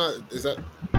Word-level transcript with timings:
Uh, 0.00 0.12
is 0.30 0.44
that? 0.44 0.97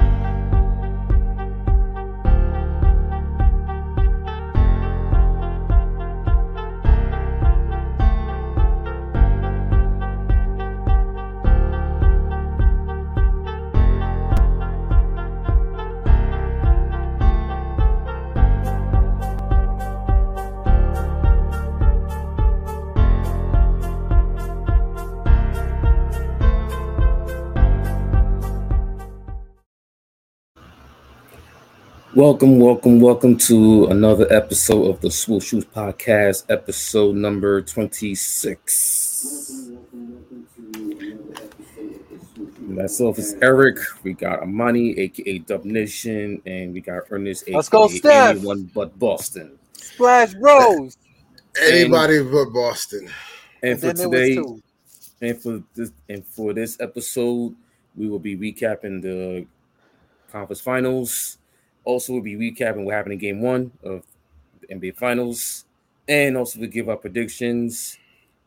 Welcome, 32.20 32.60
welcome, 32.60 33.00
welcome 33.00 33.38
to 33.38 33.86
another 33.86 34.28
episode 34.30 34.90
of 34.90 35.00
the 35.00 35.10
Swoosh 35.10 35.52
Hoops 35.52 35.66
Podcast, 35.74 36.44
episode 36.50 37.16
number 37.16 37.62
26. 37.62 39.72
Myself 42.60 43.20
is 43.20 43.38
Eric. 43.42 43.78
We 44.04 44.12
got 44.12 44.44
Amani, 44.44 45.00
aka 45.00 45.40
Dub 45.40 45.64
Nation, 45.64 46.42
and 46.46 46.74
we 46.74 46.82
got 46.82 47.04
Ernest, 47.10 47.44
aka 47.44 47.56
Let's 47.56 47.70
go, 47.70 47.88
Steph. 47.88 48.36
anyone 48.36 48.70
but 48.76 49.00
Boston. 49.00 49.58
Splash 49.72 50.34
Bros. 50.34 50.98
Anybody 51.58 52.22
but 52.22 52.52
Boston. 52.52 53.10
And 53.64 53.80
for 53.80 53.94
then 53.94 53.96
there 53.96 54.10
was 54.10 54.20
today, 54.20 54.44
and 55.22 55.42
for 55.42 55.64
this 55.74 55.92
and 56.10 56.26
for 56.26 56.54
this 56.54 56.76
episode, 56.82 57.56
we 57.96 58.10
will 58.10 58.20
be 58.20 58.36
recapping 58.36 59.02
the 59.02 59.46
conference 60.30 60.60
finals. 60.60 61.38
Also, 61.90 62.14
we'll 62.14 62.22
be 62.22 62.36
recapping 62.36 62.84
what 62.86 62.94
happened 62.94 63.14
in 63.14 63.18
game 63.18 63.42
one 63.42 63.72
of 63.84 64.04
the 64.62 64.68
NBA 64.68 64.96
finals, 64.96 65.66
and 66.08 66.38
also 66.38 66.60
we 66.60 66.68
give 66.68 66.88
our 66.88 66.98
predictions. 66.98 67.98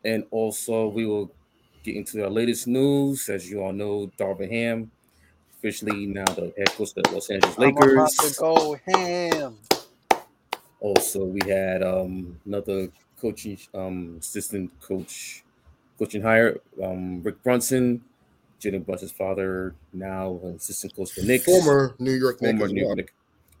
And 0.05 0.23
also, 0.31 0.87
we 0.87 1.05
will 1.05 1.29
get 1.83 1.97
into 1.97 2.23
our 2.23 2.29
latest 2.29 2.67
news. 2.67 3.27
As 3.27 3.51
you 3.51 3.59
all 3.61 3.73
know, 3.73 4.09
Darvin 4.17 4.49
Ham 4.49 4.91
officially 5.57 6.05
now 6.05 6.23
the 6.23 6.53
head 6.57 6.69
coach 6.69 6.95
of 6.95 7.03
the 7.03 7.11
Los 7.11 7.29
Angeles 7.29 7.53
I'm 7.57 7.71
about 7.71 7.83
Lakers. 7.83 8.15
to 8.15 8.39
go 8.39 8.79
ham. 8.87 9.57
Also, 10.79 11.25
we 11.25 11.41
had 11.45 11.83
um, 11.83 12.39
another 12.45 12.87
coaching 13.19 13.57
um, 13.73 14.15
assistant 14.21 14.71
coach, 14.79 15.43
coaching 15.99 16.21
hire, 16.21 16.61
um, 16.81 17.21
Rick 17.21 17.43
Brunson, 17.43 18.05
Jalen 18.61 18.85
Brunson's 18.85 19.11
father, 19.11 19.75
now 19.91 20.39
an 20.43 20.55
assistant 20.55 20.95
coach 20.95 21.11
for 21.11 21.23
Knicks, 21.23 21.43
Former 21.43 21.93
New 21.99 22.13
York 22.13 22.41
Knicks. 22.41 22.51
former 22.51 22.65
as 22.67 22.71
New 22.71 22.81
York 22.81 22.97
well. 22.97 23.05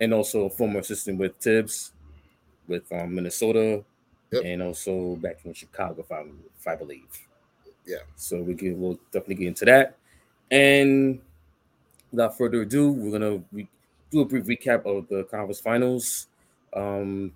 Knick- 0.03 0.05
and 0.05 0.13
also 0.13 0.45
a 0.45 0.49
former 0.49 0.79
assistant 0.79 1.19
with 1.19 1.35
Thibs, 1.37 1.91
with 2.67 2.91
um, 2.91 3.15
Minnesota, 3.15 3.83
Yep. 4.31 4.41
and 4.45 4.63
also 4.63 5.15
back 5.17 5.37
in 5.45 5.53
Chicago, 5.53 6.01
if 6.01 6.11
I, 6.11 6.21
if 6.59 6.67
I 6.67 6.75
believe. 6.75 7.05
Yeah. 7.85 7.97
So 8.15 8.41
we 8.41 8.55
can 8.55 8.79
we'll 8.81 8.99
definitely 9.11 9.35
get 9.35 9.47
into 9.49 9.65
that. 9.65 9.95
And 10.49 11.21
without 12.11 12.35
further 12.37 12.61
ado, 12.61 12.91
we're 12.91 13.11
gonna 13.11 13.43
re- 13.51 13.67
do 14.11 14.21
a 14.21 14.25
brief 14.25 14.45
recap 14.45 14.85
of 14.85 15.07
the 15.07 15.23
conference 15.25 15.59
finals. 15.59 16.27
Um, 16.75 17.31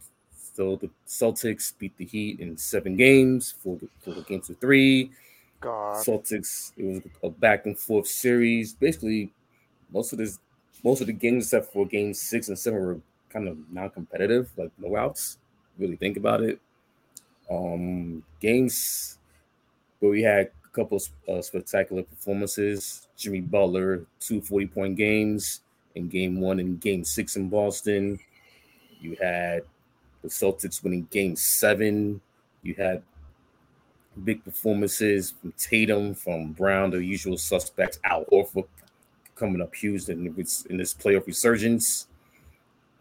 so 0.55 0.75
the 0.77 0.89
Celtics 1.07 1.71
beat 1.77 1.95
the 1.97 2.05
Heat 2.05 2.39
in 2.39 2.57
seven 2.57 2.95
games, 2.95 3.53
four, 3.59 3.77
four 3.99 4.15
games 4.27 4.47
to 4.47 4.55
three. 4.55 5.11
God. 5.59 6.03
Celtics, 6.03 6.71
it 6.77 6.83
was 6.85 7.01
a 7.23 7.29
back 7.29 7.65
and 7.67 7.77
forth 7.77 8.07
series. 8.07 8.73
Basically, 8.73 9.31
most 9.91 10.13
of 10.13 10.17
this, 10.19 10.39
most 10.83 11.01
of 11.01 11.07
the 11.07 11.13
games 11.13 11.45
except 11.45 11.73
for 11.73 11.85
game 11.85 12.13
six 12.13 12.47
and 12.49 12.57
seven 12.57 12.79
were 12.79 12.99
kind 13.29 13.47
of 13.47 13.57
non-competitive, 13.71 14.49
like 14.57 14.71
blowouts. 14.81 15.37
Really 15.77 15.95
think 15.95 16.17
about 16.17 16.41
it. 16.41 16.59
Um, 17.49 18.23
games 18.39 19.17
where 19.99 20.11
we 20.11 20.21
had 20.21 20.51
a 20.65 20.69
couple 20.71 20.97
of 20.97 21.37
uh, 21.37 21.41
spectacular 21.41 22.03
performances. 22.03 23.07
Jimmy 23.17 23.41
Butler, 23.41 24.05
two 24.19 24.41
40-point 24.41 24.95
games 24.95 25.61
in 25.95 26.07
game 26.07 26.39
one 26.39 26.59
and 26.59 26.79
game 26.79 27.03
six 27.03 27.35
in 27.35 27.49
Boston. 27.49 28.19
You 28.99 29.17
had 29.21 29.63
the 30.21 30.29
Celtics 30.29 30.83
winning 30.83 31.07
game 31.11 31.35
seven. 31.35 32.21
You 32.63 32.75
had 32.75 33.01
big 34.23 34.43
performances 34.43 35.33
from 35.39 35.53
Tatum, 35.57 36.13
from 36.13 36.53
Brown, 36.53 36.91
the 36.91 37.03
usual 37.03 37.37
suspects, 37.37 37.99
Al 38.03 38.25
Horford 38.25 38.67
coming 39.37 39.61
up 39.61 39.73
huge 39.75 40.09
in 40.09 40.33
this, 40.35 40.65
in 40.65 40.77
this 40.77 40.93
playoff 40.93 41.25
resurgence. 41.27 42.07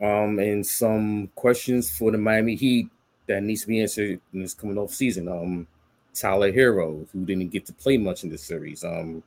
Um, 0.00 0.38
and 0.38 0.64
some 0.66 1.30
questions 1.34 1.90
for 1.90 2.10
the 2.10 2.18
Miami 2.18 2.54
Heat 2.54 2.88
that 3.26 3.42
needs 3.42 3.62
to 3.62 3.66
be 3.68 3.80
answered 3.80 4.20
in 4.34 4.42
this 4.42 4.52
coming 4.54 4.76
off 4.78 4.92
season. 4.92 5.26
Um, 5.28 5.66
Tyler 6.14 6.52
Herro, 6.52 7.06
who 7.12 7.24
didn't 7.24 7.48
get 7.48 7.64
to 7.66 7.72
play 7.72 7.96
much 7.96 8.22
in 8.24 8.30
this 8.30 8.42
series. 8.42 8.84
Um, 8.84 9.22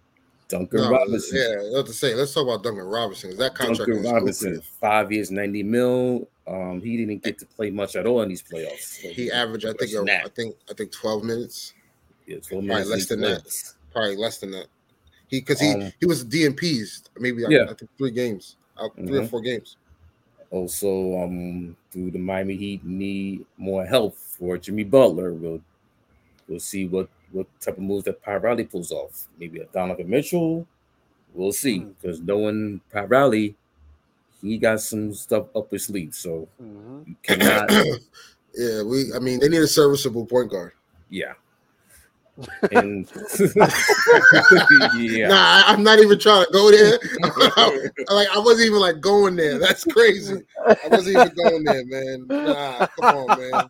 Duncan 0.47 0.81
No, 0.81 0.91
Robinson. 0.91 1.37
yeah, 1.37 1.55
what 1.71 1.85
to 1.87 1.93
say. 1.93 2.15
Let's 2.15 2.33
talk 2.33 2.43
about 2.43 2.63
Duncan 2.63 2.85
Robinson. 2.85 3.35
That 3.37 3.53
contract 3.55 3.91
Duncan 3.91 4.11
Robinson, 4.11 4.47
lucrative. 4.53 4.69
five 4.79 5.11
years, 5.11 5.29
90 5.31 5.63
mil. 5.63 6.27
Um, 6.47 6.81
he 6.81 6.97
didn't 6.97 7.23
get 7.23 7.37
to 7.39 7.45
play 7.45 7.69
much 7.69 7.95
at 7.95 8.07
all 8.07 8.21
in 8.23 8.29
these 8.29 8.41
playoffs. 8.41 9.01
So 9.03 9.09
He 9.09 9.31
averaged, 9.31 9.65
I 9.67 9.73
think, 9.73 9.91
than 9.91 10.09
I 10.09 10.27
think, 10.29 10.55
I 10.69 10.73
think, 10.73 10.91
twelve 10.91 11.23
minutes, 11.23 11.73
Yeah, 12.25 12.37
12 12.39 12.65
probably 12.65 12.83
less 12.85 13.05
than 13.05 13.21
that. 13.21 13.43
probably 13.91 14.15
less 14.15 14.39
than 14.39 14.49
that. 14.51 14.65
He 15.29 15.39
because 15.39 15.59
he 15.59 15.71
Um, 15.71 15.93
he 15.99 16.05
was 16.05 16.25
DNPs 16.25 17.03
maybe 17.19 17.43
Yeah. 17.47 17.65
I 17.69 17.73
think 17.73 17.89
three 17.97 18.11
games, 18.11 18.57
uh, 18.77 18.89
three 18.95 19.17
or 19.19 19.21
Mhm. 19.21 19.29
four 19.29 19.41
games. 19.41 19.77
Also, 20.51 21.17
um, 21.21 21.75
do 21.91 22.09
the 22.09 22.17
Miami 22.17 22.55
Heat 22.57 22.83
need 22.83 23.45
more 23.57 23.85
help 23.85 24.15
for 24.15 24.57
Jimmy 24.57 24.83
Butler? 24.83 25.33
We'll 25.33 25.61
we'll 26.47 26.59
see 26.59 26.87
what 26.87 27.07
what 27.31 27.45
type 27.61 27.77
of 27.77 27.83
moves 27.83 28.05
that 28.05 28.21
Pat 28.23 28.41
Riley 28.41 28.63
pulls 28.65 28.91
off. 28.91 29.27
Maybe 29.39 29.59
a 29.59 29.65
Donovan 29.65 30.09
Mitchell. 30.09 30.65
We'll 31.35 31.51
see 31.53 31.79
Hmm. 31.79 31.89
because 32.01 32.19
knowing 32.21 32.81
Pat 32.89 33.07
Riley, 33.09 33.55
he 34.41 34.57
got 34.57 34.81
some 34.81 35.13
stuff 35.13 35.45
up 35.55 35.69
his 35.69 35.83
sleeve. 35.85 36.15
So 36.15 36.47
Mhm. 36.59 37.07
you 37.07 37.15
cannot, 37.21 37.69
yeah, 38.57 38.81
we. 38.81 39.13
I 39.13 39.19
mean, 39.19 39.39
they 39.39 39.49
need 39.49 39.61
a 39.61 39.67
serviceable 39.67 40.25
point 40.25 40.49
guard. 40.49 40.71
yeah. 41.11 41.33
And 42.71 43.07
yeah, 44.97 45.27
Nah, 45.27 45.63
I'm 45.65 45.83
not 45.83 45.99
even 45.99 46.19
trying 46.19 46.45
to 46.45 46.51
go 46.51 46.71
there. 46.71 46.97
like 48.09 48.27
I 48.29 48.39
wasn't 48.39 48.67
even 48.67 48.79
like 48.79 49.01
going 49.01 49.35
there. 49.35 49.59
That's 49.59 49.83
crazy. 49.85 50.43
I 50.65 50.87
wasn't 50.89 51.17
even 51.17 51.35
going 51.35 51.63
there, 51.63 51.85
man. 51.85 52.25
Nah, 52.27 52.87
come 52.99 53.27
on, 53.29 53.39
man. 53.39 53.69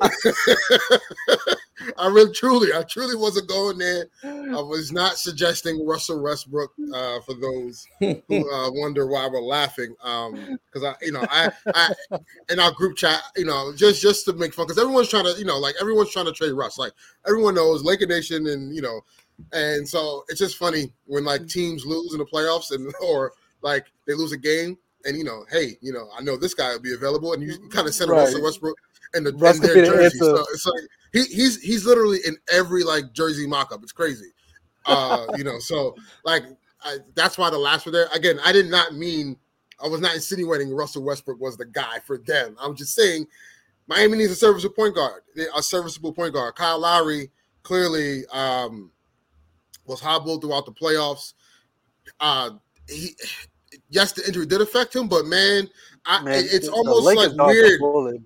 I 1.96 2.08
really, 2.08 2.32
truly, 2.32 2.72
I 2.74 2.82
truly 2.82 3.16
wasn't 3.16 3.48
going 3.48 3.78
there. 3.78 4.06
I 4.24 4.60
was 4.60 4.92
not 4.92 5.18
suggesting 5.18 5.86
Russell 5.86 6.22
Westbrook 6.22 6.72
uh, 6.94 7.20
for 7.20 7.34
those 7.34 7.86
who 7.98 8.08
uh, 8.30 8.70
wonder 8.72 9.06
why 9.06 9.26
we're 9.28 9.40
laughing. 9.40 9.94
Um, 10.02 10.58
because 10.66 10.84
I, 10.84 11.04
you 11.04 11.12
know, 11.12 11.24
I, 11.30 11.50
I, 11.74 11.94
in 12.50 12.60
our 12.60 12.72
group 12.72 12.96
chat, 12.96 13.22
you 13.36 13.44
know, 13.44 13.72
just 13.74 14.02
just 14.02 14.24
to 14.26 14.32
make 14.32 14.54
fun, 14.54 14.66
because 14.66 14.80
everyone's 14.80 15.08
trying 15.08 15.24
to, 15.24 15.34
you 15.38 15.44
know, 15.44 15.58
like 15.58 15.74
everyone's 15.80 16.10
trying 16.10 16.26
to 16.26 16.32
trade 16.32 16.52
Russ. 16.52 16.78
Like 16.78 16.92
everyone 17.26 17.54
knows 17.54 17.82
Laker 17.84 18.06
Nation, 18.06 18.46
and 18.46 18.74
you 18.74 18.82
know, 18.82 19.00
and 19.52 19.88
so 19.88 20.24
it's 20.28 20.40
just 20.40 20.56
funny 20.56 20.92
when 21.06 21.24
like 21.24 21.46
teams 21.48 21.86
lose 21.86 22.12
in 22.12 22.18
the 22.18 22.26
playoffs, 22.26 22.70
and 22.72 22.92
or 23.02 23.32
like 23.62 23.86
they 24.06 24.14
lose 24.14 24.32
a 24.32 24.38
game, 24.38 24.78
and 25.04 25.16
you 25.16 25.24
know, 25.24 25.44
hey, 25.50 25.76
you 25.80 25.92
know, 25.92 26.08
I 26.16 26.22
know 26.22 26.36
this 26.36 26.54
guy 26.54 26.72
will 26.72 26.80
be 26.80 26.94
available, 26.94 27.32
and 27.32 27.42
you 27.42 27.68
kind 27.68 27.86
of 27.86 27.94
send 27.94 28.10
Right. 28.10 28.18
Russell 28.18 28.42
Westbrook 28.42 28.76
in 29.14 29.24
the 29.24 29.32
Russ 29.32 29.58
could 29.60 29.70
their 29.70 29.84
jersey. 29.84 30.18
So 30.18 30.44
it's 30.52 30.66
like 30.66 30.82
he, 31.12 31.24
he's 31.24 31.60
he's 31.60 31.84
literally 31.84 32.18
in 32.26 32.36
every 32.52 32.84
like 32.84 33.12
jersey 33.12 33.46
mock-up. 33.46 33.82
It's 33.82 33.92
crazy. 33.92 34.32
Uh, 34.86 35.26
you 35.36 35.44
know, 35.44 35.58
so 35.58 35.94
like 36.24 36.44
I, 36.82 36.98
that's 37.14 37.36
why 37.36 37.50
the 37.50 37.58
last 37.58 37.86
were 37.86 37.92
there. 37.92 38.08
Again, 38.12 38.38
I 38.44 38.52
did 38.52 38.70
not 38.70 38.94
mean 38.94 39.36
I 39.82 39.88
was 39.88 40.00
not 40.00 40.14
insinuating 40.14 40.70
Russell 40.70 41.04
Westbrook 41.04 41.40
was 41.40 41.56
the 41.56 41.66
guy 41.66 41.98
for 42.06 42.18
them. 42.18 42.56
I'm 42.60 42.74
just 42.74 42.94
saying 42.94 43.26
Miami 43.86 44.18
needs 44.18 44.32
a 44.32 44.36
serviceable 44.36 44.74
point 44.74 44.94
guard. 44.94 45.22
A 45.56 45.62
serviceable 45.62 46.12
point 46.12 46.34
guard. 46.34 46.54
Kyle 46.54 46.78
Lowry 46.78 47.30
clearly 47.62 48.26
um, 48.28 48.90
was 49.86 50.00
hobbled 50.00 50.42
throughout 50.42 50.66
the 50.66 50.72
playoffs. 50.72 51.34
Uh, 52.20 52.50
he, 52.88 53.14
yes, 53.90 54.12
the 54.12 54.26
injury 54.26 54.46
did 54.46 54.60
affect 54.60 54.94
him, 54.94 55.08
but 55.08 55.26
man, 55.26 55.68
I, 56.06 56.22
Man, 56.22 56.44
it's 56.50 56.68
almost 56.68 57.04
like 57.04 57.30
weird. 57.36 57.80
bullet. 57.80 58.16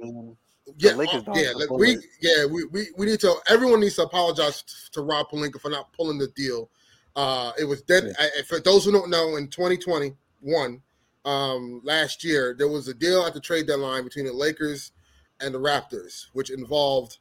Yeah, 0.79 0.93
Lakers 0.95 1.23
dodged 1.25 1.41
yeah, 1.41 1.53
like 1.55 1.71
we, 1.71 1.99
yeah, 2.21 2.45
we, 2.47 2.65
we, 2.67 2.87
we 2.97 3.07
need 3.07 3.21
to. 3.21 3.35
Everyone 3.49 3.81
needs 3.81 3.97
to 3.97 4.03
apologize 4.03 4.63
to 4.93 5.01
Rob 5.03 5.29
Pelinka 5.31 5.61
for 5.61 5.71
not 5.71 5.93
pulling 5.93 6.19
the 6.19 6.29
deal. 6.29 6.71
Uh, 7.17 7.53
it 7.59 7.65
was 7.65 7.83
dead. 7.83 8.05
Yeah. 8.07 8.27
I, 8.39 8.43
for 8.43 8.61
those 8.61 8.85
who 8.85 8.93
don't 8.93 9.11
know, 9.11 9.37
in 9.37 9.49
2021, 9.49 10.81
um, 11.25 11.81
last 11.85 12.25
year, 12.25 12.55
there 12.57 12.69
was 12.69 12.89
a 12.89 12.95
deal 12.95 13.25
at 13.27 13.35
the 13.35 13.41
trade 13.41 13.67
deadline 13.67 14.05
between 14.05 14.25
the 14.25 14.33
Lakers 14.33 14.93
and 15.41 15.53
the 15.55 15.59
Raptors, 15.59 16.27
which 16.33 16.51
involved 16.51 17.19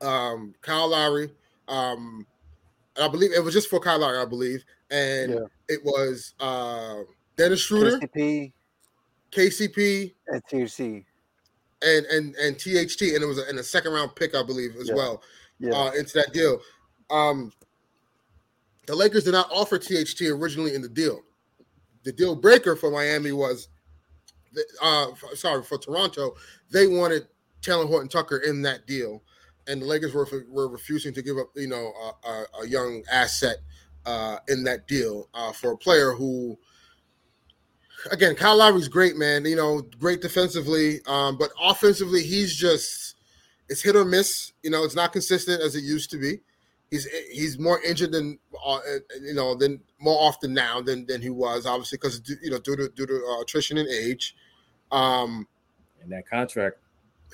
um, 0.00 0.54
Kyle 0.62 0.88
Lowry. 0.88 1.30
Um, 1.68 2.26
and 2.94 3.04
I 3.04 3.08
believe 3.08 3.32
it 3.32 3.42
was 3.42 3.54
just 3.54 3.68
for 3.68 3.80
Kyle 3.80 3.98
Lowry, 3.98 4.18
I 4.18 4.24
believe, 4.24 4.64
and 4.90 5.32
Yeah. 5.32 5.40
it 5.68 5.84
was 5.84 6.34
uh, 6.40 7.02
Dennis 7.36 7.60
Schroeder, 7.60 7.98
KCP 7.98 8.52
KCP, 9.32 10.14
and 10.28 10.42
THC. 10.46 11.04
And 11.86 12.04
and 12.06 12.34
and 12.36 12.56
THT, 12.58 13.00
and 13.14 13.22
it 13.22 13.26
was 13.26 13.38
a, 13.38 13.48
in 13.48 13.58
a 13.58 13.62
second 13.62 13.92
round 13.92 14.14
pick, 14.16 14.34
I 14.34 14.42
believe, 14.42 14.74
as 14.76 14.88
Yeah. 14.88 14.94
well 14.94 15.22
Yeah. 15.60 15.72
uh, 15.74 15.90
into 15.92 16.12
that 16.14 16.32
deal. 16.32 16.60
Um, 17.10 17.52
the 18.86 18.94
Lakers 18.94 19.24
did 19.24 19.32
not 19.32 19.48
offer 19.52 19.78
THT 19.78 20.22
originally 20.22 20.74
in 20.74 20.82
the 20.82 20.88
deal. 20.88 21.20
The 22.04 22.12
deal 22.12 22.34
breaker 22.36 22.76
for 22.76 22.90
Miami 22.90 23.32
was, 23.32 23.68
the, 24.52 24.64
uh, 24.82 25.08
sorry, 25.34 25.62
for 25.62 25.76
Toronto, 25.78 26.36
they 26.70 26.86
wanted 26.86 27.26
Talen 27.62 27.88
Horton 27.88 28.08
Tucker 28.08 28.38
in 28.38 28.62
that 28.62 28.86
deal, 28.86 29.22
and 29.66 29.82
the 29.82 29.86
Lakers 29.86 30.14
were 30.14 30.26
were 30.48 30.68
refusing 30.68 31.12
to 31.14 31.22
give 31.22 31.36
up, 31.38 31.48
you 31.56 31.68
know, 31.68 31.92
a, 32.24 32.28
a, 32.28 32.46
a 32.62 32.66
young 32.68 33.02
asset 33.10 33.56
uh, 34.06 34.38
in 34.48 34.62
that 34.64 34.86
deal 34.86 35.28
uh, 35.34 35.52
for 35.52 35.72
a 35.72 35.76
player 35.76 36.12
who, 36.12 36.56
again, 38.10 38.34
Kyle 38.34 38.56
Lowry's 38.56 38.88
great, 38.88 39.16
man. 39.16 39.44
You 39.44 39.56
know, 39.56 39.82
great 39.98 40.20
defensively, 40.22 41.00
um, 41.06 41.36
but 41.38 41.50
offensively, 41.60 42.22
he's 42.22 42.54
just 42.54 43.16
it's 43.68 43.82
hit 43.82 43.96
or 43.96 44.04
miss. 44.04 44.52
You 44.62 44.70
know, 44.70 44.84
it's 44.84 44.96
not 44.96 45.12
consistent 45.12 45.62
as 45.62 45.74
it 45.74 45.84
used 45.84 46.10
to 46.10 46.18
be. 46.18 46.40
He's 46.90 47.06
he's 47.32 47.58
more 47.58 47.80
injured 47.82 48.12
than 48.12 48.38
uh, 48.64 48.78
you 49.20 49.34
know 49.34 49.54
than 49.54 49.80
more 49.98 50.18
often 50.20 50.54
now 50.54 50.80
than 50.80 51.06
than 51.06 51.20
he 51.20 51.30
was, 51.30 51.66
obviously 51.66 51.98
because 51.98 52.22
you 52.42 52.50
know 52.50 52.58
due 52.58 52.76
to 52.76 52.88
due 52.90 53.06
to 53.06 53.26
uh, 53.26 53.42
attrition 53.42 53.78
and 53.78 53.88
age. 53.88 54.36
Um, 54.92 55.48
And 56.00 56.12
that 56.12 56.28
contract, 56.28 56.76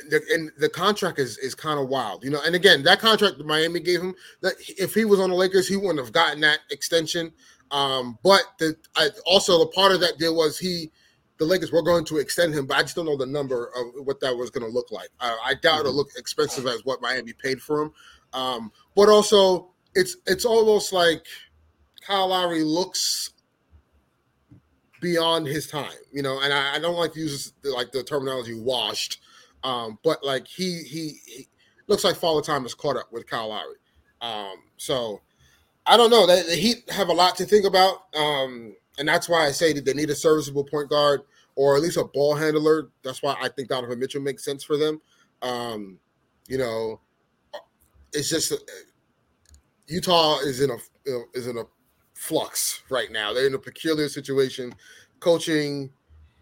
the, 0.08 0.22
and 0.32 0.50
the 0.58 0.70
contract 0.70 1.18
is 1.18 1.36
is 1.36 1.54
kind 1.54 1.78
of 1.78 1.88
wild, 1.88 2.24
you 2.24 2.30
know. 2.30 2.40
And 2.46 2.54
again, 2.54 2.82
that 2.84 2.98
contract 2.98 3.36
that 3.36 3.46
Miami 3.46 3.80
gave 3.80 4.00
him, 4.00 4.14
that 4.40 4.54
if 4.78 4.94
he 4.94 5.04
was 5.04 5.20
on 5.20 5.28
the 5.28 5.36
Lakers, 5.36 5.68
he 5.68 5.76
wouldn't 5.76 5.98
have 5.98 6.12
gotten 6.12 6.40
that 6.40 6.60
extension. 6.70 7.30
Um, 7.72 8.18
but 8.22 8.42
the 8.58 8.76
I, 8.96 9.08
also 9.24 9.58
the 9.58 9.66
part 9.68 9.92
of 9.92 10.00
that 10.00 10.18
deal 10.18 10.36
was 10.36 10.58
he, 10.58 10.90
the 11.38 11.46
Lakers 11.46 11.72
were 11.72 11.82
going 11.82 12.04
to 12.04 12.18
extend 12.18 12.54
him, 12.54 12.66
but 12.66 12.76
I 12.76 12.82
just 12.82 12.94
don't 12.94 13.06
know 13.06 13.16
the 13.16 13.26
number 13.26 13.70
of 13.74 14.06
what 14.06 14.20
that 14.20 14.36
was 14.36 14.50
going 14.50 14.64
to 14.64 14.72
look 14.72 14.92
like. 14.92 15.08
Uh, 15.18 15.34
I 15.42 15.54
doubt 15.54 15.80
it'll 15.80 15.94
look 15.94 16.10
expensive 16.16 16.66
as 16.66 16.84
what 16.84 17.00
Miami 17.00 17.32
paid 17.32 17.60
for 17.60 17.82
him. 17.82 17.92
Um, 18.34 18.72
but 18.94 19.08
also, 19.08 19.70
it's 19.94 20.18
it's 20.26 20.44
almost 20.44 20.92
like 20.92 21.24
Kyle 22.06 22.28
Lowry 22.28 22.62
looks 22.62 23.30
beyond 25.00 25.46
his 25.46 25.66
time, 25.66 25.90
you 26.12 26.22
know. 26.22 26.40
And 26.40 26.52
I, 26.52 26.76
I 26.76 26.78
don't 26.78 26.96
like 26.96 27.14
to 27.14 27.20
use 27.20 27.54
the, 27.62 27.70
like 27.70 27.90
the 27.90 28.02
terminology 28.02 28.54
"washed," 28.54 29.20
um, 29.64 29.98
but 30.04 30.22
like 30.22 30.46
he, 30.46 30.82
he 30.82 31.20
he 31.26 31.48
looks 31.86 32.04
like 32.04 32.16
Father 32.16 32.42
Time 32.42 32.62
has 32.62 32.74
caught 32.74 32.96
up 32.96 33.10
with 33.12 33.26
Kyle 33.26 33.48
Lowry. 33.48 33.76
Um, 34.20 34.56
so 34.76 35.20
I 35.86 35.96
don't 35.96 36.10
know. 36.10 36.26
They, 36.26 36.42
the 36.42 36.56
Heat 36.56 36.90
have 36.90 37.08
a 37.08 37.12
lot 37.12 37.36
to 37.36 37.44
think 37.44 37.64
about, 37.66 38.04
um, 38.14 38.74
and 38.98 39.08
that's 39.08 39.28
why 39.28 39.46
I 39.46 39.50
say 39.50 39.72
that 39.72 39.84
they 39.84 39.94
need 39.94 40.10
a 40.10 40.14
serviceable 40.14 40.64
point 40.64 40.88
guard 40.88 41.22
or 41.56 41.76
at 41.76 41.82
least 41.82 41.96
a 41.96 42.04
ball 42.04 42.34
handler. 42.34 42.88
That's 43.02 43.22
why 43.22 43.36
I 43.40 43.48
think 43.48 43.68
Donovan 43.68 43.98
Mitchell 43.98 44.22
makes 44.22 44.44
sense 44.44 44.64
for 44.64 44.76
them. 44.76 45.00
Um, 45.42 45.98
you 46.48 46.58
know, 46.58 47.00
it's 48.12 48.28
just 48.28 48.52
uh, 48.52 48.56
Utah 49.86 50.38
is 50.40 50.60
in 50.60 50.70
a 50.70 50.76
is 51.34 51.46
in 51.46 51.58
a 51.58 51.64
flux 52.14 52.82
right 52.88 53.10
now. 53.10 53.32
They're 53.32 53.46
in 53.46 53.54
a 53.54 53.58
peculiar 53.58 54.08
situation. 54.08 54.74
Coaching, 55.20 55.90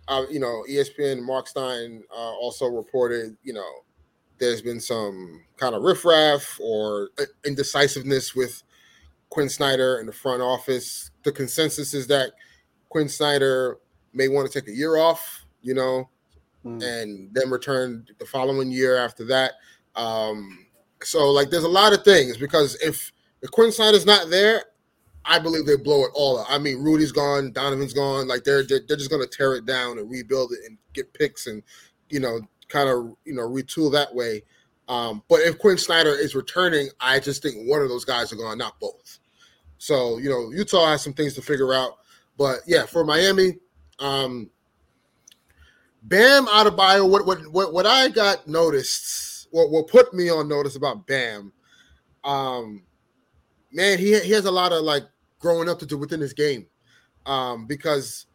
uh, 0.08 0.25
you 0.31 0.40
know, 0.40 0.64
ESPN 0.69 1.22
Marc 1.22 1.48
Stein 1.48 2.02
uh, 2.10 2.32
also 2.34 2.66
reported, 2.66 3.37
you 3.42 3.52
know, 3.52 3.69
there's 4.38 4.62
been 4.62 4.81
some 4.81 5.42
kind 5.56 5.75
of 5.75 5.82
riffraff 5.82 6.58
or 6.62 7.10
uh, 7.19 7.25
indecisiveness 7.46 8.34
with 8.34 8.62
Quin 9.30 9.48
Snyder 9.48 9.98
in 9.98 10.06
the 10.06 10.12
front 10.12 10.42
office. 10.42 11.10
The 11.24 11.32
consensus 11.32 11.94
is 11.94 12.06
that 12.08 12.32
Quin 12.88 13.08
Snyder 13.08 13.78
may 14.12 14.28
want 14.28 14.50
to 14.50 14.60
take 14.60 14.68
a 14.68 14.74
year 14.76 14.96
off, 14.96 15.44
you 15.62 15.74
know, 15.74 16.08
Mm. 16.66 16.82
and 16.82 17.30
then 17.32 17.48
return 17.48 18.06
the 18.18 18.26
following 18.26 18.70
year 18.70 18.98
after 18.98 19.24
that. 19.24 19.52
Um, 19.96 20.66
so 21.02 21.30
like 21.30 21.48
there's 21.48 21.64
a 21.64 21.68
lot 21.68 21.94
of 21.94 22.04
things 22.04 22.36
because 22.36 22.74
if 22.82 23.10
if 23.40 23.50
Quin 23.50 23.72
Snyder's 23.72 24.04
not 24.04 24.28
there, 24.28 24.64
I 25.24 25.38
believe 25.38 25.64
they 25.64 25.76
blow 25.76 26.04
it 26.04 26.10
all 26.12 26.38
up. 26.38 26.46
I 26.50 26.58
mean, 26.58 26.82
Rudy's 26.82 27.12
gone, 27.12 27.52
Donovan's 27.52 27.94
gone. 27.94 28.28
Like 28.28 28.44
they're 28.44 28.62
they're, 28.62 28.80
they're 28.86 28.98
just 28.98 29.10
gonna 29.10 29.26
tear 29.26 29.54
it 29.54 29.64
down 29.64 29.98
and 29.98 30.10
rebuild 30.10 30.52
it 30.52 30.58
and 30.66 30.76
get 30.92 31.10
picks 31.14 31.46
and 31.46 31.62
you 32.10 32.20
know 32.20 32.40
kind 32.68 32.90
of 32.90 33.16
you 33.24 33.32
know 33.32 33.48
retool 33.48 33.90
that 33.92 34.14
way. 34.14 34.42
Um, 34.86 35.22
but 35.30 35.40
if 35.40 35.58
Quin 35.58 35.78
Snyder 35.78 36.10
is 36.10 36.34
returning, 36.34 36.90
I 37.00 37.20
just 37.20 37.42
think 37.42 37.70
one 37.70 37.80
of 37.80 37.88
those 37.88 38.04
guys 38.04 38.34
are 38.34 38.36
gone, 38.36 38.58
not 38.58 38.78
both. 38.80 39.19
So 39.80 40.18
you 40.18 40.28
know 40.28 40.50
Utah 40.50 40.90
has 40.90 41.02
some 41.02 41.14
things 41.14 41.34
to 41.34 41.42
figure 41.42 41.72
out. 41.72 41.96
But 42.36 42.60
yeah, 42.66 42.84
for 42.84 43.02
Miami, 43.02 43.56
um, 43.98 44.50
Bam 46.02 46.46
Adebayo, 46.46 47.08
what 47.08 47.24
what 47.24 47.46
what 47.50 47.72
what 47.72 47.86
I 47.86 48.08
got 48.08 48.46
noticed, 48.46 49.48
what 49.50 49.70
what 49.70 49.88
put 49.88 50.12
me 50.12 50.28
on 50.28 50.48
notice 50.48 50.76
about 50.76 51.06
Bam, 51.06 51.50
um, 52.22 52.82
man, 53.72 53.98
he 53.98 54.20
he 54.20 54.32
has 54.32 54.44
a 54.44 54.50
lot 54.50 54.72
of 54.72 54.82
like 54.84 55.04
growing 55.38 55.70
up 55.70 55.78
to 55.78 55.86
do 55.86 55.96
within 55.96 56.20
his 56.20 56.34
game, 56.34 56.66
um, 57.24 57.66
because 57.66 58.26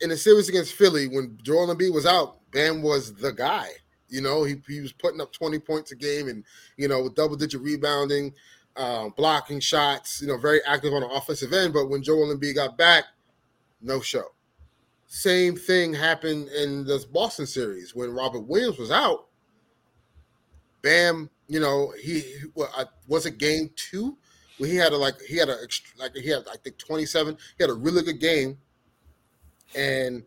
in 0.00 0.08
the 0.08 0.16
series 0.16 0.48
against 0.48 0.72
Philly, 0.72 1.08
when 1.08 1.36
Joel 1.42 1.74
Embiid 1.74 1.92
was 1.92 2.06
out, 2.06 2.38
Bam 2.52 2.80
was 2.80 3.12
the 3.12 3.32
guy. 3.32 3.68
You 4.08 4.22
know, 4.22 4.44
he 4.44 4.62
he 4.66 4.80
was 4.80 4.92
putting 4.94 5.20
up 5.20 5.30
twenty 5.30 5.58
points 5.58 5.92
a 5.92 5.96
game, 5.96 6.28
and 6.28 6.42
you 6.78 6.88
know, 6.88 7.02
with 7.02 7.14
double 7.14 7.36
digit 7.36 7.60
rebounding, 7.60 8.32
uh, 8.76 9.08
blocking 9.10 9.60
shots. 9.60 10.20
You 10.20 10.28
know, 10.28 10.38
very 10.38 10.60
active 10.66 10.92
on 10.92 11.02
the 11.02 11.08
offensive 11.08 11.52
end. 11.52 11.72
But 11.72 11.88
when 11.88 12.02
Joel 12.02 12.34
Embiid 12.34 12.54
got 12.54 12.76
back, 12.76 13.04
no 13.80 14.00
show. 14.00 14.24
Same 15.06 15.56
thing 15.56 15.92
happened 15.92 16.48
in 16.48 16.84
this 16.84 17.04
Boston 17.04 17.46
series 17.46 17.94
when 17.94 18.12
Robert 18.12 18.46
Williams 18.46 18.78
was 18.78 18.90
out. 18.90 19.26
Bam, 20.82 21.28
you 21.48 21.60
know, 21.60 21.92
he, 22.00 22.22
was 23.08 23.26
it 23.26 23.38
game 23.38 23.70
two 23.74 24.16
where 24.58 24.70
he 24.70 24.76
had 24.76 24.92
a 24.92 24.96
like 24.96 25.20
he 25.22 25.36
had 25.36 25.48
a 25.48 25.56
like 25.98 26.14
he 26.14 26.28
had 26.28 26.44
I 26.50 26.56
think 26.56 26.78
twenty 26.78 27.06
seven. 27.06 27.36
He 27.58 27.64
had 27.64 27.70
a 27.70 27.74
really 27.74 28.02
good 28.02 28.20
game, 28.20 28.58
and 29.74 30.22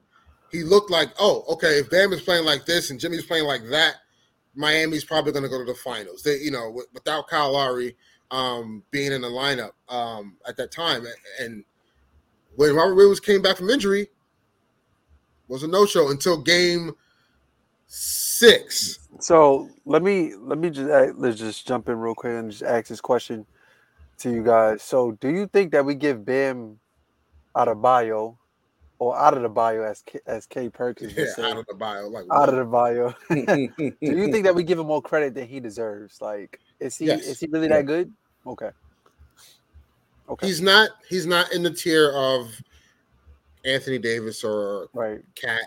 he 0.51 0.63
looked 0.63 0.91
like 0.91 1.09
oh 1.19 1.45
okay 1.49 1.79
if 1.79 1.89
Bam 1.89 2.11
is 2.11 2.21
playing 2.21 2.43
like 2.43 2.65
this 2.65 2.89
and 2.89 2.99
Jimmy's 2.99 3.25
playing 3.25 3.45
like 3.45 3.63
that, 3.69 3.95
Miami's 4.55 5.05
probably 5.05 5.31
going 5.31 5.43
to 5.43 5.49
go 5.49 5.59
to 5.59 5.71
the 5.71 5.77
finals. 5.79 6.23
They 6.23 6.37
you 6.39 6.51
know 6.51 6.81
without 6.93 7.27
Kyle 7.27 7.53
Lowry 7.53 7.95
um, 8.33 8.83
being 8.91 9.11
in 9.11 9.21
the 9.21 9.27
lineup 9.27 9.71
um, 9.89 10.37
at 10.47 10.57
that 10.57 10.71
time 10.71 11.05
and 11.39 11.63
when 12.55 12.75
Robert 12.75 12.95
Williams 12.95 13.19
came 13.19 13.41
back 13.41 13.57
from 13.57 13.69
injury 13.69 14.07
was 15.47 15.63
a 15.63 15.67
no 15.67 15.85
show 15.85 16.09
until 16.09 16.41
game 16.41 16.91
six. 17.87 18.99
So 19.19 19.69
let 19.85 20.01
me 20.01 20.33
let 20.35 20.57
me 20.57 20.69
just 20.69 20.89
uh, 20.89 21.13
let's 21.15 21.37
just 21.37 21.67
jump 21.67 21.89
in 21.89 21.97
real 21.97 22.15
quick 22.15 22.33
and 22.33 22.51
just 22.51 22.63
ask 22.63 22.87
this 22.87 23.01
question 23.01 23.45
to 24.19 24.31
you 24.31 24.43
guys. 24.43 24.81
So 24.81 25.11
do 25.21 25.29
you 25.29 25.47
think 25.47 25.71
that 25.71 25.85
we 25.85 25.95
give 25.95 26.25
Bam 26.25 26.79
out 27.55 27.67
of 27.67 27.81
bio 27.81 28.39
or 28.99 29.17
out 29.17 29.35
of 29.35 29.43
the 29.43 29.49
bio 29.49 29.83
as 29.83 30.01
K, 30.05 30.19
as 30.25 30.45
K 30.45 30.69
Perkins 30.69 31.13
Yeah, 31.17 31.45
out 31.45 31.57
of 31.57 31.65
the 31.67 31.75
bio, 31.75 32.07
like 32.07 32.25
out 32.31 32.49
of 32.49 32.55
the 32.55 32.65
bio? 32.65 33.13
do 33.29 33.93
you 34.01 34.27
think 34.27 34.45
that 34.45 34.55
we 34.55 34.63
give 34.63 34.79
him 34.79 34.87
more 34.87 35.01
credit 35.01 35.35
than 35.35 35.47
he 35.47 35.59
deserves? 35.59 36.17
Like 36.21 36.59
is 36.79 36.97
he 36.97 37.05
Yes. 37.05 37.21
is 37.25 37.39
he 37.39 37.47
really 37.51 37.67
that 37.67 37.85
good? 37.85 38.11
Okay. 38.45 38.69
Okay. 40.29 40.47
he's 40.47 40.61
not 40.61 40.91
he's 41.09 41.25
not 41.25 41.51
in 41.51 41.63
the 41.63 41.69
tier 41.69 42.11
of 42.13 42.49
Anthony 43.65 43.97
Davis 43.97 44.43
or 44.43 44.87
right. 44.93 45.21
KAT, 45.35 45.61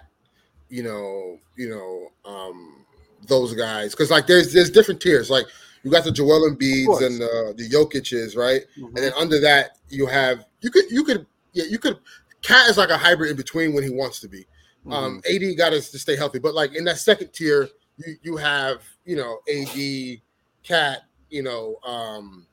you 0.68 0.82
know, 0.82 1.38
you 1.56 1.68
know, 1.68 2.30
um, 2.30 2.84
those 3.26 3.54
guys. 3.54 3.92
Because 3.92 4.10
like 4.10 4.26
there's 4.26 4.52
there's 4.52 4.70
different 4.70 5.00
tiers. 5.00 5.30
Like 5.30 5.46
you 5.82 5.90
got 5.90 6.04
the 6.04 6.10
Joel 6.10 6.50
Embiids 6.50 7.04
and 7.04 7.20
the 7.20 7.54
the 7.56 7.68
Jokic's, 7.68 8.34
right? 8.34 8.62
Mhm. 8.78 8.86
And 8.88 8.96
then 8.96 9.12
under 9.18 9.40
that 9.40 9.78
you 9.88 10.06
have 10.06 10.46
you 10.60 10.70
could 10.70 10.90
you 10.90 11.04
could 11.04 11.26
yeah 11.52 11.64
you 11.64 11.78
could 11.78 11.98
KAT 12.42 12.70
is 12.70 12.78
like 12.78 12.90
a 12.90 12.96
hybrid 12.98 13.30
in 13.30 13.36
between 13.36 13.72
when 13.74 13.82
he 13.82 13.90
wants 13.90 14.20
to 14.20 14.28
be. 14.28 14.46
Um, 14.90 15.20
Mm-hmm. 15.26 15.50
AD 15.50 15.58
got 15.58 15.72
us 15.72 15.90
to 15.90 15.98
stay 15.98 16.14
healthy, 16.16 16.38
but 16.38 16.54
like 16.54 16.74
in 16.74 16.84
that 16.84 16.98
second 16.98 17.32
tier, 17.32 17.68
you 17.98 18.16
you 18.22 18.36
have 18.36 18.82
you 19.04 19.16
know 19.16 19.40
AD, 19.52 20.20
KAT, 20.62 21.02
you 21.28 21.42
know, 21.42 21.76
um, 21.84 22.46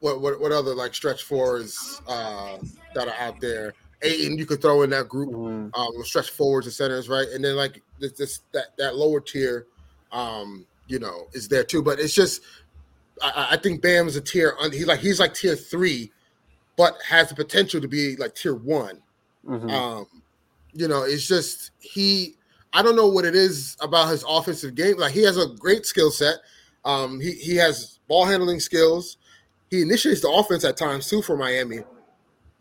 what 0.00 0.20
what 0.20 0.40
what 0.40 0.52
other 0.52 0.74
like 0.74 0.94
stretch 0.94 1.22
fours 1.24 2.00
uh, 2.06 2.58
that 2.94 3.08
are 3.08 3.14
out 3.18 3.40
there. 3.40 3.74
Ayton, 4.02 4.38
you 4.38 4.46
could 4.46 4.62
throw 4.62 4.82
in 4.82 4.90
that 4.90 5.08
group, 5.08 5.30
Mhm. 5.30 5.70
um, 5.76 6.04
stretch 6.04 6.30
forwards 6.30 6.68
and 6.68 6.74
centers, 6.74 7.08
right? 7.08 7.26
And 7.28 7.44
then 7.44 7.56
like 7.56 7.82
this, 7.98 8.12
this 8.12 8.40
that 8.52 8.76
that 8.78 8.94
lower 8.94 9.20
tier, 9.20 9.66
um, 10.12 10.64
you 10.86 11.00
know, 11.00 11.26
is 11.32 11.48
there 11.48 11.64
too. 11.64 11.82
But 11.82 11.98
it's 11.98 12.14
just, 12.14 12.42
I, 13.20 13.48
I- 13.52 13.56
think 13.56 13.82
Bam 13.82 14.06
is 14.06 14.14
a 14.14 14.20
tier. 14.20 14.54
un- 14.60 14.70
He 14.70 14.84
like 14.84 15.00
he's 15.00 15.18
like 15.18 15.34
tier 15.34 15.56
three, 15.56 16.12
but 16.76 16.96
has 17.08 17.28
the 17.28 17.34
potential 17.34 17.80
to 17.80 17.88
be 17.88 18.14
like 18.16 18.36
tier 18.36 18.54
one. 18.54 19.02
Mhm. 19.44 19.68
Um, 19.70 20.06
you 20.74 20.86
know, 20.86 21.02
it's 21.02 21.26
just 21.26 21.72
he. 21.80 22.36
I 22.72 22.82
don't 22.82 22.94
know 22.96 23.08
what 23.08 23.24
it 23.24 23.34
is 23.34 23.76
about 23.80 24.10
his 24.10 24.24
offensive 24.28 24.74
game. 24.76 24.98
Like 24.98 25.12
he 25.12 25.22
has 25.24 25.38
a 25.38 25.46
great 25.58 25.86
skill 25.86 26.12
set. 26.12 26.36
Um, 26.84 27.18
he 27.18 27.32
he 27.32 27.56
has 27.56 27.98
ball 28.06 28.26
handling 28.26 28.60
skills. 28.60 29.16
He 29.70 29.82
initiates 29.82 30.20
the 30.20 30.30
offense 30.30 30.64
at 30.64 30.76
times 30.76 31.08
too 31.08 31.22
for 31.22 31.36
Miami. 31.36 31.80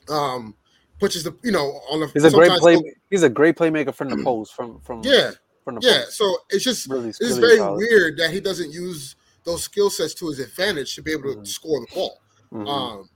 Um, 0.09 0.55
pushes 0.99 1.23
the 1.23 1.35
you 1.43 1.51
know 1.51 1.79
on 1.91 1.99
the 2.01 2.07
He's 2.07 2.23
a 2.23 2.31
great 2.31 2.51
play. 2.59 2.77
He's 3.09 3.23
a 3.23 3.29
great 3.29 3.55
playmaker 3.55 3.93
from 3.93 4.09
the 4.09 4.17
post. 4.23 4.53
From 4.53 4.79
from 4.81 5.01
Yeah, 5.03 5.31
from 5.63 5.75
the 5.75 5.81
yeah. 5.81 6.03
post. 6.05 6.17
So 6.17 6.37
it's 6.49 6.63
just 6.63 6.87
Really, 6.89 7.09
it's 7.09 7.21
really 7.21 7.41
very 7.41 7.57
solid. 7.57 7.77
weird 7.77 8.17
that 8.17 8.31
he 8.31 8.39
doesn't 8.39 8.71
use 8.71 9.15
those 9.43 9.63
skill 9.63 9.89
sets 9.89 10.13
to 10.15 10.27
his 10.27 10.39
advantage 10.39 10.95
to 10.95 11.01
be 11.01 11.11
able 11.11 11.33
to 11.33 11.39
Mhm. 11.39 11.47
score 11.47 11.79
the 11.79 11.93
ball. 11.95 12.19
Mhm. 12.53 12.67
Um, 12.67 13.09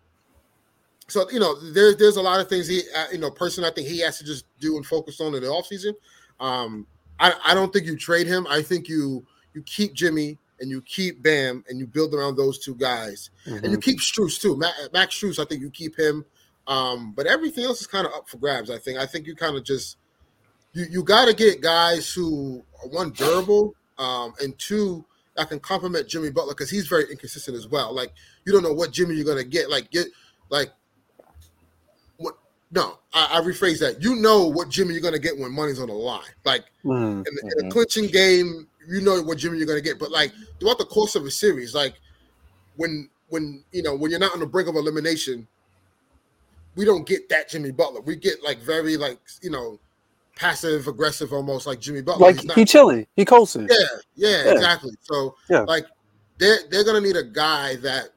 so 1.08 1.30
you 1.32 1.40
know, 1.40 1.56
there's 1.72 1.98
there's 1.98 2.16
a 2.18 2.22
lot 2.22 2.40
of 2.40 2.48
things 2.48 2.68
he, 2.68 2.82
uh, 2.96 3.08
you 3.12 3.18
know, 3.18 3.30
person 3.32 3.64
I 3.66 3.72
think 3.72 3.88
he 3.88 4.00
has 4.00 4.18
to 4.20 4.24
just 4.24 4.46
do 4.60 4.78
and 4.78 4.86
focus 4.86 5.20
on 5.20 5.34
in 5.36 5.42
the 5.42 5.48
offseason. 5.50 5.94
Um, 6.40 6.88
I 7.20 7.34
I 7.46 7.54
don't 7.54 7.72
think 7.74 7.86
you 7.86 7.98
trade 7.98 8.28
him. 8.28 8.48
I 8.50 8.62
think 8.62 8.88
you 8.88 9.26
you 9.54 9.62
keep 9.64 9.94
Jimmy 9.94 10.38
and 10.62 10.70
you 10.70 10.82
keep 10.84 11.22
Bam 11.22 11.66
and 11.68 11.78
you 11.80 11.86
build 11.88 12.14
around 12.14 12.38
those 12.38 12.60
two 12.60 12.76
guys 12.76 13.30
and 13.46 13.66
you 13.66 13.78
Mhm. 13.78 13.84
keep 13.84 14.00
Strus 14.00 14.40
too. 14.40 14.56
Max 14.94 15.16
Strus, 15.16 15.40
I 15.40 15.46
think 15.46 15.62
you 15.62 15.70
keep 15.70 15.98
him. 16.00 16.24
Um, 16.68 17.12
but 17.14 17.26
everything 17.26 17.66
else 17.66 17.82
is 17.82 17.88
kind 17.88 18.06
of 18.08 18.14
up 18.14 18.30
for 18.30 18.38
grabs. 18.38 18.70
I 18.70 18.78
think. 18.78 18.98
I 19.00 19.06
think 19.06 19.26
you 19.28 19.36
kind 19.36 19.58
of 19.58 19.64
just 19.64 19.98
you 20.74 20.86
you 20.90 21.04
got 21.04 21.26
to 21.26 21.34
get 21.34 21.60
guys 21.62 22.10
who 22.14 22.64
are 22.82 22.88
one 22.88 23.10
durable, 23.10 23.76
um, 23.98 24.34
and 24.40 24.58
two 24.58 25.04
that 25.36 25.50
can 25.50 25.60
complement 25.60 26.08
Jimmy 26.08 26.30
Butler 26.30 26.54
because 26.54 26.70
he's 26.70 26.88
very 26.88 27.10
inconsistent 27.10 27.58
as 27.58 27.68
well. 27.68 27.94
Like 27.94 28.14
you 28.46 28.54
don't 28.54 28.64
know 28.64 28.74
what 28.74 28.92
Jimmy 28.92 29.16
you're 29.16 29.26
gonna 29.26 29.44
get. 29.44 29.70
Like 29.70 29.90
get 29.92 30.08
like 30.50 30.72
what? 32.18 32.36
No, 32.72 33.00
I, 33.14 33.40
I 33.40 33.42
rephrase 33.42 33.80
that. 33.80 34.02
You 34.02 34.16
know 34.16 34.46
what 34.46 34.70
Jimmy 34.70 34.94
you're 34.94 35.02
gonna 35.02 35.20
get 35.20 35.38
when 35.38 35.52
money's 35.52 35.80
on 35.80 35.88
the 35.88 35.94
line. 35.94 36.22
Like 36.46 36.66
Mhm. 36.86 37.26
in, 37.28 37.36
the, 37.36 37.52
in 37.58 37.66
a 37.66 37.70
Mhm. 37.70 37.72
clinching 37.72 38.08
game, 38.08 38.68
you 38.88 39.02
know 39.02 39.22
what 39.22 39.38
Jimmy 39.38 39.58
you're 39.58 39.68
gonna 39.68 39.82
get. 39.82 40.00
But 40.00 40.12
like 40.12 40.32
throughout 40.60 40.78
the 40.78 40.86
course 40.86 41.16
of 41.16 41.26
a 41.26 41.32
series, 41.32 41.74
like 41.76 41.96
when 42.76 43.10
when 43.30 43.64
you 43.72 43.84
know 43.84 43.96
when 43.96 44.12
you're 44.12 44.20
not 44.20 44.34
on 44.34 44.40
the 44.40 44.46
brink 44.46 44.68
of 44.70 44.76
elimination, 44.76 45.48
we 46.76 46.86
don't 46.86 47.06
get 47.06 47.30
that 47.30 47.50
Jimmy 47.50 47.72
Butler. 47.72 48.02
We 48.02 48.16
get 48.16 48.44
like 48.44 48.60
very 48.60 48.98
like 48.98 49.20
you 49.42 49.50
know 49.52 49.80
passive 50.36 50.88
aggressive 50.88 51.34
almost 51.34 51.68
like 51.68 51.80
Jimmy 51.80 52.02
Butler. 52.02 52.28
Like 52.28 52.36
He's 52.38 52.46
not- 52.46 52.58
he 52.58 52.66
chilling. 52.66 53.06
He 53.16 53.26
coasting. 53.26 53.68
yeah, 53.70 53.78
yeah, 54.16 54.46
Yeah. 54.46 54.52
exactly. 54.54 54.92
So 55.02 55.36
Yeah. 55.50 55.62
like 55.62 55.86
they're 56.38 56.60
they're 56.70 56.84
gonna 56.84 57.02
need 57.02 57.18
a 57.18 57.24
guy 57.24 57.76
that 57.78 58.10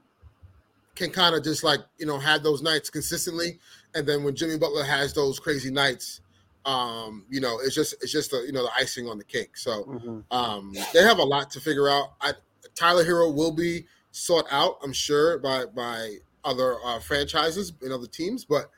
can 0.95 1.11
kind 1.11 1.35
of 1.35 1.43
just 1.43 1.65
like 1.65 1.81
you 1.99 2.07
know 2.07 2.19
have 2.19 2.43
those 2.43 2.63
nights 2.63 2.89
consistently, 2.91 3.59
and 3.95 4.07
then 4.07 4.23
when 4.25 4.35
Jimmy 4.37 4.57
Butler 4.57 4.85
has 4.85 5.13
those 5.13 5.39
crazy 5.41 5.71
nights, 5.71 6.21
um, 6.67 7.25
you 7.29 7.41
know, 7.41 7.59
it's 7.63 7.75
just 7.75 7.95
it's 8.03 8.13
just 8.13 8.31
the 8.31 8.39
you 8.47 8.53
know 8.53 8.63
the 8.63 8.71
icing 8.77 9.09
on 9.09 9.19
the 9.19 9.25
cake. 9.25 9.57
So 9.57 9.85
Mhm. 9.85 10.25
um, 10.31 10.73
they 10.93 11.03
have 11.03 11.19
a 11.19 11.25
lot 11.25 11.51
to 11.53 11.61
figure 11.61 11.89
out. 11.89 12.15
I, 12.21 12.33
Tyler 12.75 13.05
Herro 13.05 13.33
will 13.35 13.53
be 13.53 13.87
sought 14.13 14.47
out, 14.51 14.79
I'm 14.83 14.93
sure, 14.93 15.39
by 15.39 15.67
by 15.67 16.17
other 16.45 16.77
uh, 16.85 16.99
franchises 17.01 17.73
and 17.83 17.93
other 17.93 18.07
teams, 18.07 18.45
but 18.45 18.71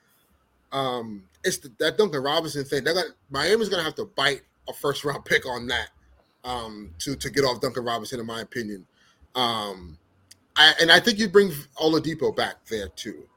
um, 0.72 1.24
it's 1.44 1.58
the, 1.58 1.72
that 1.78 1.96
Duncan 1.98 2.22
Robinson 2.22 2.64
thing. 2.64 2.84
They're 2.84 2.94
gonna 2.94 3.14
Miami's 3.30 3.68
gonna 3.68 3.82
have 3.84 3.94
to 3.96 4.04
bite 4.16 4.42
a 4.68 4.72
first 4.72 5.04
round 5.04 5.24
pick 5.24 5.46
on 5.46 5.66
that 5.68 5.90
um, 6.44 6.90
to 7.00 7.14
to 7.16 7.30
get 7.30 7.44
off 7.44 7.60
Duncan 7.60 7.84
Robinson, 7.84 8.20
in 8.20 8.26
my 8.26 8.40
opinion. 8.40 8.86
Um, 9.34 9.98
I, 10.56 10.74
and 10.80 10.90
I 10.90 10.98
think 11.00 11.18
you 11.18 11.28
bring 11.28 11.50
Oladipo 11.80 12.34
back 12.34 12.64
there 12.66 12.88
too. 12.88 13.28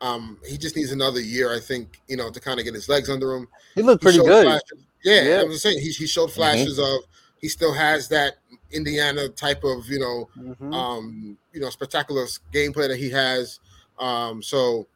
Um, 0.00 0.38
he 0.46 0.58
just 0.58 0.76
needs 0.76 0.92
another 0.92 1.20
year, 1.20 1.54
I 1.54 1.58
think, 1.60 2.00
you 2.08 2.16
know, 2.16 2.30
to 2.30 2.38
kind 2.40 2.58
of 2.58 2.64
get 2.64 2.74
his 2.74 2.88
legs 2.88 3.08
under 3.08 3.32
him. 3.34 3.48
He 3.74 3.82
looked 3.82 4.02
pretty 4.02 4.18
showed 4.18 4.26
good. 4.26 4.44
flashes- 4.44 4.84
Yeah, 5.04 5.22
Yeah. 5.22 5.40
I 5.40 5.44
was 5.44 5.62
saying 5.62 5.78
he, 5.80 5.90
he 5.90 6.06
showed 6.06 6.32
flashes 6.32 6.78
of 6.78 7.00
he 7.40 7.48
still 7.48 7.72
has 7.72 8.08
that 8.08 8.36
Indiana 8.72 9.28
type 9.28 9.62
of 9.64 9.86
you 9.88 9.98
know 10.00 10.28
Mhm. 10.38 10.74
um 10.74 11.38
you 11.52 11.60
know 11.60 11.70
spectacular 11.70 12.26
gameplay 12.52 12.88
that 12.88 12.96
he 12.98 13.08
has. 13.10 13.60
Um, 13.98 14.42
so 14.42 14.86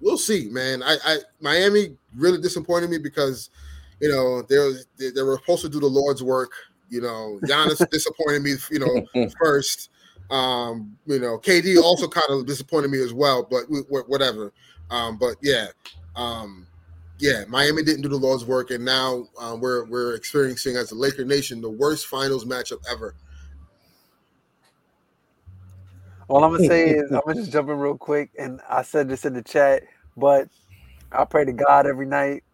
we'll 0.00 0.18
see, 0.18 0.48
man. 0.50 0.82
I, 0.82 0.96
I 1.04 1.16
Miami 1.40 1.96
really 2.16 2.40
disappointed 2.40 2.90
me 2.90 2.98
because 2.98 3.48
you 4.00 4.08
know 4.10 4.42
they 4.42 4.58
was 4.58 4.86
they, 4.98 5.10
they 5.10 5.22
were 5.22 5.36
supposed 5.38 5.62
to 5.62 5.68
do 5.68 5.80
the 5.80 5.86
Lord's 5.86 6.22
work. 6.22 6.52
You 6.88 7.00
know, 7.02 7.38
Giannis 7.44 7.88
disappointed 7.90 8.42
me. 8.42 8.54
You 8.70 8.80
know, 9.14 9.30
first. 9.40 9.88
Um, 10.30 10.96
you 11.06 11.18
know, 11.18 11.38
KD 11.38 11.80
also 11.82 12.08
kind 12.08 12.26
of 12.30 12.46
disappointed 12.46 12.90
me 12.90 13.00
as 13.02 13.12
well, 13.12 13.46
but 13.50 13.68
we, 13.70 13.80
wh- 13.80 14.08
whatever. 14.08 14.52
Um, 14.90 15.18
but 15.18 15.36
yeah, 15.42 15.68
um, 16.16 16.66
yeah, 17.18 17.44
Miami 17.48 17.82
didn't 17.82 18.02
do 18.02 18.08
the 18.08 18.16
Lord's 18.16 18.44
work, 18.44 18.70
and 18.70 18.84
now 18.84 19.26
uh, 19.40 19.56
we're 19.60 19.84
we're 19.86 20.14
experiencing 20.14 20.76
as 20.76 20.92
a 20.92 20.94
Laker 20.94 21.24
nation 21.24 21.60
the 21.60 21.70
worst 21.70 22.06
finals 22.06 22.44
matchup 22.44 22.78
ever. 22.90 23.14
All 26.28 26.44
I'm 26.44 26.50
gonna 26.50 26.60
say 26.60 26.90
is 26.90 27.04
I'm 27.12 27.22
gonna 27.26 27.40
just 27.40 27.52
jump 27.52 27.68
in 27.70 27.76
real 27.78 27.98
quick, 27.98 28.30
and 28.38 28.60
I 28.68 28.82
said 28.82 29.08
this 29.08 29.24
in 29.24 29.34
the 29.34 29.42
chat, 29.42 29.82
but 30.16 30.48
I 31.12 31.24
pray 31.24 31.44
to 31.44 31.52
God 31.52 31.86
every 31.86 32.06
night. 32.06 32.44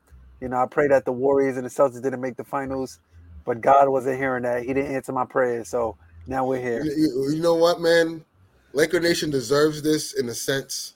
You 0.40 0.48
know, 0.48 0.58
I 0.58 0.66
pray 0.66 0.88
that 0.88 1.04
the 1.04 1.12
Warriors 1.12 1.56
and 1.56 1.66
the 1.66 1.70
Celtics 1.70 2.02
didn't 2.02 2.20
make 2.20 2.36
the 2.36 2.44
finals, 2.44 2.98
but 3.44 3.60
God 3.60 3.88
wasn't 3.88 4.18
hearing 4.18 4.42
that. 4.44 4.62
He 4.64 4.74
didn't 4.74 4.94
answer 4.94 5.12
my 5.12 5.24
prayers, 5.24 5.68
so 5.68 5.96
now 6.26 6.44
we're 6.46 6.60
here. 6.60 6.84
You, 6.84 6.92
you- 6.96 7.30
know 7.42 7.54
what, 7.54 7.80
man? 7.80 8.24
Laker 8.72 9.00
Nation 9.00 9.30
deserves 9.30 9.82
this 9.82 10.14
in 10.14 10.28
a 10.28 10.34
sense 10.34 10.94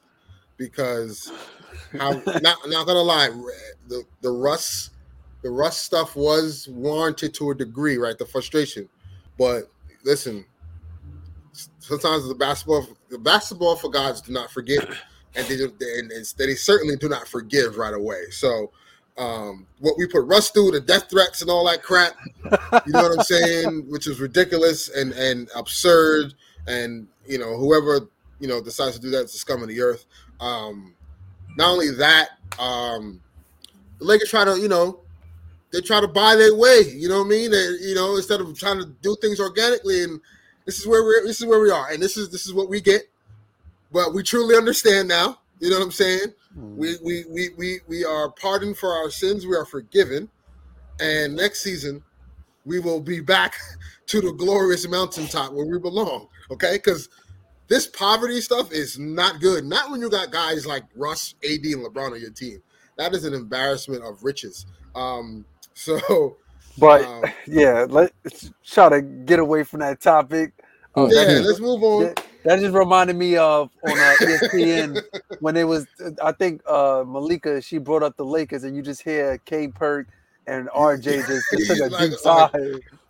because 0.57 1.33
how 1.93 2.13
not 2.43 2.59
not 2.69 2.87
gonna 2.87 3.01
lie, 3.03 3.31
the 3.89 4.05
the 4.21 4.31
Russ 4.31 4.91
the 5.43 5.51
Russ 5.51 5.79
stuff 5.79 6.17
was 6.17 6.69
warranted 6.69 7.35
to 7.35 7.51
a 7.51 7.55
degree, 7.55 7.97
right? 7.97 8.19
The 8.19 8.27
frustration, 8.27 8.89
but 9.39 9.71
listen, 10.05 10.45
sometimes 11.79 12.29
the 12.29 12.35
basketball 12.35 12.87
the 13.11 13.19
basketball 13.19 13.77
for 13.77 13.91
gods 13.91 14.21
do 14.21 14.33
not 14.33 14.51
forget, 14.51 14.87
and 15.37 15.47
they 15.47 15.57
and 15.99 16.11
they 16.39 16.55
certainly 16.55 16.97
do 16.97 17.09
not 17.09 17.29
forgive 17.29 17.79
right 17.79 17.95
away. 17.95 18.25
So. 18.31 18.73
Um, 19.19 19.67
what 19.81 19.99
we 19.99 20.07
put 20.07 20.25
Russ 20.27 20.51
through, 20.51 20.71
the 20.71 20.81
death 20.81 21.11
threats 21.11 21.43
and 21.43 21.51
all 21.51 21.67
that 21.67 21.83
crap, 21.83 22.15
you 22.87 22.93
know 22.93 23.03
what 23.03 23.19
I'm 23.19 23.25
saying? 23.25 23.87
Which 23.91 24.07
is 24.07 24.21
ridiculous 24.21 24.89
and 24.89 25.13
and 25.13 25.49
absurd. 25.55 26.35
And 26.67 27.07
you 27.27 27.39
know, 27.39 27.57
whoever 27.57 28.09
you 28.39 28.49
know 28.49 28.63
decides 28.63 28.97
to 28.97 29.03
do 29.03 29.11
that 29.11 29.25
is 29.25 29.33
the 29.33 29.39
scum 29.39 29.63
of 29.63 29.69
the 29.69 29.81
earth. 29.81 30.07
Um, 30.41 30.95
not 31.57 31.71
only 31.71 31.91
that, 31.93 32.31
um, 32.59 33.21
the 33.99 34.05
Lakers 34.07 34.31
try 34.31 34.45
to 34.45 34.59
you 34.59 34.69
know 34.69 35.01
they 35.73 35.81
try 35.81 36.01
to 36.01 36.09
buy 36.09 36.37
their 36.37 36.55
way. 36.55 36.83
You 36.95 37.09
know 37.09 37.19
what 37.19 37.27
I 37.27 37.31
mean? 37.31 37.51
They, 37.51 37.69
you 37.81 37.95
know, 37.95 38.17
instead 38.17 38.41
of 38.41 38.59
trying 38.59 38.81
to 38.81 38.87
do 39.03 39.17
things 39.21 39.41
organically, 39.41 40.03
and 40.03 40.21
this 40.65 40.79
is 40.79 40.87
where 40.87 41.03
we're 41.03 41.25
this 41.27 41.41
is 41.41 41.47
where 41.47 41.61
we 41.61 41.71
are, 41.71 41.91
and 41.91 42.03
this 42.03 42.17
is 42.17 42.31
this 42.31 42.47
is 42.47 42.53
what 42.53 42.69
we 42.69 42.81
get. 42.81 43.03
But 43.93 44.15
we 44.15 44.23
truly 44.23 44.57
understand 44.57 45.09
now. 45.09 45.39
You 45.59 45.71
know 45.71 45.79
what 45.79 45.85
I'm 45.85 45.93
saying? 45.93 46.33
We 46.77 46.97
we 47.03 47.25
we 47.29 47.51
we 47.59 47.81
we 47.89 48.05
are 48.05 48.31
pardoned 48.33 48.77
for 48.79 48.93
our 48.93 49.11
sins. 49.11 49.47
We 49.47 49.57
are 49.57 49.67
forgiven, 49.67 50.29
and 51.01 51.37
next 51.37 51.63
season 51.63 52.03
we 52.65 52.79
will 52.79 53.01
be 53.01 53.21
back 53.21 53.57
to 54.07 54.21
the 54.21 54.33
glorious 54.33 54.87
mountaintop 54.89 55.53
where 55.53 55.67
we 55.67 55.79
belong. 55.79 56.29
Okay, 56.51 56.75
because 56.77 57.09
this 57.69 57.87
poverty 57.87 58.41
stuff 58.41 58.73
is 58.73 58.99
not 58.99 59.41
good. 59.41 59.65
Not 59.65 59.91
when 59.91 60.01
you 60.01 60.11
got 60.11 60.31
guys 60.33 60.67
like 60.67 60.85
Russ, 60.97 61.35
AD, 61.45 61.65
and 61.65 61.85
LeBron 61.87 62.13
on 62.13 62.21
your 62.21 62.31
team. 62.31 62.63
That 62.97 63.15
is 63.15 63.25
an 63.25 63.35
embarrassment 63.35 64.05
of 64.05 64.23
riches. 64.25 64.67
Um, 64.95 65.45
so 65.75 66.37
But 66.79 67.03
um, 67.05 67.25
yeah, 67.47 67.87
let's 67.89 68.51
try 68.65 68.89
to 68.91 69.03
get 69.03 69.39
away 69.39 69.65
from 69.65 69.81
that 69.81 70.01
topic. 70.01 70.53
Uh, 70.97 71.09
yeah, 71.11 71.41
let's 71.45 71.61
move 71.61 71.83
on. 71.83 72.03
that- 72.05 72.25
that 72.45 72.61
just 72.61 72.75
reminded 72.75 73.17
me 73.17 73.37
of 73.37 73.71
on 73.85 73.93
uh, 73.99 74.15
ESPN 74.21 75.03
when 75.41 75.57
it 75.57 75.65
was. 75.65 75.87
I 76.23 76.33
think 76.33 76.63
uh, 76.67 77.05
Malika 77.07 77.61
she 77.61 77.79
brought 77.79 78.03
up 78.03 78.17
the 78.17 78.25
Lakers, 78.25 78.65
and 78.65 78.75
you 78.77 78.83
just 78.83 79.03
hear 79.03 79.39
K 79.45 79.69
Perk 79.69 80.07
and 80.47 80.69
RJ 80.71 81.03
just, 81.27 81.45
just 81.53 81.67
took 81.71 81.79
a 81.79 81.93
Like- 81.95 82.11
deep 82.11 82.19
sigh. 82.19 82.49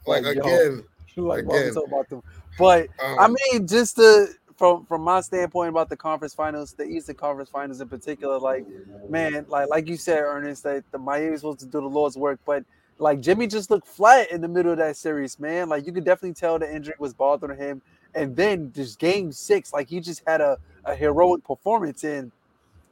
Like, 0.07 0.25
Like, 0.25 0.37
yo, 0.37 0.43
again, 0.43 0.85
like, 1.17 1.45
again. 1.45 1.75
talking 1.75 1.89
about 1.93 2.09
them? 2.09 2.23
But 2.59 2.89
um, 3.03 3.19
I 3.19 3.29
mean, 3.29 3.67
just 3.67 3.97
the 3.97 4.35
from 4.57 4.85
from 4.85 5.03
my 5.03 5.21
standpoint 5.21 5.69
about 5.71 5.89
the 5.89 5.97
conference 5.97 6.35
finals, 6.35 6.73
the 6.75 6.85
Eastern 6.85 7.15
Conference 7.17 7.49
Finals 7.51 7.81
in 7.81 7.89
particular, 7.89 8.39
like 8.39 8.67
man, 9.09 9.47
like 9.49 9.69
like 9.69 9.89
you 9.89 9.97
said, 9.97 10.19
Ernest, 10.21 10.63
that 10.65 10.85
the 10.91 10.99
Miami's 10.99 11.41
supposed 11.41 11.61
to 11.61 11.67
do 11.67 11.81
the 11.81 11.87
Lord's 11.89 12.17
work, 12.17 12.41
but 12.45 12.65
like 12.99 13.21
Jimmy 13.21 13.47
just 13.47 13.71
looked 13.71 13.87
flat 13.87 14.31
in 14.31 14.43
the 14.43 14.49
middle 14.49 14.73
of 14.73 14.79
that 14.79 14.97
series, 14.97 15.39
man. 15.41 15.69
Like 15.71 15.87
you 15.87 15.93
could 15.93 16.05
definitely 16.05 16.35
tell 16.35 16.59
the 16.59 16.71
injury 16.75 16.95
was 16.99 17.15
bothering 17.15 17.57
him, 17.59 17.81
and 18.15 18.35
then 18.37 18.73
just 18.75 18.99
Game 18.99 19.33
Six, 19.33 19.73
like 19.73 19.89
he 19.89 20.01
just 20.01 20.23
had 20.27 20.41
a 20.41 20.59
a 20.85 20.95
heroic 20.95 21.45
performance. 21.45 22.05
And 22.05 22.33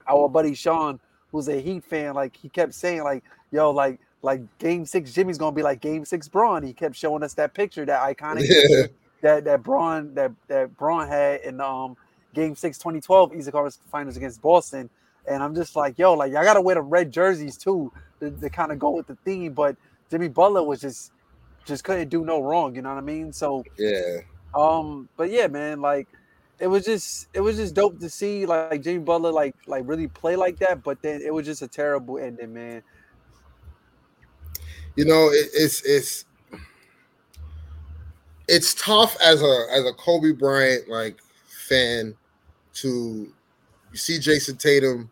our 0.07 0.29
buddy 0.29 0.55
Sean, 0.55 1.01
who's 1.33 1.49
a 1.49 1.61
Heat 1.61 1.85
fan, 1.85 2.15
like 2.15 2.37
he 2.37 2.49
kept 2.49 2.75
saying, 2.75 3.03
like 3.03 3.25
yo, 3.51 3.71
like 3.71 4.01
like 4.23 4.43
Game 4.59 4.85
Six, 4.85 5.13
Jimmy's 5.13 5.39
gonna 5.39 5.55
be 5.55 5.63
like 5.63 5.81
Game 5.81 6.05
Six, 6.05 6.29
Bron. 6.29 6.63
He 6.63 6.73
kept 6.73 6.97
showing 6.97 7.23
us 7.23 7.35
that 7.35 7.55
picture, 7.55 7.85
that 7.85 8.01
iconic 8.01 8.47
yeah, 8.69 8.87
that 9.23 9.45
that 9.45 9.63
Bron 9.63 10.15
that 10.15 10.33
that 10.49 10.77
Bron 10.77 11.09
had 11.09 11.41
in 11.43 11.61
um 11.61 11.97
game 12.35 12.55
six 12.55 12.79
2012 12.79 13.35
Eastern 13.35 13.53
Conference 13.53 13.79
Finals 13.91 14.17
against 14.17 14.41
Boston. 14.41 14.89
And 15.29 15.43
I'm 15.43 15.55
just 15.55 15.77
like, 15.77 15.99
yo, 15.99 16.15
like 16.15 16.33
y'all 16.33 16.45
gotta 16.45 16.61
wear 16.61 16.77
the 16.77 16.83
red 16.83 17.13
jerseys 17.13 17.57
too 17.57 17.93
to, 18.21 18.31
to 18.31 18.51
kind 18.51 18.73
of 18.73 18.79
go 18.79 18.91
with 18.91 19.07
the 19.07 19.17
theme. 19.25 19.53
But 19.53 19.77
Jimmy 20.11 20.29
Butler 20.29 20.63
was 20.63 20.81
just 20.81 21.13
just 21.65 21.85
couldn't 21.85 22.09
do 22.09 22.25
no 22.25 22.41
wrong, 22.41 22.75
you 22.75 22.83
know 22.83 22.91
what 22.91 22.99
I 22.99 23.03
mean? 23.03 23.33
So 23.33 23.65
yeah. 23.77 24.21
Um, 24.55 25.09
but 25.17 25.31
yeah, 25.31 25.47
man, 25.47 25.81
like 25.81 26.09
it 26.59 26.67
was 26.67 26.85
just 26.85 27.29
it 27.35 27.41
was 27.41 27.57
just 27.57 27.75
dope 27.75 27.99
to 28.01 28.11
see 28.11 28.47
like, 28.47 28.71
like 28.71 28.83
Jimmy 28.83 29.01
Butler 29.01 29.33
like 29.33 29.55
like 29.67 29.85
really 29.87 30.09
play 30.09 30.37
like 30.37 30.59
that. 30.59 30.83
But 30.83 31.03
then 31.03 31.21
it 31.23 31.33
was 31.33 31.47
just 31.47 31.63
a 31.63 31.69
terrible 31.69 32.19
ending, 32.19 32.53
man. 32.53 32.83
You 34.97 35.05
know, 35.05 35.29
it, 35.29 35.49
it's 35.55 35.83
it's 35.83 36.25
it's 38.49 38.75
tough 38.75 39.17
as 39.23 39.43
a 39.43 39.67
as 39.71 39.85
a 39.85 39.93
Kobe 39.93 40.33
Bryant 40.33 40.89
like 40.89 41.19
fan 41.47 42.15
to 42.75 43.33
see 43.93 44.19
Jayson 44.19 44.57
Tatum 44.59 45.11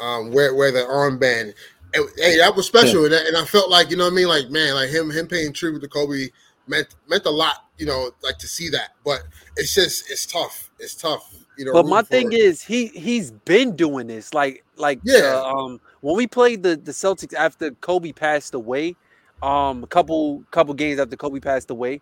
um, 0.00 0.32
wear 0.32 0.54
wear 0.54 0.72
the 0.72 0.80
armband. 0.80 1.54
And, 1.94 2.08
hey, 2.16 2.38
that 2.38 2.56
was 2.56 2.66
special, 2.66 3.04
and, 3.04 3.12
and 3.12 3.36
I 3.36 3.44
felt 3.44 3.70
like 3.70 3.90
you 3.90 3.96
know 3.96 4.04
what 4.04 4.14
I 4.14 4.16
mean, 4.16 4.28
like 4.28 4.50
man, 4.50 4.74
like 4.74 4.88
him 4.88 5.10
him 5.10 5.28
paying 5.28 5.52
tribute 5.52 5.80
to 5.80 5.88
Kobe 5.88 6.28
meant 6.66 6.88
meant 7.08 7.26
a 7.26 7.30
lot, 7.30 7.66
you 7.82 7.88
know, 7.88 8.12
like 8.22 8.38
to 8.38 8.46
see 8.46 8.68
that. 8.68 8.90
But 9.04 9.22
it's 9.56 9.74
just 9.74 10.08
it's 10.08 10.24
tough. 10.24 10.70
It's 10.78 10.94
tough, 10.94 11.34
you 11.58 11.64
know. 11.64 11.72
But 11.72 11.86
my 11.86 12.02
thing 12.02 12.32
is, 12.32 12.62
he 12.62 12.86
he's 12.86 13.32
been 13.32 13.74
doing 13.74 14.06
this, 14.06 14.32
like 14.32 14.64
like 14.76 15.00
yeah. 15.02 15.42
Uh, 15.44 15.52
um, 15.52 15.80
when 16.00 16.16
we 16.16 16.28
played 16.28 16.62
the 16.62 16.76
the 16.76 16.92
Celtics 16.92 17.34
after 17.34 17.72
Kobe 17.72 18.12
passed 18.12 18.54
away, 18.54 18.94
um, 19.42 19.82
a 19.82 19.88
couple 19.88 20.44
couple 20.52 20.74
games 20.74 21.00
after 21.00 21.16
Kobe 21.16 21.40
passed 21.40 21.70
away, 21.70 22.00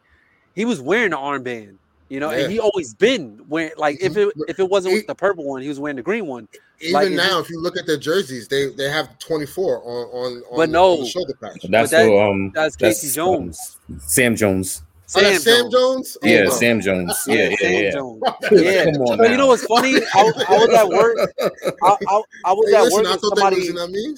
he 0.54 0.66
was 0.66 0.82
wearing 0.82 1.12
the 1.12 1.16
armband. 1.16 1.76
You 2.10 2.18
know, 2.20 2.30
Yeah. 2.30 2.38
and 2.40 2.52
he 2.52 2.58
always 2.58 2.92
been 2.92 3.40
wearing 3.48 3.70
like 3.78 4.02
if 4.02 4.18
it 4.18 4.28
Mhm. 4.36 4.42
if 4.48 4.58
it 4.60 4.68
wasn't 4.68 4.92
He- 4.92 4.98
with 4.98 5.06
the 5.06 5.14
purple 5.14 5.44
one, 5.44 5.62
he 5.62 5.68
was 5.68 5.78
wearing 5.80 5.96
the 5.96 6.02
green 6.02 6.26
one. 6.26 6.46
Even 6.80 6.92
like, 6.92 7.10
now, 7.12 7.22
just- 7.38 7.44
if 7.44 7.50
you 7.50 7.60
look 7.62 7.78
at 7.78 7.86
their 7.86 7.96
jerseys, 7.96 8.48
they 8.48 8.66
they 8.70 8.90
have 8.90 9.18
twenty 9.18 9.46
four 9.46 9.78
on 9.82 10.08
on 10.12 10.42
on, 10.50 10.56
But 10.58 10.66
the, 10.66 10.72
no. 10.72 10.92
on 10.94 11.00
the 11.00 11.06
shoulder 11.06 11.34
patch. 11.40 11.62
That's 11.70 11.90
that- 11.92 12.04
for, 12.06 12.22
um 12.22 12.50
that's 12.54 12.76
Casey 12.76 13.10
Jones. 13.14 13.78
um, 13.88 14.00
Sam 14.04 14.36
Jones. 14.36 14.82
Oh, 15.16 15.32
Sam 15.38 15.70
Jones. 15.70 16.16
Oh, 16.22 16.26
Yeah, 16.26 16.44
wow. 16.44 16.50
Sam 16.50 16.80
Jones. 16.80 17.24
Yeah, 17.26 17.48
yeah, 17.48 17.56
Sam 17.60 17.72
yeah. 17.82 17.90
Jones. 17.92 18.22
Yeah. 18.52 18.60
Yeah. 18.60 18.84
Come 18.84 19.02
on 19.02 19.18
So 19.18 19.24
you 19.24 19.36
know 19.36 19.46
what's 19.46 19.64
funny? 19.64 19.96
I, 20.14 20.20
I 20.20 20.54
was 20.54 20.74
at 20.74 20.88
work. 20.88 21.18
I, 21.82 21.96
I, 22.08 22.22
I 22.44 22.52
was 22.52 22.70
Hey, 22.70 22.76
at 22.76 22.82
listen, 22.84 22.98
work 22.98 23.06
I 23.06 23.10
and 23.12 23.20
thought 23.20 23.34
they 23.36 23.40
somebody. 23.42 23.56
was, 23.56 23.66
you 23.68 23.74
know 23.74 23.80
what 23.82 23.88
I 23.88 23.92
mean? 23.92 24.16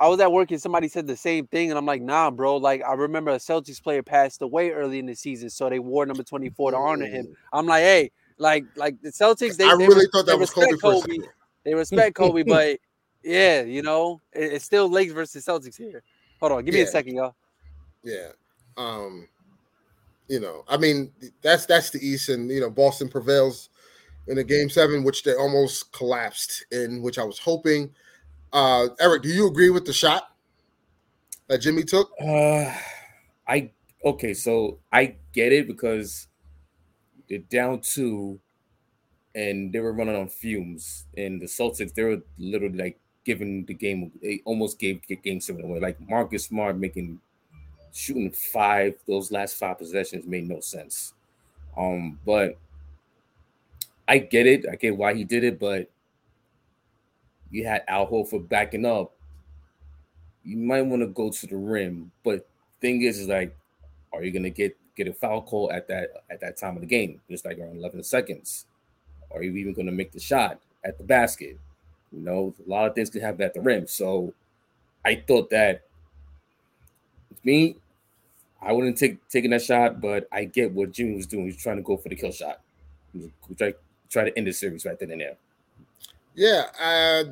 I 0.00 0.08
was 0.08 0.20
at 0.20 0.30
work 0.30 0.50
and 0.52 0.60
somebody 0.62 0.86
said 0.88 1.06
the 1.06 1.16
same 1.16 1.46
thing, 1.48 1.70
and 1.70 1.78
I'm 1.78 1.86
like, 1.86 2.02
nah, 2.02 2.30
bro. 2.30 2.56
Like, 2.56 2.82
I 2.84 2.92
remember 2.94 3.32
a 3.32 3.38
Celtics 3.38 3.82
player 3.82 4.02
passed 4.02 4.42
away 4.42 4.70
early 4.70 4.98
in 5.00 5.06
the 5.06 5.14
season, 5.16 5.50
so 5.50 5.68
they 5.68 5.80
wore 5.80 6.06
number 6.06 6.22
24 6.22 6.70
to 6.72 6.76
honor 6.76 7.06
him. 7.06 7.36
I'm 7.52 7.66
like, 7.66 7.82
hey, 7.82 8.10
like, 8.38 8.64
like 8.76 9.00
the 9.02 9.10
Celtics, 9.10 9.56
they, 9.56 9.64
I 9.64 9.76
they 9.76 9.88
really 9.88 10.00
res- 10.02 10.08
thought 10.12 10.26
they 10.26 10.32
that 10.32 10.38
was 10.38 10.50
Kobe 10.50 10.70
respect 10.72 10.80
for 10.82 10.92
a 10.92 11.00
Kobe. 11.02 11.26
They 11.64 11.74
respect 11.74 12.14
Kobe, 12.14 12.42
but 12.46 12.78
yeah, 13.24 13.62
you 13.62 13.82
know, 13.82 14.20
it- 14.32 14.52
it's 14.52 14.64
still 14.64 14.88
Lakers 14.88 15.14
versus 15.14 15.44
Celtics 15.44 15.76
here. 15.76 16.02
Hold 16.40 16.52
on, 16.52 16.64
give 16.64 16.74
me 16.74 16.80
a 16.82 16.86
second, 16.86 17.16
y'all. 17.16 17.34
Yeah. 18.04 18.28
Um, 18.76 19.26
you 20.28 20.40
know, 20.40 20.64
I 20.68 20.76
mean, 20.76 21.12
that's 21.42 21.66
that's 21.66 21.90
the 21.90 22.00
East, 22.06 22.28
and 22.28 22.50
you 22.50 22.60
know, 22.60 22.70
Boston 22.70 23.08
prevails 23.08 23.70
in 24.28 24.36
the 24.36 24.44
game 24.44 24.70
seven, 24.70 25.04
which 25.04 25.22
they 25.24 25.34
almost 25.34 25.92
collapsed 25.92 26.66
in, 26.72 27.02
which 27.02 27.18
I 27.18 27.24
was 27.24 27.38
hoping. 27.38 27.90
Uh 28.52 28.88
Eric, 29.00 29.22
do 29.22 29.30
you 29.30 29.48
agree 29.48 29.70
with 29.70 29.86
the 29.86 29.92
shot 29.92 30.32
that 31.48 31.58
Jimmy 31.58 31.82
took? 31.82 32.10
Uh, 32.20 32.72
I 33.46 33.70
okay, 34.04 34.34
so 34.34 34.78
I 34.92 35.16
get 35.32 35.52
it 35.52 35.66
because 35.66 36.28
they're 37.28 37.38
down 37.38 37.80
two, 37.80 38.40
and 39.34 39.72
they 39.72 39.80
were 39.80 39.92
running 39.92 40.16
on 40.16 40.28
fumes. 40.28 41.06
And 41.16 41.40
the 41.40 41.46
Celtics, 41.46 41.94
they 41.94 42.04
were 42.04 42.22
literally 42.38 42.78
like 42.78 43.00
giving 43.24 43.64
the 43.66 43.74
game. 43.74 44.12
They 44.22 44.42
almost 44.44 44.78
gave 44.78 45.06
the 45.06 45.16
game 45.16 45.40
seven 45.40 45.64
away. 45.64 45.80
Like 45.80 46.00
Marcus 46.00 46.46
Smart 46.46 46.78
making 46.78 47.20
shooting 47.92 48.30
five 48.30 48.94
those 49.06 49.30
last 49.30 49.56
five 49.56 49.78
possessions 49.78 50.26
made 50.26 50.48
no 50.48 50.60
sense. 50.60 51.14
Um, 51.76 52.18
but 52.24 52.56
I 54.06 54.18
get 54.18 54.46
it. 54.46 54.66
I 54.70 54.76
get 54.76 54.96
why 54.96 55.14
he 55.14 55.24
did 55.24 55.44
it, 55.44 55.58
but 55.60 55.88
you 57.50 57.66
had 57.66 57.84
Al 57.88 58.06
Horford 58.06 58.48
backing 58.48 58.86
up. 58.86 59.12
You 60.44 60.56
might 60.56 60.82
want 60.82 61.02
to 61.02 61.08
go 61.08 61.30
to 61.30 61.46
the 61.46 61.56
rim, 61.56 62.10
but 62.24 62.46
thing 62.80 63.02
is, 63.02 63.18
is 63.18 63.28
like, 63.28 63.54
are 64.12 64.22
you 64.22 64.30
gonna 64.30 64.50
get 64.50 64.76
get 64.96 65.08
a 65.08 65.12
foul 65.12 65.42
call 65.42 65.70
at 65.70 65.86
that 65.88 66.24
at 66.30 66.40
that 66.40 66.56
time 66.56 66.76
of 66.76 66.80
the 66.80 66.86
game? 66.86 67.20
Just 67.30 67.44
like 67.44 67.58
around 67.58 67.76
11 67.76 68.02
seconds. 68.02 68.66
Are 69.30 69.42
you 69.42 69.54
even 69.56 69.74
gonna 69.74 69.92
make 69.92 70.12
the 70.12 70.20
shot 70.20 70.58
at 70.84 70.96
the 70.98 71.04
basket? 71.04 71.58
You 72.12 72.20
know, 72.20 72.54
a 72.66 72.70
lot 72.70 72.88
of 72.88 72.94
things 72.94 73.10
could 73.10 73.22
happen 73.22 73.42
at 73.42 73.52
the 73.52 73.60
rim. 73.60 73.86
So 73.86 74.32
I 75.04 75.22
thought 75.26 75.50
that 75.50 75.82
with 77.38 77.44
me, 77.44 77.76
I 78.60 78.72
wouldn't 78.72 78.98
take 78.98 79.26
taking 79.28 79.50
that 79.50 79.62
shot, 79.62 80.00
but 80.00 80.28
I 80.32 80.44
get 80.44 80.72
what 80.72 80.92
Jimmy 80.92 81.16
was 81.16 81.26
doing. 81.26 81.44
He 81.44 81.52
was 81.52 81.62
trying 81.62 81.76
to 81.76 81.82
go 81.82 81.96
for 81.96 82.08
the 82.08 82.16
kill 82.16 82.32
shot. 82.32 82.60
Try, 83.56 83.74
try 84.10 84.24
to 84.24 84.36
end 84.36 84.46
the 84.46 84.52
series 84.52 84.84
right 84.84 84.98
then 84.98 85.10
and 85.10 85.20
there. 85.20 85.36
Yeah, 86.34 86.64
uh, 86.80 87.24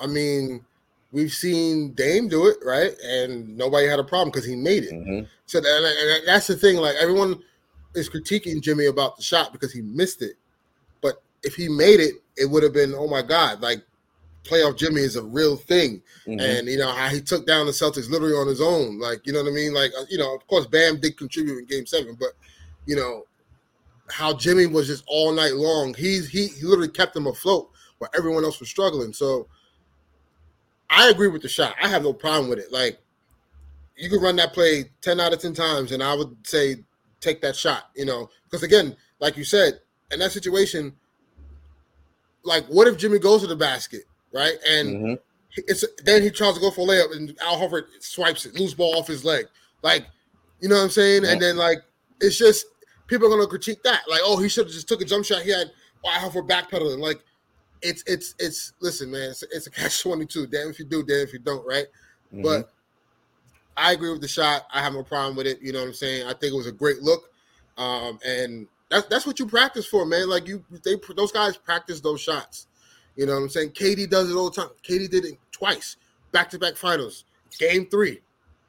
I 0.00 0.06
mean, 0.06 0.64
we've 1.12 1.32
seen 1.32 1.92
Dame 1.92 2.28
do 2.28 2.46
it, 2.46 2.58
right? 2.64 2.92
And 3.04 3.56
nobody 3.56 3.86
had 3.86 3.98
a 3.98 4.04
problem 4.04 4.30
because 4.30 4.46
he 4.46 4.56
made 4.56 4.84
it. 4.84 4.92
Mhm. 4.92 5.28
So 5.46 5.60
that, 5.60 6.22
that's 6.26 6.46
the 6.46 6.56
thing. 6.56 6.76
Like 6.76 6.96
everyone 6.96 7.42
is 7.94 8.08
critiquing 8.08 8.60
Jimmy 8.62 8.86
about 8.86 9.16
the 9.16 9.22
shot 9.22 9.52
because 9.52 9.72
he 9.72 9.82
missed 9.82 10.22
it, 10.22 10.36
but 11.00 11.22
if 11.42 11.54
he 11.54 11.68
made 11.68 12.00
it, 12.00 12.14
it 12.36 12.46
would 12.46 12.62
have 12.62 12.72
been 12.72 12.94
oh 12.94 13.08
my 13.08 13.22
god! 13.22 13.60
Like 13.60 13.82
playoff 14.48 14.76
Jimmy 14.76 15.00
is 15.02 15.16
a 15.16 15.22
real 15.22 15.56
thing, 15.56 16.02
Mhm. 16.26 16.40
and 16.40 16.68
you 16.68 16.78
know 16.78 16.90
how 16.90 17.08
he 17.08 17.20
took 17.20 17.46
down 17.46 17.66
the 17.66 17.72
Celtics 17.72 18.08
literally 18.08 18.34
on 18.34 18.46
his 18.46 18.60
own. 18.60 18.98
Like 18.98 19.26
you 19.26 19.32
know 19.32 19.42
what 19.42 19.50
I 19.50 19.54
mean? 19.54 19.74
Like 19.74 19.92
uh, 19.98 20.04
you 20.08 20.18
know, 20.18 20.34
of 20.34 20.46
course, 20.46 20.66
Bam 20.66 20.98
did 21.00 21.16
contribute 21.16 21.58
in 21.58 21.66
Game 21.66 21.86
Seven, 21.86 22.16
but 22.18 22.30
you 22.86 22.96
know 22.96 23.24
how 24.08 24.32
Jimmy 24.32 24.66
was 24.66 24.86
just 24.86 25.04
all 25.06 25.32
night 25.32 25.54
long. 25.54 25.94
He's 25.94 26.28
he, 26.28 26.48
he 26.48 26.64
literally 26.64 26.88
kept 26.88 27.14
them 27.14 27.26
afloat 27.26 27.70
while 27.98 28.10
everyone 28.16 28.44
else 28.44 28.58
was 28.60 28.70
struggling. 28.70 29.12
So 29.12 29.46
I 30.90 31.10
agree 31.10 31.28
with 31.28 31.42
the 31.42 31.48
shot. 31.48 31.74
I 31.82 31.88
have 31.88 32.02
no 32.02 32.12
problem 32.12 32.48
with 32.48 32.58
it. 32.58 32.72
Like 32.72 32.98
you 33.96 34.08
could 34.08 34.22
run 34.22 34.36
that 34.36 34.52
play 34.54 34.90
10 35.02 35.20
out 35.20 35.32
of 35.32 35.40
10 35.40 35.52
times, 35.54 35.92
and 35.92 36.02
I 36.02 36.14
would 36.14 36.34
say 36.46 36.84
take 37.20 37.40
that 37.42 37.56
shot, 37.56 37.90
you 37.96 38.04
know, 38.04 38.30
because 38.44 38.62
again, 38.62 38.96
like 39.18 39.36
you 39.36 39.42
said, 39.44 39.80
in 40.12 40.20
that 40.20 40.30
situation, 40.32 40.94
like 42.44 42.64
what 42.66 42.86
if 42.86 42.96
Jimmy 42.96 43.18
goes 43.18 43.40
to 43.42 43.46
the 43.48 43.56
basket, 43.56 44.04
right? 44.32 44.58
And 44.66 44.88
Mhm. 44.88 45.18
it's 45.56 45.84
then 46.04 46.22
he 46.22 46.30
tries 46.30 46.54
to 46.54 46.60
go 46.60 46.70
for 46.70 46.82
a 46.82 46.84
layup 46.90 47.14
and 47.16 47.36
Al 47.40 47.56
Horford 47.58 47.86
swipes 48.00 48.46
it, 48.46 48.54
loose 48.54 48.74
ball 48.74 48.96
off 48.98 49.06
his 49.06 49.24
leg. 49.24 49.46
Like, 49.82 50.06
you 50.60 50.68
know 50.68 50.76
what 50.76 50.82
I'm 50.84 50.90
saying? 50.90 51.24
And 51.24 51.40
then 51.40 51.56
like 51.56 51.78
it's 52.20 52.36
just 52.36 52.66
people 53.06 53.26
are 53.26 53.30
gonna 53.30 53.46
critique 53.46 53.82
that. 53.84 54.02
Like, 54.08 54.20
oh, 54.22 54.36
he 54.38 54.48
should 54.48 54.66
have 54.66 54.72
just 54.74 54.88
took 54.88 55.00
a 55.00 55.04
jump 55.04 55.24
shot. 55.24 55.42
He 55.42 55.50
had 55.50 55.70
Al 56.04 56.30
Horford 56.30 56.48
backpedaling. 56.48 56.98
Like, 57.00 57.20
it's 57.82 58.02
it's 58.06 58.34
it's 58.38 58.72
listen, 58.80 59.10
man, 59.10 59.30
it's, 59.30 59.42
it's 59.44 59.66
a 59.66 59.70
catch 59.70 60.02
22. 60.02 60.46
Damn 60.48 60.68
if 60.68 60.78
you 60.78 60.84
do, 60.84 61.02
damn 61.02 61.18
if 61.20 61.32
you 61.32 61.38
don't, 61.38 61.66
right? 61.66 61.86
Mhm. 62.34 62.42
But 62.42 62.70
I 63.76 63.92
agree 63.92 64.10
with 64.10 64.20
the 64.20 64.28
shot. 64.28 64.66
I 64.72 64.80
have 64.82 64.92
no 64.92 65.04
problem 65.04 65.36
with 65.36 65.46
it. 65.46 65.60
You 65.62 65.72
know 65.72 65.78
what 65.80 65.88
I'm 65.88 65.94
saying? 65.94 66.26
I 66.26 66.30
think 66.34 66.52
it 66.52 66.56
was 66.56 66.66
a 66.66 66.72
great 66.72 67.00
look. 67.00 67.30
Um, 67.76 68.18
and 68.24 68.66
that's 68.90 69.06
that's 69.06 69.26
what 69.26 69.38
you 69.38 69.46
practice 69.46 69.86
for, 69.86 70.04
man. 70.04 70.28
Like 70.28 70.48
you 70.48 70.64
they 70.82 70.96
those 71.16 71.30
guys 71.32 71.56
practice 71.56 72.00
those 72.00 72.20
shots. 72.20 72.66
You 73.18 73.26
know 73.26 73.34
what 73.34 73.40
I'm 73.42 73.48
saying? 73.48 73.70
KD 73.70 74.08
does 74.08 74.30
it 74.30 74.34
all 74.34 74.48
the 74.48 74.62
time. 74.62 74.70
KD 74.88 75.10
did 75.10 75.24
it 75.24 75.38
twice, 75.50 75.96
back 76.30 76.48
to 76.50 76.58
back 76.58 76.76
finals. 76.76 77.24
Game 77.58 77.84
three. 77.86 78.20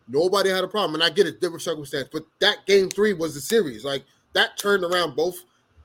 Nobody 0.07 0.49
had 0.49 0.63
a 0.63 0.67
problem. 0.67 0.95
And 0.95 1.03
I 1.03 1.11
get 1.11 1.27
it, 1.27 1.39
different 1.39 1.61
circumstance. 1.61 2.09
But 2.11 2.23
that 2.39 2.65
game 2.65 2.89
three 2.89 3.13
was 3.13 3.35
the 3.35 3.41
series. 3.41 3.85
Like 3.85 4.03
that 4.33 4.57
turned 4.57 4.83
around 4.83 5.15
both. 5.15 5.37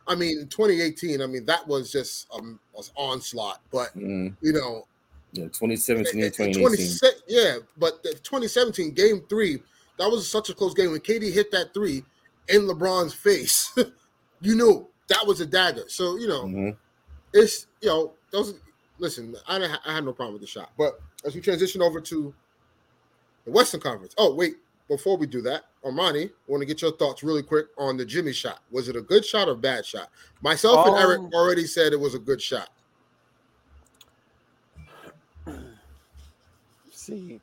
I 0.08 0.14
mean, 0.14 0.38
in 0.38 0.48
2018, 0.48 1.20
I 1.20 1.26
mean, 1.26 1.44
that 1.44 1.68
was 1.68 1.92
just 1.92 2.26
um 2.34 2.58
was 2.72 2.90
onslaught. 2.96 3.60
But 3.70 3.94
Mhm. 3.96 4.34
you 4.40 4.54
know, 4.54 4.86
Yeah, 5.32 5.44
2017 5.44 6.22
and 6.22 6.24
in 6.24 6.32
2018. 6.32 6.98
20, 7.00 7.16
yeah, 7.28 7.58
but 7.76 8.02
the 8.02 8.14
2017 8.14 8.92
game 8.92 9.24
three, 9.28 9.62
that 9.98 10.08
was 10.08 10.26
such 10.26 10.48
a 10.48 10.54
close 10.54 10.72
game. 10.72 10.92
When 10.92 11.00
KD 11.00 11.30
hit 11.30 11.50
that 11.50 11.74
three 11.74 12.02
in 12.48 12.62
LeBron's 12.62 13.12
face, 13.12 13.76
you 14.40 14.54
knew 14.54 14.88
that 15.08 15.26
was 15.26 15.42
a 15.42 15.46
dagger. 15.46 15.84
So 15.88 16.16
you 16.16 16.28
know, 16.28 16.44
Mhm. 16.44 16.76
it's 17.34 17.66
you 17.82 17.88
know 17.88 18.14
those. 18.34 18.60
Listen, 18.98 19.34
I 19.48 19.56
I 19.86 19.94
had 19.94 20.04
no 20.04 20.12
problem 20.12 20.34
with 20.34 20.42
the 20.42 20.48
shot, 20.48 20.72
but 20.76 21.00
as 21.24 21.34
we 21.34 21.40
transition 21.40 21.80
over 21.82 22.00
to 22.00 22.34
the 23.44 23.50
Western 23.50 23.80
Conference. 23.80 24.14
Oh 24.18 24.34
wait, 24.34 24.56
before 24.88 25.16
we 25.16 25.26
do 25.26 25.40
that, 25.42 25.64
Armani, 25.84 26.30
want 26.46 26.60
to 26.60 26.66
get 26.66 26.82
your 26.82 26.92
thoughts 26.92 27.22
really 27.22 27.42
quick 27.42 27.66
on 27.78 27.96
the 27.96 28.04
Jimmy 28.04 28.32
shot. 28.32 28.60
Was 28.70 28.88
it 28.88 28.96
a 28.96 29.02
good 29.02 29.24
shot 29.24 29.48
or 29.48 29.54
bad 29.54 29.86
shot? 29.86 30.10
Myself 30.42 30.86
and 30.86 30.96
Eric 30.96 31.20
Um, 31.20 31.30
already 31.32 31.66
said 31.66 31.92
it 31.92 32.00
was 32.00 32.14
a 32.14 32.18
good 32.18 32.40
shot. 32.40 32.70
see 36.90 37.40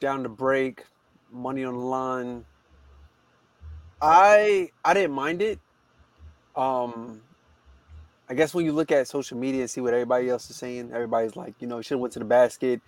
down 0.00 0.22
the 0.22 0.28
break 0.28 0.84
money 1.30 1.64
on 1.64 1.74
the 1.74 1.80
line 1.80 2.44
i 4.00 4.68
i 4.84 4.94
didn't 4.94 5.12
mind 5.12 5.42
it 5.42 5.60
um 6.56 7.20
i 8.30 8.34
guess 8.34 8.54
when 8.54 8.64
you 8.64 8.72
look 8.72 8.90
at 8.92 9.06
social 9.08 9.36
media 9.36 9.62
and 9.62 9.70
see 9.70 9.82
what 9.82 9.92
everybody 9.92 10.30
else 10.30 10.48
is 10.48 10.56
saying 10.56 10.90
everybody's 10.94 11.36
like 11.36 11.54
you 11.60 11.66
know 11.66 11.82
should 11.82 11.96
have 11.96 12.00
went 12.00 12.12
to 12.14 12.18
the 12.20 12.24
basket 12.24 12.80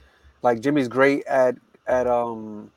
like 0.42 0.60
jimmy's 0.60 0.88
great 0.88 1.24
at 1.26 1.56
at 1.86 2.06
um 2.06 2.70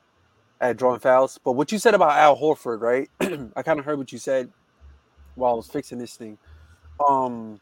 at 0.61 0.77
drawing 0.77 0.99
fouls 0.99 1.39
but 1.45 1.53
what 1.53 1.71
you 1.71 1.77
said 1.77 1.93
about 1.93 2.11
al 2.11 2.37
horford 2.37 2.81
right 2.81 3.09
i 3.55 3.63
kind 3.63 3.79
of 3.79 3.85
heard 3.85 3.97
what 3.97 4.11
you 4.11 4.17
said 4.17 4.49
while 5.35 5.53
I 5.53 5.55
was 5.55 5.67
fixing 5.67 5.97
this 5.97 6.15
thing. 6.15 6.37
Um, 7.07 7.59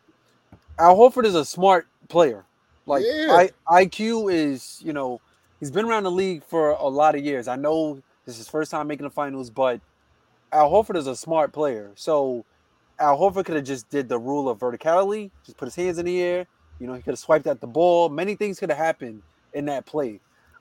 Al 0.80 0.96
Horford 0.96 1.26
is 1.26 1.36
a 1.36 1.46
smart 1.46 1.88
player. 2.08 2.46
Like 2.86 3.04
Yeah. 3.06 3.48
I, 3.70 3.86
IQ 3.86 4.34
is, 4.34 4.82
you 4.84 4.94
know, 4.94 5.22
he's 5.60 5.72
been 5.72 5.86
around 5.86 6.04
the 6.04 6.12
league 6.12 6.44
for 6.44 6.72
a 6.72 6.88
lot 6.88 7.16
of 7.16 7.24
years. 7.24 7.48
I 7.48 7.56
know 7.56 7.96
this 8.26 8.36
is 8.36 8.39
his 8.39 8.50
first 8.50 8.72
time 8.72 8.88
making 8.88 9.06
the 9.06 9.10
finals, 9.10 9.50
but 9.50 9.82
Al 10.52 10.72
Horford 10.72 10.98
is 10.98 11.08
a 11.08 11.16
smart 11.16 11.52
player. 11.52 11.92
So 11.96 12.46
Al 13.04 13.18
Horford 13.20 13.46
could 13.46 13.56
have 13.56 13.66
just 13.66 13.89
did 13.89 14.10
the 14.10 14.18
rule 14.18 14.50
of 14.50 14.60
verticality, 14.60 15.30
just 15.46 15.58
put 15.58 15.66
his 15.66 15.76
hands 15.76 15.98
in 15.98 16.06
the 16.06 16.22
air. 16.22 16.48
You 16.80 16.88
know, 16.88 16.94
he 16.94 17.02
could 17.02 17.12
have 17.12 17.20
swiped 17.20 17.48
at 17.48 17.62
the 17.62 17.68
ball. 17.68 18.10
Many 18.10 18.36
things 18.36 18.60
could 18.60 18.70
have 18.70 18.78
happened 18.78 19.22
in 19.54 19.66
that 19.66 19.86
play. 19.86 20.20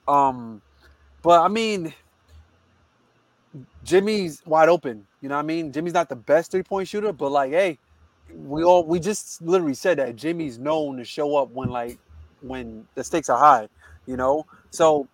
Um, 0.09 0.61
but 1.23 1.41
I 1.41 1.49
mean, 1.49 1.95
Jimmy's 3.85 4.43
wide 4.45 4.69
open. 4.69 5.07
You 5.21 5.29
know 5.29 5.37
what 5.37 5.43
I 5.43 5.47
mean? 5.47 5.73
Jimmy's 5.73 5.95
not 5.95 6.09
the 6.09 6.17
best 6.17 6.51
three 6.51 6.63
point 6.63 6.89
shooter, 6.89 7.13
but 7.13 7.31
like, 7.31 7.53
hey, 7.53 7.79
we 8.35 8.65
all 8.65 8.85
we 8.85 8.99
just 8.99 9.41
literally 9.43 9.75
said 9.75 9.99
that 9.99 10.17
Jimmy's 10.17 10.59
known 10.59 10.97
to 10.97 11.05
show 11.05 11.37
up 11.37 11.51
when 11.51 11.69
like 11.69 11.99
when 12.41 12.87
the 12.95 13.05
stakes 13.05 13.29
are 13.29 13.39
high. 13.39 13.69
You 14.07 14.17
know, 14.17 14.47
so 14.71 15.07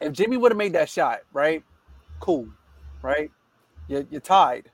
if 0.00 0.12
Jimmy 0.12 0.36
would 0.36 0.50
have 0.50 0.58
made 0.58 0.72
that 0.72 0.88
shot, 0.88 1.20
right? 1.32 1.62
Cool, 2.18 2.48
right? 3.02 3.30
You're, 3.88 4.04
you're 4.10 4.20
tied, 4.20 4.70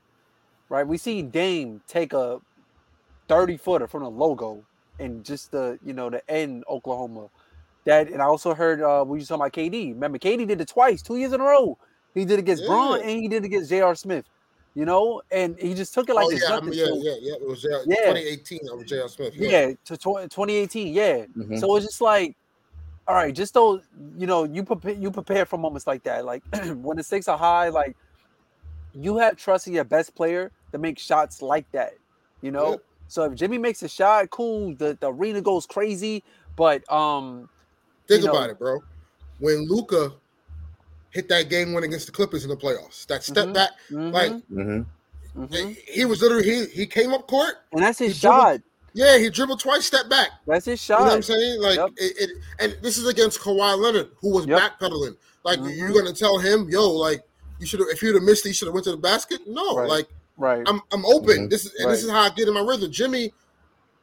right? 0.69 0.85
We 0.87 0.97
see 0.97 1.21
Dame 1.21 1.81
take 1.87 2.13
a 2.13 2.39
30 3.27 3.57
footer 3.57 3.87
from 3.87 4.03
the 4.03 4.09
logo 4.09 4.63
and 4.99 5.23
just 5.23 5.51
the 5.51 5.77
you 5.83 5.93
know 5.93 6.09
the 6.09 6.27
end 6.29 6.63
Oklahoma. 6.69 7.27
That 7.85 8.09
and 8.09 8.21
I 8.21 8.25
also 8.25 8.53
heard 8.53 8.81
uh 8.81 9.03
we 9.07 9.19
was 9.19 9.27
talking 9.27 9.41
about 9.41 9.53
KD. 9.53 9.93
Remember, 9.93 10.17
KD 10.17 10.47
did 10.47 10.61
it 10.61 10.67
twice, 10.67 11.01
two 11.01 11.17
years 11.17 11.33
in 11.33 11.41
a 11.41 11.43
row. 11.43 11.77
He 12.13 12.25
did 12.25 12.33
it 12.35 12.39
against 12.39 12.65
Bron 12.65 13.01
and 13.01 13.09
he 13.09 13.27
did 13.27 13.43
it 13.43 13.45
against 13.45 13.69
J.R. 13.69 13.95
Smith. 13.95 14.25
You 14.75 14.85
know, 14.85 15.21
and 15.31 15.57
he 15.59 15.73
just 15.73 15.93
took 15.93 16.07
it 16.09 16.13
like 16.13 16.25
oh 16.27 16.29
it's 16.29 16.47
yeah, 16.47 16.55
I 16.55 16.61
mean, 16.61 16.73
yeah, 16.73 16.85
So- 16.85 16.97
yeah, 16.97 17.15
yeah. 17.19 17.33
It 17.33 17.47
was 17.47 17.65
uh, 17.65 17.83
Yeah. 17.87 17.95
2018. 17.95 18.59
That 18.65 18.75
was 18.75 18.85
J.R. 18.85 19.09
Smith. 19.09 19.33
yeah, 19.35 19.71
to 19.85 19.97
tw- 19.97 20.29
2018, 20.29 20.93
yeah. 20.93 21.25
Mhm. 21.35 21.59
So 21.59 21.75
it's 21.77 21.85
just 21.87 21.99
like, 22.01 22.35
all 23.07 23.15
right, 23.15 23.33
just 23.33 23.53
those, 23.55 23.81
you 24.17 24.27
know, 24.27 24.43
you 24.43 24.63
prepare 24.63 24.93
you 24.93 25.09
prepare 25.11 25.45
for 25.45 25.57
moments 25.57 25.87
like 25.87 26.03
that. 26.03 26.25
Like 26.25 26.43
when 26.75 26.97
the 26.97 27.03
stakes 27.03 27.27
are 27.27 27.37
high, 27.37 27.69
like 27.69 27.95
you 28.99 29.17
have 29.17 29.37
trust 29.37 29.67
in 29.67 29.73
your 29.73 29.83
best 29.83 30.15
player 30.15 30.51
to 30.71 30.77
make 30.77 30.97
shots 30.99 31.41
like 31.41 31.69
that. 31.71 31.93
You 32.41 32.51
know? 32.51 32.71
Yep. 32.71 32.83
So 33.09 33.23
if 33.23 33.35
Jimmy 33.35 33.57
makes 33.57 33.81
a 33.83 33.87
shot, 33.87 34.29
cool, 34.29 34.75
the, 34.75 34.97
the 34.99 35.07
arena 35.11 35.41
goes 35.41 35.65
crazy. 35.65 36.23
But 36.55 36.89
um 36.91 37.49
Think 38.07 38.21
you 38.21 38.27
know- 38.27 38.33
about 38.33 38.49
it, 38.49 38.59
bro. 38.59 38.79
When 39.39 39.67
Luka 39.67 40.13
hit 41.11 41.29
that 41.29 41.49
game 41.49 41.73
win 41.73 41.83
against 41.83 42.05
the 42.07 42.11
Clippers 42.11 42.43
in 42.43 42.49
the 42.49 42.57
playoffs, 42.57 43.05
that 43.07 43.23
step 43.23 43.47
Mhm. 43.47 43.53
back, 43.53 43.69
like 43.91 44.31
mhm, 44.31 44.41
Mhm. 44.51 44.85
mhm. 45.37 45.77
he 45.87 46.05
was 46.05 46.21
literally 46.21 46.43
he 46.43 46.65
he 46.67 46.85
came 46.87 47.13
up 47.13 47.27
court. 47.27 47.55
and 47.71 47.81
that's 47.83 47.99
his 47.99 48.15
he 48.15 48.21
dribbled- 48.21 48.41
shot. 48.41 48.61
Yeah, 48.93 49.17
he 49.19 49.29
dribbled 49.29 49.59
twice, 49.59 49.85
step 49.85 50.09
back. 50.09 50.29
That's 50.47 50.65
his 50.65 50.81
shot. 50.81 50.99
You 50.99 51.05
know 51.05 51.09
what. 51.11 51.15
I'm 51.17 51.21
saying? 51.21 51.61
Like 51.61 51.77
Yep. 51.77 51.89
it, 51.97 52.17
it, 52.17 52.29
and 52.59 52.77
this 52.81 52.97
is 52.97 53.05
against 53.07 53.39
Kawhi 53.39 53.77
Leonard, 53.77 54.09
who 54.21 54.31
was 54.31 54.47
Yep. 54.47 54.59
backpedaling. 54.59 55.15
Like 55.43 55.59
Mhm. 55.59 55.77
you're 55.77 55.93
gonna 55.93 56.13
tell 56.13 56.39
him, 56.39 56.67
yo, 56.69 56.89
like 56.89 57.21
you 57.59 57.65
should 57.65 57.79
have 57.79 57.89
if 57.89 58.01
you'd 58.01 58.15
have 58.15 58.23
missed, 58.23 58.45
it, 58.45 58.49
you 58.49 58.53
should 58.53 58.67
have 58.67 58.73
went 58.73 58.83
to 58.85 58.91
the 58.91 58.97
basket. 58.97 59.39
No, 59.47 59.75
Right. 59.77 59.89
like 59.89 60.07
right. 60.37 60.63
I'm 60.67 60.81
I'm 60.91 61.05
open. 61.05 61.47
Mhm. 61.47 61.49
This 61.49 61.65
is 61.65 61.73
and 61.79 61.91
this 61.91 62.03
is 62.03 62.09
how 62.09 62.21
I 62.21 62.29
get 62.29 62.47
in 62.47 62.53
my 62.53 62.61
rhythm. 62.61 62.91
Jimmy, 62.91 63.33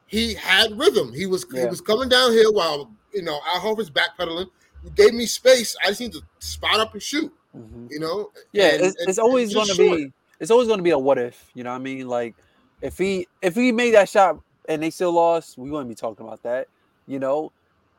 he 0.07 0.35
had 0.35 0.77
rhythm. 0.79 1.13
He 1.13 1.27
was 1.27 1.45
he 1.53 1.65
was 1.67 1.81
coming 1.81 2.09
downhill 2.09 2.53
while 2.55 2.91
you 3.13 3.23
know 3.23 3.39
Al 3.47 3.61
Horford's 3.61 3.91
backpedaling. 3.91 4.47
He 4.83 4.91
gave 4.91 5.15
me 5.15 5.27
space. 5.27 5.75
I 5.85 5.89
just 5.89 6.01
need 6.01 6.13
to 6.13 6.23
spot 6.41 6.79
up 6.81 6.93
and 6.93 7.03
shoot. 7.03 7.33
Mhm. 7.57 7.91
You 7.91 8.01
know. 8.01 8.31
Yeah, 8.53 8.75
And- 8.75 8.83
it's, 8.85 8.97
and- 9.01 9.09
it's 9.09 9.19
always 9.19 9.55
going 9.55 9.67
to 9.69 9.75
shoot 9.75 9.97
be 9.97 10.13
it's 10.41 10.51
always 10.51 10.67
going 10.69 10.79
to 10.79 10.83
be 10.85 10.91
a 10.91 10.99
what 10.99 11.19
if. 11.19 11.51
You 11.55 11.63
know 11.65 11.71
what 11.71 11.77
I 11.77 11.81
mean? 11.81 12.09
Like 12.09 12.35
if 12.83 12.99
he 12.99 13.27
if 13.41 13.55
he 13.55 13.73
made 13.73 13.95
that 13.95 14.09
shot 14.09 14.39
and 14.69 14.83
they 14.83 14.91
still 14.91 15.13
lost, 15.13 15.57
we 15.57 15.71
wouldn't 15.71 15.89
be 15.89 15.95
talking 15.95 16.27
about 16.27 16.43
that. 16.43 16.69
You 17.07 17.19
know, 17.19 17.53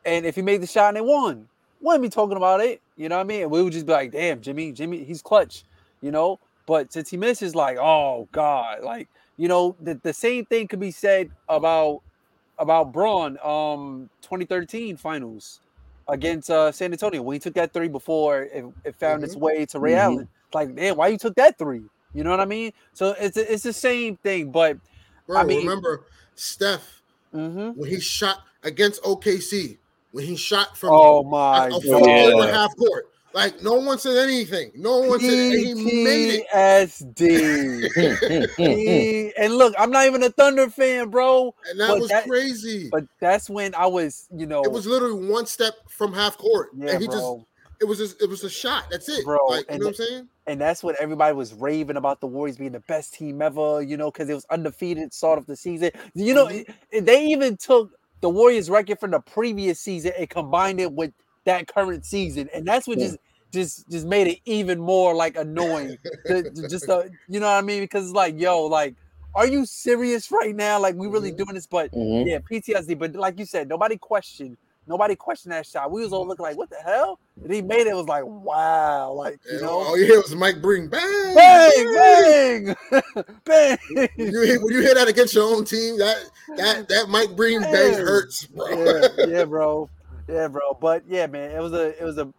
and 0.04 0.26
if 0.26 0.34
he 0.36 0.42
made 0.42 0.60
the 0.60 0.66
shot 0.66 0.88
and 0.88 0.96
they 0.96 1.00
won, 1.00 1.48
we 1.80 1.86
wouldn't 1.86 2.02
be 2.02 2.08
talking 2.08 2.36
about 2.36 2.60
it. 2.60 2.80
You 2.96 3.08
know 3.08 3.16
what 3.16 3.22
I 3.22 3.28
mean? 3.28 3.42
And 3.42 3.50
we 3.50 3.62
would 3.62 3.72
just 3.72 3.86
be 3.86 3.92
like, 3.92 4.12
damn, 4.12 4.40
Jimmy, 4.40 4.72
Jimmy, 4.72 5.04
he's 5.04 5.22
clutch. 5.22 5.64
You 6.02 6.10
know, 6.10 6.38
but 6.66 6.92
since 6.92 7.08
he 7.10 7.16
misses, 7.16 7.54
like, 7.54 7.78
oh 7.78 8.28
god, 8.32 8.82
like 8.82 9.08
you 9.38 9.48
know, 9.48 9.76
the, 9.80 9.94
the 10.02 10.12
same 10.12 10.44
thing 10.46 10.66
could 10.68 10.80
be 10.80 10.90
said 10.90 11.30
about 11.48 12.02
about 12.58 12.92
Bron, 12.92 13.38
um, 13.44 14.08
2013 14.22 14.96
finals 14.96 15.60
against 16.08 16.50
uh, 16.50 16.70
San 16.72 16.92
Antonio 16.92 17.20
when 17.22 17.34
he 17.34 17.38
took 17.40 17.54
that 17.54 17.72
three 17.72 17.88
before 17.88 18.42
it, 18.42 18.64
it 18.84 18.94
found 18.94 19.24
its 19.24 19.34
way 19.36 19.66
to 19.66 19.78
Ray 19.78 19.92
Mhm. 19.92 19.98
Allen. 19.98 20.28
Like, 20.54 20.70
man, 20.70 20.96
why 20.96 21.08
you 21.08 21.18
took 21.18 21.34
that 21.34 21.58
three? 21.58 21.82
You 22.14 22.24
know 22.24 22.30
what 22.30 22.40
I 22.40 22.44
mean? 22.46 22.72
So 22.94 23.14
it's 23.18 23.36
it's 23.36 23.62
the 23.62 23.72
same 23.72 24.16
thing, 24.16 24.50
but 24.50 24.78
Bro, 25.26 25.38
I 25.40 25.44
mean- 25.44 25.66
remember 25.66 26.04
Steph 26.34 27.02
mhm. 27.34 27.74
when 27.76 27.90
he 27.90 28.00
shot 28.00 28.42
against 28.62 29.02
OKC 29.02 29.78
when 30.16 30.24
he 30.24 30.34
shot 30.34 30.76
from 30.78 30.90
oh 30.92 31.22
my 31.24 31.66
a, 31.66 31.68
a 31.68 31.80
god, 31.80 32.06
Yeah. 32.06 32.30
court 32.32 32.48
half 32.50 32.74
court. 32.76 33.06
Like 33.34 33.62
no 33.62 33.74
one 33.74 33.98
said 33.98 34.16
anything. 34.16 34.72
No 34.74 35.00
one 35.00 35.20
said 35.20 35.28
and 35.30 35.52
he 35.78 36.02
made 36.04 36.40
it. 36.40 36.46
PTSD. 38.56 39.32
And 39.36 39.54
look, 39.54 39.74
I'm 39.78 39.90
not 39.90 40.06
even 40.06 40.22
a 40.22 40.30
Thunder 40.30 40.70
fan, 40.70 41.10
bro. 41.10 41.54
And 41.70 41.78
that 41.80 41.88
But 41.88 42.00
was 42.00 42.08
that- 42.08 42.26
crazy. 42.26 42.88
But 42.90 43.04
that's 43.20 43.50
when 43.50 43.74
I 43.74 43.86
was, 43.86 44.26
you 44.34 44.46
know, 44.46 44.62
it 44.62 44.72
was 44.72 44.86
literally 44.86 45.28
one 45.28 45.44
step 45.46 45.74
from 45.88 46.14
half 46.14 46.38
court. 46.38 46.70
yeah, 46.76 46.92
and 46.92 47.02
he 47.02 47.08
bro. 47.08 47.14
just 47.16 47.46
it 47.82 47.84
was 47.84 47.98
just 47.98 48.22
it 48.22 48.30
was 48.30 48.42
a 48.42 48.48
shot. 48.48 48.84
That's 48.90 49.06
it. 49.10 49.22
Bro, 49.24 49.38
like 49.48 49.60
you 49.60 49.66
and 49.68 49.80
know 49.80 49.86
what 49.88 50.00
I'm 50.00 50.06
saying? 50.06 50.28
and 50.46 50.58
that's 50.58 50.82
what 50.82 50.96
everybody 50.98 51.34
was 51.34 51.52
raving 51.52 51.96
about 51.98 52.20
the 52.22 52.26
Warriors 52.26 52.56
being 52.56 52.72
the 52.72 52.80
best 52.80 53.12
team 53.12 53.42
ever, 53.42 53.82
you 53.82 53.98
know, 53.98 54.10
because 54.10 54.30
it 54.30 54.34
was 54.34 54.46
undefeated 54.50 55.12
start 55.12 55.38
of 55.38 55.44
the 55.44 55.56
season. 55.56 55.90
You 56.14 56.32
know, 56.32 56.46
Mhm. 56.46 57.04
they 57.04 57.26
even 57.26 57.58
took 57.58 57.90
the 58.20 58.28
Warriors 58.30 58.70
record 58.70 58.98
from 58.98 59.10
the 59.12 59.20
previous 59.20 59.80
season 59.80 60.12
and 60.18 60.28
combined 60.28 60.80
it 60.80 60.92
with 60.92 61.12
that 61.44 61.66
current 61.68 62.04
season, 62.04 62.48
and 62.54 62.66
that's 62.66 62.86
what 62.88 62.98
Yeah. 62.98 63.06
just 63.06 63.18
just 63.52 63.88
just 63.88 64.06
made 64.06 64.26
it 64.26 64.40
even 64.44 64.78
more 64.80 65.14
like 65.14 65.36
annoying. 65.36 65.96
to- 66.26 66.50
just 66.68 66.88
uh, 66.88 67.04
you 67.28 67.38
know 67.40 67.46
what 67.46 67.52
I 67.52 67.60
mean? 67.62 67.80
Because 67.80 68.06
it's 68.06 68.14
like, 68.14 68.38
yo, 68.38 68.64
like, 68.64 68.94
are 69.34 69.46
you 69.46 69.64
serious 69.64 70.30
right 70.32 70.54
now? 70.54 70.80
Like, 70.80 70.96
we 70.96 71.06
really 71.06 71.30
Mhm. 71.32 71.36
doing 71.36 71.54
this? 71.54 71.66
But 71.66 71.92
Mhm. 71.92 72.26
yeah, 72.26 72.38
PTSD. 72.40 72.94
But 72.98 73.14
like 73.14 73.38
you 73.38 73.46
said, 73.46 73.68
nobody 73.68 73.96
questioned. 73.96 74.56
Nobody 74.88 75.16
questioned 75.16 75.52
that 75.52 75.66
shot. 75.66 75.90
We 75.90 76.02
was 76.02 76.12
all 76.12 76.26
looking 76.26 76.44
like, 76.44 76.56
what 76.56 76.70
the 76.70 76.76
hell? 76.84 77.18
And 77.42 77.52
he 77.52 77.60
made 77.60 77.80
it. 77.80 77.88
it 77.88 77.94
was 77.96 78.06
like, 78.06 78.24
wow, 78.24 79.10
like 79.12 79.38
you 79.50 79.60
know, 79.60 79.70
all 79.70 79.98
you 79.98 80.04
hear 80.06 80.20
was 80.20 80.34
Mike 80.34 80.62
Breen 80.62 80.86
bang, 80.88 81.34
bang, 81.34 81.94
bang, 81.94 82.76
bang. 83.44 83.78
When 83.90 84.08
you, 84.16 84.40
hear, 84.42 84.60
when 84.64 84.72
you 84.74 84.80
hear 84.82 84.94
that 84.94 85.08
against 85.08 85.34
your 85.34 85.44
own 85.52 85.64
team, 85.64 85.98
that 85.98 86.16
that 86.56 86.88
that 86.88 87.08
Mike 87.08 87.34
Breen 87.34 87.60
bang 87.62 87.72
Bang. 87.72 87.94
hurts, 87.94 88.46
bro. 88.46 88.68
yeah, 88.68 89.08
yeah, 89.26 89.44
bro, 89.44 89.90
yeah, 90.28 90.46
bro. 90.48 90.74
But 90.80 91.02
yeah, 91.08 91.26
man, 91.26 91.50
it 91.50 91.60
was 91.60 91.72
a, 91.72 92.00
it 92.00 92.04
was 92.04 92.18
a. 92.18 92.32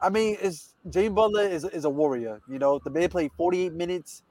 I 0.00 0.10
mean, 0.10 0.36
it's 0.42 0.74
Jimmy 0.90 1.08
Butler 1.08 1.48
is 1.48 1.64
is 1.64 1.86
a 1.86 1.90
warrior. 1.90 2.40
You 2.48 2.58
know, 2.58 2.78
the 2.78 2.90
man 2.90 3.08
played 3.08 3.30
48 3.38 3.72
minutes, 3.72 4.22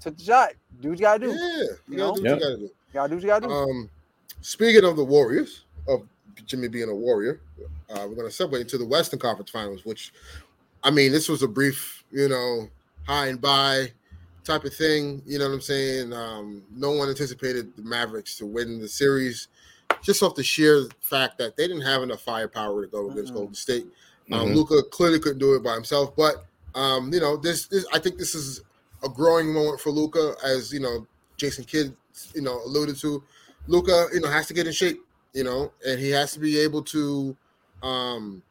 took 0.00 0.16
the 0.16 0.24
shot. 0.24 0.50
Do 0.80 0.88
what 0.90 0.98
you 0.98 1.02
gotta 1.04 1.18
do. 1.26 1.30
Yeah, 1.32 1.36
you 1.36 1.68
You 1.88 1.96
gotta 1.98 1.98
know? 1.98 2.14
do 2.14 2.22
what 2.22 2.24
Yeah. 2.24 2.34
you 2.34 2.40
gotta 2.40 2.56
do. 2.56 2.62
You 2.62 2.70
gotta 2.94 3.08
do 3.10 3.14
what 3.16 3.22
you 3.22 3.28
gotta 3.28 3.46
do. 3.46 3.52
Um, 3.52 3.90
speaking 4.40 4.84
of 4.84 4.96
the 4.96 5.04
Warriors, 5.04 5.64
of 5.86 6.06
Jimmy 6.46 6.68
being 6.68 6.88
a 6.88 6.94
Warrior, 6.94 7.40
uh, 7.90 8.06
we're 8.08 8.14
gonna 8.14 8.28
segue 8.28 8.60
into 8.60 8.78
the 8.78 8.86
Western 8.86 9.18
Conference 9.18 9.50
Finals, 9.50 9.84
which, 9.84 10.12
I 10.82 10.90
mean, 10.90 11.12
this 11.12 11.28
was 11.28 11.42
a 11.42 11.48
brief, 11.48 12.04
you 12.10 12.28
know, 12.28 12.68
high 13.06 13.28
and 13.28 13.40
by 13.40 13.92
type 14.44 14.64
of 14.64 14.74
thing. 14.74 15.22
You 15.26 15.38
know 15.38 15.48
what 15.48 15.54
I'm 15.54 15.60
saying? 15.60 16.12
Um, 16.12 16.62
no 16.74 16.90
one 16.92 17.08
anticipated 17.08 17.74
the 17.76 17.82
Mavericks 17.82 18.36
to 18.38 18.46
win 18.46 18.78
the 18.80 18.88
series, 18.88 19.48
just 20.02 20.22
off 20.22 20.34
the 20.34 20.42
sheer 20.42 20.86
fact 21.00 21.38
that 21.38 21.56
they 21.56 21.66
didn't 21.66 21.82
have 21.82 22.02
enough 22.02 22.20
firepower 22.20 22.82
to 22.82 22.88
go 22.88 23.10
against 23.10 23.32
Mm-mm. 23.32 23.36
Golden 23.36 23.54
State. 23.54 23.86
Um, 24.32 24.48
Mhm. 24.48 24.54
Luka 24.54 24.82
clearly 24.90 25.18
couldn't 25.18 25.38
do 25.38 25.54
it 25.54 25.62
by 25.62 25.74
himself, 25.74 26.14
but 26.16 26.46
um, 26.74 27.12
you 27.12 27.20
know, 27.20 27.36
this, 27.36 27.66
this 27.66 27.86
I 27.92 27.98
think 27.98 28.18
this 28.18 28.34
is 28.34 28.62
a 29.02 29.08
growing 29.08 29.52
moment 29.52 29.80
for 29.80 29.90
Luka, 29.90 30.34
as 30.44 30.72
you 30.72 30.80
know, 30.80 31.06
Jason 31.36 31.64
Kidd, 31.64 31.94
you 32.34 32.42
know, 32.42 32.60
alluded 32.64 32.96
to. 32.98 33.22
Luka, 33.66 34.08
you 34.12 34.20
know, 34.20 34.28
has 34.28 34.46
to 34.48 34.54
get 34.54 34.66
in 34.66 34.72
shape, 34.72 35.04
you 35.34 35.44
know, 35.44 35.72
and 35.86 36.00
he 36.00 36.10
has 36.10 36.32
to 36.32 36.38
be 36.40 36.58
able 36.58 36.82
to, 36.82 37.36
um, 37.82 38.42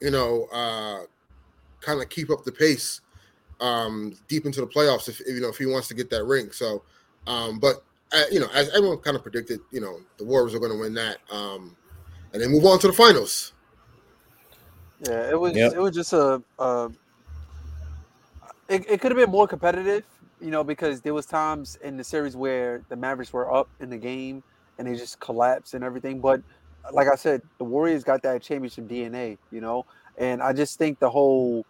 you 0.00 0.10
know, 0.10 0.46
uh, 0.46 1.04
kind 1.80 2.02
of 2.02 2.08
keep 2.08 2.30
up 2.30 2.42
the 2.44 2.50
pace 2.50 3.02
um, 3.60 4.16
deep 4.26 4.46
into 4.46 4.60
the 4.60 4.66
playoffs 4.66 5.08
if 5.08 5.20
you 5.26 5.40
know 5.40 5.48
if 5.48 5.58
he 5.58 5.66
wants 5.66 5.86
to 5.88 5.94
get 5.94 6.10
that 6.10 6.24
ring. 6.24 6.50
So, 6.50 6.82
um, 7.26 7.58
but 7.58 7.84
uh, 8.12 8.24
you 8.32 8.40
know, 8.40 8.48
as 8.54 8.70
everyone 8.74 8.98
kind 8.98 9.16
of 9.16 9.22
predicted, 9.22 9.60
you 9.70 9.80
know, 9.80 10.00
the 10.16 10.24
Warriors 10.24 10.54
are 10.54 10.58
going 10.58 10.72
to 10.72 10.78
win 10.78 10.94
that, 10.94 11.18
um, 11.30 11.76
and 12.32 12.42
then 12.42 12.50
move 12.50 12.64
on 12.64 12.78
to 12.80 12.86
the 12.86 12.92
finals. 12.92 13.52
Yeah, 15.06 15.30
it 15.30 15.38
was 15.38 15.54
Yep. 15.54 15.74
it 15.74 15.78
was 15.78 15.94
just 15.94 16.12
a, 16.12 16.42
a 16.58 16.90
it, 18.68 18.84
it 18.88 19.00
could 19.00 19.10
have 19.12 19.18
been 19.18 19.30
more 19.30 19.46
competitive, 19.46 20.04
you 20.40 20.50
know, 20.50 20.64
because 20.64 21.02
there 21.02 21.12
was 21.12 21.26
times 21.26 21.76
in 21.82 21.96
the 21.98 22.04
series 22.04 22.34
where 22.36 22.82
the 22.88 22.96
Mavericks 22.96 23.32
were 23.32 23.52
up 23.52 23.68
in 23.80 23.90
the 23.90 23.98
game 23.98 24.42
and 24.78 24.88
they 24.88 24.94
just 24.94 25.20
collapsed 25.20 25.74
and 25.74 25.84
everything. 25.84 26.20
But 26.20 26.42
like 26.92 27.08
I 27.08 27.14
said, 27.14 27.42
the 27.58 27.64
Warriors 27.64 28.04
got 28.04 28.22
that 28.22 28.42
championship 28.42 28.86
DNA, 28.86 29.38
you 29.50 29.60
know, 29.60 29.86
and 30.18 30.42
I 30.42 30.52
just 30.52 30.78
think 30.78 30.98
the 30.98 31.10
whole 31.10 31.64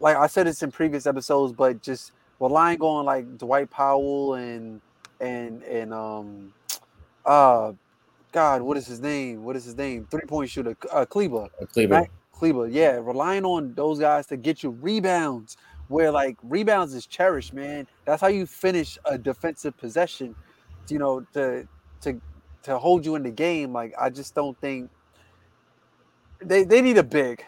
like 0.00 0.16
I 0.16 0.26
said 0.26 0.46
this 0.46 0.62
in 0.62 0.70
previous 0.70 1.06
episodes, 1.06 1.52
but 1.52 1.80
just 1.82 2.12
relying 2.40 2.80
on 2.80 3.04
like 3.04 3.38
Dwight 3.38 3.70
Powell 3.70 4.34
and 4.34 4.80
and 5.20 5.62
and 5.62 5.94
um 5.94 6.52
uh 7.24 7.72
God, 8.32 8.62
what 8.62 8.76
is 8.76 8.86
his 8.86 9.00
name? 9.00 9.44
What 9.44 9.54
is 9.54 9.64
his 9.64 9.76
name? 9.76 10.06
Three 10.10 10.26
point 10.26 10.50
shooter, 10.50 10.76
uh, 10.90 11.06
Kleber. 11.06 11.48
Cleveland. 11.72 11.90
Right? 12.02 12.10
Kleber, 12.32 12.66
yeah, 12.66 12.98
relying 13.00 13.44
on 13.44 13.74
those 13.74 14.00
guys 14.00 14.26
to 14.26 14.36
get 14.36 14.62
you 14.62 14.70
rebounds. 14.70 15.56
Where 15.88 16.10
like 16.10 16.36
rebounds 16.42 16.94
is 16.94 17.06
cherished, 17.06 17.52
man. 17.52 17.86
That's 18.06 18.20
how 18.20 18.28
you 18.28 18.46
finish 18.46 18.98
a 19.04 19.18
defensive 19.18 19.76
possession. 19.76 20.34
You 20.88 20.98
know, 20.98 21.26
to 21.34 21.68
to 22.00 22.20
to 22.64 22.78
hold 22.78 23.04
you 23.06 23.14
in 23.16 23.22
the 23.22 23.30
game. 23.30 23.72
Like 23.72 23.94
I 23.98 24.10
just 24.10 24.34
don't 24.34 24.58
think 24.60 24.90
they 26.40 26.64
they 26.64 26.80
need 26.82 26.98
a 26.98 27.02
big. 27.04 27.44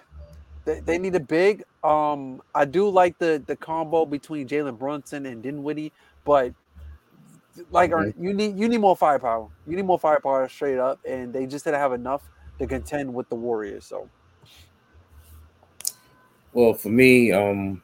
They, 0.64 0.80
they 0.80 0.98
need 0.98 1.14
a 1.16 1.20
big. 1.20 1.64
Um, 1.82 2.42
I 2.54 2.66
do 2.66 2.88
like 2.90 3.18
the 3.18 3.42
the 3.46 3.56
combo 3.56 4.06
between 4.06 4.48
Jalen 4.48 4.78
Brunson 4.78 5.26
and 5.26 5.42
Dinwiddie, 5.42 5.94
but 6.24 6.54
like 7.70 7.90
Mhm. 7.90 8.14
you 8.18 8.34
need 8.34 8.58
you 8.58 8.68
need 8.68 8.78
more 8.78 8.96
firepower. 8.96 9.50
You 9.64 9.76
need 9.76 9.84
more 9.86 9.98
firepower 9.98 10.48
straight 10.48 10.78
up, 10.78 11.00
and 11.04 11.32
they 11.34 11.46
just 11.46 11.64
didn't 11.64 11.80
have 11.80 11.92
enough 11.92 12.28
to 12.58 12.66
contend 12.66 13.14
with 13.14 13.28
the 13.28 13.36
Warriors. 13.36 13.86
So 13.86 14.10
Well, 16.52 16.74
for 16.74 16.88
me, 16.88 17.32
um, 17.32 17.82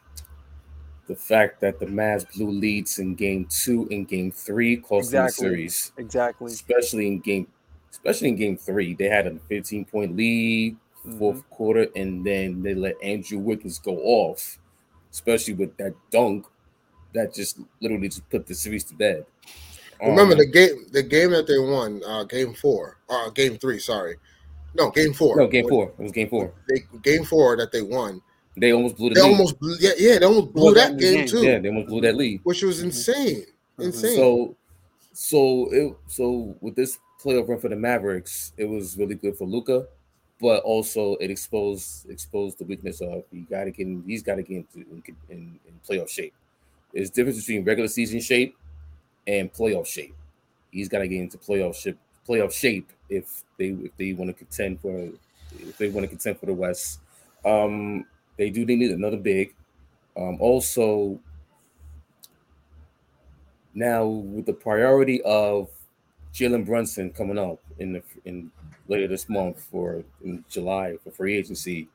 the 1.08 1.14
fact 1.16 1.60
that 1.60 1.78
the 1.80 1.86
Mavs 1.86 2.30
blew 2.34 2.50
leads 2.50 2.98
in 2.98 3.14
game 3.14 3.46
two 3.50 3.88
and 3.90 4.06
game 4.08 4.30
three 4.30 4.76
cost 4.76 5.10
them 5.10 5.22
the 5.22 5.26
Exactly. 5.26 5.48
series. 5.48 5.92
exactly. 5.98 6.52
Especially 6.52 7.06
in 7.08 7.20
game 7.20 7.46
especially 7.90 8.28
in 8.30 8.36
game 8.36 8.56
three. 8.56 8.94
They 8.94 9.08
had 9.08 9.26
a 9.26 9.38
15 9.48 9.84
point 9.84 10.16
lead, 10.16 10.76
4th 11.18 11.38
Mhm. 11.38 11.48
quarter, 11.50 11.86
and 11.94 12.24
then 12.24 12.62
they 12.62 12.74
let 12.74 12.96
Andrew 13.02 13.38
Wiggins 13.38 13.78
go 13.78 13.98
off, 13.98 14.58
especially 15.10 15.54
with 15.54 15.76
that 15.76 15.94
dunk 16.10 16.46
that 17.12 17.34
just 17.34 17.58
literally 17.80 18.08
just 18.08 18.28
put 18.30 18.46
the 18.46 18.54
series 18.54 18.84
to 18.84 18.94
bed. 18.94 19.26
Remember 20.00 20.32
Um, 20.32 20.38
the 20.38 20.46
game, 20.46 20.86
the 20.90 21.02
game 21.02 21.30
that 21.32 21.46
they 21.46 21.58
won, 21.58 22.02
uh, 22.04 22.24
game 22.24 22.54
four, 22.54 22.96
uh, 23.10 23.28
game 23.30 23.58
three. 23.58 23.78
Sorry, 23.78 24.16
no, 24.74 24.90
game 24.90 25.12
four. 25.12 25.36
no 25.36 25.46
game 25.46 25.68
four. 25.68 25.92
It 25.98 26.02
was 26.02 26.12
game 26.12 26.28
four. 26.30 26.52
They, 26.68 26.84
game 27.02 27.24
four 27.24 27.56
that 27.58 27.70
they 27.72 27.82
won. 27.82 28.22
They 28.56 28.72
almost 28.72 28.96
blew 28.96 29.08
the 29.10 29.14
They 29.14 29.22
lead. 29.22 29.30
almost, 29.30 29.58
blew, 29.58 29.76
yeah, 29.80 29.90
yeah, 29.98 30.18
they 30.18 30.26
almost 30.26 30.52
blew 30.52 30.62
Blew 30.62 30.74
that 30.74 30.92
that 30.92 31.00
game, 31.00 31.14
game. 31.14 31.26
too, 31.26 31.42
yeah, 31.42 31.58
they 31.58 31.68
almost 31.68 31.88
blew 31.88 32.00
that 32.02 32.16
lead. 32.16 32.40
which 32.44 32.62
was 32.62 32.80
Mhm. 32.80 32.84
insane, 32.84 33.46
Mhm. 33.78 33.84
insane. 33.84 34.16
So, 34.16 34.56
so 35.14 35.70
it 35.72 35.96
so 36.06 36.54
with 36.60 36.74
this 36.76 36.98
playoff 37.22 37.48
run 37.48 37.58
for 37.60 37.68
the 37.68 37.76
Mavericks, 37.76 38.52
it 38.58 38.64
was 38.66 38.96
really 38.98 39.14
good 39.14 39.36
for 39.36 39.46
Luka, 39.46 39.86
but 40.40 40.62
also 40.64 41.14
it 41.16 41.30
exposed 41.30 42.10
exposed 42.10 42.58
the 42.58 42.64
weakness 42.64 43.00
of 43.00 43.24
you 43.32 43.46
got 43.48 43.64
to 43.64 43.70
get 43.70 43.86
in, 43.86 44.02
he's 44.06 44.22
got 44.22 44.34
to 44.36 44.42
get 44.42 44.56
into 44.58 44.78
in, 44.90 45.02
in, 45.30 45.58
in 45.66 45.80
playoff 45.88 46.08
shape. 46.10 46.34
There's 46.92 47.08
difference 47.10 47.38
between 47.38 47.64
regular 47.64 47.88
season 47.88 48.20
shape 48.20 48.54
and 49.26 49.50
playoff 49.52 49.86
shape. 49.86 50.14
He's 50.70 50.88
got 50.88 50.98
to 50.98 51.08
get 51.08 51.20
into 51.20 51.38
playoff 51.38 51.74
shape 51.76 51.96
playoff 52.28 52.52
shape 52.52 52.90
if 53.08 53.44
they 53.58 53.68
if 53.68 53.96
they 53.96 54.12
want 54.12 54.28
to 54.30 54.34
contend 54.34 54.80
for 54.80 55.08
if 55.58 55.78
they 55.78 55.88
want 55.88 56.04
to 56.04 56.08
contend 56.08 56.38
for 56.38 56.46
the 56.46 56.52
West. 56.54 57.00
Um, 57.44 58.04
they 58.42 58.50
do 58.50 58.66
they 58.66 58.76
need 58.76 58.90
another 58.90 59.16
big. 59.16 59.54
Um, 60.16 60.36
also, 60.40 61.18
now 63.72 64.04
with 64.04 64.46
the 64.46 64.52
priority 64.52 65.22
of 65.22 65.68
Jalen 66.34 66.66
Brunson 66.66 67.12
coming 67.12 67.38
up 67.38 67.60
in 67.78 67.92
the 67.92 68.02
in 68.24 68.50
later 68.88 69.06
this 69.06 69.28
month 69.28 69.62
for 69.70 70.02
in 70.24 70.44
July 70.50 70.96
for 71.04 71.12
free 71.12 71.36
agency, 71.36 71.88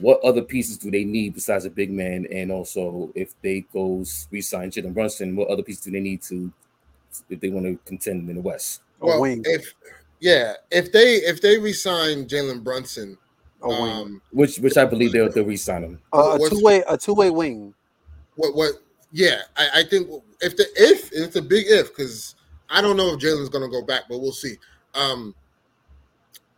what 0.00 0.20
other 0.22 0.42
pieces 0.42 0.78
do 0.78 0.90
they 0.90 1.04
need 1.04 1.34
besides 1.34 1.66
a 1.66 1.70
big 1.70 1.90
man? 1.90 2.26
And 2.32 2.50
also, 2.50 3.12
if 3.14 3.34
they 3.42 3.66
go 3.72 4.02
resign 4.30 4.70
Jalen 4.70 4.94
Brunson, 4.94 5.36
what 5.36 5.48
other 5.48 5.62
pieces 5.62 5.84
do 5.84 5.90
they 5.90 6.00
need 6.00 6.22
to 6.22 6.50
if 7.28 7.38
they 7.38 7.50
want 7.50 7.66
to 7.66 7.78
contend 7.84 8.28
in 8.30 8.36
the 8.36 8.42
West? 8.42 8.80
Well, 8.98 9.22
if 9.22 9.74
yeah, 10.20 10.54
if 10.70 10.90
they 10.90 11.16
if 11.16 11.42
they 11.42 11.58
resign 11.58 12.26
Jalen 12.26 12.64
Brunson, 12.64 13.18
A 13.62 13.68
wing. 13.68 13.78
um, 13.78 14.22
Which 14.32 14.58
which 14.58 14.76
I 14.76 14.84
believe 14.84 15.12
they'll 15.12 15.30
they'll 15.30 15.44
resign 15.44 15.82
him. 15.82 16.00
a, 16.12 16.18
a 16.40 16.48
two 16.48 16.60
way 16.62 16.82
a 16.88 16.96
two 16.96 17.14
way 17.14 17.30
wing. 17.30 17.74
what 18.36 18.54
what? 18.54 18.72
Yeah, 19.10 19.40
I, 19.56 19.68
I 19.76 19.82
think 19.84 20.08
if 20.40 20.56
the 20.56 20.66
if 20.76 21.10
and 21.12 21.24
it's 21.24 21.36
a 21.36 21.42
big 21.42 21.64
if 21.68 21.88
because 21.88 22.34
I 22.70 22.80
don't 22.82 22.96
know 22.96 23.14
if 23.14 23.20
Jalen's 23.20 23.48
going 23.48 23.64
to 23.64 23.70
go 23.70 23.82
back, 23.84 24.02
but 24.08 24.18
we'll 24.20 24.32
see. 24.32 24.56
Um, 24.94 25.34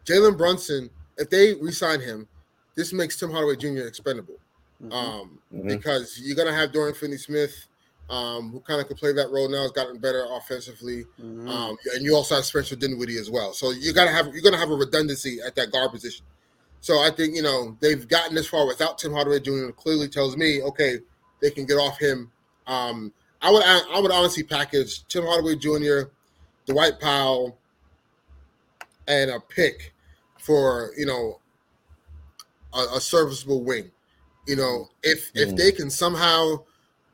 Jalen 0.04 0.36
Brunson, 0.36 0.90
if 1.18 1.30
they 1.30 1.54
re-sign 1.54 2.00
him, 2.00 2.26
this 2.74 2.92
makes 2.92 3.16
Tim 3.18 3.30
Hardaway 3.30 3.56
Jr. 3.56 3.86
expendable. 3.86 4.34
Mhm. 4.82 4.92
um, 4.94 5.38
Mhm. 5.54 5.68
because 5.68 6.18
you're 6.22 6.34
gonna 6.36 6.54
have 6.54 6.72
Dorian 6.72 6.94
Finney-Smith, 6.94 7.54
um, 8.08 8.50
who 8.50 8.60
kind 8.60 8.80
of 8.80 8.88
can 8.88 8.96
play 8.96 9.12
that 9.12 9.30
role 9.30 9.46
now. 9.46 9.60
Has 9.62 9.72
gotten 9.72 9.98
better 9.98 10.24
offensively, 10.30 11.04
Mhm. 11.22 11.48
um, 11.50 11.76
and 11.94 12.02
you 12.02 12.14
also 12.16 12.36
have 12.36 12.46
Spencer 12.46 12.76
Dinwiddie 12.76 13.18
as 13.18 13.30
well. 13.30 13.52
So 13.52 13.72
you 13.72 13.92
gotta 13.92 14.10
have 14.10 14.28
you're 14.34 14.42
gonna 14.42 14.56
have 14.56 14.70
a 14.70 14.74
redundancy 14.74 15.38
at 15.44 15.54
that 15.56 15.70
guard 15.70 15.92
position. 15.92 16.24
So 16.80 17.00
I 17.00 17.10
think 17.10 17.34
you 17.34 17.42
know 17.42 17.76
they've 17.80 18.06
gotten 18.08 18.34
this 18.34 18.48
far 18.48 18.66
without 18.66 18.98
Tim 18.98 19.12
Hardaway 19.12 19.40
Jr. 19.40 19.70
Clearly 19.70 20.08
tells 20.08 20.36
me 20.36 20.62
okay 20.62 20.98
they 21.42 21.50
can 21.50 21.66
get 21.66 21.76
off 21.76 21.98
him. 21.98 22.30
Um, 22.66 23.12
I 23.42 23.50
would 23.50 23.62
I 23.64 24.00
would 24.00 24.10
honestly 24.10 24.42
package 24.42 25.06
Tim 25.08 25.24
Hardaway 25.24 25.56
Jr., 25.56 26.10
Dwight 26.66 27.00
Powell, 27.00 27.58
and 29.08 29.30
a 29.30 29.40
pick 29.40 29.94
for 30.38 30.92
you 30.96 31.06
know 31.06 31.40
a, 32.72 32.96
a 32.96 33.00
serviceable 33.00 33.62
wing. 33.62 33.90
You 34.46 34.56
know, 34.56 34.88
if 35.02 35.30
if 35.34 35.50
Mhm. 35.50 35.56
they 35.56 35.72
can 35.72 35.90
somehow 35.90 36.64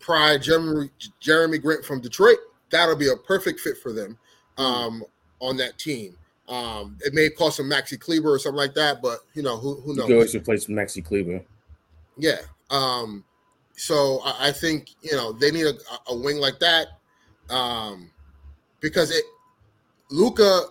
pry 0.01 0.37
Jerami 0.39 0.91
Jerami 1.21 1.61
Grant 1.61 1.85
from 1.85 2.01
Detroit, 2.01 2.39
that'll 2.71 2.97
be 2.97 3.09
a 3.09 3.17
perfect 3.17 3.61
fit 3.61 3.79
for 3.79 3.93
them 3.93 4.19
um, 4.59 5.05
on 5.41 5.57
that 5.57 5.79
team. 5.79 6.17
Um, 6.49 6.97
it 7.05 7.13
may 7.13 7.29
cost 7.31 7.57
them 7.57 7.69
Maxi 7.69 7.99
Kleber 7.99 8.31
or 8.33 8.39
something 8.39 8.57
like 8.57 8.75
that, 8.75 9.03
but 9.03 9.19
you 9.35 9.43
know 9.43 9.57
who 9.57 9.81
who 9.81 9.95
knows? 9.95 10.07
can 10.07 10.15
always 10.15 10.35
replace 10.35 10.67
Maxi 10.67 11.05
Kleber. 11.05 11.43
Yeah. 12.17 12.39
Um, 12.71 13.25
so 13.77 14.21
I, 14.25 14.49
I 14.49 14.53
think 14.53 14.91
you 15.03 15.13
know 15.13 15.33
they 15.33 15.51
need 15.51 15.67
a, 15.67 15.75
a 16.09 16.17
wing 16.17 16.39
like 16.39 16.59
that 16.61 16.89
um, 17.51 18.11
because 18.81 19.11
it 19.11 19.25
Luka. 20.11 20.67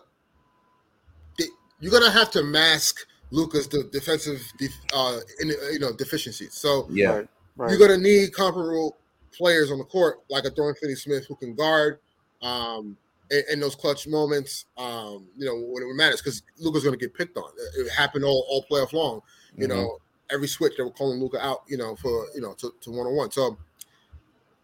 You're 1.81 1.91
gonna 1.91 2.09
have 2.09 2.31
to 2.31 2.41
mask 2.41 3.05
Luka's 3.31 3.67
de- 3.67 3.83
defensive, 3.91 4.41
def- 4.57 4.71
uh, 4.93 5.19
in, 5.41 5.49
you 5.71 5.79
know, 5.79 5.91
deficiencies. 5.91 6.53
So 6.53 6.87
Yeah. 6.89 7.09
Right. 7.09 7.27
Right. 7.57 7.69
you're 7.69 7.79
gonna 7.79 8.01
need 8.01 8.33
comparable 8.33 8.97
players 9.37 9.71
on 9.71 9.77
the 9.77 9.83
court, 9.83 10.21
like 10.29 10.45
a 10.45 10.49
Dorian 10.49 10.75
Finney-Smith 10.75 11.25
who 11.27 11.35
can 11.35 11.53
guard 11.53 11.99
um, 12.41 12.97
in, 13.31 13.43
in 13.53 13.59
those 13.59 13.75
clutch 13.75 14.07
moments. 14.07 14.65
Um, 14.77 15.29
you 15.37 15.45
know 15.45 15.55
when 15.55 15.83
it 15.83 15.95
matters 15.95 16.21
because 16.21 16.43
Luka's 16.59 16.83
gonna 16.83 16.97
get 16.97 17.13
picked 17.13 17.37
on. 17.37 17.51
It, 17.75 17.81
it 17.87 17.91
happened 17.91 18.23
all, 18.25 18.45
all 18.49 18.65
playoff 18.69 18.93
long. 18.93 19.21
You 19.57 19.67
Mhm. 19.67 19.69
know, 19.69 19.97
every 20.29 20.47
switch 20.47 20.73
they 20.77 20.83
were 20.83 20.91
calling 20.91 21.19
Luka 21.19 21.39
out. 21.43 21.63
You 21.67 21.77
know, 21.77 21.95
for 21.95 22.27
you 22.35 22.41
know 22.41 22.53
to, 22.55 22.73
to 22.81 22.91
one 22.91 23.07
on 23.07 23.15
one. 23.15 23.31
So 23.31 23.57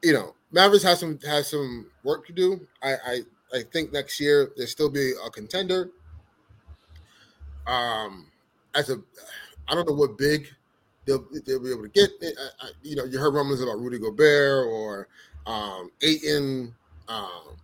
you 0.04 0.14
know, 0.14 0.36
Mavericks 0.52 0.84
has 0.84 1.00
some 1.00 1.20
has 1.20 1.50
some 1.50 1.92
work 2.04 2.26
to 2.28 2.34
do. 2.34 2.68
I 2.82 2.94
I, 2.94 3.22
I 3.54 3.64
think 3.64 3.92
next 3.94 4.20
year 4.20 4.52
they'll 4.58 4.68
still 4.68 4.90
be 4.90 5.14
a 5.26 5.30
contender. 5.30 5.92
Um, 7.68 8.32
as 8.76 8.90
a, 8.90 9.02
I 9.68 9.76
don't 9.76 9.88
know 9.88 9.96
what 9.96 10.18
big 10.18 10.48
they'll 11.06 11.26
they'll 11.46 11.60
be 11.64 11.72
able 11.72 11.84
to 11.84 11.90
get. 11.90 12.12
I, 12.22 12.28
I, 12.62 12.70
you 12.84 12.96
know, 12.96 13.06
you 13.06 13.20
heard 13.20 13.34
rumors 13.34 13.62
about 13.62 13.80
Rudy 13.80 14.00
Gobert 14.00 14.68
or 14.68 15.08
um 15.46 15.92
Ayton. 16.02 16.76
Um, 17.08 17.58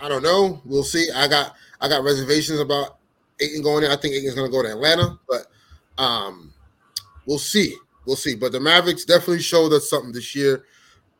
I 0.00 0.08
don't 0.08 0.22
know. 0.22 0.60
We'll 0.64 0.84
see. 0.84 1.08
I 1.14 1.28
got 1.28 1.54
I 1.80 1.88
got 1.88 2.02
reservations 2.04 2.60
about 2.60 2.98
Ayton 3.40 3.62
going 3.62 3.84
in. 3.84 3.90
I 3.90 3.96
think 3.96 4.14
Ayton's 4.14 4.34
going 4.34 4.50
to 4.50 4.52
go 4.56 4.62
to 4.62 4.70
Atlanta, 4.70 5.18
but 5.28 5.46
um, 6.02 6.52
we'll 7.26 7.38
see. 7.38 7.74
We'll 8.06 8.16
see. 8.16 8.34
But 8.34 8.52
the 8.52 8.60
Mavericks 8.60 9.04
definitely 9.04 9.40
showed 9.40 9.72
us 9.72 9.88
something 9.88 10.12
this 10.12 10.34
year. 10.34 10.64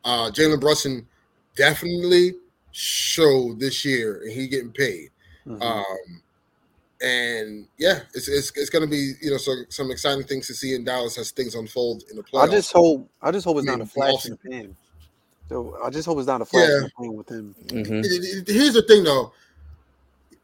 Uh, 0.03 0.29
Jalen 0.31 0.61
Brunson 0.61 1.07
definitely 1.55 2.33
showed 2.71 3.59
this 3.59 3.85
year, 3.85 4.21
and 4.23 4.31
he 4.31 4.47
getting 4.47 4.71
paid. 4.71 5.09
Mhm. 5.47 5.61
Um, 5.61 6.21
and 7.01 7.67
yeah, 7.77 7.99
it's 8.13 8.27
it's, 8.27 8.51
it's 8.55 8.69
going 8.69 8.83
to 8.83 8.89
be 8.89 9.13
you 9.21 9.31
know 9.31 9.37
so, 9.37 9.53
some 9.69 9.91
exciting 9.91 10.25
things 10.25 10.47
to 10.47 10.53
see 10.53 10.75
in 10.75 10.83
Dallas 10.83 11.17
as 11.17 11.31
things 11.31 11.55
unfold 11.55 12.03
in 12.09 12.17
the 12.17 12.23
playoffs. 12.23 12.49
I 12.49 12.51
just 12.51 12.71
hope 12.71 13.09
I 13.21 13.31
just 13.31 13.45
hope 13.45 13.57
it's 13.57 13.67
I 13.67 13.71
not 13.71 13.81
a 13.81 13.85
flash 13.85 14.25
in 14.25 14.31
the 14.31 14.49
pan. 14.49 14.77
So 15.49 15.77
I 15.83 15.89
just 15.89 16.05
hope 16.07 16.17
it's 16.17 16.27
not 16.27 16.41
a 16.41 16.45
flash 16.45 16.67
Yeah. 16.69 16.79
the 16.79 16.91
pan 16.99 17.13
with 17.13 17.29
him. 17.29 17.55
Mhm. 17.67 18.03
It- 18.05 18.47
it- 18.49 18.53
Here's 18.53 18.73
the 18.73 18.81
thing 18.81 19.03
though, 19.03 19.31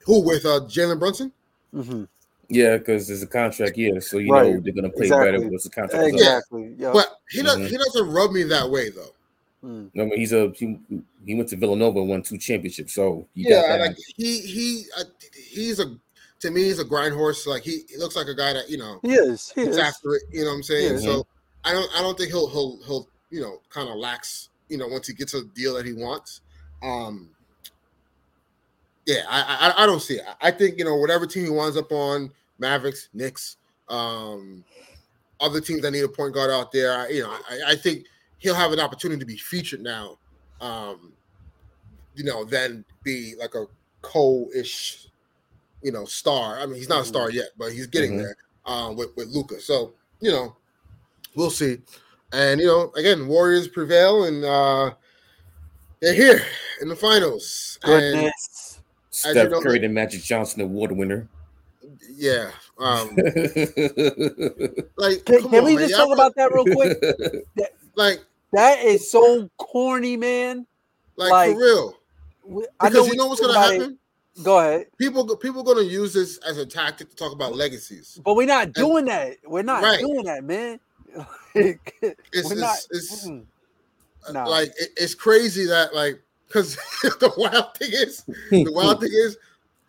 who 0.06 0.22
with 0.22 0.46
uh, 0.46 0.62
Jalen 0.62 1.00
Brunson? 1.00 1.32
hmm 1.74 2.04
Yeah, 2.50 2.78
because 2.78 3.10
it's 3.10 3.24
a 3.24 3.28
contract 3.28 3.78
year, 3.78 4.00
so 4.02 4.18
you 4.18 4.32
Right. 4.32 4.54
know 4.54 4.60
they're 4.60 4.74
gonna 4.74 4.90
play 4.90 5.06
Exactly. 5.08 5.32
better 5.32 5.50
once 5.50 5.64
the 5.64 5.70
contract. 5.70 6.08
Exactly. 6.08 6.76
Yeah. 6.78 6.92
But 6.94 7.18
he 7.30 7.42
does 7.42 7.58
Mhm. 7.58 7.68
he 7.68 7.78
doesn't 7.78 8.10
rub 8.12 8.32
me 8.32 8.44
that 8.44 8.70
way 8.70 8.90
though. 8.90 9.14
Mm. 9.64 9.92
I 9.96 10.06
mean, 10.06 10.18
he's 10.20 10.34
a 10.34 10.50
he, 10.56 10.80
he 11.26 11.36
went 11.36 11.50
to 11.50 11.56
Villanova 11.56 12.00
and 12.00 12.10
won 12.10 12.24
two 12.24 12.38
championships, 12.38 12.94
so 12.94 13.28
you 13.36 13.50
yeah, 13.50 13.78
got 13.78 13.88
like 13.88 13.98
he 14.18 14.40
he 14.40 14.86
uh, 14.98 15.04
he's 15.36 15.80
a 15.80 15.96
to 16.42 16.50
me 16.52 16.64
he's 16.64 16.80
a 16.80 16.84
grind 16.84 17.14
horse. 17.14 17.46
Like 17.48 17.64
he, 17.64 17.84
he 17.88 17.98
looks 17.98 18.16
like 18.16 18.28
a 18.28 18.34
guy 18.36 18.54
that 18.54 18.70
you 18.70 18.78
know 18.78 19.00
He 19.04 19.14
is. 19.14 19.52
He 19.56 19.62
is. 19.62 19.78
after 19.78 20.16
it. 20.16 20.24
You 20.32 20.42
know 20.42 20.48
what 20.50 20.56
I'm 20.56 20.64
saying? 20.64 20.94
Yeah. 20.96 21.00
So 21.00 21.28
I 21.64 21.72
don't 21.74 21.90
I 21.96 22.02
don't 22.02 22.18
think 22.18 22.32
he'll 22.32 22.50
he'll 22.50 22.80
he'll 22.86 23.08
you 23.30 23.40
know, 23.40 23.62
kind 23.70 23.88
of 23.88 23.96
lacks, 23.96 24.50
you 24.72 24.78
know, 24.78 24.88
once 24.88 25.08
he 25.08 25.14
gets 25.14 25.34
a 25.34 25.44
deal 25.44 25.76
that 25.76 25.86
he 25.86 25.94
wants. 25.94 26.42
Um, 26.82 27.30
yeah, 29.06 29.24
I, 29.28 29.74
I 29.78 29.84
I 29.84 29.86
don't 29.86 30.00
see 30.00 30.16
it. 30.16 30.26
I 30.42 30.52
think 30.52 30.78
you 30.78 30.86
know 30.86 30.96
whatever 30.96 31.26
team 31.28 31.44
he 31.46 31.50
winds 31.50 31.76
up 31.78 31.92
on, 31.92 32.32
Mavericks, 32.60 33.10
Knicks, 33.14 33.58
um, 33.90 34.64
other 35.40 35.60
teams 35.60 35.82
that 35.82 35.92
need 35.92 36.04
a 36.04 36.08
point 36.08 36.34
guard 36.34 36.52
out 36.52 36.72
there. 36.72 36.94
I, 36.94 37.10
you 37.10 37.24
know, 37.24 37.30
I, 37.32 37.62
I 37.70 37.76
think 37.76 38.06
he'll 38.38 38.56
have 38.56 38.72
an 38.72 38.80
opportunity 38.80 39.20
to 39.20 39.26
be 39.26 39.38
featured 39.38 39.82
now. 39.82 40.18
Um, 40.62 41.14
you 42.16 42.24
know, 42.24 42.44
then 42.44 42.86
be 43.04 43.36
like 43.40 43.56
a 43.56 43.66
co-ish, 44.02 45.08
you 45.82 45.92
know, 45.92 46.06
star. 46.06 46.60
I 46.60 46.66
mean, 46.66 46.76
he's 46.76 46.90
not 46.90 47.02
a 47.02 47.06
star 47.06 47.32
yet, 47.32 47.50
but 47.58 47.72
he's 47.74 47.88
getting 47.88 48.14
Mhm. 48.14 48.18
there 48.20 48.36
um, 48.66 48.96
with 48.96 49.16
with 49.16 49.28
Luka. 49.30 49.60
So 49.60 49.94
you 50.20 50.32
know, 50.32 50.56
we'll 51.36 51.50
see. 51.50 51.80
And 52.34 52.60
you 52.62 52.68
know, 52.68 52.92
again, 52.96 53.28
Warriors 53.28 53.68
prevail, 53.68 54.24
and 54.26 54.44
uh, 54.46 54.94
they're 56.00 56.14
here 56.14 56.42
in 56.82 56.88
the 56.88 56.96
finals. 56.96 57.78
And 57.84 58.16
Goodness. 58.16 58.80
you 58.80 59.32
Steph 59.32 59.50
know, 59.52 59.62
Curry, 59.62 59.74
like- 59.74 59.82
the 59.82 59.90
Magic 59.90 60.22
Johnson 60.24 60.62
Award 60.62 60.92
winner. 60.94 61.28
yeah, 62.16 62.52
um, 62.80 63.10
like 64.98 65.26
Can, 65.26 65.42
come 65.42 65.50
can 65.50 65.60
on, 65.60 65.66
we 65.66 65.76
man. 65.76 65.80
just 65.88 65.92
Y'all 65.92 66.08
talk 66.08 66.14
about 66.14 66.36
that 66.36 66.52
real 66.54 66.66
quick? 66.66 67.74
like 67.96 68.24
That 68.54 68.80
is 68.80 69.12
so 69.12 69.50
corny, 69.58 70.16
man. 70.18 70.66
like, 71.18 71.32
Like, 71.32 71.54
for 71.54 71.60
real? 71.60 71.98
We- 72.46 72.66
I 72.80 72.90
Because 72.90 73.06
we 73.08 73.12
you 73.12 73.18
know 73.18 73.28
what's 73.28 73.42
gonna 73.42 73.54
about 73.54 73.74
it- 73.74 73.80
happen? 73.82 73.98
Go 74.44 74.60
ahead. 74.60 74.86
People 74.98 75.36
people 75.36 75.62
gonna 75.62 75.82
use 75.82 76.14
this 76.14 76.38
as 76.48 76.58
a 76.58 76.66
tactic 76.66 77.10
to 77.10 77.16
talk 77.18 77.34
about 77.34 77.54
legacies. 77.54 78.18
But 78.24 78.36
we're 78.36 78.48
not 78.48 78.72
doing 78.72 79.04
that. 79.06 79.36
We're 79.46 79.62
not 79.62 79.84
Right. 79.84 80.00
doing 80.00 80.24
that, 80.24 80.44
man. 80.46 80.80
It's, 82.34 82.50
we're 82.50 82.56
not. 82.62 82.78
it's, 82.92 83.14
it's 83.14 83.28
mm, 83.30 83.46
Nah. 84.32 84.46
like 84.48 84.70
it, 84.80 84.90
it's 84.98 85.16
crazy 85.16 85.66
that 85.66 85.94
like 85.96 86.22
because 86.48 86.76
the 87.04 87.34
wild 87.38 87.76
thing 87.76 87.90
is 87.92 88.24
the 88.52 88.72
wild 88.72 89.00
thing 89.02 89.10
is 89.12 89.38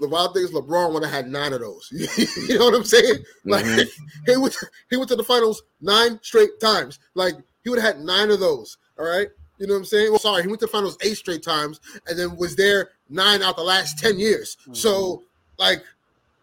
the 0.00 0.08
wild 0.08 0.34
thing 0.34 0.42
is 0.42 0.50
LeBron 0.52 0.92
would 0.94 1.02
have 1.04 1.12
had 1.12 1.28
nine 1.28 1.52
of 1.52 1.60
those. 1.60 1.88
you 2.48 2.58
know 2.58 2.64
what 2.64 2.74
I'm 2.74 2.84
saying? 2.84 3.16
Like 3.44 3.64
Mhm. 3.64 3.86
he 4.26 4.36
went 4.36 4.56
he 4.90 4.96
went 4.96 5.08
to 5.10 5.16
the 5.16 5.22
finals 5.24 5.62
nine 5.80 6.18
straight 6.22 6.58
times. 6.60 6.98
Like 7.14 7.34
he 7.62 7.70
would 7.70 7.78
have 7.78 7.96
had 7.96 8.04
nine 8.04 8.30
of 8.30 8.40
those. 8.40 8.78
All 8.98 9.04
right. 9.06 9.28
You 9.58 9.66
know 9.68 9.74
what 9.74 9.80
I'm 9.80 9.84
saying? 9.84 10.10
Well, 10.10 10.18
sorry, 10.18 10.42
he 10.42 10.48
went 10.48 10.58
to 10.60 10.66
the 10.66 10.72
finals 10.72 10.96
eight 11.02 11.16
straight 11.18 11.42
times 11.42 11.78
and 12.08 12.18
then 12.18 12.36
was 12.36 12.56
there 12.56 12.90
nine 13.10 13.42
out 13.42 13.56
the 13.56 13.62
last 13.62 13.98
ten 13.98 14.18
years. 14.18 14.56
So 14.72 15.22
like 15.58 15.84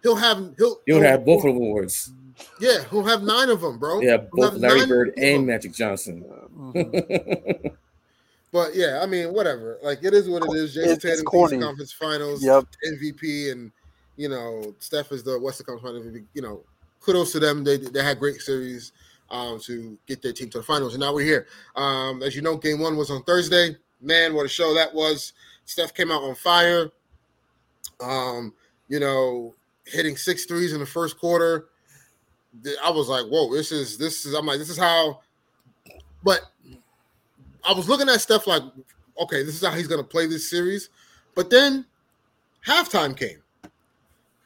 he'll 0.04 0.16
have 0.16 0.38
he'll 0.58 0.80
You'll 0.86 1.00
he'll- 1.02 1.10
have 1.10 1.26
both 1.26 1.46
awards. 1.46 2.12
Yeah, 2.60 2.86
he'll 2.90 3.04
have 3.04 3.22
nine 3.24 3.50
of 3.50 3.60
them, 3.62 3.78
bro. 3.80 4.00
Yeah, 4.00 4.18
He'll 4.34 4.50
both 4.50 4.54
Larry 4.56 4.86
Bird 4.86 5.14
and. 5.18 5.46
Magic 5.46 5.74
Johnson. 5.74 6.24
mhm. 6.58 7.76
But 8.52 8.76
yeah, 8.76 9.00
I 9.04 9.06
mean, 9.06 9.34
whatever. 9.34 9.78
Like 9.84 10.04
it 10.04 10.14
is 10.14 10.28
what 10.30 10.44
it 10.44 10.56
is. 10.58 10.74
Jayson 10.74 10.84
It's- 10.84 10.96
it's 10.98 11.04
Tatum, 11.04 11.26
corny. 11.26 11.60
Conference 11.60 11.92
Finals, 11.94 12.44
Yep. 12.44 12.66
MVP, 12.88 13.52
and 13.52 13.72
you 14.18 14.28
know, 14.30 14.74
Steph 14.80 15.12
is 15.12 15.24
the 15.24 15.40
Western 15.40 15.66
Conference 15.66 15.86
Finals 16.04 16.06
MVP. 16.08 16.26
You 16.34 16.42
know, 16.42 16.64
kudos 17.02 17.32
to 17.34 17.40
them. 17.40 17.64
They 17.64 17.78
they 17.78 18.04
had 18.04 18.20
great 18.20 18.42
series 18.42 18.92
um, 19.30 19.60
to 19.66 19.98
get 20.08 20.22
their 20.22 20.34
team 20.34 20.50
to 20.52 20.58
the 20.60 20.64
finals, 20.64 20.94
and 20.96 21.02
now 21.02 21.14
we're 21.14 21.26
here. 21.26 21.46
Um, 21.76 22.24
as 22.24 22.36
you 22.36 22.42
know, 22.42 22.58
Game 22.58 22.80
One 22.80 22.98
was 22.98 23.12
on 23.12 23.22
Thursday. 23.24 23.76
Man, 24.02 24.34
what 24.34 24.46
a 24.46 24.50
show 24.50 24.74
that 24.74 24.94
was! 24.94 25.34
Steph 25.66 25.94
came 25.94 26.10
out 26.12 26.24
on 26.24 26.34
fire. 26.36 26.90
Um, 28.02 28.54
you 28.88 29.00
know, 29.00 29.54
hitting 29.90 30.16
six 30.18 30.46
threes 30.46 30.74
in 30.74 30.80
the 30.80 30.86
first 30.86 31.18
quarter. 31.20 31.68
I 32.84 32.90
was 32.90 33.08
like, 33.08 33.26
whoa, 33.26 33.54
this 33.54 33.72
is 33.72 33.98
this 33.98 34.26
is. 34.26 34.34
I'm 34.34 34.46
like, 34.46 34.60
this 34.60 34.70
is 34.70 34.78
how. 34.78 35.22
But 36.24 36.42
I 37.68 37.74
was 37.74 37.88
looking 37.88 38.10
at 38.10 38.20
stuff 38.22 38.48
like, 38.48 38.64
okay, 39.22 39.44
this 39.44 39.56
is 39.62 39.66
how 39.68 39.74
he's 39.76 39.88
going 39.88 40.02
to 40.02 40.08
play 40.08 40.26
this 40.26 40.50
series. 40.50 40.90
But 41.36 41.50
then 41.50 41.86
halftime 42.66 43.16
came. 43.16 43.42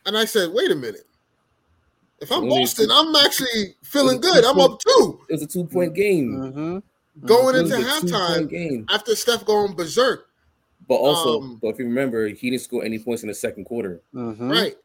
And 0.05 0.17
I 0.17 0.25
said, 0.25 0.51
wait 0.53 0.69
a 0.71 0.75
minute. 0.75 1.05
If 2.19 2.31
I'm 2.31 2.43
Only 2.43 2.61
Boston, 2.61 2.89
I'm 2.91 3.15
actually 3.15 3.75
feeling 3.83 4.19
good. 4.21 4.43
I'm 4.45 4.59
up 4.59 4.79
two 4.79 5.19
It 5.29 5.33
was 5.33 5.41
a 5.43 5.47
two 5.47 5.65
point 5.65 5.93
game. 5.95 6.31
Mhm. 6.35 6.83
going 7.27 7.55
into 7.55 7.75
halftime 7.75 8.49
game. 8.49 8.85
after 8.89 9.15
Steph 9.15 9.45
going 9.45 9.75
berserk. 9.75 10.27
But 10.87 10.95
also, 10.95 11.39
Um, 11.41 11.59
but 11.61 11.69
if 11.69 11.79
you 11.79 11.85
remember, 11.85 12.27
he 12.27 12.49
didn't 12.49 12.63
score 12.63 12.83
any 12.83 12.99
points 12.99 13.23
in 13.23 13.29
the 13.29 13.35
second 13.35 13.63
quarter. 13.65 14.01
Mhm. 14.13 14.51
Right. 14.51 14.75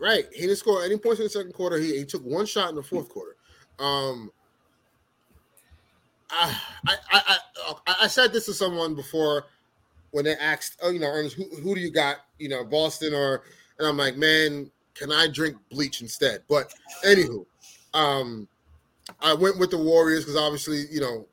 Right. 0.00 0.24
He 0.32 0.42
didn't 0.42 0.56
score 0.56 0.82
any 0.82 0.96
points 0.96 1.20
in 1.20 1.24
the 1.24 1.30
second 1.30 1.52
quarter. 1.52 1.78
He, 1.78 1.98
he 1.98 2.04
took 2.04 2.24
one 2.24 2.46
shot 2.46 2.70
in 2.70 2.76
the 2.76 2.82
fourth 2.82 3.10
quarter. 3.10 3.36
Um, 3.78 4.32
I, 6.30 6.56
I, 6.86 6.96
I, 7.12 7.38
I, 7.86 7.94
I 8.02 8.06
said 8.06 8.32
this 8.32 8.46
to 8.46 8.54
someone 8.54 8.94
before 8.94 9.44
when 10.12 10.24
they 10.24 10.36
asked, 10.36 10.78
oh, 10.82 10.90
you 10.90 11.00
know, 11.00 11.06
Ernest, 11.06 11.36
who, 11.36 11.44
who 11.62 11.74
do 11.74 11.80
you 11.80 11.90
got, 11.90 12.16
you 12.38 12.48
know, 12.48 12.64
Boston 12.64 13.12
or, 13.14 13.42
and 13.78 13.86
I'm 13.86 13.96
like, 13.96 14.16
man, 14.16 14.70
can 14.94 15.12
I 15.12 15.28
drink 15.28 15.56
bleach 15.70 16.00
instead? 16.00 16.42
But 16.48 16.72
anywho, 17.04 17.44
um, 17.94 18.48
I 19.20 19.34
went 19.34 19.58
with 19.58 19.70
the 19.70 19.78
Warriors 19.78 20.24
because 20.24 20.36
obviously, 20.36 20.84
you 20.90 21.00
know, 21.00 21.26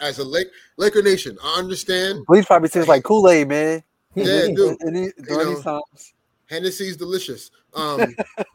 as 0.00 0.18
a 0.18 0.24
Lake, 0.24 0.48
Laker 0.76 1.02
Nation, 1.02 1.38
I 1.42 1.58
understand 1.58 2.26
Bleach 2.26 2.46
probably 2.46 2.68
tastes 2.68 2.88
like 2.88 3.04
Kool 3.04 3.28
Aid, 3.30 3.48
man. 3.48 3.82
Yeah, 4.14 4.24
it 4.24 4.56
do. 4.56 4.76
And 4.80 4.96
he- 4.96 5.12
during 5.22 5.54
know, 5.54 5.62
times. 5.62 6.14
Hennessy's 6.48 6.96
delicious. 6.96 7.50
Um, 7.74 8.14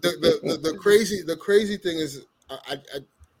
the, 0.00 0.10
the, 0.20 0.40
the 0.42 0.58
the 0.62 0.78
crazy 0.78 1.22
the 1.22 1.36
crazy 1.36 1.76
thing 1.76 1.98
is 1.98 2.24
I, 2.50 2.76
I 2.94 2.98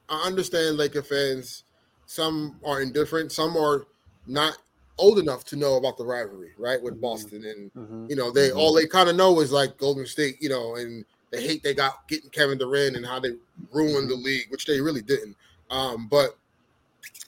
I 0.08 0.26
understand 0.26 0.76
Laker 0.76 1.02
fans. 1.02 1.64
Some 2.06 2.58
are 2.64 2.80
indifferent. 2.80 3.32
Some 3.32 3.56
are 3.56 3.86
not 4.26 4.56
old 4.98 5.18
enough 5.18 5.44
to 5.44 5.56
know 5.56 5.76
about 5.76 5.96
the 5.96 6.04
rivalry, 6.04 6.52
right, 6.58 6.82
with 6.82 6.94
Mhm. 6.94 7.00
Boston, 7.00 7.44
and 7.44 7.70
Mhm. 7.74 8.10
you 8.10 8.16
know 8.16 8.30
they 8.30 8.50
all 8.50 8.72
they 8.72 8.86
kind 8.86 9.08
of 9.08 9.16
know 9.16 9.40
is 9.40 9.52
like 9.52 9.78
Golden 9.78 10.06
State, 10.06 10.36
you 10.40 10.48
know, 10.48 10.76
and 10.76 11.04
the 11.30 11.40
hate 11.40 11.62
they 11.62 11.74
got 11.74 12.08
getting 12.08 12.30
Kevin 12.30 12.58
Durant 12.58 12.96
and 12.96 13.04
how 13.04 13.20
they 13.20 13.36
ruined 13.70 14.10
the 14.10 14.14
league, 14.14 14.50
which 14.50 14.64
they 14.66 14.80
really 14.80 15.02
didn't. 15.02 15.36
Um, 15.70 16.08
but 16.08 16.36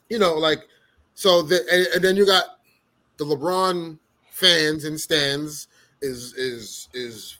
you 0.09 0.19
know, 0.19 0.35
like 0.35 0.67
so, 1.15 1.43
the, 1.43 1.61
and, 1.71 1.87
and 1.95 2.05
then 2.05 2.17
you 2.17 2.25
got 2.25 2.61
the 3.19 3.25
LeBron 3.25 3.99
fans 4.31 4.85
and 4.85 4.99
stands 4.99 5.69
is 6.03 6.35
is 6.35 6.89
is 6.95 7.39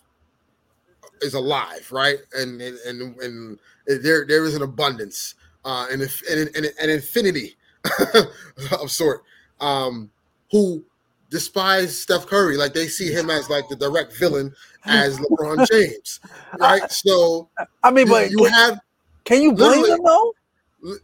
is 1.21 1.35
alive, 1.35 1.91
right? 1.91 2.19
And 2.35 2.61
and 2.61 2.79
and, 2.87 3.17
and 3.21 3.59
there 3.87 4.25
there 4.27 4.45
is 4.45 4.55
an 4.55 4.63
abundance, 4.63 5.35
uh, 5.65 5.87
and 5.91 6.03
if 6.03 6.23
and 6.31 6.55
an, 6.57 6.67
an 6.81 6.91
infinity 6.91 7.57
of 8.81 8.91
sort, 8.91 9.23
um, 9.61 10.11
who 10.51 10.83
despise 11.31 11.97
Steph 11.97 12.27
Curry, 12.27 12.57
like 12.57 12.75
they 12.75 12.89
see 12.89 13.13
him 13.13 13.31
as 13.31 13.49
like 13.49 13.69
the 13.69 13.77
direct 13.77 14.17
villain 14.17 14.55
as 14.85 15.19
LeBron 15.19 15.69
James, 15.71 16.21
right? 16.59 16.91
So 16.91 17.49
I 17.83 17.91
mean, 17.91 18.09
but 18.09 18.31
you 18.31 18.39
can, 18.39 18.53
have 18.53 18.81
can 19.25 19.43
you 19.43 19.53
blame 19.53 19.85
him 19.85 20.01
though? 20.05 20.35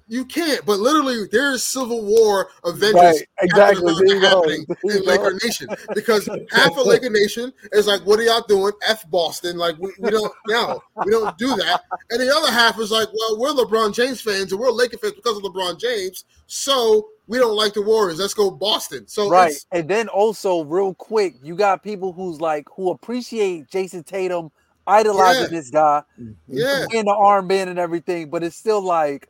You 0.08 0.24
can't, 0.24 0.64
but 0.64 0.78
literally 0.78 1.26
there 1.30 1.52
is 1.52 1.62
civil 1.62 2.04
war 2.04 2.48
Avengers 2.64 2.94
Right, 2.94 3.28
exactly. 3.40 3.92
happening, 3.92 4.06
There 4.06 4.16
you 4.16 4.20
go. 4.22 4.42
There 4.46 4.56
you 4.56 4.66
in 5.00 5.04
go. 5.04 5.10
Laker 5.10 5.38
Nation 5.44 5.68
because 5.94 6.26
half 6.50 6.76
of 6.76 6.86
Laker 6.86 7.10
Nation 7.10 7.52
is 7.72 7.86
like, 7.86 8.00
"What 8.06 8.18
are 8.18 8.22
y'all 8.22 8.44
doing? 8.48 8.72
F 8.86 9.08
Boston!" 9.10 9.58
Like 9.58 9.76
we, 9.78 9.92
we 9.98 10.10
don't 10.10 10.32
no, 10.48 10.80
we 11.04 11.10
don't 11.10 11.36
do 11.36 11.48
that. 11.56 11.82
And 12.10 12.20
the 12.20 12.34
other 12.34 12.50
half 12.50 12.78
is 12.80 12.90
like, 12.90 13.08
"Well, 13.12 13.38
we're 13.38 13.52
LeBron 13.52 13.94
James 13.94 14.20
fans 14.20 14.52
and 14.52 14.60
we're 14.60 14.70
Laker 14.70 14.98
fans 14.98 15.14
because 15.14 15.36
of 15.36 15.42
LeBron 15.42 15.78
James, 15.78 16.24
so 16.46 17.08
we 17.26 17.38
don't 17.38 17.56
like 17.56 17.74
the 17.74 17.82
Warriors. 17.82 18.18
Let's 18.18 18.34
go 18.34 18.50
Boston." 18.50 19.06
So 19.06 19.28
right. 19.28 19.50
it's, 19.52 19.66
And 19.72 19.88
then 19.88 20.08
also, 20.08 20.64
real 20.64 20.94
quick, 20.94 21.34
you 21.42 21.54
got 21.54 21.82
people 21.82 22.12
who's 22.12 22.40
like 22.40 22.66
who 22.74 22.90
appreciate 22.90 23.68
Jayson 23.68 24.04
Tatum, 24.04 24.50
idolizing 24.86 25.42
Yeah. 25.42 25.48
this 25.48 25.70
guy, 25.70 26.02
mm-hmm. 26.18 26.32
yeah, 26.48 26.86
wearing 26.90 27.04
the 27.06 27.12
armband 27.12 27.68
and 27.68 27.78
everything, 27.78 28.30
but 28.30 28.42
it's 28.42 28.56
still 28.56 28.80
like 28.80 29.28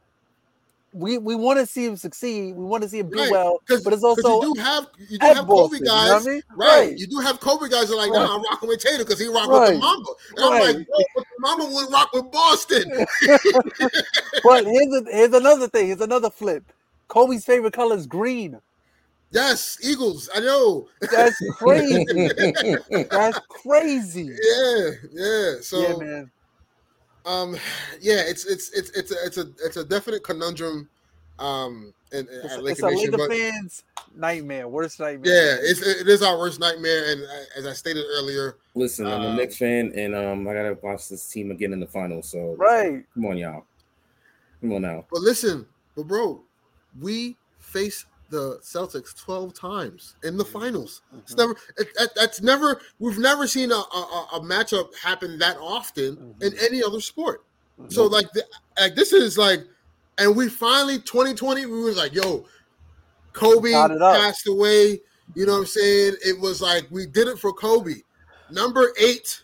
we 0.97 1.19
we 1.19 1.35
want 1.35 1.59
to 1.59 1.67
see 1.67 1.85
him 1.85 1.97
succeed. 1.97 2.55
We 2.57 2.65
want 2.65 2.83
to 2.83 2.89
see 2.89 3.01
him 3.01 3.11
do 3.11 3.19
Right. 3.21 3.31
well, 3.31 3.61
but 3.69 3.93
it's 3.93 4.03
also 4.03 4.41
you 4.43 4.55
do 4.55 4.61
have 4.61 4.87
you 5.09 5.19
do 5.19 5.27
have 5.27 5.47
Boston. 5.47 5.47
Kobe 5.47 5.77
You 5.79 5.85
know 5.85 5.91
guys. 5.91 6.27
I 6.27 6.31
mean? 6.31 6.43
Right. 6.57 6.99
You 6.99 7.07
do 7.07 7.19
have 7.19 7.39
Kobe 7.41 7.69
guys 7.69 7.89
that 7.89 7.95
are 7.95 7.97
like, 7.99 8.11
Right. 8.11 8.25
nah, 8.25 8.37
I'm 8.37 8.43
rocking 8.45 8.69
with 8.69 8.81
Tatum 8.81 8.99
because 9.05 9.21
he 9.21 9.27
rock 9.29 9.49
with 9.49 9.59
Right. 9.61 9.73
the 9.75 9.79
Mamba. 9.79 10.11
And 10.37 10.45
I'm 10.45 10.61
like, 10.77 10.87
the 10.87 11.25
Mamba 11.41 11.65
would 11.67 11.93
rock 11.93 12.13
with 12.13 12.31
Boston. 12.33 12.91
But 14.43 14.65
here's 14.67 14.95
a, 14.95 15.05
here's 15.11 15.33
another 15.35 15.69
thing. 15.69 15.87
Here's 15.89 16.01
another 16.01 16.31
flip. 16.31 16.65
Kobe's 17.09 17.45
favorite 17.45 17.73
color 17.73 17.97
is 17.97 18.07
green. 18.07 18.61
yes, 19.31 19.79
Eagles. 19.83 20.29
I 20.35 20.41
know. 20.41 20.89
That's 21.11 21.37
crazy. 21.53 22.05
That's 23.11 23.41
crazy. 23.49 24.31
Yeah, 24.43 24.91
yeah. 25.13 25.55
So 25.63 25.81
yeah, 25.81 25.97
man. 25.97 26.31
Um 27.27 27.55
yeah, 28.01 28.23
it's 28.27 28.47
it's 28.47 28.71
it's 28.71 28.91
it's 28.91 29.11
a 29.11 29.17
it's 29.27 29.37
a 29.39 29.47
it's 29.65 29.77
a 29.77 29.85
definite 29.85 30.23
conundrum 30.23 30.89
um 31.39 31.93
in, 32.13 32.21
in 32.21 32.27
It's, 32.29 32.45
at 32.45 32.51
it's 32.65 32.81
Laker 32.81 32.83
a 32.83 32.91
Nation, 32.91 33.11
Laker 33.11 33.19
but 33.19 33.31
fans 33.31 33.83
nightmare. 34.15 34.69
Worst 34.69 35.01
nightmare. 35.01 35.33
yeah, 35.33 35.57
it's 35.61 35.83
it 35.83 36.09
is 36.09 36.23
our 36.23 36.39
worst 36.39 36.61
nightmare 36.61 37.11
and 37.13 37.23
uh, 37.23 37.59
as 37.59 37.67
I 37.67 37.73
stated 37.73 38.05
earlier, 38.17 38.57
Listen, 38.75 39.07
I'm 39.07 39.23
a 39.23 39.29
Um, 39.31 39.37
Knicks 39.37 39.57
fan, 39.57 39.93
and 39.97 40.15
um, 40.15 40.47
I 40.47 40.53
gotta 40.55 40.79
watch 40.83 41.09
this 41.09 41.27
team 41.29 41.51
again 41.51 41.73
in 41.73 41.81
the 41.81 41.87
finals. 41.87 42.29
So 42.29 42.55
Right. 42.59 43.05
come 43.15 43.27
on, 43.27 43.39
y'all. 43.39 43.65
Come 44.61 44.73
on 44.75 44.83
now. 44.83 45.05
but 45.11 45.21
listen, 45.21 45.67
but 45.97 46.07
bro, 46.07 46.43
we 47.01 47.37
faced 47.59 48.07
the 48.31 48.59
Celtics 48.63 49.17
12 49.17 49.55
times 49.55 50.17
in 50.25 50.37
the 50.37 50.45
finals. 50.45 51.03
It's 51.19 51.35
Mhm. 51.35 51.39
never 51.39 51.57
it, 51.79 51.89
that, 51.97 52.15
that's 52.15 52.43
never 52.43 52.81
we've 52.99 53.19
never 53.19 53.47
seen 53.47 53.71
a, 53.71 53.77
a, 53.77 54.29
a 54.35 54.41
matchup 54.41 54.95
happen 54.97 55.39
that 55.39 55.57
often 55.59 56.35
in 56.41 56.53
Mhm. 56.53 56.63
any 56.63 56.83
other 56.83 57.01
sport. 57.01 57.45
Mhm. 57.81 57.93
So 57.93 58.07
like 58.07 58.33
the, 58.33 58.45
like 58.79 58.95
this 58.97 59.13
is 59.13 59.39
like 59.39 59.65
and 60.19 60.35
we 60.35 60.49
finally 60.49 60.99
2020 60.99 61.67
we 61.67 61.83
was 61.83 61.97
like 61.97 62.15
yo 62.15 62.47
Kobe 63.33 63.71
it 63.71 63.99
passed 64.01 64.47
away, 64.49 65.01
you 65.35 65.47
know 65.47 65.53
what 65.53 65.59
I'm 65.59 65.67
saying? 65.67 66.17
It 66.25 66.41
was 66.41 66.61
like 66.61 66.87
we 66.91 67.07
did 67.07 67.29
it 67.29 67.39
for 67.39 67.53
Kobe. 67.53 68.03
Number 68.51 68.93
8 68.99 69.43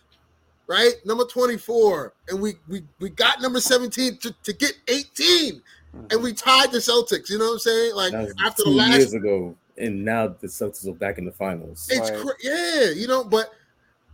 right? 0.67 0.93
Number 1.05 1.25
24 1.25 2.13
and 2.29 2.41
we 2.41 2.55
we 2.67 2.83
we 2.99 3.09
got 3.09 3.41
number 3.41 3.59
17 3.59 4.17
to, 4.17 4.33
to 4.43 4.53
get 4.53 4.73
18 4.87 5.61
and 6.09 6.21
we 6.23 6.33
tied 6.33 6.71
the 6.71 6.79
Celtics, 6.79 7.29
you 7.29 7.37
know 7.37 7.45
what 7.45 7.53
I'm 7.53 7.59
saying? 7.59 7.95
Like 7.95 8.13
after 8.13 8.63
two 8.63 8.71
the 8.71 8.75
last 8.77 8.97
years 8.97 9.13
ago, 9.13 9.55
and 9.77 10.03
now 10.03 10.27
the 10.27 10.47
Celtics 10.47 10.87
are 10.87 10.93
back 10.93 11.17
in 11.17 11.25
the 11.25 11.31
finals. 11.31 11.87
It's 11.91 12.09
Right. 12.09 12.19
cra- 12.19 12.35
yeah, 12.41 12.89
you 12.91 13.07
know, 13.07 13.23
but 13.23 13.49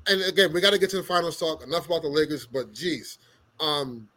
and 0.08 0.22
again, 0.24 0.52
we 0.54 0.62
got 0.62 0.72
to 0.72 0.78
get 0.80 0.90
to 0.92 0.98
the 0.98 1.04
finals 1.04 1.38
talk. 1.40 1.64
Enough 1.64 1.86
about 1.86 2.02
the 2.02 2.08
Lakers, 2.10 2.46
but 2.46 2.74
geez, 2.74 3.18
um, 3.60 4.08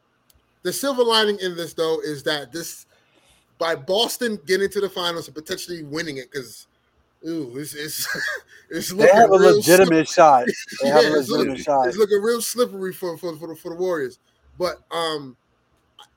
the 0.62 0.72
silver 0.72 1.02
lining 1.04 1.38
in 1.40 1.56
this 1.56 1.72
though 1.74 2.00
is 2.00 2.22
that 2.24 2.52
this 2.52 2.86
by 3.58 3.74
Boston 3.76 4.38
getting 4.46 4.68
to 4.70 4.80
the 4.80 4.88
finals 4.88 5.26
and 5.28 5.34
potentially 5.34 5.82
winning 5.82 6.16
it 6.18 6.30
because. 6.30 6.66
Ooh, 7.24 7.56
it's 7.56 7.74
it's, 7.74 8.08
it's 8.70 8.88
They 8.90 8.96
looking 8.96 9.14
have 9.14 9.30
a 9.30 9.38
real 9.38 9.54
legitimate 9.54 10.08
shot. 10.08 10.44
They 10.82 10.88
have 10.88 11.04
a 11.04 11.08
Yeah, 11.10 11.18
it's 11.18 11.28
legitimate 11.28 11.50
looking- 11.50 11.62
shot. 11.64 11.86
it's 11.86 11.96
looking 11.96 12.20
real 12.20 12.42
slippery 12.42 12.92
for 12.92 13.16
for, 13.16 13.36
for, 13.36 13.46
the, 13.46 13.54
for 13.54 13.68
the 13.68 13.76
Warriors. 13.76 14.18
But 14.58 14.78
um, 14.90 15.36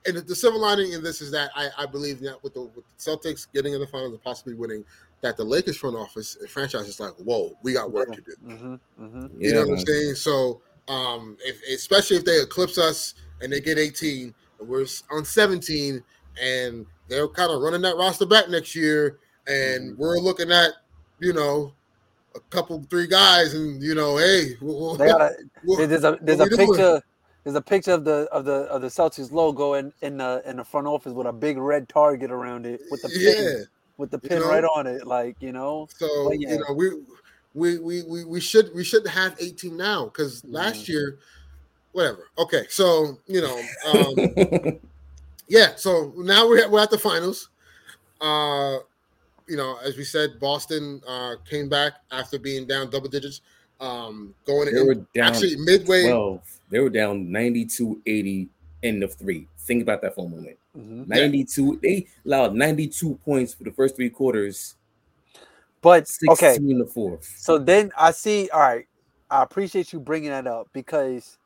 and 0.06 0.16
the 0.16 0.34
silver 0.36 0.58
lining 0.58 0.92
in 0.92 1.02
this 1.02 1.20
is 1.20 1.30
that 1.32 1.50
I, 1.54 1.68
I 1.78 1.86
believe 1.86 2.20
that 2.20 2.42
with 2.42 2.54
the 2.54 2.62
with 2.62 2.84
the 2.86 2.94
Celtics 2.98 3.46
getting 3.52 3.74
in 3.74 3.80
the 3.80 3.86
finals 3.86 4.12
and 4.12 4.22
possibly 4.22 4.54
winning, 4.54 4.84
that 5.22 5.36
the 5.36 5.44
Lakers 5.44 5.76
front 5.76 5.96
office 5.96 6.36
and 6.36 6.48
franchise 6.48 6.88
is 6.88 7.00
like, 7.00 7.12
whoa, 7.14 7.56
we 7.62 7.72
got 7.72 7.90
work 7.90 8.12
to 8.14 8.20
do. 8.20 8.32
hmm 8.42 8.74
hmm 8.98 9.26
You 9.38 9.52
know 9.54 9.60
what 9.66 9.78
I'm 9.80 9.86
saying? 9.86 10.14
So 10.14 10.60
um, 10.88 11.36
if 11.44 11.60
especially 11.72 12.16
if 12.18 12.24
they 12.24 12.40
eclipse 12.40 12.78
us 12.78 13.14
and 13.40 13.52
they 13.52 13.60
get 13.60 13.78
18, 13.78 14.34
and 14.60 14.68
we're 14.68 14.86
on 15.10 15.24
17, 15.24 16.02
and 16.40 16.86
they're 17.08 17.28
kind 17.28 17.50
of 17.50 17.60
running 17.60 17.82
that 17.82 17.96
roster 17.96 18.26
back 18.26 18.48
next 18.48 18.74
year, 18.74 19.18
and 19.46 19.92
Mhm. 19.94 19.96
we're 19.96 20.18
looking 20.18 20.50
at 20.52 20.72
you 21.18 21.32
know 21.32 21.72
a 22.34 22.40
couple 22.50 22.82
three 22.90 23.06
guys, 23.06 23.54
and 23.54 23.82
you 23.82 23.94
know, 23.94 24.16
hey, 24.18 24.56
we'll, 24.60 24.96
got 24.96 25.20
a 25.20 25.36
we'll- 25.64 25.86
there's 25.86 26.04
a 26.04 26.18
there's 26.20 26.40
a 26.40 26.44
we 26.44 26.56
doing? 26.56 27.02
Picture 27.46 27.52
there's 27.52 27.56
a 27.56 27.62
picture 27.62 27.92
of 27.92 28.04
the 28.04 28.28
of 28.32 28.44
the 28.44 28.70
of 28.72 28.82
the 28.82 28.88
Celtics 28.88 29.30
logo 29.30 29.74
in 29.74 29.92
in 30.02 30.16
the 30.16 30.42
in 30.46 30.56
the 30.56 30.64
front 30.64 30.86
office 30.86 31.12
with 31.12 31.26
a 31.26 31.32
big 31.32 31.58
red 31.58 31.88
target 31.88 32.30
around 32.30 32.66
it 32.66 32.80
with 32.90 33.02
the 33.02 33.08
pin 33.08 33.58
yeah. 33.58 33.64
with 33.96 34.10
the 34.10 34.20
you 34.22 34.28
pin 34.28 34.40
know? 34.40 34.48
right 34.48 34.64
on 34.64 34.86
it 34.86 35.06
like 35.06 35.36
you 35.40 35.52
know 35.52 35.88
So 35.96 36.32
yeah. 36.32 36.52
you 36.52 36.58
know, 36.58 36.74
we 36.74 36.90
we 37.54 37.78
we 37.78 38.02
we, 38.02 38.24
we 38.24 38.40
should 38.40 38.74
we 38.74 38.84
should 38.84 39.06
have 39.06 39.36
18 39.40 39.76
now 39.76 40.06
because 40.06 40.44
last 40.44 40.88
year, 40.88 41.18
whatever. 41.92 42.28
Okay, 42.38 42.66
so 42.68 43.18
you 43.26 43.40
know, 43.40 43.62
um, 43.86 44.78
yeah. 45.48 45.74
So 45.76 46.12
now 46.16 46.46
we're 46.46 46.64
at, 46.64 46.70
we're 46.70 46.82
at 46.82 46.90
the 46.90 46.98
finals. 46.98 47.48
Uh, 48.20 48.78
you 49.48 49.56
know, 49.56 49.78
as 49.84 49.96
we 49.96 50.04
said, 50.04 50.38
Boston 50.40 51.00
uh, 51.08 51.36
came 51.48 51.68
back 51.68 51.94
after 52.10 52.38
being 52.38 52.66
down 52.66 52.90
double 52.90 53.08
digits. 53.08 53.40
Um, 53.80 54.34
going 54.46 54.72
they 54.74 54.80
in, 54.80 54.86
were 54.86 54.94
down 54.94 55.32
actually 55.32 55.56
midway. 55.56 56.08
12. 56.08 56.55
They 56.70 56.80
were 56.80 56.90
down 56.90 57.30
92 57.30 58.02
80 58.06 58.48
end 58.82 59.02
of 59.02 59.14
three. 59.14 59.46
Think 59.60 59.82
about 59.82 60.02
that 60.02 60.14
for 60.14 60.26
a 60.26 60.28
moment. 60.28 60.58
Mhm. 60.76 61.06
92. 61.08 61.78
They 61.82 62.06
allowed 62.24 62.54
92 62.54 63.14
points 63.24 63.54
for 63.54 63.64
the 63.64 63.72
first 63.72 63.96
three 63.96 64.10
quarters, 64.10 64.74
but 65.80 66.06
16 66.06 66.30
okay 66.32 66.56
in 66.56 66.78
the 66.78 66.86
fourth. 66.86 67.24
so 67.38 67.58
then 67.58 67.90
I 67.96 68.10
see 68.10 68.48
all 68.52 68.60
right 68.60 68.86
I 69.30 69.42
appreciate 69.42 69.92
you 69.92 69.98
bringing 70.00 70.30
that 70.30 70.46
up 70.46 70.68
because 70.72 71.38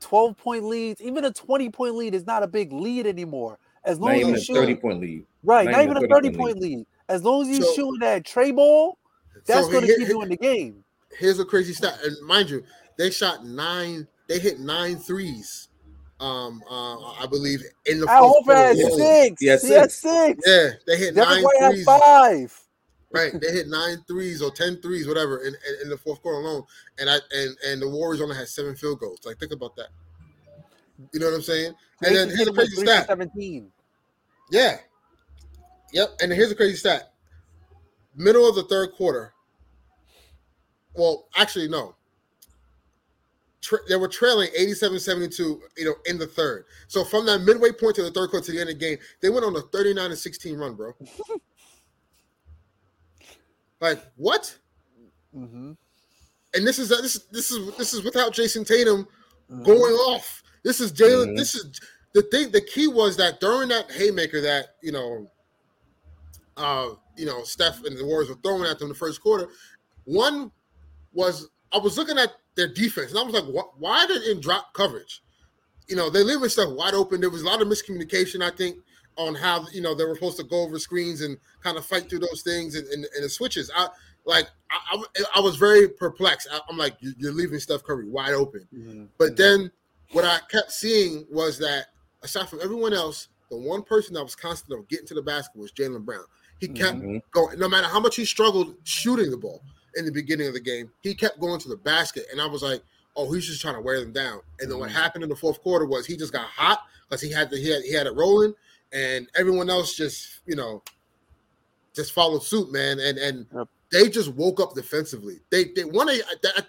12 0.00 0.36
point 0.36 0.64
leads 0.64 1.00
even 1.00 1.24
a 1.24 1.32
20 1.32 1.70
point 1.70 1.94
lead 1.96 2.14
is 2.14 2.26
not 2.26 2.42
a 2.42 2.46
big 2.46 2.72
lead 2.72 3.06
anymore 3.06 3.58
as 3.84 3.98
long 3.98 4.10
Not 4.10 4.14
as 4.16 4.20
even 4.20 4.34
you 4.34 4.36
a 4.36 4.40
shoot 4.40 4.54
30 4.54 4.74
point 4.76 5.00
lead. 5.00 5.24
right 5.42 5.64
not 5.64 5.72
not 5.72 5.82
even 5.84 5.90
even 5.96 6.02
a 6.02 6.06
a 6.06 6.08
30 6.08 6.28
30 6.28 6.36
point 6.36 6.58
lead 6.58 6.86
as 7.08 7.22
long 7.24 7.42
as 7.42 7.48
you 7.48 7.62
So- 7.62 7.72
shooting 7.74 8.00
that 8.00 8.24
tray 8.24 8.50
ball 8.52 8.98
that's 9.46 9.66
so 9.66 9.72
going 9.72 9.86
to 9.86 9.96
keep 9.96 10.08
you 10.08 10.22
in 10.22 10.28
the 10.28 10.36
game 10.36 10.84
here's 11.18 11.38
a 11.40 11.44
crazy 11.44 11.72
stat, 11.72 11.98
and 12.04 12.14
mind 12.26 12.50
you, 12.50 12.62
they 12.98 13.10
shot 13.10 13.46
nine. 13.46 14.06
They 14.28 14.38
hit 14.38 14.58
nine 14.60 14.96
threes. 14.96 15.68
Um, 16.18 16.62
uh, 16.70 17.12
I 17.22 17.26
believe 17.28 17.62
in 17.84 18.00
the 18.00 18.08
I 18.10 18.18
fourth 18.18 18.44
quarter 18.44 18.60
had 18.60 18.76
alone. 18.78 18.98
six. 18.98 19.40
He 19.40 19.46
had 19.48 19.60
He 19.60 19.68
had 19.70 19.90
six. 19.92 19.94
six. 20.36 20.42
Yeah, 20.46 20.68
they 20.86 20.96
hit 20.96 21.14
Devin 21.14 21.34
nine 21.34 21.42
White 21.44 21.60
had 21.60 21.72
threes. 21.72 21.84
five. 21.84 22.62
Right, 23.12 23.32
they 23.40 23.52
hit 23.52 23.68
nine 23.68 23.98
threes 24.08 24.42
or 24.42 24.50
ten 24.50 24.80
threes, 24.82 25.06
whatever, 25.06 25.38
in, 25.42 25.48
in, 25.54 25.82
in 25.84 25.90
the 25.90 25.96
fourth 25.96 26.20
quarter 26.22 26.38
alone, 26.38 26.64
and 26.98 27.08
I 27.08 27.16
and 27.32 27.56
and 27.66 27.82
the 27.82 27.88
Warriors 27.88 28.20
only 28.20 28.34
had 28.36 28.48
seven 28.48 28.74
field 28.76 28.98
goals. 29.00 29.20
Like, 29.24 29.38
think 29.38 29.52
about 29.52 29.76
that. 29.76 29.88
You 31.12 31.20
know 31.20 31.26
what 31.26 31.34
I'm 31.34 31.42
saying? 31.42 31.74
And 32.02 32.16
then 32.16 32.28
here's 32.30 32.48
a 32.48 32.52
crazy 32.52 32.76
stat. 32.76 33.06
17. 33.06 33.70
Yeah. 34.50 34.78
Yep. 35.92 36.08
And 36.22 36.32
here's 36.32 36.50
a 36.50 36.54
crazy 36.54 36.76
stat. 36.76 37.12
Middle 38.14 38.48
of 38.48 38.54
the 38.54 38.64
third 38.64 38.92
quarter. 38.92 39.34
Well, 40.94 41.28
actually, 41.36 41.68
no. 41.68 41.95
Tra- 43.66 43.80
they 43.88 43.96
were 43.96 44.06
trailing 44.06 44.48
87-72, 44.56 45.38
you 45.76 45.84
know, 45.84 45.94
in 46.06 46.18
the 46.18 46.26
third. 46.26 46.66
So 46.86 47.04
from 47.04 47.26
that 47.26 47.40
midway 47.40 47.72
point 47.72 47.96
to 47.96 48.02
the 48.04 48.12
third 48.12 48.30
quarter 48.30 48.46
to 48.46 48.52
the 48.52 48.60
end 48.60 48.70
of 48.70 48.78
the 48.78 48.84
game, 48.86 48.98
they 49.20 49.28
went 49.28 49.44
on 49.44 49.56
a 49.56 49.60
39 49.60 50.04
and 50.06 50.16
16 50.18 50.56
run, 50.56 50.74
bro. 50.74 50.92
like 53.80 54.02
what? 54.16 54.56
Mm-hmm. 55.36 55.72
And 56.54 56.66
this 56.66 56.78
is 56.78 56.88
this 56.88 57.18
this 57.30 57.50
is 57.50 57.76
this 57.76 57.92
is 57.92 58.04
without 58.04 58.32
Jayson 58.32 58.64
Tatum 58.64 59.06
Mm-hmm. 59.48 59.62
going 59.62 59.92
off. 59.94 60.42
This 60.64 60.80
is 60.80 60.92
Jaylen. 60.92 61.28
Mhm. 61.28 61.36
This 61.36 61.54
is 61.54 61.80
the 62.14 62.22
thing. 62.22 62.50
The 62.50 62.60
key 62.60 62.88
was 62.88 63.16
that 63.18 63.38
during 63.38 63.68
that 63.68 63.88
haymaker 63.92 64.40
that 64.40 64.74
you 64.82 64.90
know, 64.90 65.30
uh, 66.56 66.88
you 67.16 67.26
know, 67.26 67.44
Steph 67.44 67.84
and 67.84 67.96
the 67.96 68.04
Warriors 68.04 68.28
were 68.28 68.34
throwing 68.42 68.64
at 68.68 68.80
them 68.80 68.86
in 68.86 68.88
the 68.88 68.98
first 68.98 69.20
quarter. 69.20 69.48
One 70.04 70.50
was 71.12 71.48
I 71.72 71.78
was 71.78 71.96
looking 71.96 72.18
at 72.18 72.32
their 72.56 72.68
defense 72.72 73.10
and 73.10 73.18
I 73.18 73.22
was 73.22 73.34
like, 73.34 73.44
wh- 73.44 73.80
why 73.80 74.06
did 74.06 74.22
it 74.22 74.40
drop 74.40 74.72
coverage? 74.72 75.22
You 75.88 75.96
know, 75.96 76.10
they 76.10 76.22
leaving 76.22 76.48
stuff 76.48 76.70
wide 76.72 76.94
open. 76.94 77.20
There 77.20 77.30
was 77.30 77.42
a 77.42 77.46
lot 77.46 77.62
of 77.62 77.68
miscommunication, 77.68 78.42
I 78.42 78.50
think, 78.50 78.78
on 79.16 79.34
how 79.34 79.64
you 79.72 79.80
know 79.80 79.94
they 79.94 80.04
were 80.04 80.14
supposed 80.14 80.36
to 80.38 80.44
go 80.44 80.62
over 80.62 80.78
screens 80.78 81.20
and 81.20 81.38
kind 81.62 81.76
of 81.78 81.86
fight 81.86 82.08
through 82.10 82.18
those 82.20 82.42
things 82.42 82.74
and, 82.74 82.86
and, 82.88 83.06
and 83.14 83.24
the 83.24 83.28
switches. 83.28 83.70
I 83.74 83.88
like 84.24 84.48
I, 84.70 84.96
I, 85.16 85.24
I 85.36 85.40
was 85.40 85.56
very 85.56 85.88
perplexed. 85.88 86.48
I, 86.52 86.58
I'm 86.68 86.76
like, 86.76 86.96
"You- 87.00 87.14
you're 87.18 87.32
leaving 87.32 87.58
Steph 87.60 87.84
Curry 87.84 88.08
wide 88.08 88.32
open. 88.34 88.66
Mm-hmm. 88.74 89.04
But 89.18 89.36
then 89.36 89.70
what 90.12 90.24
I 90.24 90.38
kept 90.50 90.72
seeing 90.72 91.24
was 91.30 91.58
that 91.58 91.86
aside 92.22 92.48
from 92.48 92.60
everyone 92.62 92.92
else, 92.92 93.28
the 93.50 93.56
one 93.56 93.82
person 93.82 94.14
that 94.14 94.22
was 94.24 94.34
constant 94.34 94.78
of 94.78 94.88
getting 94.88 95.06
to 95.06 95.14
the 95.14 95.22
basket 95.22 95.56
was 95.56 95.70
Jaylen 95.72 96.04
Brown. 96.04 96.24
He 96.58 96.68
kept 96.68 96.96
Mhm. 96.98 97.20
going, 97.30 97.58
no 97.58 97.68
matter 97.68 97.86
how 97.86 98.00
much 98.00 98.16
he 98.16 98.24
struggled 98.24 98.74
shooting 98.84 99.30
the 99.30 99.36
ball 99.36 99.62
in 99.96 100.04
the 100.04 100.12
beginning 100.12 100.46
of 100.46 100.54
the 100.54 100.60
game, 100.60 100.90
he 101.02 101.14
kept 101.14 101.40
going 101.40 101.58
to 101.60 101.68
the 101.68 101.76
basket. 101.76 102.26
And 102.30 102.40
I 102.40 102.46
was 102.46 102.62
like, 102.62 102.82
oh, 103.16 103.32
he's 103.32 103.46
just 103.46 103.60
trying 103.62 103.74
to 103.74 103.80
wear 103.80 104.00
them 104.00 104.12
down. 104.12 104.40
And 104.60 104.70
then 104.70 104.78
what 104.78 104.90
Mhm. 104.90 104.94
happened 104.94 105.24
in 105.24 105.30
the 105.30 105.36
fourth 105.36 105.60
quarter 105.62 105.86
was 105.86 106.06
he 106.06 106.16
just 106.16 106.32
got 106.32 106.46
hot 106.46 106.80
because 107.08 107.20
he 107.20 107.30
had 107.30 107.50
the 107.50 107.56
he 107.56 107.68
had 107.70 107.82
he 107.82 107.92
had 107.92 108.06
it 108.06 108.14
rolling, 108.14 108.54
and 108.92 109.28
everyone 109.34 109.70
else 109.70 109.94
just 109.94 110.40
you 110.46 110.54
know 110.56 110.82
just 111.94 112.12
followed 112.12 112.42
suit, 112.42 112.70
man. 112.72 112.98
And 113.00 113.18
and 113.18 113.46
Yep. 113.54 113.68
they 113.90 114.08
just 114.08 114.28
woke 114.34 114.60
up 114.60 114.74
defensively. 114.74 115.40
They 115.50 115.64
they 115.64 115.84
one 115.84 116.06
they, 116.08 116.20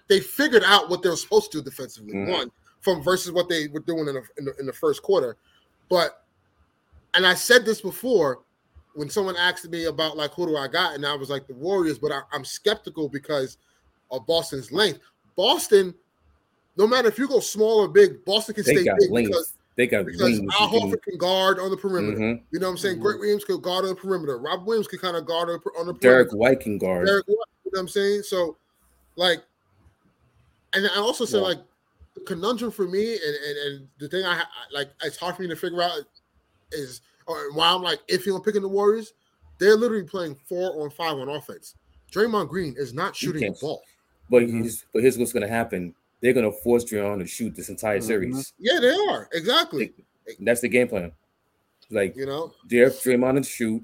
they 0.08 0.20
figured 0.22 0.64
out 0.64 0.90
what 0.90 1.02
they 1.02 1.10
were 1.10 1.16
supposed 1.18 1.52
to 1.52 1.58
do 1.60 1.64
defensively. 1.64 2.14
Mhm. 2.14 2.32
One 2.32 2.52
from 2.82 3.04
versus 3.04 3.32
what 3.32 3.50
they 3.50 3.68
were 3.68 3.80
doing 3.82 4.08
in 4.08 4.16
the, 4.16 4.24
in 4.38 4.46
the 4.46 4.56
in 4.60 4.66
the 4.66 4.74
first 4.74 5.04
quarter, 5.04 5.36
but 5.90 6.24
and 7.14 7.26
I 7.26 7.34
said 7.34 7.66
this 7.66 7.82
before 7.82 8.40
when 8.98 9.10
someone 9.12 9.36
asked 9.38 9.70
me 9.70 9.86
about 9.86 10.18
like 10.18 10.32
who 10.34 10.48
do 10.48 10.58
I 10.58 10.68
got, 10.68 10.96
and 10.96 11.06
I 11.06 11.14
was 11.16 11.30
like 11.30 11.46
the 11.46 11.54
Warriors, 11.54 12.00
but 12.00 12.12
I, 12.12 12.22
I'm 12.34 12.44
skeptical 12.44 13.08
because 13.08 13.58
of 14.10 14.26
Boston's 14.26 14.72
length. 14.72 15.00
Boston, 15.36 15.94
no 16.78 16.88
matter 16.88 17.08
if 17.08 17.20
you 17.20 17.28
go 17.28 17.40
small 17.40 17.82
or 17.82 17.88
big, 17.88 18.26
Boston 18.26 18.56
can 18.56 18.64
They 18.64 18.74
stay 18.78 18.86
got 18.86 18.98
big 18.98 19.12
length. 19.12 19.28
because 19.30 19.54
They 19.76 19.86
got 19.86 20.08
because. 20.08 20.40
Al 20.60 20.70
Horford 20.70 21.04
can 21.04 21.16
guard 21.20 21.60
on 21.60 21.70
the 21.70 21.78
perimeter. 21.78 22.18
Mhm. 22.18 22.42
You 22.50 22.60
know 22.60 22.66
what 22.66 22.72
I'm 22.72 22.78
saying? 22.80 22.98
Mhm. 22.98 23.02
Greg 23.02 23.20
Williams 23.20 23.44
could 23.46 23.62
guard 23.62 23.84
on 23.86 23.90
the 23.90 23.96
perimeter. 23.96 24.40
Rob 24.40 24.66
Williams 24.66 24.88
could 24.88 25.00
kind 25.00 25.16
of 25.16 25.28
guard 25.28 25.50
on 25.50 25.54
the- 25.56 25.60
perimeter. 25.60 26.00
Derrick. 26.00 26.32
White 26.32 26.60
can 26.62 26.80
guard. 26.80 27.06
Derrick 27.06 27.28
White, 27.28 27.36
you 27.66 27.72
know 27.72 27.78
what 27.78 27.80
I'm 27.82 27.88
saying? 27.88 28.24
So, 28.24 28.58
like, 29.16 29.44
and 30.74 30.88
I 30.88 30.98
also 31.00 31.24
said 31.26 31.38
Yeah. 31.42 31.50
like 31.50 31.60
the 32.16 32.22
conundrum 32.22 32.72
for 32.72 32.88
me, 32.88 33.14
and, 33.14 33.36
and 33.36 33.58
and 33.60 33.88
the 34.00 34.10
thing 34.10 34.26
I 34.26 34.44
like, 34.72 34.90
it's 35.04 35.18
hard 35.18 35.36
for 35.36 35.44
me 35.44 35.50
to 35.50 35.56
figure 35.56 35.84
out 35.84 36.00
is, 36.72 37.02
or 37.28 37.52
why 37.54 37.70
I'm 37.72 37.82
like 37.84 38.00
iffy 38.08 38.34
on 38.34 38.42
picking 38.42 38.62
the 38.62 38.68
Warriors. 38.68 39.14
They're 39.60 39.76
literally 39.76 40.04
playing 40.04 40.36
four 40.48 40.82
on 40.84 40.90
five 40.90 41.18
on 41.18 41.30
offense. 41.30 41.76
Draymond 42.12 42.50
Green 42.50 42.76
is 42.78 42.94
not 42.94 43.16
shooting 43.16 43.42
the 43.52 43.58
ball. 43.60 43.82
But 44.30 44.44
here's 44.50 44.86
but 44.94 45.02
here's 45.02 45.18
what's 45.18 45.34
gonna 45.34 45.48
happen. 45.48 45.94
They're 46.22 46.34
gonna 46.34 46.52
force 46.52 46.84
Draymond 46.86 47.20
to 47.20 47.28
shoot 47.28 47.56
this 47.56 47.70
entire 47.70 48.00
Mhm. 48.00 48.04
series. 48.04 48.54
Yeah, 48.60 48.80
they 48.80 48.94
are 48.94 49.30
exactly. 49.34 49.94
That's 50.40 50.62
the 50.62 50.68
game 50.70 50.88
plan. 50.88 51.12
Like 51.90 52.16
You 52.16 52.26
know, 52.26 52.54
Dare 52.68 52.90
Draymond 52.90 53.44
to 53.44 53.50
shoot. 53.50 53.84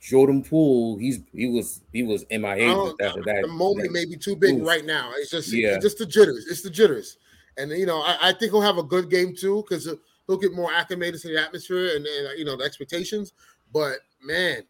Jordan 0.00 0.44
Poole, 0.44 0.96
he's 0.98 1.20
he 1.32 1.48
was 1.48 1.82
he 1.92 2.02
was 2.02 2.24
MIA 2.30 2.52
I 2.70 2.74
don't- 2.74 3.02
after 3.02 3.22
that. 3.24 3.42
the 3.42 3.48
moment 3.48 3.88
that- 3.88 3.92
may 3.92 4.04
be 4.04 4.16
too 4.16 4.36
big 4.36 4.54
Oof. 4.60 4.66
right 4.66 4.84
now. 4.84 5.12
It's 5.16 5.30
just 5.30 5.52
Yeah. 5.52 5.74
it's 5.74 5.84
just 5.84 5.98
the 5.98 6.06
jitters. 6.06 6.46
It's 6.48 6.62
the 6.62 6.70
jitters. 6.70 7.18
And 7.56 7.70
you 7.72 7.84
know, 7.86 8.00
I, 8.00 8.16
I 8.28 8.32
think 8.32 8.52
he'll 8.52 8.60
have 8.60 8.78
a 8.78 8.82
good 8.84 9.10
game 9.10 9.34
too 9.34 9.62
because 9.68 9.84
he'll, 9.86 9.98
he'll 10.28 10.36
get 10.36 10.52
more 10.54 10.72
acclimated 10.72 11.20
to 11.22 11.28
the 11.28 11.40
atmosphere 11.42 11.96
and, 11.96 12.06
and 12.06 12.28
uh, 12.28 12.32
you 12.32 12.44
know 12.44 12.56
the 12.56 12.62
expectations. 12.62 13.32
But 13.72 13.96
man, 14.22 14.62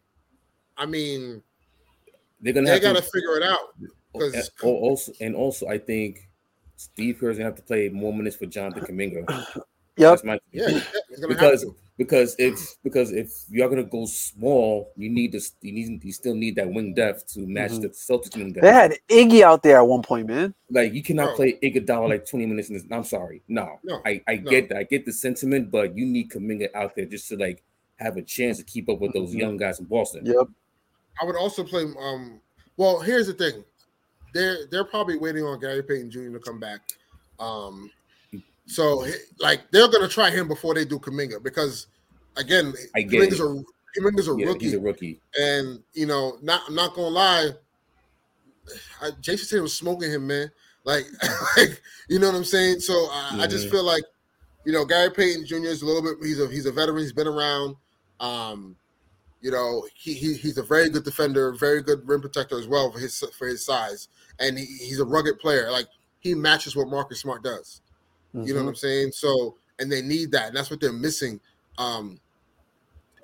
I 0.77 0.87
mean, 0.87 1.43
they're 2.41 2.53
gonna 2.53 2.65
they 2.65 2.73
have 2.73 2.81
got 2.81 2.93
to 2.95 3.01
to 3.01 3.07
figure 3.11 3.37
it 3.37 3.43
out. 3.43 3.75
Oh, 4.15 4.21
and 4.21 4.33
'cause- 4.33 4.51
al- 4.63 4.69
also 4.69 5.11
and 5.21 5.35
also 5.35 5.67
I 5.67 5.77
think 5.77 6.27
Steve 6.77 7.17
Kerr's 7.19 7.37
gonna 7.37 7.45
have 7.49 7.55
to 7.57 7.61
play 7.61 7.89
more 7.89 8.13
minutes 8.13 8.37
for 8.37 8.47
Jonathan 8.47 8.83
Kuminga. 8.85 9.25
Yep. 9.27 9.63
That's 9.97 10.23
my 10.23 10.39
Yeah, 10.51 10.69
yeah, 10.69 10.81
because 11.27 11.61
have 11.61 11.69
to. 11.69 11.75
Because 11.99 12.33
if 12.39 12.77
because 12.81 13.11
if 13.11 13.29
you're 13.49 13.67
gonna 13.67 13.83
go 13.83 14.05
small, 14.05 14.93
you 14.95 15.09
need 15.09 15.33
to 15.33 15.41
you 15.61 15.73
need 15.73 16.01
you 16.01 16.13
still 16.13 16.33
need 16.33 16.55
that 16.55 16.71
wing 16.71 16.93
depth 16.93 17.27
to 17.33 17.41
match 17.45 17.71
Mhm. 17.71 17.81
the 17.81 17.89
Celtics 17.89 18.37
wing 18.37 18.53
depth. 18.53 18.63
They 18.63 18.71
had 18.71 18.93
Iggy 19.09 19.41
out 19.41 19.63
there 19.63 19.77
at 19.79 19.85
one 19.85 20.01
point, 20.01 20.27
man. 20.27 20.53
Like 20.71 20.93
you 20.93 21.03
cannot 21.03 21.35
Bro. 21.35 21.35
play 21.35 21.59
Iguodala 21.61 22.07
like 22.07 22.25
20 22.25 22.45
minutes 22.45 22.69
in 22.69 22.75
this. 22.75 22.85
I'm 22.89 23.03
sorry. 23.03 23.43
No. 23.49 23.79
No, 23.83 24.01
I, 24.05 24.21
I 24.29 24.35
no. 24.37 24.49
get 24.49 24.69
that. 24.69 24.77
I 24.77 24.83
get 24.83 25.05
the 25.05 25.11
sentiment, 25.11 25.71
but 25.71 25.97
you 25.97 26.05
need 26.05 26.29
Kuminga 26.31 26.69
out 26.73 26.95
there 26.95 27.03
just 27.05 27.27
to 27.29 27.35
like 27.35 27.61
have 27.97 28.15
a 28.15 28.21
chance 28.21 28.57
to 28.59 28.63
keep 28.63 28.87
up 28.87 29.01
with 29.01 29.11
those 29.11 29.33
Mhm. 29.35 29.39
young 29.39 29.57
guys 29.57 29.79
in 29.81 29.85
Boston. 29.85 30.25
Yep. 30.25 30.47
I 31.21 31.25
would 31.25 31.35
also 31.35 31.65
play. 31.65 31.83
Um, 31.99 32.39
well, 32.77 33.01
here's 33.01 33.27
the 33.27 33.33
thing: 33.33 33.65
they're 34.33 34.67
they're 34.67 34.85
probably 34.85 35.17
waiting 35.17 35.43
on 35.43 35.59
Gary 35.59 35.83
Payton 35.83 36.11
Jr. 36.11 36.31
to 36.31 36.39
come 36.39 36.61
back. 36.61 36.79
Um, 37.39 37.91
so 38.69 39.05
like 39.39 39.61
they're 39.71 39.87
gonna 39.89 40.07
try 40.07 40.29
him 40.29 40.47
before 40.47 40.73
they 40.73 40.85
do 40.85 40.99
Kuminga 40.99 41.41
because 41.43 41.87
again, 42.37 42.73
I 42.95 43.01
get 43.01 43.31
Kuminga's 43.31 43.39
a 43.39 43.99
Kuminga's 43.99 44.27
a 44.27 44.35
Yeah, 44.35 44.45
rookie, 44.47 44.65
he's 44.65 44.73
a 44.75 44.79
rookie. 44.79 45.19
and 45.39 45.83
you 45.93 46.05
know, 46.05 46.37
not 46.41 46.61
I'm 46.67 46.75
not 46.75 46.93
gonna 46.93 47.07
lie, 47.07 47.49
I, 49.01 49.11
Jayson 49.21 49.49
Tatum 49.49 49.63
was 49.63 49.73
smoking 49.75 50.11
him, 50.11 50.27
man. 50.27 50.51
Like, 50.83 51.05
like 51.57 51.81
you 52.09 52.19
know 52.19 52.27
what 52.27 52.35
I'm 52.35 52.43
saying. 52.43 52.79
So 52.79 52.93
I, 53.11 53.39
I 53.41 53.47
just 53.47 53.69
feel 53.69 53.83
like, 53.83 54.03
you 54.65 54.71
know, 54.71 54.85
Gary 54.85 55.09
Payton 55.11 55.45
Jr. 55.45 55.55
is 55.65 55.81
a 55.81 55.85
little 55.85 56.01
bit. 56.01 56.17
He's 56.21 56.39
a 56.39 56.47
he's 56.47 56.65
a 56.65 56.71
veteran. 56.71 56.99
He's 56.99 57.13
been 57.13 57.27
around. 57.27 57.75
Um, 58.19 58.75
you 59.41 59.51
know, 59.51 59.87
he, 59.95 60.13
he 60.13 60.33
he's 60.33 60.57
a 60.57 60.63
very 60.63 60.89
good 60.89 61.03
defender, 61.03 61.53
very 61.53 61.81
good 61.81 62.07
rim 62.07 62.21
protector 62.21 62.59
as 62.59 62.67
well 62.67 62.91
for 62.91 62.99
his 62.99 63.23
for 63.37 63.47
his 63.47 63.65
size, 63.65 64.09
and 64.39 64.57
he, 64.57 64.65
he's 64.65 64.99
a 64.99 65.05
rugged 65.05 65.39
player. 65.39 65.71
Like 65.71 65.87
he 66.19 66.35
matches 66.35 66.75
what 66.75 66.87
Marcus 66.89 67.21
Smart 67.21 67.43
does. 67.43 67.81
You 68.33 68.53
know 68.53 68.63
what 68.63 68.69
I'm 68.69 68.75
saying? 68.75 69.11
So, 69.11 69.55
and 69.79 69.91
they 69.91 70.01
need 70.01 70.31
that, 70.31 70.47
and 70.49 70.55
that's 70.55 70.69
what 70.69 70.79
they're 70.79 70.93
missing. 70.93 71.39
Um, 71.77 72.19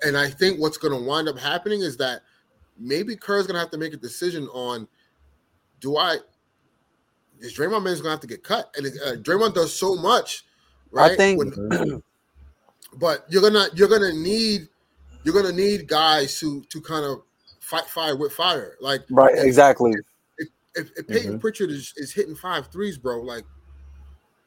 and 0.02 0.16
I 0.16 0.28
think 0.28 0.58
what's 0.58 0.78
going 0.78 0.92
to 0.98 1.06
wind 1.06 1.28
up 1.28 1.38
happening 1.38 1.80
is 1.82 1.96
that 1.98 2.22
maybe 2.78 3.14
Kerr's 3.16 3.46
going 3.46 3.54
to 3.54 3.60
have 3.60 3.70
to 3.70 3.78
make 3.78 3.94
a 3.94 3.96
decision 3.98 4.48
on: 4.48 4.88
Do 5.80 5.96
I? 5.96 6.16
Is 7.40 7.56
Draymond 7.56 7.84
Man's 7.84 8.00
going 8.00 8.04
to 8.04 8.10
have 8.10 8.20
to 8.20 8.26
get 8.26 8.42
cut? 8.42 8.74
And 8.76 8.86
uh, 8.86 9.16
Draymond 9.22 9.54
does 9.54 9.72
so 9.72 9.94
much, 9.94 10.44
right? 10.90 11.12
I 11.12 11.16
think 11.16 11.38
When- 11.38 12.02
but 12.98 13.24
you're 13.28 13.42
gonna 13.42 13.68
you're 13.74 13.88
gonna 13.88 14.12
need 14.12 14.68
you're 15.22 15.34
gonna 15.34 15.54
need 15.54 15.86
guys 15.86 16.38
to 16.40 16.62
to 16.70 16.80
kind 16.80 17.04
of 17.04 17.22
fight 17.60 17.84
fire 17.86 18.16
with 18.16 18.32
fire. 18.32 18.76
Like 18.80 19.02
right, 19.10 19.36
if- 19.36 19.44
exactly. 19.44 19.92
if, 20.38 20.90
if 20.96 21.06
Payton 21.06 21.34
Mhm. 21.34 21.40
Pritchard 21.40 21.70
is, 21.70 21.92
is 21.96 22.12
hitting 22.12 22.34
five 22.34 22.68
threes, 22.68 22.98
bro, 22.98 23.20
like, 23.22 23.44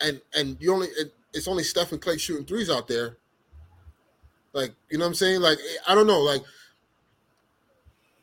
and 0.02 0.22
and 0.36 0.58
you 0.60 0.74
only 0.74 0.88
it, 0.98 1.14
it's 1.34 1.48
only 1.48 1.64
Steph 1.64 1.92
and 1.92 2.02
Clay 2.02 2.18
shooting 2.18 2.46
threes 2.46 2.70
out 2.70 2.88
there. 2.88 3.18
Like, 4.54 4.74
you 4.90 4.98
know 4.98 5.04
what 5.06 5.10
I'm 5.10 5.16
saying? 5.16 5.42
Like, 5.42 5.60
I 5.88 5.94
don't 5.94 6.08
know. 6.08 6.20
Like, 6.22 6.42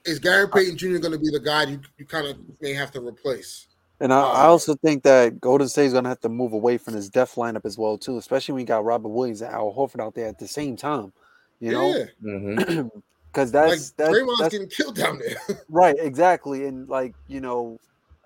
is 0.04 0.18
Gary 0.18 0.48
Payton 0.48 0.76
Jr. 0.76 0.98
going 0.98 1.12
to 1.12 1.18
be 1.18 1.30
the 1.30 1.40
guy 1.40 1.64
you, 1.64 1.80
you 1.98 2.04
kind 2.04 2.26
of 2.26 2.36
may 2.60 2.72
have 2.72 2.90
to 2.92 3.00
replace? 3.00 3.68
And 4.00 4.12
I, 4.12 4.20
I 4.20 4.44
Um, 4.44 4.50
also 4.50 4.74
think 4.74 5.04
that 5.04 5.40
Golden 5.40 5.68
State 5.68 5.86
is 5.86 5.92
going 5.92 6.04
to 6.04 6.10
have 6.10 6.20
to 6.20 6.28
move 6.28 6.52
away 6.52 6.78
from 6.78 6.94
his 6.94 7.08
death 7.08 7.36
lineup 7.36 7.64
as 7.64 7.78
well 7.78 7.96
too, 7.96 8.18
especially 8.18 8.52
when 8.54 8.60
you 8.60 8.66
got 8.66 8.84
Robert 8.84 9.08
Williams 9.08 9.40
and 9.40 9.52
Al 9.54 9.72
Horford 9.72 10.00
out 10.00 10.14
there 10.14 10.26
at 10.26 10.38
the 10.38 10.48
same 10.48 10.76
time. 10.76 11.12
You 11.60 11.72
know, 11.72 11.88
yeah, 11.96 12.04
Mhm. 12.24 12.90
because 13.32 13.54
like 13.54 13.70
that's 13.70 13.90
that's, 13.92 14.10
Draymond's 14.10 14.38
that's 14.40 14.52
getting 14.52 14.68
killed 14.68 14.96
down 14.96 15.18
there. 15.18 15.36
right, 15.70 15.96
exactly. 15.98 16.66
And 16.66 16.88
like 16.88 17.14
you 17.28 17.40
know, 17.40 17.78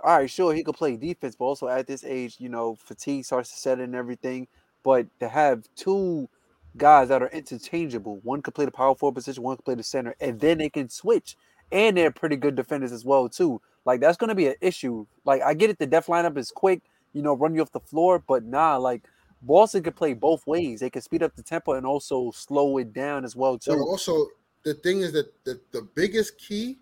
all 0.02 0.18
right, 0.18 0.30
sure 0.30 0.54
he 0.54 0.62
could 0.62 0.76
play 0.76 0.96
defense, 0.96 1.36
but 1.36 1.44
also 1.44 1.68
at 1.68 1.86
this 1.86 2.04
age, 2.04 2.36
you 2.38 2.48
know, 2.48 2.74
fatigue 2.76 3.24
starts 3.24 3.50
to 3.50 3.58
set 3.58 3.78
in 3.78 3.84
and 3.84 3.94
everything. 3.94 4.48
But 4.82 5.06
to 5.20 5.28
have 5.28 5.64
two 5.76 6.28
guys 6.76 7.08
that 7.08 7.22
are 7.22 7.28
interchangeable, 7.28 8.20
one 8.22 8.42
could 8.42 8.54
play 8.54 8.64
the 8.64 8.70
power 8.70 8.94
forward 8.94 9.14
position, 9.14 9.42
one 9.42 9.56
could 9.56 9.64
play 9.64 9.74
the 9.74 9.82
center, 9.82 10.14
and 10.20 10.40
then 10.40 10.58
they 10.58 10.70
can 10.70 10.88
switch, 10.88 11.36
and 11.70 11.96
they're 11.96 12.10
pretty 12.10 12.36
good 12.36 12.54
defenders 12.54 12.92
as 12.92 13.04
well 13.04 13.28
too. 13.28 13.60
Like 13.84 14.00
that's 14.00 14.16
going 14.16 14.28
to 14.28 14.34
be 14.34 14.46
an 14.46 14.54
issue. 14.60 15.06
Like 15.24 15.42
I 15.42 15.54
get 15.54 15.70
it, 15.70 15.78
the 15.78 15.86
death 15.86 16.06
lineup 16.06 16.38
is 16.38 16.50
quick, 16.50 16.82
you 17.12 17.22
know, 17.22 17.34
run 17.34 17.54
you 17.54 17.62
off 17.62 17.72
the 17.72 17.80
floor, 17.80 18.22
but 18.26 18.44
nah, 18.44 18.76
like 18.76 19.02
Boston 19.42 19.82
could 19.82 19.96
play 19.96 20.14
both 20.14 20.46
ways. 20.46 20.80
They 20.80 20.90
can 20.90 21.02
speed 21.02 21.22
up 21.22 21.34
the 21.36 21.42
tempo 21.42 21.72
and 21.72 21.86
also 21.86 22.30
slow 22.30 22.78
it 22.78 22.92
down 22.92 23.24
as 23.24 23.36
well 23.36 23.58
too. 23.58 23.72
also, 23.72 24.28
the 24.64 24.74
thing 24.74 25.00
is 25.00 25.12
that 25.12 25.32
the, 25.44 25.60
the 25.72 25.82
biggest 25.94 26.38
key 26.38 26.78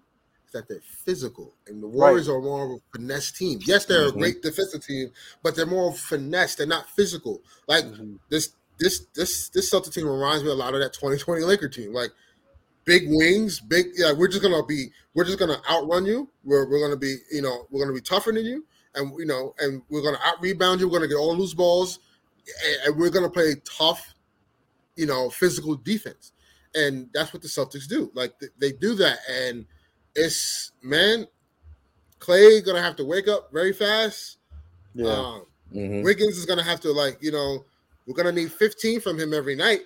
is 0.48 0.52
that 0.52 0.68
they're 0.68 0.80
physical, 0.80 1.54
and 1.66 1.82
the 1.82 1.86
Warriors 1.88 2.28
are 2.28 2.40
more 2.40 2.64
of 2.64 2.70
a 2.72 2.78
finesse 2.98 3.30
team. 3.32 3.60
Yes, 3.64 3.84
they're 3.84 4.06
Mhm. 4.06 4.08
a 4.16 4.18
great 4.18 4.42
defensive 4.42 4.84
team, 4.84 5.12
but 5.42 5.54
they're 5.54 5.66
more 5.66 5.92
finesse. 5.94 6.54
They're 6.54 6.66
not 6.66 6.88
physical. 6.90 7.42
Like 7.66 7.84
Mhm. 7.84 8.18
this 8.30 8.50
this 8.78 9.06
this 9.14 9.48
this 9.48 9.68
Celtic 9.70 9.92
team 9.92 10.06
reminds 10.08 10.44
me 10.44 10.50
a 10.50 10.54
lot 10.54 10.74
of 10.74 10.80
that 10.80 10.92
2020 10.92 11.42
Laker 11.44 11.68
team. 11.68 11.92
Like 11.92 12.12
big 12.84 13.08
wings, 13.08 13.60
big 13.60 13.86
yeah, 13.96 14.12
we're 14.12 14.28
just 14.28 14.42
gonna 14.42 14.64
be 14.64 14.90
we're 15.14 15.24
just 15.24 15.38
gonna 15.38 15.60
outrun 15.68 16.06
you. 16.06 16.28
We're 16.44 16.68
we're 16.68 16.80
gonna 16.80 16.96
be, 16.96 17.18
you 17.30 17.42
know, 17.42 17.66
we're 17.70 17.80
gonna 17.80 17.94
be 17.94 18.00
tougher 18.00 18.32
than 18.32 18.44
you, 18.46 18.64
and 18.94 19.12
you 19.18 19.26
know, 19.26 19.54
and 19.58 19.82
we're 19.90 20.02
gonna 20.02 20.20
out 20.22 20.40
rebound 20.40 20.80
you, 20.80 20.88
we're 20.88 20.98
gonna 20.98 21.08
get 21.08 21.16
all 21.16 21.36
loose 21.36 21.54
balls, 21.54 21.98
and, 22.64 22.76
and 22.86 22.96
we're 23.00 23.10
gonna 23.10 23.28
play 23.30 23.56
tough, 23.64 24.14
you 24.96 25.06
know, 25.06 25.28
physical 25.28 25.74
defense. 25.74 26.32
And 26.74 27.08
that's 27.12 27.32
what 27.32 27.42
the 27.42 27.48
Celtics 27.48 27.88
do. 27.88 28.10
Like 28.14 28.38
th- 28.38 28.52
they 28.58 28.72
do 28.72 28.94
that, 28.96 29.18
and 29.28 29.66
it's 30.18 30.72
man, 30.82 31.26
Clay 32.18 32.60
gonna 32.60 32.82
have 32.82 32.96
to 32.96 33.04
wake 33.04 33.28
up 33.28 33.52
very 33.52 33.72
fast. 33.72 34.38
Yeah. 34.94 35.10
Um, 35.12 35.46
Mhm. 35.72 36.02
Wiggins 36.02 36.36
is 36.38 36.46
gonna 36.46 36.62
have 36.62 36.80
to 36.80 36.92
like, 36.92 37.18
you 37.22 37.30
know, 37.30 37.64
we're 38.06 38.14
gonna 38.14 38.32
need 38.32 38.52
15 38.52 39.00
from 39.00 39.18
him 39.18 39.34
every 39.34 39.54
night. 39.54 39.82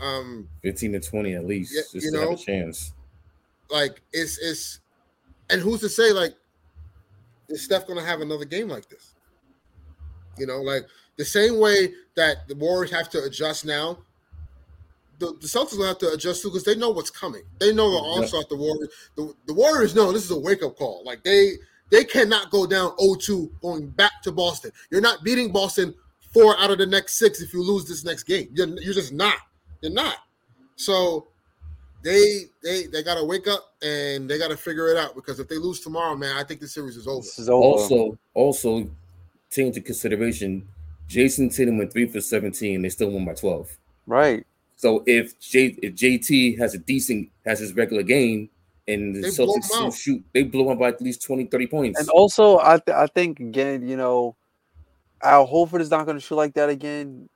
Um, 0.00 0.48
15 0.62 0.92
to 0.92 1.00
20 1.00 1.34
at 1.34 1.44
least, 1.44 1.72
Yeah, 1.74 1.82
just 1.92 2.04
you 2.04 2.12
know, 2.12 2.32
a 2.32 2.36
chance. 2.36 2.92
like 3.70 4.02
it's 4.12 4.38
it's 4.38 4.80
and 5.48 5.60
who's 5.60 5.80
to 5.80 5.88
say 5.88 6.12
like 6.12 6.34
is 7.48 7.62
Steph 7.64 7.86
gonna 7.86 8.04
have 8.04 8.20
another 8.20 8.44
game 8.44 8.68
like 8.68 8.88
this? 8.88 9.14
You 10.38 10.46
know, 10.46 10.60
like 10.62 10.86
the 11.16 11.24
same 11.24 11.58
way 11.58 11.92
that 12.14 12.48
the 12.48 12.54
Warriors 12.54 12.90
have 12.90 13.08
to 13.10 13.22
adjust 13.24 13.64
now, 13.64 13.98
the, 15.18 15.26
the 15.40 15.46
Celtics 15.46 15.78
will 15.78 15.86
have 15.86 15.98
to 15.98 16.12
adjust 16.12 16.42
too 16.42 16.48
because 16.48 16.64
they 16.64 16.74
know 16.74 16.90
what's 16.90 17.10
coming. 17.10 17.42
They 17.60 17.72
know 17.72 17.90
the 17.90 17.96
Yeah. 17.96 18.20
onslaught 18.22 18.48
the 18.48 18.56
Warriors 18.56 18.88
the, 19.16 19.34
the 19.46 19.54
Warriors 19.54 19.94
know 19.94 20.12
this 20.12 20.24
is 20.24 20.30
a 20.30 20.38
wake-up 20.38 20.76
call. 20.76 21.02
Like 21.04 21.22
they 21.22 21.52
they 21.90 22.04
cannot 22.04 22.50
go 22.50 22.66
down 22.66 22.96
0-2 22.96 23.50
going 23.60 23.88
back 23.88 24.22
to 24.22 24.32
Boston. 24.32 24.72
You're 24.90 25.02
not 25.02 25.22
beating 25.22 25.52
Boston 25.52 25.94
four 26.32 26.58
out 26.58 26.70
of 26.70 26.78
the 26.78 26.86
next 26.86 27.18
six 27.18 27.40
if 27.42 27.52
you 27.52 27.62
lose 27.62 27.84
this 27.86 28.04
next 28.04 28.22
game. 28.22 28.48
You're, 28.54 28.66
you're 28.80 28.94
just 28.94 29.12
not. 29.12 29.36
You're 29.82 29.92
not. 29.92 30.16
So 30.76 31.26
they 32.02 32.46
they 32.64 32.86
they 32.86 33.02
gotta 33.02 33.24
wake 33.24 33.46
up 33.46 33.74
and 33.82 34.28
they 34.28 34.38
gotta 34.38 34.56
figure 34.56 34.88
it 34.88 34.96
out 34.96 35.14
because 35.14 35.38
if 35.38 35.48
they 35.48 35.56
lose 35.58 35.80
tomorrow, 35.80 36.16
man, 36.16 36.36
I 36.36 36.42
think 36.44 36.60
the 36.60 36.66
series 36.68 36.96
is 36.96 37.06
over. 37.06 37.20
This 37.22 37.38
is 37.38 37.48
over. 37.48 37.62
Also, 37.62 38.18
also 38.34 38.90
take 39.50 39.66
into 39.66 39.80
consideration, 39.82 40.66
Jayson 41.08 41.54
Tatum 41.54 41.78
went 41.78 41.92
three 41.92 42.06
for 42.06 42.20
17. 42.20 42.80
They 42.82 42.88
still 42.88 43.10
won 43.10 43.24
by 43.24 43.34
12. 43.34 43.76
right. 44.06 44.44
So 44.82 45.04
if 45.06 45.38
J 45.38 45.76
if 45.80 45.94
JT 45.94 46.58
has 46.58 46.74
a 46.74 46.78
decent 46.78 47.30
has 47.46 47.60
his 47.60 47.72
regular 47.72 48.02
game 48.02 48.50
and 48.88 49.14
the 49.14 49.20
They 49.20 49.28
Celtics 49.28 49.54
him 49.54 49.62
still 49.62 49.90
shoot, 49.92 50.24
they 50.34 50.42
blow 50.42 50.72
him 50.72 50.78
by 50.78 50.88
at 50.88 51.00
least 51.00 51.22
20, 51.22 51.44
30 51.44 51.66
points. 51.68 52.00
And 52.00 52.08
also, 52.08 52.58
I 52.58 52.78
th- 52.84 52.96
I 52.96 53.06
think 53.06 53.38
again, 53.38 53.86
you 53.86 53.96
know, 53.96 54.34
Al 55.22 55.46
Horford 55.46 55.80
is 55.80 55.88
not 55.88 56.04
going 56.04 56.16
to 56.16 56.20
shoot 56.20 56.34
like 56.34 56.54
that 56.54 56.68
again. 56.68 57.28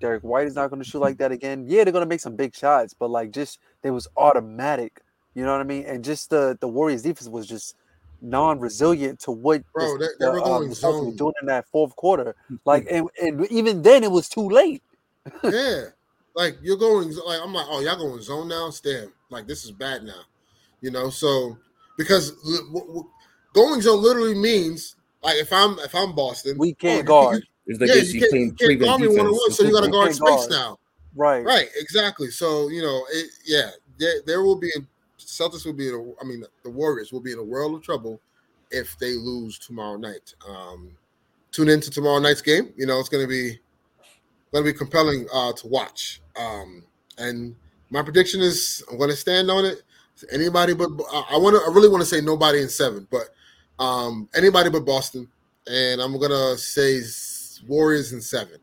Derrick 0.00 0.22
White 0.22 0.46
is 0.46 0.54
not 0.54 0.70
going 0.70 0.80
to 0.82 0.88
shoot 0.88 1.00
like 1.00 1.18
that 1.18 1.30
again. 1.30 1.66
Yeah, 1.68 1.84
they're 1.84 1.92
going 1.92 2.06
to 2.06 2.08
make 2.08 2.20
some 2.20 2.36
big 2.36 2.54
shots, 2.54 2.94
but 2.94 3.10
like 3.10 3.32
just 3.32 3.58
they 3.82 3.90
was 3.90 4.08
automatic. 4.16 5.02
You 5.34 5.44
know 5.44 5.52
what 5.52 5.60
I 5.60 5.64
mean? 5.64 5.84
And 5.84 6.02
just 6.02 6.30
the 6.30 6.56
the 6.58 6.68
Warriors 6.68 7.02
defense 7.02 7.28
was 7.28 7.46
just 7.46 7.76
non-resilient 8.22 9.20
to 9.20 9.30
what 9.30 9.62
Bro, 9.74 9.98
this- 9.98 10.08
they- 10.18 10.24
they 10.24 10.30
were 10.30 10.36
the, 10.38 10.42
going 10.42 10.62
um, 10.64 10.68
the 10.70 10.74
Celtics 10.74 11.00
were 11.04 11.10
zone. 11.10 11.16
doing 11.16 11.34
in 11.42 11.46
that 11.48 11.66
fourth 11.68 11.94
quarter. 11.96 12.34
Like, 12.64 12.86
and, 12.90 13.08
and 13.22 13.46
even 13.50 13.82
then, 13.82 14.04
it 14.04 14.10
was 14.10 14.28
too 14.30 14.48
late. 14.48 14.82
yeah. 15.44 15.84
Like 16.34 16.56
you're 16.62 16.76
going 16.76 17.14
like 17.26 17.40
I'm 17.42 17.52
like, 17.52 17.66
oh, 17.68 17.80
y'all 17.80 17.96
going 17.96 18.20
zone 18.22 18.48
now? 18.48 18.70
Damn, 18.82 19.12
like 19.30 19.46
this 19.46 19.64
is 19.64 19.70
bad 19.72 20.02
now. 20.04 20.20
You 20.80 20.90
know, 20.90 21.10
so 21.10 21.58
because 21.96 22.30
w- 22.42 22.68
w- 22.72 23.08
going 23.54 23.80
zone 23.80 24.02
literally 24.02 24.34
means 24.34 24.94
like 25.22 25.36
if 25.36 25.52
I'm 25.52 25.78
if 25.80 25.94
I'm 25.94 26.14
Boston, 26.14 26.56
We 26.58 26.72
oh, 26.72 26.74
can't 26.78 26.98
you- 26.98 27.02
guard. 27.04 27.42
it's 27.66 27.80
You, 27.80 27.86
yeah, 27.86 27.94
you 27.94 28.20
can't, 28.20 28.32
you 28.32 28.52
can't 28.52 28.80
guard 28.80 29.00
me 29.00 29.08
one 29.08 29.26
on 29.26 29.32
one, 29.32 29.50
so 29.50 29.64
you 29.64 29.72
got 29.72 29.84
to 29.84 29.90
guard 29.90 30.14
space 30.14 30.28
guard. 30.28 30.50
now. 30.50 30.78
Right. 31.16 31.44
Right, 31.44 31.68
exactly. 31.76 32.30
So 32.30 32.68
you 32.68 32.82
know, 32.82 33.04
it, 33.10 33.30
yeah, 33.44 33.70
there, 33.98 34.20
there 34.26 34.42
will 34.42 34.56
be. 34.58 34.70
Celtics 35.18 35.66
will 35.66 35.72
be 35.72 35.88
in. 35.88 35.94
A, 35.94 36.24
I 36.24 36.26
mean, 36.26 36.44
the 36.62 36.70
Warriors 36.70 37.12
will 37.12 37.20
be 37.20 37.32
in 37.32 37.38
a 37.38 37.42
world 37.44 37.74
of 37.74 37.82
trouble 37.82 38.20
if 38.70 38.96
they 38.98 39.14
lose 39.14 39.58
tomorrow 39.58 39.96
night. 39.96 40.34
Um, 40.48 40.92
tune 41.52 41.68
into 41.68 41.90
tomorrow 41.90 42.18
night's 42.20 42.40
game. 42.40 42.72
You 42.76 42.86
know, 42.86 42.98
it's 43.00 43.08
going 43.08 43.24
to 43.24 43.28
be 43.28 43.58
going 44.52 44.64
to 44.64 44.72
be 44.72 44.76
compelling 44.76 45.26
uh, 45.32 45.52
to 45.52 45.66
watch. 45.66 46.20
Um, 46.36 46.84
and 47.18 47.54
my 47.90 48.02
prediction 48.02 48.40
is 48.40 48.82
I'm 48.90 48.98
going 48.98 49.10
to 49.10 49.16
stand 49.16 49.50
on 49.50 49.64
it. 49.64 49.82
Anybody 50.32 50.74
but 50.74 50.90
I 51.30 51.36
want 51.36 51.54
to. 51.54 51.70
I 51.70 51.72
really 51.72 51.88
want 51.88 52.02
to 52.02 52.06
say 52.06 52.20
nobody 52.20 52.60
in 52.60 52.68
seven, 52.68 53.06
but 53.08 53.28
um, 53.82 54.28
anybody 54.34 54.68
but 54.68 54.84
Boston. 54.84 55.28
And 55.68 56.00
I'm 56.00 56.18
going 56.18 56.30
to 56.30 56.58
say 56.58 57.02
Warriors 57.68 58.12
in 58.12 58.20
seven. 58.20 58.58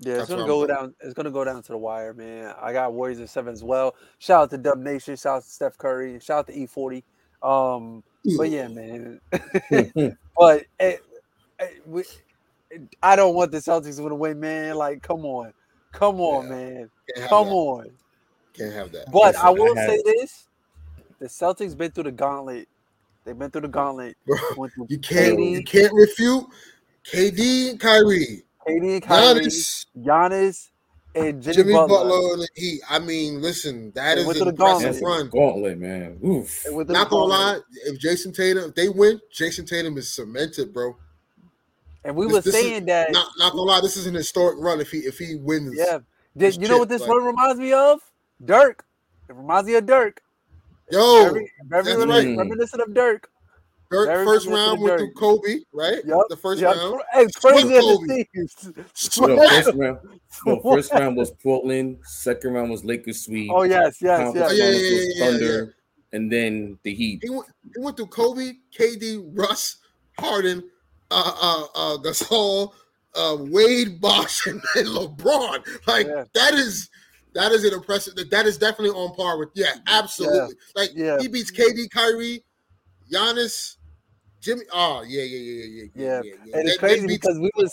Yeah, 0.00 0.20
it's 0.20 0.28
gonna 0.28 0.46
go 0.46 0.66
down. 0.66 0.94
It's 1.00 1.14
gonna 1.14 1.30
go 1.30 1.44
down 1.44 1.62
to 1.62 1.72
the 1.72 1.78
wire, 1.78 2.12
man. 2.12 2.52
I 2.60 2.72
got 2.72 2.92
Warriors 2.92 3.20
in 3.20 3.26
seven 3.26 3.52
as 3.52 3.62
well. 3.62 3.94
Shout 4.18 4.42
out 4.42 4.50
to 4.50 4.58
Dub 4.58 4.78
Nation. 4.78 5.16
Shout 5.16 5.36
out 5.36 5.42
to 5.44 5.48
Steph 5.48 5.78
Curry. 5.78 6.18
Shout 6.20 6.40
out 6.40 6.46
to 6.48 6.52
E40. 6.52 7.02
Um, 7.42 8.02
but 8.36 8.50
yeah, 8.50 8.68
man. 8.68 9.20
but 10.36 10.58
it, 10.58 10.68
eh, 10.80 10.88
it, 10.88 11.00
eh, 11.60 11.66
we, 11.86 12.02
I 13.02 13.16
don't 13.16 13.34
want 13.34 13.52
the 13.52 13.58
Celtics 13.58 13.96
to 13.96 14.02
win, 14.02 14.12
away, 14.12 14.34
man. 14.34 14.76
Like, 14.76 15.02
come 15.02 15.24
on, 15.24 15.52
come 15.92 16.20
on, 16.20 16.44
yeah. 16.44 16.50
man, 16.50 16.90
come 17.28 17.48
that. 17.48 17.52
on. 17.52 17.90
Can't 18.52 18.72
have 18.72 18.92
that. 18.92 19.10
But 19.10 19.34
Listen, 19.34 19.40
I 19.46 19.50
will 19.50 19.78
I 19.78 19.86
say 19.86 20.02
this: 20.04 20.46
the 21.18 21.26
Celtics 21.26 21.76
been 21.76 21.90
through 21.90 22.04
the 22.04 22.12
gauntlet. 22.12 22.68
They've 23.24 23.38
been 23.38 23.50
through 23.50 23.62
the 23.62 23.68
gauntlet. 23.68 24.16
Bro, 24.26 24.36
you 24.88 24.98
can't, 24.98 25.38
KD. 25.38 25.50
you 25.50 25.62
can't 25.64 25.92
refute 25.92 26.44
KD 27.10 27.70
and 27.70 27.80
Kyrie. 27.80 28.42
KD 28.66 28.94
and 28.94 29.02
Kyrie, 29.02 29.40
Giannis, 29.40 29.86
Giannis 29.98 30.70
and 31.14 31.42
Jimmy, 31.42 31.56
Jimmy 31.56 31.72
Butler. 31.72 31.88
Butler 31.88 32.32
and 32.34 32.42
the 32.42 32.48
Heat. 32.54 32.80
I 32.88 32.98
mean, 32.98 33.40
listen, 33.40 33.92
that 33.94 34.18
is 34.18 34.28
an 34.40 34.48
impressive 34.48 35.00
run. 35.00 35.28
Gauntlet, 35.28 35.78
man. 35.78 36.18
Oof. 36.24 36.64
Not 36.70 37.10
gonna 37.10 37.24
lie, 37.24 37.58
if 37.86 37.98
Jayson 37.98 38.32
Tatum, 38.32 38.64
if 38.64 38.74
they 38.74 38.88
win, 38.88 39.20
Jayson 39.32 39.66
Tatum 39.66 39.96
is 39.98 40.08
cemented, 40.08 40.72
bro. 40.72 40.96
And 42.04 42.14
we 42.14 42.26
this, 42.26 42.32
were 42.34 42.40
this 42.42 42.54
saying 42.54 42.84
that 42.86 43.12
not, 43.12 43.28
not 43.38 43.52
gonna 43.52 43.62
lie, 43.62 43.80
this 43.80 43.96
is 43.96 44.06
an 44.06 44.14
historic 44.14 44.58
run 44.58 44.80
if 44.80 44.90
he 44.90 44.98
if 44.98 45.18
he 45.18 45.36
wins. 45.36 45.74
Yeah. 45.76 46.00
Did, 46.36 46.54
you 46.54 46.62
chip, 46.62 46.70
know 46.70 46.78
what 46.78 46.88
this 46.88 47.02
like, 47.02 47.10
run 47.10 47.24
reminds 47.24 47.60
me 47.60 47.72
of? 47.72 48.00
Dirk. 48.44 48.84
It 49.28 49.36
reminds 49.36 49.68
me 49.68 49.74
of 49.76 49.86
Dirk. 49.86 50.20
Yo, 50.90 51.32
very, 51.66 51.84
very 51.84 52.36
reminiscent 52.36 52.82
of 52.82 52.92
Dirk. 52.92 53.30
Dirk 53.90 54.08
Very 54.08 54.26
first 54.26 54.46
round 54.48 54.80
went 54.80 54.98
through 54.98 55.12
Kobe, 55.12 55.60
right? 55.72 56.00
Yep. 56.04 56.18
The 56.28 56.36
first 56.36 56.60
yep. 56.60 56.76
round. 56.76 57.00
Hey, 57.12 57.26
crazy 57.36 57.68
no, 59.20 59.36
first 59.48 59.74
round. 59.74 59.98
No, 60.46 60.60
first 60.62 60.92
round 60.92 61.16
was 61.16 61.30
Portland. 61.30 61.98
Second 62.02 62.54
round 62.54 62.70
was 62.70 62.84
Lakers 62.84 63.24
sweep. 63.24 63.50
Oh 63.52 63.62
yes, 63.62 63.98
yes, 64.00 64.32
yes. 64.34 64.50
Oh, 64.50 64.54
yeah, 64.54 64.70
yeah, 64.70 64.78
yeah, 64.78 65.00
yeah, 65.14 65.24
Thunder, 65.24 65.64
yeah. 65.64 66.16
and 66.16 66.32
then 66.32 66.78
the 66.82 66.94
Heat. 66.94 67.20
He 67.22 67.30
went, 67.30 67.46
he 67.62 67.80
went 67.80 67.96
through 67.96 68.06
Kobe, 68.06 68.52
KD, 68.76 69.30
Russ, 69.32 69.76
Harden, 70.18 70.64
uh, 71.14 71.32
uh, 71.40 71.66
uh, 71.74 71.98
Gasol, 71.98 72.72
uh, 73.14 73.36
Wade, 73.38 74.00
Bosh, 74.00 74.46
and, 74.46 74.60
and 74.76 74.86
LeBron. 74.86 75.86
Like 75.86 76.06
yeah. 76.06 76.24
that 76.34 76.54
is 76.54 76.90
that 77.34 77.52
is 77.52 77.64
an 77.64 77.74
impressive. 77.74 78.14
That 78.30 78.46
is 78.46 78.58
definitely 78.58 78.90
on 78.90 79.14
par 79.14 79.38
with. 79.38 79.50
Yeah, 79.54 79.74
absolutely. 79.86 80.56
Yeah. 80.76 80.82
Like 80.82 80.90
yeah. 80.94 81.18
he 81.20 81.28
beats 81.28 81.50
KD, 81.50 81.90
Kyrie, 81.90 82.44
Giannis, 83.12 83.76
Jimmy. 84.40 84.62
Oh 84.72 85.04
yeah, 85.06 85.22
yeah, 85.22 85.38
yeah, 85.38 85.64
yeah, 85.64 85.84
yeah. 85.94 86.04
yeah. 86.04 86.20
yeah. 86.46 86.58
And 86.58 86.68
it's 86.68 86.72
they, 86.72 86.78
crazy 86.78 87.00
they 87.02 87.14
because 87.14 87.38
we 87.38 87.50
was 87.56 87.72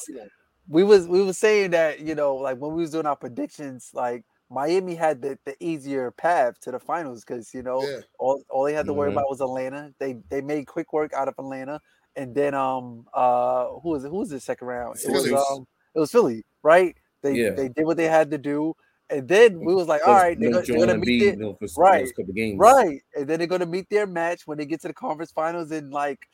we 0.68 0.84
was 0.84 1.08
we 1.08 1.24
was 1.24 1.38
saying 1.38 1.72
that 1.72 2.00
you 2.00 2.16
know 2.16 2.36
like 2.36 2.58
when 2.58 2.74
we 2.74 2.82
was 2.82 2.92
doing 2.92 3.06
our 3.06 3.16
predictions 3.16 3.89
like 3.94 4.24
Miami 4.50 4.96
had 4.96 5.22
the, 5.22 5.39
the 5.46 5.56
easier 5.62 6.12
path 6.12 6.60
to 6.62 6.72
the 6.72 6.80
finals 6.80 7.24
because 7.24 7.54
you 7.54 7.64
know 7.64 7.82
yeah. 7.84 8.00
all, 8.20 8.44
all 8.50 8.66
they 8.66 8.74
had 8.74 8.86
to 8.86 8.94
worry 8.94 9.10
mm-hmm. 9.10 9.18
about 9.18 9.30
was 9.30 9.42
Atlanta. 9.42 9.94
They 10.00 10.18
they 10.30 10.42
made 10.42 10.68
quick 10.68 10.92
work 10.92 11.14
out 11.14 11.28
of 11.28 11.36
Atlanta, 11.39 11.80
and 12.16 12.36
then 12.36 12.53
um 12.53 13.07
uh 13.14 13.68
who 13.82 13.89
was 13.89 14.03
it? 14.03 14.09
Who 14.09 14.18
was 14.18 14.30
the 14.30 14.39
second 14.39 14.68
round? 14.68 14.97
It 15.03 15.12
was 15.12 15.32
um 15.32 15.68
it 15.95 15.99
was 15.99 16.12
Philly, 16.12 16.43
right? 16.64 16.95
They 17.22 17.34
yeah. 17.36 17.51
they 17.51 17.70
did 17.70 17.86
what 17.86 17.97
they 17.97 18.07
had 18.07 18.32
to 18.32 18.38
do. 18.38 18.76
And 19.09 19.28
then 19.28 19.59
we 19.59 19.76
was 19.76 19.88
like, 19.88 20.01
all 20.07 20.14
right, 20.14 20.39
they're, 20.39 20.49
no 20.49 20.62
they're 20.62 20.86
gonna 20.86 20.97
meet 20.97 21.38
their, 21.38 21.53
right, 21.78 22.07
right, 22.55 23.01
and 23.14 23.28
then 23.28 23.39
they're 23.39 23.47
gonna 23.47 23.66
meet 23.66 23.89
their 23.89 24.07
match 24.07 24.47
when 24.47 24.57
they 24.57 24.66
get 24.66 24.80
to 24.82 24.88
the 24.88 24.93
conference 24.93 25.32
finals 25.32 25.70
and 25.72 25.91
like, 25.91 26.30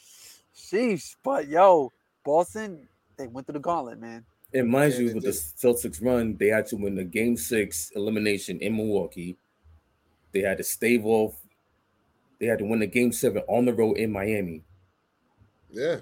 sheesh. 0.55 1.15
But 1.23 1.47
yo, 1.47 1.91
Boston, 2.23 2.87
they 3.17 3.25
went 3.25 3.47
through 3.47 3.53
the 3.53 3.59
gauntlet, 3.61 3.99
man. 3.99 4.23
And 4.53 4.69
mind 4.69 4.93
yeah, 4.93 4.99
you, 4.99 5.05
with 5.15 5.23
did. 5.23 5.33
the 5.33 5.37
Celtics 5.37 6.03
run, 6.03 6.37
they 6.37 6.47
had 6.47 6.67
to 6.67 6.75
win 6.75 6.93
the 6.93 7.03
Game 7.03 7.35
Six 7.35 7.91
elimination 7.95 8.59
in 8.59 8.77
Milwaukee. 8.77 9.37
They 10.31 10.41
had 10.41 10.57
to 10.57 10.63
stave 10.63 11.03
off. 11.05 11.35
They 12.39 12.45
had 12.45 12.59
to 12.59 12.65
win 12.65 12.79
the 12.79 12.87
Game 12.87 13.11
Seven 13.11 13.41
on 13.47 13.65
the 13.65 13.73
road 13.73 13.97
in 13.97 14.11
Miami. 14.11 14.61
Yeah, 15.69 15.97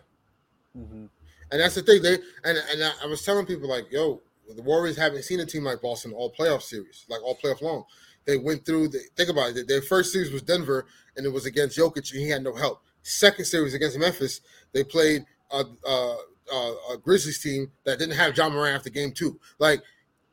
mm-hmm. 0.78 1.06
and 1.52 1.62
that's 1.62 1.76
the 1.76 1.82
thing. 1.82 2.02
They 2.02 2.16
and 2.44 2.58
and 2.72 2.94
I 3.04 3.06
was 3.08 3.24
telling 3.24 3.46
people 3.46 3.68
like, 3.68 3.92
yo, 3.92 4.22
the 4.56 4.62
Warriors 4.62 4.98
haven't 4.98 5.24
seen 5.24 5.40
a 5.40 5.46
team 5.46 5.64
like 5.64 5.82
Boston 5.82 6.14
all 6.14 6.32
playoff 6.32 6.62
series, 6.62 7.06
like 7.10 7.24
all 7.24 7.38
playoff 7.44 7.62
long. 7.62 7.84
They 8.26 8.38
went 8.38 8.66
through. 8.66 8.90
The, 8.90 9.00
think 9.16 9.30
about 9.30 9.56
it. 9.56 9.68
Their 9.68 9.82
first 9.82 10.12
series 10.12 10.32
was 10.32 10.42
Denver, 10.42 10.86
and 11.16 11.26
it 11.26 11.30
was 11.30 11.46
against 11.46 11.78
Jokic, 11.78 12.12
and 12.12 12.22
he 12.22 12.30
had 12.30 12.44
no 12.44 12.56
help. 12.56 12.82
Second 13.04 13.46
series 13.46 13.76
against 13.76 14.00
Memphis, 14.00 14.42
they 14.72 14.84
played 14.84 15.24
a, 15.52 15.64
a, 15.88 16.18
a, 16.52 16.76
a 16.94 16.98
Grizzlies 16.98 17.40
team 17.40 17.72
that 17.84 18.00
didn't 18.00 18.16
have 18.16 18.36
Ja 18.36 18.50
Morant 18.50 18.76
after 18.76 18.90
game 18.90 19.12
two. 19.12 19.40
Like, 19.60 19.84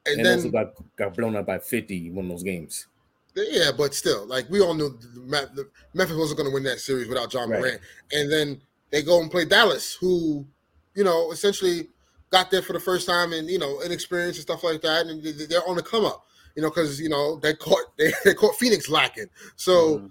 and, 0.07 0.17
and 0.17 0.27
then 0.27 0.37
also 0.39 0.51
got, 0.51 0.97
got 0.97 1.15
blown 1.15 1.37
out 1.37 1.47
by 1.47 1.59
fifty 1.59 2.11
one 2.11 2.25
of 2.25 2.31
those 2.31 2.43
games. 2.43 2.87
Yeah, 3.35 3.73
but 3.77 3.95
still, 3.95 4.27
like 4.27 4.49
we 4.49 4.61
all 4.61 4.75
knew 4.75 4.99
the, 5.15 5.69
Memphis 5.95 6.17
wasn't 6.17 6.39
going 6.39 6.49
to 6.49 6.55
win 6.55 6.65
that 6.65 6.81
series 6.81 7.09
without 7.09 7.31
John. 7.31 7.51
Right. 7.51 7.79
And 8.13 8.33
then 8.33 8.61
they 8.93 9.03
go 9.03 9.21
and 9.21 9.31
play 9.31 9.45
Dallas, 9.45 9.95
who, 9.95 10.47
you 10.95 11.03
know, 11.03 11.33
essentially 11.33 11.89
got 12.33 12.51
there 12.51 12.63
for 12.63 12.73
the 12.73 12.81
first 12.81 13.07
time 13.07 13.33
and 13.33 13.49
you 13.49 13.59
know 13.59 13.81
inexperience 13.83 14.37
and 14.37 14.43
stuff 14.43 14.65
like 14.65 14.81
that, 14.83 15.07
and 15.07 15.23
they're 15.23 15.69
on 15.69 15.77
the 15.77 15.83
come 15.83 16.05
up. 16.05 16.27
You 16.57 16.63
know, 16.63 16.71
because 16.71 17.01
you 17.01 17.09
know 17.09 17.37
they 17.37 17.55
caught 17.55 17.85
they, 17.99 18.13
they, 18.25 18.35
caught 18.35 18.57
Phoenix 18.57 18.89
lacking. 18.89 19.27
So 19.57 19.99
mm-hmm. 19.99 20.07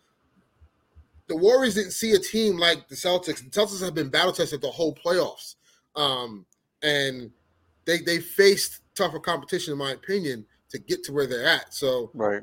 the 1.28 1.38
Warriors 1.38 1.76
didn't 1.76 1.92
see 1.92 2.14
a 2.14 2.20
team 2.20 2.58
like 2.58 2.88
the 2.88 2.96
Celtics. 2.96 3.40
The 3.40 3.50
Celtics 3.50 3.84
have 3.84 3.94
been 3.94 4.10
battle 4.10 4.32
tested 4.32 4.62
the 4.62 4.72
whole 4.72 4.96
playoffs, 4.96 5.56
um, 5.96 6.46
and 6.82 7.32
they 7.86 8.00
they 8.00 8.20
faced 8.20 8.82
tougher 8.96 9.20
competition, 9.20 9.74
in 9.74 9.78
my 9.78 9.92
opinion, 9.92 10.46
to 10.70 10.80
get 10.80 11.04
to 11.06 11.12
where 11.12 11.28
they're 11.28 11.46
at. 11.46 11.74
So 11.74 12.12
right. 12.14 12.42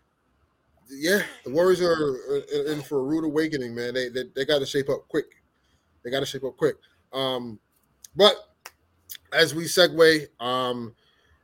Yeah, 0.90 1.20
the 1.44 1.50
Warriors 1.50 1.82
are 1.82 2.72
in 2.72 2.80
for 2.80 3.00
a 3.00 3.02
rude 3.02 3.24
awakening, 3.24 3.74
man. 3.74 3.94
They 3.94 4.08
they, 4.08 4.24
they 4.34 4.44
got 4.44 4.60
to 4.60 4.66
shape 4.66 4.88
up 4.88 5.06
quick. 5.08 5.37
They 6.02 6.10
got 6.10 6.20
to 6.20 6.26
shape 6.26 6.44
up 6.44 6.56
quick. 6.56 6.76
Um, 7.12 7.58
but 8.16 8.36
as 9.32 9.54
we 9.54 9.64
segue 9.64 10.26
um, 10.40 10.94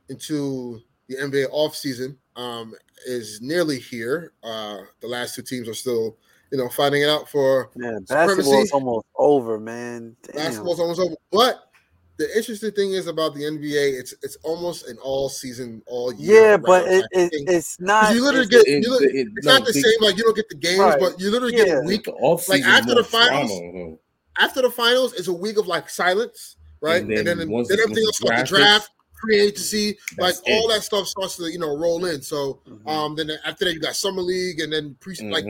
into 0.09 0.81
the 1.07 1.15
NBA 1.15 1.51
offseason 1.51 2.17
um, 2.35 2.73
is 3.05 3.41
nearly 3.41 3.79
here. 3.79 4.33
Uh, 4.43 4.81
the 5.01 5.07
last 5.07 5.35
two 5.35 5.41
teams 5.41 5.67
are 5.67 5.73
still, 5.73 6.17
you 6.51 6.57
know, 6.57 6.69
finding 6.69 7.03
it 7.03 7.09
out 7.09 7.29
for 7.29 7.69
man, 7.75 8.03
basketball 8.07 8.61
is 8.61 8.71
almost 8.71 9.05
over, 9.17 9.59
man. 9.59 10.15
Damn. 10.23 10.35
Basketball's 10.35 10.79
almost 10.79 10.99
over. 10.99 11.15
But 11.31 11.69
the 12.17 12.35
interesting 12.35 12.71
thing 12.71 12.93
is 12.93 13.07
about 13.07 13.35
the 13.35 13.41
NBA, 13.41 13.99
it's 13.99 14.13
it's 14.23 14.37
almost 14.43 14.87
an 14.87 14.97
all 15.03 15.29
season, 15.29 15.81
all 15.85 16.13
year. 16.13 16.51
Yeah, 16.51 16.57
but 16.57 16.87
it, 16.87 17.05
it, 17.11 17.31
it's 17.47 17.79
not. 17.79 18.13
You 18.13 18.23
literally 18.23 18.47
get. 18.47 18.65
You 18.67 18.89
literally, 18.89 19.19
it, 19.19 19.27
it's 19.35 19.45
no, 19.45 19.57
not 19.57 19.67
the, 19.67 19.73
same. 19.73 20.01
Like 20.01 20.17
you 20.17 20.23
don't 20.23 20.35
get 20.35 20.49
the 20.49 20.55
games, 20.55 20.79
right. 20.79 20.99
but 20.99 21.19
you 21.19 21.29
literally 21.29 21.57
yeah. 21.57 21.65
get 21.65 21.77
a 21.79 21.81
week. 21.81 22.07
Off 22.07 22.47
like 22.47 22.63
after 22.63 22.95
the 22.95 23.03
finals, 23.03 23.59
drama, 23.59 23.95
after 24.39 24.61
the 24.61 24.69
finals, 24.69 25.13
it's 25.13 25.27
a 25.27 25.33
week 25.33 25.57
of 25.57 25.67
like 25.67 25.89
silence 25.89 26.57
right? 26.85 27.01
And 27.01 27.09
then, 27.11 27.27
and 27.27 27.41
then, 27.41 27.49
then 27.49 27.79
everything 27.79 28.03
else 28.05 28.17
starts 28.17 28.49
the 28.49 28.57
draft, 28.57 28.89
free 29.21 29.39
agency, 29.41 29.97
like 30.17 30.35
it. 30.45 30.53
all 30.53 30.69
that 30.69 30.83
stuff 30.83 31.07
starts 31.07 31.37
to 31.37 31.51
you 31.51 31.59
know 31.59 31.75
roll 31.77 32.05
in. 32.05 32.21
So 32.21 32.61
mm-hmm. 32.67 32.87
um, 32.87 33.15
then 33.15 33.31
after 33.45 33.65
that 33.65 33.73
you 33.73 33.79
got 33.79 33.95
summer 33.95 34.21
league, 34.21 34.59
and 34.59 34.71
then 34.71 34.95
pre 34.99 35.15
mm-hmm. 35.15 35.31
like 35.31 35.45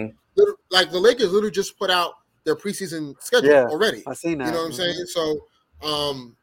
like 0.72 0.92
the 0.92 1.00
Lakers 1.00 1.32
literally 1.32 1.52
just 1.52 1.78
put 1.78 1.90
out 1.90 2.14
their 2.44 2.56
preseason 2.56 3.16
schedule 3.22 3.50
yeah, 3.50 3.66
already. 3.66 4.04
I 4.08 4.14
seen 4.14 4.40
that. 4.40 4.46
You 4.46 4.52
know 4.52 4.58
what 4.60 4.66
I'm 4.66 4.72
mm-hmm. 4.72 4.82
saying? 4.82 5.06
So 5.08 5.46
um, 5.84 6.36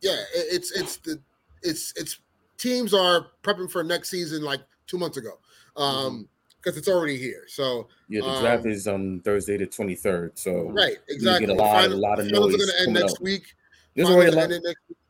yeah, 0.00 0.18
it, 0.34 0.46
it's 0.52 0.72
it's 0.72 0.96
the 0.98 1.20
it's 1.62 1.92
it's 1.96 2.18
teams 2.58 2.92
are 2.92 3.26
prepping 3.42 3.70
for 3.70 3.82
next 3.82 4.10
season 4.10 4.42
like 4.42 4.60
two 4.86 4.98
months 4.98 5.16
ago. 5.16 5.38
Um, 5.76 6.28
because 6.62 6.76
it's 6.76 6.88
already 6.88 7.16
here. 7.16 7.44
So 7.48 7.88
yeah, 8.08 8.20
the 8.20 8.40
draft 8.40 8.64
um, 8.64 8.70
is 8.70 8.88
on 8.88 9.20
Thursday 9.20 9.56
the 9.56 9.66
twenty 9.66 9.94
third. 9.94 10.38
So 10.38 10.70
right, 10.70 10.96
exactly. 11.08 11.46
Get 11.46 11.56
a 11.56 11.58
lot, 11.58 11.82
final, 11.82 11.98
a 11.98 12.00
lot 12.00 12.20
of 12.20 12.26
noise. 12.26 12.54
are 12.54 12.58
going 12.58 12.68
to 12.68 12.80
end 12.82 12.92
next 12.94 13.16
up. 13.16 13.22
week. 13.22 13.54
There's 13.94 14.08
already 14.08 14.32
a 14.32 14.36
lot, 14.36 14.50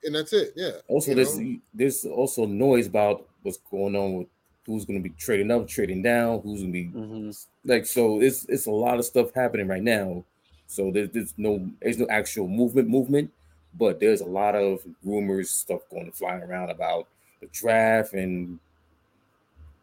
and 0.05 0.14
that's 0.14 0.32
it. 0.32 0.53
Yeah. 0.57 0.70
Also, 0.88 1.14
there's 1.14 1.38
know? 1.38 1.59
there's 1.74 2.05
also 2.05 2.46
noise 2.46 2.86
about 2.86 3.28
what's 3.42 3.59
going 3.70 3.96
on 3.96 4.14
with 4.14 4.26
who's 4.66 4.84
going 4.84 5.03
to 5.03 5.09
be 5.09 5.14
trading 5.16 5.51
up, 5.51 5.66
trading 5.66 6.03
down, 6.03 6.40
who's 6.40 6.61
going 6.61 6.72
to 6.72 6.78
be 6.78 6.86
mm-hmm. 6.86 7.30
like. 7.64 7.86
So 7.86 8.20
it's 8.20 8.44
it's 8.46 8.66
a 8.66 8.70
lot 8.70 8.98
of 8.98 9.05
stuff 9.05 9.32
happening 9.34 9.68
right 9.68 9.82
now. 9.82 10.24
So 10.66 10.90
there's, 10.90 11.11
there's 11.11 11.34
no 11.36 11.68
there's 11.82 11.98
no 11.98 12.07
actual 12.09 12.48
movement 12.48 12.88
movement, 12.88 13.30
but 13.78 14.01
there's 14.01 14.20
a 14.20 14.26
lot 14.26 14.55
of 14.55 14.82
rumors 15.05 15.51
stuff 15.51 15.82
going 15.90 16.11
flying 16.12 16.42
around 16.42 16.70
about 16.70 17.09
the 17.40 17.48
draft 17.48 18.12
and 18.12 18.59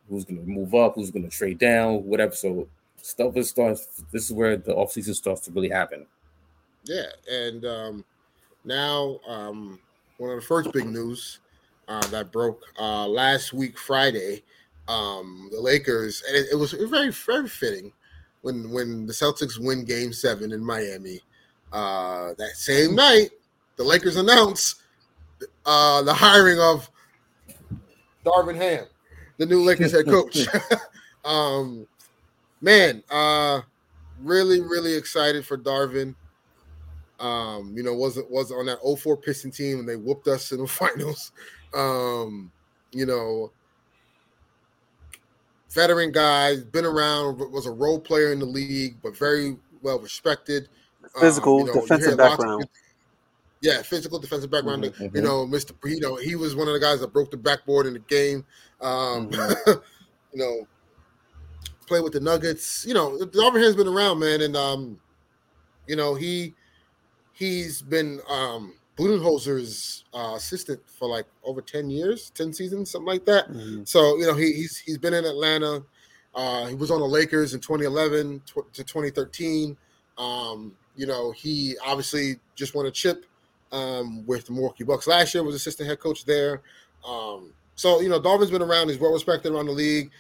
who's 0.10 0.26
going 0.26 0.39
to 0.39 0.49
move 0.49 0.74
up, 0.76 0.95
who's 0.95 1.12
going 1.12 1.24
to 1.24 1.30
trade 1.30 1.60
down, 1.60 2.03
whatever. 2.05 2.36
So 2.36 2.68
stuff 3.01 3.36
is 3.38 3.49
starts. 3.49 4.03
This 4.12 4.26
is 4.26 4.34
where 4.34 4.58
the 4.58 4.74
offseason 4.74 5.16
starts 5.16 5.41
to 5.41 5.51
really 5.51 5.70
happen. 5.70 6.05
Yeah, 6.84 7.08
and 7.30 7.66
um, 7.66 8.05
now 8.64 9.20
um, 9.28 9.80
one 10.18 10.32
of 10.32 10.38
the 10.38 10.45
first 10.45 10.72
big 10.72 10.86
news 10.86 11.39
uh, 11.88 12.05
that 12.08 12.32
broke 12.32 12.62
uh, 12.80 13.08
last 13.08 13.53
week 13.53 13.78
Friday, 13.78 14.43
um, 14.88 15.49
the 15.51 15.60
Lakers, 15.60 16.24
and 16.28 16.36
it, 16.36 16.47
it 16.51 16.55
was 16.55 16.74
very 16.74 17.12
very 17.12 17.47
fitting 17.47 17.91
when 18.41 18.72
when 18.72 19.05
the 19.05 19.14
Celtics 19.14 19.60
win 19.60 19.84
Game 19.86 20.14
Seven 20.14 20.51
in 20.51 20.64
Miami. 20.64 21.22
Uh, 21.74 22.34
that 22.38 22.55
same 22.55 22.95
night, 22.95 23.30
the 23.76 23.84
Lakers 23.84 24.16
announced 24.16 24.82
uh, 25.66 26.01
the 26.03 26.14
hiring 26.14 26.60
of 26.60 26.89
Darvin 28.26 28.55
Ham, 28.55 28.86
the 29.38 29.46
new 29.46 29.62
Lakers 29.62 29.92
head 29.92 30.06
coach. 30.06 30.48
um, 31.26 31.88
man, 32.62 33.04
uh, 33.10 33.62
really, 34.22 34.62
really 34.62 34.96
excited 34.96 35.46
for 35.46 35.58
Darvin. 35.58 36.16
Um, 37.20 37.74
you 37.76 37.82
know, 37.82 37.96
wasn't 37.96 38.30
was 38.30 38.52
on 38.52 38.68
that 38.68 38.78
04 38.84 39.18
Piston 39.18 39.50
team 39.50 39.80
and 39.80 39.90
they 39.90 39.96
whooped 39.96 40.28
us 40.28 40.52
in 40.52 40.60
the 40.60 40.68
finals. 40.68 41.32
Um, 41.74 42.52
you 42.92 43.06
know, 43.06 43.52
veteran 45.72 46.12
guy, 46.12 46.58
been 46.58 46.86
around, 46.86 47.40
was 47.52 47.66
a 47.66 47.72
role 47.72 48.00
player 48.00 48.32
in 48.32 48.40
the 48.40 48.46
league, 48.46 48.98
but 49.02 49.18
very 49.18 49.58
well 49.82 50.00
respected. 50.00 50.70
Physical, 51.20 51.62
um, 51.62 51.68
you 51.68 51.74
know, 51.74 51.82
defensive 51.82 52.18
background. 52.18 52.64
Of, 52.64 52.70
yeah, 53.62 53.82
physical 53.82 54.20
defensive 54.20 54.51
background. 54.51 54.84
Mm-hmm. 54.84 55.16
You 55.16 55.22
know, 55.22 55.45
Mr. 55.45 55.74
You 55.84 55.99
know, 55.99 56.16
he 56.16 56.36
was 56.36 56.55
one 56.55 56.68
of 56.68 56.74
the 56.74 56.80
guys 56.80 56.99
that 56.99 57.14
broke 57.14 57.32
the 57.32 57.38
backboard 57.38 57.86
in 57.86 57.93
the 57.93 57.99
game. 57.99 58.45
Um, 58.82 59.30
mm-hmm. 59.30 59.72
you 60.34 60.39
know, 60.39 60.68
play 61.88 62.01
with 62.01 62.14
the 62.14 62.20
Nuggets. 62.20 62.86
You 62.88 62.93
know, 62.93 63.18
Darvin 63.18 63.64
has 63.64 63.76
been 63.76 63.88
around, 63.88 64.20
man, 64.20 64.41
and 64.41 64.55
um, 64.55 64.99
you 65.88 65.95
know 65.95 66.16
he 66.16 66.53
he's 67.34 67.82
been 67.82 68.20
um 68.30 68.74
Budenholzer's 68.97 70.03
uh, 70.14 70.34
assistant 70.36 70.82
for 70.88 71.08
like 71.08 71.26
over 71.43 71.62
ten 71.62 71.89
years, 71.89 72.30
ten 72.32 72.53
seasons, 72.53 72.91
something 72.91 73.08
like 73.08 73.26
that. 73.26 73.49
Mm-hmm. 73.49 73.84
So 73.86 74.18
you 74.18 74.28
know 74.28 74.36
he, 74.36 74.53
he's 74.53 74.78
he's 74.78 74.97
been 74.97 75.14
in 75.14 75.26
Atlanta. 75.26 75.84
Uh, 76.36 76.68
he 76.68 76.76
was 76.76 76.91
on 76.91 76.99
the 76.99 77.05
Lakers 77.05 77.55
in 77.55 77.60
2011 77.60 78.41
tw- 78.45 78.72
to 78.72 78.84
2013. 78.84 79.76
Um, 80.20 80.76
you 80.95 81.08
know 81.08 81.32
he 81.32 81.76
obviously 81.84 82.36
just 82.55 82.76
won 82.76 82.86
a 82.86 82.91
chip 82.91 83.26
um, 83.72 84.26
with 84.26 84.47
the 84.47 84.53
Milwaukee 84.53 84.84
Bucks 84.84 85.07
last 85.07 85.34
year. 85.34 85.43
Was 85.43 85.55
assistant 85.55 85.89
head 85.89 85.99
coach 85.99 86.26
there. 86.26 86.61
Um, 87.07 87.53
so 87.76 88.01
you 88.01 88.09
know 88.09 88.20
Darvin's 88.20 88.51
been 88.51 88.61
around. 88.61 88.89
He's 88.89 88.99
well 88.99 89.13
respected 89.13 89.51
around 89.51 89.68
the 89.68 89.72
league. 89.72 90.11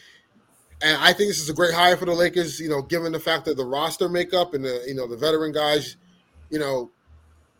And 0.81 0.95
I 1.01 1.07
think 1.07 1.29
this 1.29 1.39
is 1.39 1.49
a 1.49 1.53
great 1.53 1.73
hire 1.73 1.97
for 1.97 2.05
the 2.05 2.13
Lakers, 2.13 2.59
you 2.59 2.69
know, 2.69 2.83
given 2.83 3.11
the 3.11 3.19
fact 3.19 3.45
that 3.45 3.57
the 3.57 3.65
roster 3.65 4.07
makeup 4.07 4.53
and 4.53 4.63
the 4.63 4.83
you 4.87 4.93
know 4.93 5.07
the 5.07 5.17
veteran 5.17 5.51
guys, 5.51 5.97
you 6.49 6.59
know, 6.59 6.91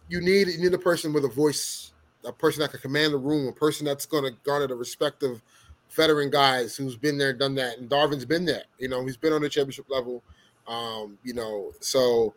you 0.07 0.21
need 0.21 0.47
you 0.47 0.59
need 0.59 0.73
a 0.73 0.77
person 0.77 1.13
with 1.13 1.25
a 1.25 1.29
voice, 1.29 1.93
a 2.25 2.31
person 2.31 2.61
that 2.61 2.71
can 2.71 2.79
command 2.79 3.13
the 3.13 3.17
room, 3.17 3.47
a 3.47 3.51
person 3.51 3.85
that's 3.85 4.05
going 4.05 4.23
to 4.23 4.31
garner 4.43 4.67
the 4.67 4.75
respect 4.75 5.23
of 5.23 5.41
veteran 5.89 6.29
guys 6.29 6.75
who's 6.75 6.95
been 6.95 7.17
there, 7.17 7.31
and 7.31 7.39
done 7.39 7.55
that. 7.55 7.79
And 7.79 7.89
Darvin's 7.89 8.25
been 8.25 8.45
there, 8.45 8.63
you 8.77 8.88
know, 8.88 9.03
he's 9.03 9.17
been 9.17 9.33
on 9.33 9.41
the 9.41 9.49
championship 9.49 9.89
level, 9.89 10.21
um, 10.67 11.17
you 11.23 11.33
know. 11.33 11.71
So 11.79 12.35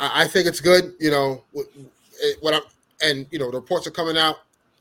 I, 0.00 0.24
I 0.24 0.26
think 0.26 0.48
it's 0.48 0.60
good, 0.60 0.94
you 0.98 1.12
know. 1.12 1.44
What 2.40 2.54
I'm 2.54 2.62
and 3.02 3.26
you 3.30 3.38
know 3.38 3.50
the 3.50 3.58
reports 3.58 3.86
are 3.86 3.92
coming 3.92 4.16
out. 4.16 4.36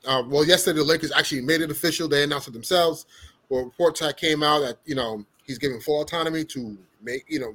Uh, 0.06 0.22
well, 0.28 0.46
yesterday 0.46 0.80
the 0.80 0.84
Lakers 0.84 1.12
actually 1.14 1.42
made 1.42 1.62
it 1.62 1.72
official. 1.72 2.08
They 2.08 2.24
announced 2.24 2.48
it 2.48 2.52
themselves 2.52 3.06
well, 3.54 3.66
reports 3.66 4.00
that 4.00 4.18
came 4.18 4.44
out 4.44 4.60
that 4.60 4.78
you 4.86 4.96
know 4.96 5.24
he's 5.44 5.58
giving 5.58 5.80
full 5.80 6.02
autonomy 6.02 6.44
to 6.44 6.78
make 7.02 7.24
you 7.28 7.40
know 7.40 7.54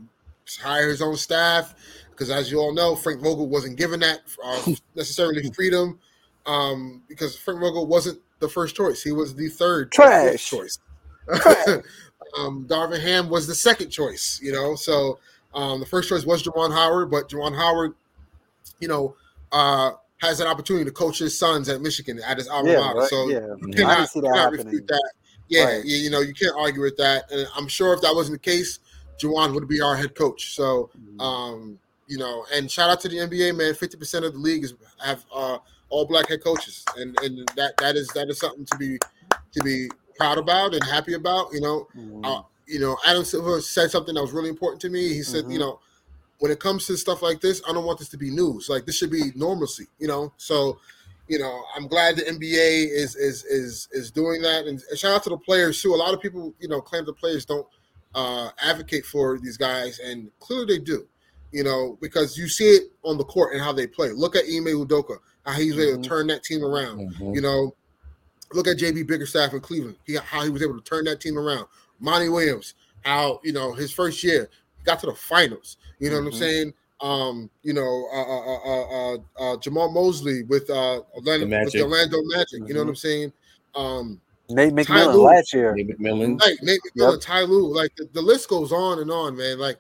hire 0.62 0.88
his 0.88 1.02
own 1.02 1.16
staff 1.16 1.74
because 2.10 2.30
as 2.30 2.50
you 2.50 2.58
all 2.58 2.72
know, 2.72 2.96
Frank 2.96 3.20
Vogel 3.20 3.48
wasn't 3.48 3.76
given 3.76 4.00
that 4.00 4.20
uh, 4.44 4.72
necessarily 4.94 5.50
freedom 5.50 5.98
um, 6.46 7.02
because 7.08 7.36
Frank 7.36 7.60
Vogel 7.60 7.86
wasn't 7.86 8.20
the 8.38 8.48
first 8.48 8.76
choice; 8.76 9.02
he 9.02 9.12
was 9.12 9.34
the 9.34 9.48
third 9.48 9.90
Trash. 9.90 10.48
choice. 10.48 10.78
um, 12.38 12.64
Darvin 12.66 13.00
Ham 13.00 13.28
was 13.28 13.46
the 13.46 13.54
second 13.54 13.90
choice. 13.90 14.40
You 14.42 14.52
know, 14.52 14.74
so 14.76 15.18
um, 15.52 15.80
the 15.80 15.86
first 15.86 16.08
choice 16.08 16.24
was 16.24 16.42
Juwan 16.42 16.72
Howard, 16.72 17.10
but 17.10 17.28
Juwan 17.28 17.56
Howard, 17.56 17.94
you 18.80 18.88
know. 18.88 19.16
Uh, 19.52 19.92
has 20.18 20.40
an 20.40 20.46
opportunity 20.46 20.84
to 20.84 20.90
coach 20.90 21.18
his 21.18 21.38
sons 21.38 21.68
at 21.68 21.80
Michigan 21.80 22.20
at 22.26 22.38
his 22.38 22.48
alma 22.48 22.72
yeah, 22.72 22.80
mater. 22.80 22.98
Right, 22.98 23.08
so 23.08 23.28
yeah. 23.28 23.40
you 23.60 23.68
cannot, 23.72 24.12
cannot 24.12 24.52
refute 24.52 24.86
that. 24.88 25.12
Yeah, 25.48 25.64
right. 25.64 25.84
you, 25.84 25.96
you, 25.96 26.10
know, 26.10 26.20
you 26.20 26.34
can't 26.34 26.54
argue 26.58 26.82
with 26.82 26.96
that. 26.98 27.30
And 27.30 27.46
I'm 27.56 27.68
sure 27.68 27.94
if 27.94 28.00
that 28.02 28.14
wasn't 28.14 28.42
the 28.42 28.50
case, 28.50 28.80
Juwan 29.18 29.54
would 29.54 29.66
be 29.68 29.80
our 29.80 29.96
head 29.96 30.14
coach. 30.14 30.54
So, 30.54 30.90
mm-hmm. 30.98 31.20
um, 31.20 31.78
you 32.06 32.18
know, 32.18 32.44
and 32.52 32.70
shout 32.70 32.90
out 32.90 33.00
to 33.02 33.08
the 33.08 33.16
NBA, 33.16 33.56
man. 33.56 33.74
Fifty 33.74 33.96
percent 33.96 34.24
of 34.24 34.32
the 34.32 34.38
league 34.38 34.64
is 34.64 34.74
have 35.04 35.24
uh, 35.34 35.58
all 35.90 36.06
black 36.06 36.28
head 36.28 36.42
coaches, 36.42 36.84
and 36.96 37.18
and 37.20 37.48
that 37.56 37.76
that 37.78 37.96
is 37.96 38.08
that 38.08 38.28
is 38.28 38.38
something 38.38 38.64
to 38.64 38.76
be 38.76 38.98
to 39.52 39.62
be 39.62 39.88
proud 40.16 40.38
about 40.38 40.74
and 40.74 40.82
happy 40.84 41.14
about. 41.14 41.52
You 41.52 41.60
know, 41.60 41.88
mm-hmm. 41.96 42.24
uh, 42.24 42.42
you 42.66 42.80
know, 42.80 42.96
Adam 43.06 43.24
Silver 43.24 43.60
said 43.60 43.90
something 43.90 44.14
that 44.14 44.22
was 44.22 44.32
really 44.32 44.48
important 44.48 44.80
to 44.82 44.90
me. 44.90 45.08
He 45.08 45.22
said, 45.22 45.44
mm-hmm. 45.44 45.52
you 45.52 45.58
know, 45.58 45.80
when 46.38 46.52
it 46.52 46.60
comes 46.60 46.86
to 46.86 46.96
stuff 46.96 47.22
like 47.22 47.40
this, 47.40 47.62
I 47.68 47.72
don't 47.72 47.84
want 47.84 47.98
this 47.98 48.08
to 48.10 48.16
be 48.16 48.30
news. 48.30 48.68
Like 48.68 48.86
this 48.86 48.96
should 48.96 49.10
be 49.10 49.32
normalcy. 49.34 49.86
You 49.98 50.08
know, 50.08 50.32
so 50.36 50.78
you 51.28 51.38
know, 51.38 51.62
I'm 51.76 51.86
glad 51.86 52.16
the 52.16 52.22
NBA 52.22 52.88
is 52.90 53.14
is 53.16 53.44
is 53.44 53.88
is 53.92 54.10
doing 54.10 54.42
that, 54.42 54.66
and 54.66 54.82
shout 54.96 55.16
out 55.16 55.22
to 55.24 55.30
the 55.30 55.38
players 55.38 55.80
too. 55.80 55.94
A 55.94 55.96
lot 55.96 56.14
of 56.14 56.20
people, 56.20 56.54
you 56.58 56.68
know, 56.68 56.80
claim 56.80 57.04
the 57.04 57.12
players 57.12 57.44
don't 57.44 57.66
uh, 58.14 58.50
advocate 58.62 59.04
for 59.04 59.38
these 59.38 59.56
guys, 59.56 59.98
and 59.98 60.30
clearly 60.40 60.78
they 60.78 60.84
do. 60.84 61.06
You 61.50 61.64
know, 61.64 61.96
because 62.02 62.36
you 62.36 62.46
see 62.46 62.68
it 62.68 62.92
on 63.04 63.16
the 63.16 63.24
court 63.24 63.54
and 63.54 63.62
how 63.62 63.72
they 63.72 63.86
play. 63.86 64.10
Look 64.10 64.36
at 64.36 64.44
Ime 64.44 64.66
Udoka, 64.66 65.16
how 65.46 65.52
he's 65.52 65.72
mm-hmm. 65.72 65.80
able 65.80 65.92
to 65.92 65.98
mm-hmm. 65.98 66.02
turn 66.02 66.26
that 66.26 66.44
team 66.44 66.62
around. 66.62 66.98
Mm-hmm. 66.98 67.34
You 67.34 67.40
know, 67.40 67.74
look 68.52 68.68
at 68.68 68.76
JB 68.76 69.06
Bickerstaff 69.06 69.54
in 69.54 69.60
Cleveland, 69.60 69.96
he, 70.04 70.16
how 70.16 70.44
he 70.44 70.50
was 70.50 70.62
able 70.62 70.76
to 70.76 70.84
turn 70.84 71.04
that 71.04 71.20
team 71.20 71.38
around. 71.38 71.66
Monty 72.00 72.28
Williams, 72.28 72.74
how 73.04 73.40
you 73.42 73.52
know 73.52 73.72
his 73.72 73.92
first 73.92 74.22
year 74.22 74.48
got 74.88 75.00
to 75.00 75.06
the 75.06 75.14
finals. 75.14 75.76
You 75.98 76.10
know 76.10 76.16
mm-hmm. 76.16 76.24
what 76.24 76.34
I'm 76.34 76.40
mm-hmm. 76.40 76.40
saying? 76.40 76.74
um, 77.00 77.50
you 77.62 77.72
know, 77.72 78.08
uh, 78.12 78.22
uh, 78.22 79.12
uh, 79.12 79.14
uh, 79.14 79.56
Jamahl 79.58 79.92
Mosley 79.92 80.42
with 80.44 80.68
uh, 80.68 81.00
Orlando, 81.14 81.46
the 81.46 81.64
with 81.64 81.72
the 81.72 81.82
Orlando 81.82 82.18
Magic. 82.24 82.60
Mm-hmm. 82.60 82.66
You 82.66 82.74
know 82.74 82.80
what 82.80 82.88
I'm 82.88 82.96
saying? 82.96 83.32
Um, 83.74 84.20
Nate 84.50 84.72
McMillan 84.72 85.22
last 85.22 85.52
year. 85.52 85.74
Nate 85.74 85.88
McMillan, 85.88 86.40
right? 86.40 86.56
Nate 86.62 86.80
McMillan, 86.96 87.12
yep. 87.12 87.20
Ty 87.20 87.42
Lue. 87.42 87.72
Like 87.72 87.94
the, 87.96 88.08
the, 88.12 88.22
list 88.22 88.48
goes 88.48 88.72
on 88.72 88.98
and 89.00 89.10
on, 89.10 89.36
man. 89.36 89.58
Like 89.58 89.76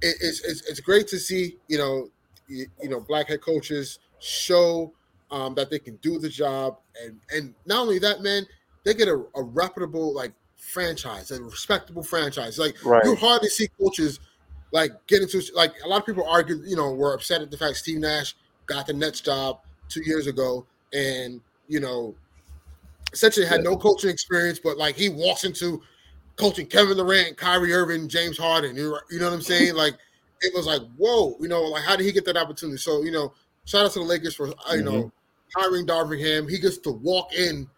it, 0.00 0.16
it's, 0.20 0.42
it's 0.44 0.62
it's 0.68 0.80
great 0.80 1.06
to 1.08 1.18
see. 1.18 1.58
You 1.68 1.78
know, 1.78 2.08
you, 2.48 2.66
you 2.82 2.88
know, 2.88 3.00
black 3.00 3.28
head 3.28 3.42
coaches 3.42 3.98
show 4.20 4.92
um, 5.30 5.54
that 5.56 5.68
they 5.68 5.78
can 5.78 5.96
do 5.96 6.18
the 6.18 6.28
job, 6.28 6.78
and 7.02 7.20
and 7.30 7.54
not 7.66 7.80
only 7.80 7.98
that, 7.98 8.22
man, 8.22 8.46
they 8.84 8.94
get 8.94 9.08
a, 9.08 9.22
a 9.34 9.42
reputable 9.42 10.14
like 10.14 10.32
franchise, 10.56 11.30
a 11.30 11.42
respectable 11.42 12.02
franchise. 12.02 12.58
Like 12.58 12.82
right. 12.86 13.04
you 13.04 13.16
hardly 13.16 13.48
see 13.48 13.68
coaches 13.78 14.20
like 14.74 15.06
get 15.06 15.22
into 15.22 15.40
like 15.54 15.72
a 15.84 15.88
lot 15.88 16.00
of 16.00 16.06
people 16.06 16.26
argue, 16.28 16.60
you 16.66 16.74
know, 16.74 16.92
were 16.92 17.14
upset 17.14 17.40
at 17.40 17.50
the 17.50 17.56
fact 17.56 17.76
Steve 17.76 18.00
Nash 18.00 18.34
got 18.66 18.88
the 18.88 18.92
Nets 18.92 19.20
job 19.20 19.60
two 19.88 20.02
years 20.02 20.26
ago, 20.26 20.66
and 20.92 21.40
you 21.68 21.78
know, 21.78 22.12
essentially 23.12 23.46
had 23.46 23.62
no 23.62 23.76
coaching 23.76 24.10
experience, 24.10 24.58
but 24.58 24.76
like 24.76 24.96
he 24.96 25.08
walks 25.08 25.44
into 25.44 25.80
coaching 26.34 26.66
Kevin 26.66 26.96
Durant, 26.96 27.36
Kyrie 27.36 27.72
Irving, 27.72 28.08
James 28.08 28.36
Harden. 28.36 28.74
You 28.74 28.98
know 29.12 29.26
what 29.26 29.32
I'm 29.32 29.42
saying? 29.42 29.74
like 29.76 29.94
it 30.42 30.52
was 30.52 30.66
like, 30.66 30.82
whoa, 30.96 31.36
you 31.40 31.46
know, 31.46 31.62
like 31.62 31.84
how 31.84 31.94
did 31.94 32.04
he 32.04 32.10
get 32.10 32.24
that 32.24 32.36
opportunity? 32.36 32.78
So 32.78 33.04
you 33.04 33.12
know, 33.12 33.32
shout 33.66 33.86
out 33.86 33.92
to 33.92 34.00
the 34.00 34.04
Lakers 34.04 34.34
for 34.34 34.48
you 34.72 34.82
know 34.82 35.04
mm-hmm. 35.04 35.60
hiring 35.60 35.86
Darvin 35.86 36.20
Ham. 36.20 36.48
He 36.48 36.58
gets 36.58 36.78
to 36.78 36.90
walk 36.90 37.32
in 37.32 37.68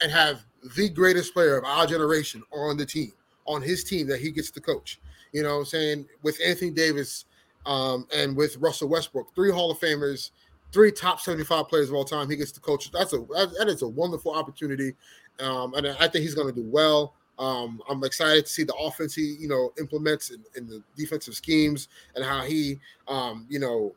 and 0.00 0.10
have 0.10 0.42
the 0.74 0.88
greatest 0.88 1.34
player 1.34 1.58
of 1.58 1.64
our 1.64 1.86
generation 1.86 2.42
on 2.50 2.78
the 2.78 2.86
team, 2.86 3.12
on 3.44 3.60
his 3.60 3.84
team 3.84 4.06
that 4.06 4.22
he 4.22 4.30
gets 4.30 4.50
to 4.52 4.60
coach. 4.62 4.98
You 5.32 5.42
know 5.42 5.54
what 5.54 5.60
I'm 5.60 5.64
saying? 5.66 6.06
With 6.22 6.38
Anthony 6.44 6.70
Davis 6.70 7.24
um, 7.66 8.06
and 8.14 8.36
with 8.36 8.56
Russell 8.58 8.88
Westbrook, 8.88 9.34
three 9.34 9.50
Hall 9.50 9.70
of 9.70 9.78
Famers, 9.78 10.30
three 10.72 10.92
top 10.92 11.20
75 11.20 11.68
players 11.68 11.88
of 11.88 11.94
all 11.94 12.04
time. 12.04 12.28
He 12.28 12.36
gets 12.36 12.52
to 12.52 12.60
coach. 12.60 12.90
That's 12.90 13.12
a 13.12 13.18
that 13.58 13.68
is 13.68 13.82
a 13.82 13.88
wonderful 13.88 14.34
opportunity. 14.34 14.94
Um, 15.40 15.74
and 15.74 15.86
I 15.86 16.08
think 16.08 16.22
he's 16.22 16.34
going 16.34 16.52
to 16.52 16.60
do 16.60 16.66
well. 16.68 17.14
Um, 17.38 17.82
I'm 17.88 18.02
excited 18.04 18.46
to 18.46 18.50
see 18.50 18.64
the 18.64 18.74
offense 18.74 19.14
he, 19.14 19.36
you 19.38 19.48
know, 19.48 19.72
implements 19.78 20.30
in, 20.30 20.42
in 20.56 20.66
the 20.66 20.82
defensive 20.96 21.34
schemes 21.34 21.88
and 22.14 22.24
how 22.24 22.42
he, 22.42 22.78
um, 23.08 23.46
you 23.50 23.58
know, 23.58 23.94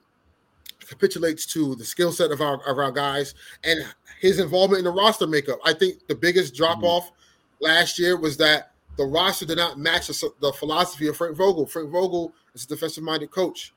capitulates 0.85 1.45
to 1.45 1.75
the 1.75 1.85
skill 1.85 2.11
set 2.11 2.31
of 2.31 2.41
our 2.41 2.61
of 2.69 2.77
our 2.79 2.91
guys 2.91 3.35
and 3.63 3.79
his 4.19 4.39
involvement 4.39 4.79
in 4.79 4.85
the 4.85 4.91
roster 4.91 5.27
makeup. 5.27 5.59
I 5.63 5.73
think 5.73 6.07
the 6.07 6.15
biggest 6.15 6.55
drop 6.55 6.83
off 6.83 7.05
mm-hmm. 7.05 7.65
last 7.65 7.97
year 7.99 8.19
was 8.19 8.35
that 8.37 8.71
the 8.99 9.05
roster 9.05 9.45
did 9.45 9.57
not 9.57 9.79
match 9.79 10.07
the, 10.07 10.29
the 10.41 10.51
philosophy 10.51 11.07
of 11.07 11.15
Frank 11.15 11.37
Vogel. 11.37 11.65
Frank 11.65 11.89
Vogel 11.89 12.33
is 12.53 12.65
a 12.65 12.67
defensive 12.67 13.01
minded 13.01 13.31
coach, 13.31 13.73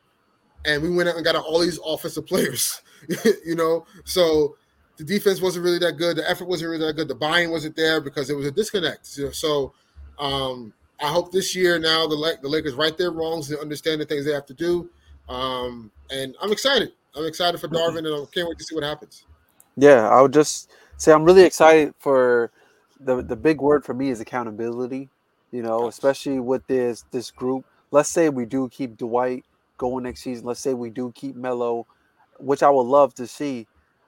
and 0.65 0.83
we 0.83 0.91
went 0.91 1.09
out 1.09 1.15
and 1.15 1.25
got 1.25 1.37
all 1.37 1.61
these 1.61 1.79
offensive 1.87 2.27
players. 2.27 2.83
you 3.47 3.55
know, 3.55 3.87
so 4.05 4.57
the 4.97 5.05
defense 5.05 5.41
wasn't 5.41 5.65
really 5.65 5.79
that 5.79 5.97
good. 5.97 6.17
The 6.17 6.29
effort 6.29 6.49
wasn't 6.49 6.73
really 6.73 6.87
that 6.87 6.95
good. 6.95 7.07
The 7.07 7.15
buying 7.15 7.53
wasn't 7.53 7.77
there 7.77 8.01
because 8.01 8.27
there 8.27 8.37
was 8.37 8.47
a 8.47 8.51
disconnect. 8.51 9.07
So, 9.07 9.73
Um, 10.19 10.73
I 11.01 11.07
hope 11.07 11.31
this 11.31 11.55
year 11.55 11.79
now 11.79 12.09
the 12.09 12.39
the 12.43 12.49
Lakers 12.49 12.75
right 12.75 12.97
their 12.99 13.13
wrongs 13.13 13.49
and 13.49 13.61
understand 13.61 14.01
the 14.01 14.05
things 14.05 14.25
they 14.25 14.33
have 14.33 14.47
to 14.47 14.55
do. 14.55 14.91
Um, 15.29 15.93
and 16.11 16.35
I'm 16.43 16.51
excited. 16.51 16.93
I'm 17.15 17.27
excited 17.27 17.61
for 17.61 17.69
Darvin, 17.69 17.99
and 17.99 18.09
I 18.09 18.25
can't 18.35 18.49
wait 18.49 18.59
to 18.59 18.65
see 18.65 18.75
what 18.75 18.83
happens. 18.83 19.25
Yeah, 19.77 20.09
I 20.09 20.21
would 20.21 20.33
just 20.33 20.73
say 20.97 21.13
I'm 21.13 21.23
really 21.23 21.45
excited 21.45 21.95
for 22.01 22.51
the 23.01 23.23
the 23.23 23.37
big 23.37 23.61
word 23.61 23.85
for 23.85 23.95
me 23.95 24.11
is 24.11 24.21
accountability. 24.21 25.09
You 25.53 25.63
know, 25.63 25.87
especially 25.87 26.41
with 26.41 26.67
this 26.67 27.05
this 27.13 27.31
group. 27.31 27.65
Let's 27.91 28.09
say 28.09 28.31
we 28.31 28.47
do 28.47 28.69
keep 28.71 28.97
Dwight 28.97 29.45
going 29.77 30.05
next 30.05 30.23
season. 30.23 30.47
Let's 30.47 30.61
say 30.61 30.75
we 30.75 30.91
do 30.91 31.13
keep 31.15 31.37
Melo, 31.37 31.87
which 32.39 32.63
I 32.63 32.71
would 32.71 32.87
love 32.87 33.15
to 33.17 33.27
see. 33.27 33.67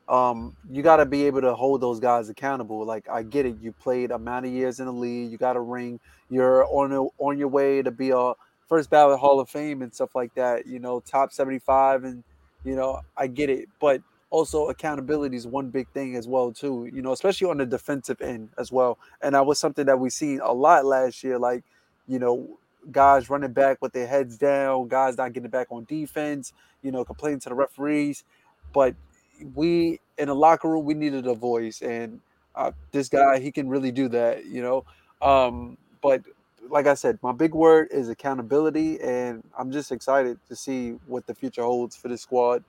Um, 0.08 0.56
you 0.70 0.82
got 0.82 0.96
to 0.96 1.06
be 1.06 1.26
able 1.26 1.40
to 1.42 1.54
hold 1.54 1.80
those 1.80 2.00
guys 2.00 2.28
accountable. 2.28 2.84
Like 2.84 3.08
I 3.08 3.22
get 3.22 3.46
it, 3.46 3.56
you 3.60 3.72
played 3.72 4.10
a 4.10 4.16
amount 4.16 4.46
of 4.46 4.52
years 4.52 4.80
in 4.80 4.86
the 4.86 4.92
league, 4.92 5.30
you 5.30 5.38
got 5.38 5.56
a 5.56 5.60
ring, 5.60 6.00
you're 6.30 6.64
on 6.66 6.92
a, 6.92 7.04
on 7.22 7.38
your 7.38 7.48
way 7.48 7.82
to 7.82 7.90
be 7.90 8.10
a 8.10 8.32
first 8.68 8.90
ballot 8.90 9.18
Hall 9.18 9.40
of 9.40 9.48
Fame 9.48 9.82
and 9.82 9.94
stuff 9.94 10.14
like 10.14 10.34
that. 10.34 10.66
You 10.66 10.78
know, 10.78 11.00
top 11.00 11.32
seventy 11.32 11.58
five, 11.58 12.04
and 12.04 12.22
you 12.64 12.76
know 12.76 13.00
I 13.16 13.26
get 13.26 13.50
it, 13.50 13.68
but 13.80 14.02
also 14.34 14.66
accountability 14.68 15.36
is 15.36 15.46
one 15.46 15.68
big 15.68 15.88
thing 15.90 16.16
as 16.16 16.26
well 16.26 16.50
too. 16.50 16.90
You 16.92 17.02
know, 17.02 17.12
especially 17.12 17.48
on 17.48 17.58
the 17.58 17.66
defensive 17.66 18.20
end 18.20 18.48
as 18.58 18.72
well, 18.72 18.98
and 19.22 19.36
that 19.36 19.46
was 19.46 19.60
something 19.60 19.86
that 19.86 20.00
we 20.00 20.10
seen 20.10 20.40
a 20.42 20.52
lot 20.52 20.84
last 20.84 21.22
year. 21.22 21.38
Like, 21.38 21.62
you 22.08 22.18
know, 22.18 22.58
guys 22.90 23.30
running 23.30 23.52
back 23.52 23.80
with 23.80 23.92
their 23.92 24.08
heads 24.08 24.36
down, 24.36 24.88
guys 24.88 25.16
not 25.16 25.32
getting 25.34 25.50
back 25.50 25.68
on 25.70 25.84
defense, 25.84 26.52
you 26.82 26.90
know, 26.90 27.04
complaining 27.04 27.38
to 27.40 27.48
the 27.48 27.54
referees. 27.54 28.24
But 28.72 28.96
we 29.54 30.00
in 30.18 30.26
the 30.26 30.34
locker 30.34 30.68
room, 30.68 30.84
we 30.84 30.94
needed 30.94 31.28
a 31.28 31.34
voice, 31.34 31.80
and 31.80 32.20
uh, 32.56 32.72
this 32.90 33.08
guy 33.08 33.38
he 33.38 33.52
can 33.52 33.68
really 33.68 33.92
do 33.92 34.08
that, 34.08 34.46
you 34.46 34.62
know. 34.62 34.84
Um, 35.22 35.78
but 36.02 36.22
like 36.68 36.88
I 36.88 36.94
said, 36.94 37.20
my 37.22 37.30
big 37.30 37.54
word 37.54 37.86
is 37.92 38.08
accountability, 38.08 39.00
and 39.00 39.44
I'm 39.56 39.70
just 39.70 39.92
excited 39.92 40.40
to 40.48 40.56
see 40.56 40.98
what 41.06 41.28
the 41.28 41.36
future 41.36 41.62
holds 41.62 41.94
for 41.94 42.08
this 42.08 42.22
squad. 42.22 42.64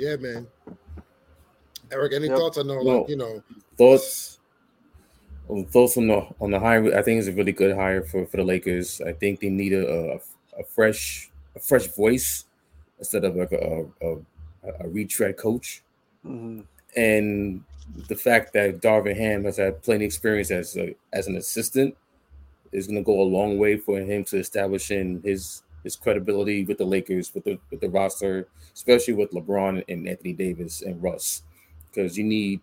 Yeah, 0.00 0.16
man. 0.16 0.46
Eric, 1.92 2.14
any 2.14 2.28
yep. 2.28 2.38
thoughts? 2.38 2.56
I 2.56 2.62
know, 2.62 2.80
like, 2.80 3.08
you 3.10 3.16
know, 3.16 3.42
thoughts 3.76 4.38
thoughts 5.70 5.98
on 5.98 6.06
the 6.06 6.26
on 6.40 6.50
the 6.50 6.58
hire. 6.58 6.96
I 6.96 7.02
think 7.02 7.18
it's 7.18 7.28
a 7.28 7.32
really 7.32 7.52
good 7.52 7.76
hire 7.76 8.02
for, 8.02 8.24
for 8.24 8.38
the 8.38 8.44
Lakers. 8.44 9.02
I 9.02 9.12
think 9.12 9.40
they 9.40 9.50
need 9.50 9.74
a, 9.74 10.14
a, 10.14 10.16
a 10.60 10.64
fresh 10.64 11.30
a 11.54 11.60
fresh 11.60 11.86
voice 11.88 12.46
instead 12.98 13.24
of 13.24 13.36
like 13.36 13.52
a 13.52 13.84
a, 14.00 14.16
a 14.80 14.88
retread 14.88 15.36
coach. 15.36 15.82
Mm-hmm. 16.24 16.60
And 16.96 17.62
the 18.08 18.16
fact 18.16 18.54
that 18.54 18.80
Darvin 18.80 19.16
Ham 19.16 19.44
has 19.44 19.58
had 19.58 19.82
plenty 19.82 20.06
experience 20.06 20.50
as 20.50 20.78
a, 20.78 20.94
as 21.12 21.26
an 21.26 21.36
assistant 21.36 21.94
is 22.72 22.86
going 22.86 22.96
to 22.96 23.04
go 23.04 23.20
a 23.20 23.22
long 23.22 23.58
way 23.58 23.76
for 23.76 23.98
him 23.98 24.24
to 24.24 24.38
establishing 24.38 25.20
his 25.22 25.62
his 25.84 25.96
credibility 25.96 26.64
with 26.64 26.78
the 26.78 26.84
Lakers, 26.84 27.32
with 27.34 27.44
the 27.44 27.58
with 27.70 27.80
the 27.80 27.90
roster, 27.90 28.48
especially 28.74 29.14
with 29.14 29.30
LeBron 29.30 29.84
and 29.88 30.08
Anthony 30.08 30.32
Davis 30.32 30.82
and 30.82 31.02
Russ, 31.02 31.42
because 31.90 32.16
you 32.16 32.24
need 32.24 32.60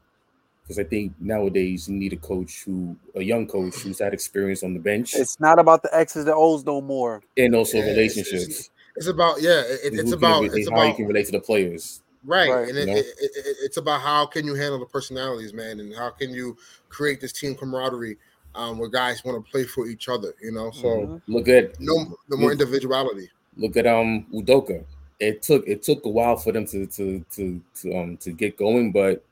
because 0.67 0.79
I 0.79 0.83
think 0.83 1.13
nowadays 1.19 1.87
you 1.87 1.95
need 1.95 2.11
a 2.11 2.17
coach 2.17 2.63
who, 2.65 2.97
a 3.15 3.23
young 3.23 3.47
coach 3.47 3.75
who's 3.75 3.99
had 3.99 4.13
experience 4.13 4.63
on 4.63 4.73
the 4.73 4.81
bench. 4.81 5.15
It's 5.15 5.39
not 5.39 5.59
about 5.59 5.81
the 5.81 5.95
X's 5.95 6.25
and 6.25 6.33
O's 6.33 6.65
no 6.65 6.81
more, 6.81 7.21
and 7.37 7.55
also 7.55 7.77
yeah, 7.77 7.85
relationships. 7.85 8.43
It's, 8.43 8.59
it's, 8.59 8.69
it's, 8.97 9.07
about 9.07 9.41
yeah, 9.41 9.61
it, 9.61 9.93
it's 9.93 10.11
about 10.11 10.43
it's 10.43 10.69
how 10.69 10.75
about, 10.75 10.87
you 10.89 10.95
can 10.95 11.07
relate 11.07 11.27
to 11.27 11.31
the 11.31 11.39
players. 11.39 12.01
Right, 12.25 12.49
right. 12.49 12.67
and 12.67 12.77
it, 12.77 12.89
it, 12.89 13.05
it's 13.19 13.77
about 13.77 14.01
how 14.01 14.25
can 14.25 14.45
you 14.45 14.55
handle 14.55 14.79
the 14.79 14.85
personalities, 14.85 15.53
man, 15.53 15.79
and 15.79 15.95
how 15.95 16.09
can 16.09 16.31
you 16.31 16.57
create 16.89 17.21
this 17.21 17.31
team 17.31 17.55
camaraderie 17.55 18.17
um, 18.57 18.77
where 18.77 18.89
guys 18.89 19.23
want 19.23 19.43
to 19.43 19.51
play 19.51 19.63
for 19.63 19.87
each 19.87 20.09
other. 20.09 20.33
You 20.41 20.51
know, 20.51 20.71
so 20.71 20.87
mm-hmm. 20.87 21.33
look 21.33 21.47
at 21.47 21.79
no 21.79 22.17
the 22.29 22.37
more 22.37 22.49
look, 22.49 22.59
individuality. 22.59 23.29
Look 23.55 23.77
at 23.77 23.87
um 23.87 24.25
Udoka. 24.33 24.83
It 25.19 25.41
took 25.41 25.67
it 25.67 25.83
took 25.83 26.05
a 26.05 26.09
while 26.09 26.37
for 26.37 26.51
them 26.51 26.65
to 26.67 26.85
to 26.87 27.23
to 27.31 27.61
to 27.81 27.97
um 27.97 28.17
to 28.17 28.31
get 28.31 28.57
going, 28.57 28.91
but 28.91 29.23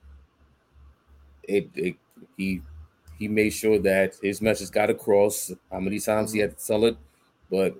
it, 1.44 1.70
it 1.76 1.96
he 2.38 2.62
he 3.20 3.28
made 3.28 3.52
sure 3.52 3.80
that 3.80 4.16
his 4.22 4.42
message 4.42 4.72
got 4.72 4.90
across. 4.90 5.52
How 5.72 5.80
many 5.80 6.00
times 6.00 6.32
he 6.32 6.40
had 6.40 6.58
to 6.58 6.66
tell 6.66 6.86
it, 6.86 6.98
but 7.50 7.76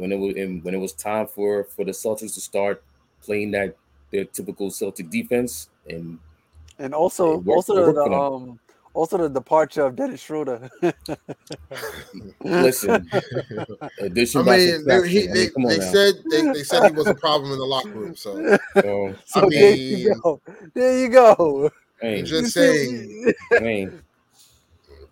when 0.00 0.12
it 0.12 0.18
was 0.18 0.34
when 0.34 0.74
it 0.74 0.78
was 0.78 0.92
time 0.92 1.26
for 1.26 1.64
for 1.64 1.84
the 1.84 1.92
Celtics 1.92 2.34
to 2.34 2.40
start 2.40 2.82
playing 3.22 3.50
that 3.50 3.76
their 4.10 4.24
typical 4.24 4.70
Celtic 4.70 5.10
defense 5.10 5.68
and 5.88 6.18
and 6.78 6.94
also 6.94 7.42
also 7.44 7.92
the 7.92 8.02
um 8.02 8.58
also 8.94 9.18
the 9.18 9.28
departure 9.28 9.84
of 9.84 9.96
Dennis 9.96 10.20
Schroeder. 10.20 10.70
Listen, 12.44 13.08
addition 14.00 14.48
I 14.48 14.56
mean, 14.56 14.84
they, 14.86 15.08
he, 15.08 15.26
they, 15.26 15.46
I 15.46 15.50
mean, 15.56 15.68
they 15.68 15.80
said 15.80 16.14
they, 16.30 16.42
they 16.52 16.62
said 16.62 16.90
he 16.90 16.96
was 16.96 17.06
a 17.06 17.14
problem 17.14 17.52
in 17.52 17.58
the 17.58 17.64
locker 17.64 17.90
room. 17.90 18.16
So, 18.16 18.58
so, 18.74 19.14
so 19.24 19.40
I 19.40 19.46
mean, 19.46 19.50
there 19.50 19.76
you 19.76 20.20
go. 20.22 20.40
There 20.74 20.98
you 21.00 21.08
go. 21.08 21.70
Hey, 22.00 22.22
just 22.22 22.52
saying. 22.52 23.32
Hey. 23.50 23.88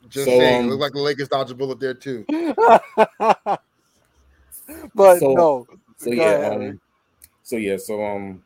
Just 0.08 0.26
so, 0.26 0.38
saying. 0.38 0.64
Um, 0.64 0.70
Look 0.70 0.80
like 0.80 0.92
the 0.92 1.00
Lakers 1.00 1.28
dodged 1.28 1.50
a 1.50 1.54
bullet 1.54 1.78
there 1.78 1.94
too. 1.94 2.24
but 4.94 5.18
so, 5.18 5.32
no. 5.34 5.66
So 5.98 6.10
yeah. 6.10 6.24
Ahead, 6.24 6.52
um, 6.52 6.80
so 7.42 7.56
yeah. 7.56 7.76
So 7.76 8.02
um, 8.04 8.42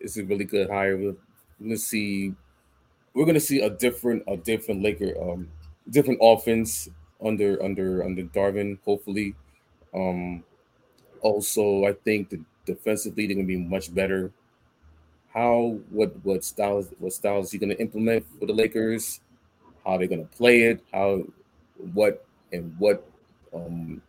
it's 0.00 0.16
a 0.16 0.24
really 0.24 0.44
good 0.44 0.70
hire. 0.70 0.96
We're 0.96 1.14
gonna 1.60 1.76
see. 1.76 2.34
We're 3.14 3.26
gonna 3.26 3.40
see 3.40 3.60
a 3.60 3.70
different, 3.70 4.24
a 4.26 4.36
different 4.36 4.82
Laker, 4.82 5.14
um, 5.20 5.48
different 5.90 6.20
offense 6.22 6.88
under 7.24 7.62
under 7.62 8.04
under 8.04 8.22
Darvin. 8.22 8.78
Hopefully, 8.84 9.34
um, 9.94 10.42
also 11.20 11.84
I 11.84 11.92
think 11.92 12.30
the 12.30 12.40
defensively 12.64 13.26
they're 13.26 13.36
gonna 13.36 13.46
be 13.46 13.56
much 13.56 13.94
better. 13.94 14.32
How 15.32 15.78
what 15.90 16.14
what 16.24 16.44
styles 16.44 16.88
what 16.98 17.12
styles 17.12 17.50
he 17.50 17.58
to 17.74 17.80
implement 17.80 18.26
for 18.38 18.46
the 18.46 18.52
Lakers, 18.52 19.20
how 19.84 19.98
they're 19.98 20.08
to 20.26 20.36
play 20.36 20.62
it, 20.62 20.80
how 20.92 21.24
what 21.94 22.24
and 22.52 22.74
what 22.78 23.06
um 23.54 24.00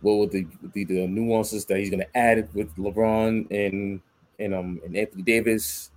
what 0.00 0.14
would 0.18 0.30
the 0.30 0.46
the, 0.74 0.84
the 0.84 1.06
nuances 1.06 1.64
that 1.66 1.78
he's 1.78 1.90
to 2.00 2.16
add 2.16 2.48
with 2.54 2.74
LeBron 2.76 3.50
and 3.50 4.00
and 4.38 4.54
um 4.54 4.80
and 4.84 4.96
Anthony 4.96 5.22
Davis, 5.22 5.90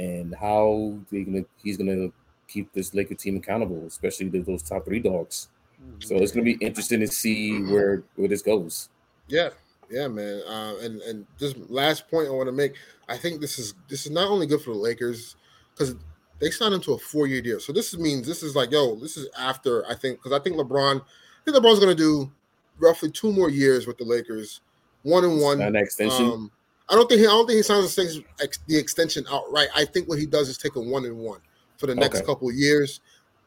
and 0.00 0.34
how 0.34 0.96
they 1.10 1.24
gonna 1.24 1.44
he's 1.62 1.76
going 1.76 1.90
to 1.90 2.12
keep 2.48 2.72
this 2.72 2.94
Laker 2.94 3.14
team 3.14 3.36
accountable, 3.36 3.84
especially 3.86 4.28
those 4.28 4.62
top 4.62 4.84
three 4.84 4.98
dogs. 4.98 5.48
Mm-hmm. 5.80 6.00
So 6.00 6.16
it's 6.16 6.32
going 6.32 6.44
to 6.44 6.56
be 6.56 6.64
interesting 6.64 7.00
to 7.00 7.06
see 7.06 7.62
where 7.62 8.02
where 8.16 8.28
this 8.28 8.42
goes. 8.42 8.88
Yeah, 9.28 9.50
yeah, 9.90 10.08
man. 10.08 10.42
Uh, 10.48 10.74
and 10.80 11.00
and 11.02 11.26
just 11.38 11.56
last 11.70 12.08
point 12.10 12.28
I 12.28 12.30
want 12.30 12.48
to 12.48 12.52
make, 12.52 12.74
I 13.08 13.16
think 13.16 13.40
this 13.40 13.58
is 13.58 13.74
this 13.88 14.06
is 14.06 14.10
not 14.10 14.28
only 14.28 14.46
good 14.46 14.62
for 14.62 14.70
the 14.70 14.78
Lakers 14.78 15.36
because 15.72 15.94
they 16.40 16.50
signed 16.50 16.74
him 16.74 16.80
to 16.82 16.94
a 16.94 16.98
four 16.98 17.26
year 17.26 17.42
deal. 17.42 17.60
So 17.60 17.72
this 17.72 17.96
means 17.96 18.26
this 18.26 18.42
is 18.42 18.56
like, 18.56 18.72
yo, 18.72 18.96
this 18.96 19.16
is 19.16 19.28
after 19.38 19.86
I 19.86 19.94
think 19.94 20.18
because 20.18 20.32
I 20.32 20.42
think 20.42 20.56
LeBron, 20.56 21.00
I 21.00 21.44
think 21.44 21.56
LeBron's 21.56 21.78
going 21.78 21.94
to 21.94 22.02
do 22.02 22.32
roughly 22.78 23.10
two 23.10 23.32
more 23.32 23.50
years 23.50 23.86
with 23.86 23.98
the 23.98 24.04
Lakers, 24.04 24.62
one 25.02 25.24
and 25.24 25.40
one. 25.40 25.60
An 25.60 25.76
extension. 25.76 26.24
Um, 26.24 26.50
I 26.90 26.94
don't 26.94 27.08
think 27.08 27.20
he. 27.20 27.26
I 27.26 27.30
don't 27.30 27.46
think 27.46 27.58
he 27.58 27.62
signs 27.62 27.94
the 27.94 28.76
extension 28.76 29.24
outright. 29.30 29.68
I 29.74 29.84
think 29.84 30.08
what 30.08 30.18
he 30.18 30.26
does 30.26 30.48
is 30.48 30.58
take 30.58 30.74
a 30.76 30.80
one 30.80 31.04
and 31.04 31.16
one 31.16 31.40
for 31.78 31.86
the 31.86 31.94
next 31.94 32.18
okay. 32.18 32.26
couple 32.26 32.48
of 32.48 32.54
years. 32.54 33.00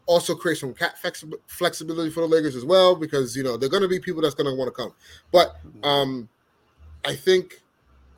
Also 0.06 0.36
create 0.36 0.58
some 0.58 0.74
flexibility 1.48 2.10
for 2.10 2.22
the 2.22 2.28
Lakers 2.28 2.56
as 2.56 2.66
well 2.66 2.96
because 2.96 3.36
you 3.36 3.44
know 3.44 3.58
they're 3.58 3.70
going 3.70 3.84
to 3.84 3.90
be 3.90 4.00
people 4.00 4.22
that's 4.22 4.36
going 4.36 4.50
to 4.50 4.56
want 4.56 4.68
to 4.68 4.72
come. 4.72 4.94
But 5.32 5.56
um, 5.84 6.28
I 7.06 7.16
think 7.16 7.62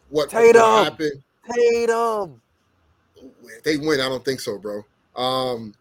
what 0.09 0.30
Tatum 0.30 0.61
happen. 0.61 1.23
Tatum. 1.51 2.41
If 3.17 3.63
they 3.63 3.78
win, 3.78 3.99
I 3.99 4.09
don't 4.09 4.23
think 4.23 4.39
so, 4.39 4.57
bro. 4.57 4.84
Um, 5.15 5.73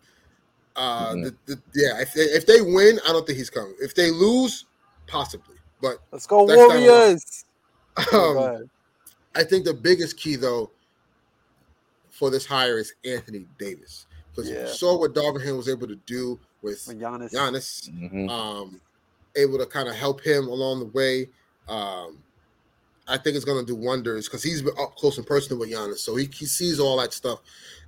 uh, 0.76 1.12
mm-hmm. 1.12 1.22
the, 1.22 1.36
the, 1.47 1.62
yeah, 1.74 2.01
if 2.01 2.14
they, 2.14 2.22
if 2.22 2.47
they 2.47 2.61
win, 2.61 2.99
I 3.07 3.12
don't 3.12 3.26
think 3.26 3.38
he's 3.38 3.51
coming. 3.51 3.74
If 3.80 3.95
they 3.95 4.11
lose, 4.11 4.64
possibly. 5.07 5.57
But 5.80 5.99
let's 6.12 6.26
go 6.26 6.45
Warriors. 6.45 7.45
Um, 8.12 8.68
I 9.35 9.45
think 9.45 9.64
the 9.64 9.74
biggest 9.74 10.16
key 10.16 10.37
though 10.37 10.70
for 12.11 12.30
this 12.30 12.47
hire 12.47 12.78
is 12.78 12.95
Anthony 13.05 13.47
Davis 13.59 14.07
because 14.30 14.51
yeah. 14.51 14.62
you 14.62 14.68
saw 14.68 14.99
what 14.99 15.14
Darvin 15.14 15.57
was 15.57 15.68
able 15.68 15.87
to 15.89 15.97
do 16.07 16.39
with, 16.62 16.87
with 16.87 17.01
Giannis. 17.01 17.32
Giannis, 17.32 17.91
mm-hmm. 17.91 18.28
um, 18.28 18.80
able 19.37 19.59
to 19.59 19.66
kind 19.66 19.89
of 19.89 19.95
help 19.95 20.20
him 20.20 20.49
along 20.49 20.80
the 20.80 20.87
way. 20.87 21.28
Um, 21.68 22.18
I 23.07 23.18
think 23.18 23.37
it's 23.37 23.45
going 23.45 23.64
to 23.64 23.66
do 23.66 23.76
wonders 23.76 24.28
because 24.28 24.43
he's 24.43 24.62
been 24.62 24.74
up 24.80 24.97
close 24.97 25.18
and 25.18 25.26
personal 25.26 25.61
with 25.61 25.70
Giannis, 25.70 25.99
so 25.99 26.16
he, 26.16 26.28
he 26.32 26.47
sees 26.47 26.80
all 26.80 26.99
that 27.01 27.12
stuff. 27.12 27.41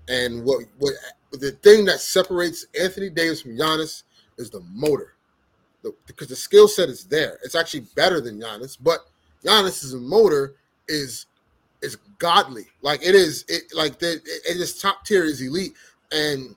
And 0.08 0.44
what 0.44 0.64
what 0.78 0.92
the 1.32 1.52
thing 1.52 1.84
that 1.86 2.00
separates 2.00 2.66
Anthony 2.80 3.10
Davis 3.10 3.42
from 3.42 3.56
Giannis 3.56 4.02
is 4.38 4.50
the 4.50 4.60
motor, 4.72 5.14
the, 5.82 5.94
because 6.06 6.28
the 6.28 6.36
skill 6.36 6.68
set 6.68 6.88
is 6.88 7.04
there. 7.04 7.38
It's 7.42 7.54
actually 7.54 7.86
better 7.96 8.20
than 8.20 8.40
Giannis, 8.40 8.76
but 8.80 9.00
Giannis's 9.44 9.94
motor 9.94 10.54
is 10.88 11.26
is 11.26 11.26
godly. 12.18 12.66
Like 12.82 13.02
it 13.02 13.14
is, 13.14 13.44
it 13.48 13.64
like 13.74 13.98
the, 13.98 14.14
it 14.14 14.56
is 14.56 14.80
top 14.80 15.04
tier, 15.04 15.24
is 15.24 15.40
elite, 15.42 15.74
and 16.12 16.54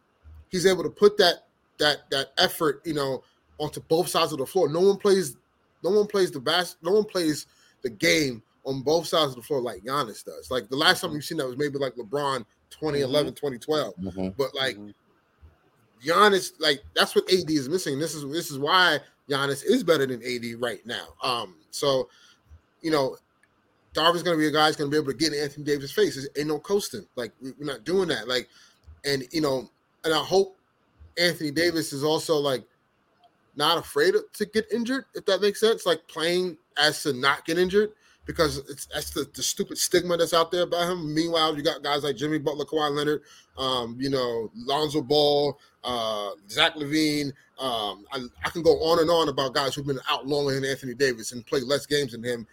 he's 0.49 0.66
able 0.66 0.84
to 0.84 0.89
put 0.89 1.18
that 1.18 1.45
that 1.80 2.10
that 2.12 2.34
effort, 2.38 2.82
you 2.86 2.93
know, 2.93 3.24
onto 3.57 3.82
both 3.82 4.07
sides 4.07 4.32
of 4.32 4.39
the 4.39 4.45
floor. 4.45 4.70
No 4.70 4.82
one 4.82 4.97
plays, 4.97 5.38
no 5.84 5.91
one 5.91 6.07
plays 6.07 6.32
the 6.32 6.39
bas- 6.39 6.78
no 6.82 6.91
one 6.91 7.05
plays 7.05 7.47
the 7.82 7.89
game 7.89 8.41
on 8.66 8.82
both 8.82 9.07
sides 9.07 9.32
of 9.32 9.36
the 9.38 9.41
floor 9.41 9.62
like 9.62 9.84
Giannis 9.84 10.24
does. 10.24 10.51
Like 10.51 10.70
the 10.70 10.76
last 10.76 11.01
time 11.01 11.14
you've 11.14 11.24
seen 11.24 11.38
that 11.38 11.47
was 11.47 11.57
maybe 11.57 11.78
like 11.80 11.95
LeBron 11.95 12.45
2011, 12.70 13.34
2012. 13.34 13.95
Mhm. 13.95 14.36
But 14.38 14.53
like 14.53 14.78
Mhm. 14.78 14.93
Giannis, 16.05 16.51
like 16.60 16.82
that's 16.93 17.16
what 17.16 17.30
AD 17.32 17.49
is 17.49 17.68
missing. 17.70 17.99
This 17.99 18.16
is 18.16 18.30
this 18.32 18.51
is 18.51 18.60
why 18.60 18.99
Giannis 19.30 19.64
is 19.64 19.84
better 19.84 20.05
than 20.05 20.22
AD 20.24 20.55
right 20.55 20.86
now. 20.86 21.14
Um, 21.22 21.55
so 21.72 22.10
you 22.82 22.91
know, 22.91 23.18
Darvin's 23.93 24.23
gonna 24.23 24.37
be 24.37 24.47
a 24.47 24.51
guy 24.51 24.67
who's 24.67 24.75
gonna 24.75 24.89
be 24.89 24.97
able 24.97 25.07
to 25.11 25.17
get 25.17 25.33
in 25.33 25.39
Anthony 25.39 25.65
Davis' 25.65 25.91
face. 25.91 26.15
There's 26.15 26.27
ain't 26.37 26.47
no 26.47 26.59
coasting. 26.59 27.05
Like 27.15 27.31
we- 27.41 27.53
we're 27.59 27.65
not 27.65 27.83
doing 27.83 28.07
that. 28.09 28.27
Like, 28.27 28.47
and 29.05 29.23
you 29.31 29.41
know, 29.41 29.69
and 30.03 30.13
I 30.13 30.23
hope 30.23 30.57
Anthony 31.17 31.51
Davis 31.51 31.91
is 31.93 32.03
also 32.03 32.35
like 32.37 32.63
not 33.55 33.77
afraid 33.77 34.13
to 34.33 34.45
get 34.45 34.71
injured, 34.71 35.05
if 35.15 35.25
that 35.25 35.41
makes 35.41 35.59
sense. 35.59 35.85
Like 35.85 36.07
playing 36.07 36.57
as 36.77 37.03
to 37.03 37.13
not 37.13 37.45
get 37.45 37.57
injured 37.57 37.91
because 38.25 38.57
it's 38.69 38.85
that's 38.85 39.09
the, 39.09 39.27
the 39.33 39.41
stupid 39.41 39.77
stigma 39.77 40.15
that's 40.15 40.33
out 40.35 40.51
there 40.51 40.63
about 40.63 40.91
him. 40.91 41.13
Meanwhile, 41.13 41.57
you 41.57 41.63
got 41.63 41.81
guys 41.81 42.03
like 42.03 42.15
Jimmy 42.15 42.37
Butler, 42.37 42.65
Kawhi 42.65 42.95
Leonard, 42.95 43.23
um, 43.57 43.97
you 43.99 44.09
know, 44.09 44.51
Lonzo 44.55 45.01
Ball, 45.01 45.57
uh, 45.83 46.29
Zach 46.47 46.75
LaVine. 46.75 47.33
Um, 47.57 48.05
I, 48.13 48.21
I 48.45 48.49
can 48.51 48.61
go 48.61 48.75
on 48.83 48.99
and 48.99 49.09
on 49.09 49.27
about 49.29 49.53
guys 49.53 49.75
who've 49.75 49.85
been 49.85 49.99
out 50.09 50.27
longer 50.27 50.53
than 50.53 50.63
Anthony 50.63 50.93
Davis 50.93 51.31
and 51.31 51.45
played 51.45 51.63
less 51.63 51.85
games 51.85 52.11
than 52.11 52.23
him, 52.23 52.47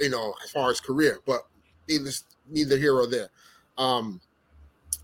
you 0.00 0.10
know, 0.10 0.34
as 0.44 0.50
far 0.50 0.70
as 0.70 0.80
career. 0.80 1.20
But 1.26 1.46
neither 1.88 2.10
neither 2.48 2.76
here 2.76 2.96
or 2.96 3.06
there. 3.06 3.28
Um, 3.78 4.20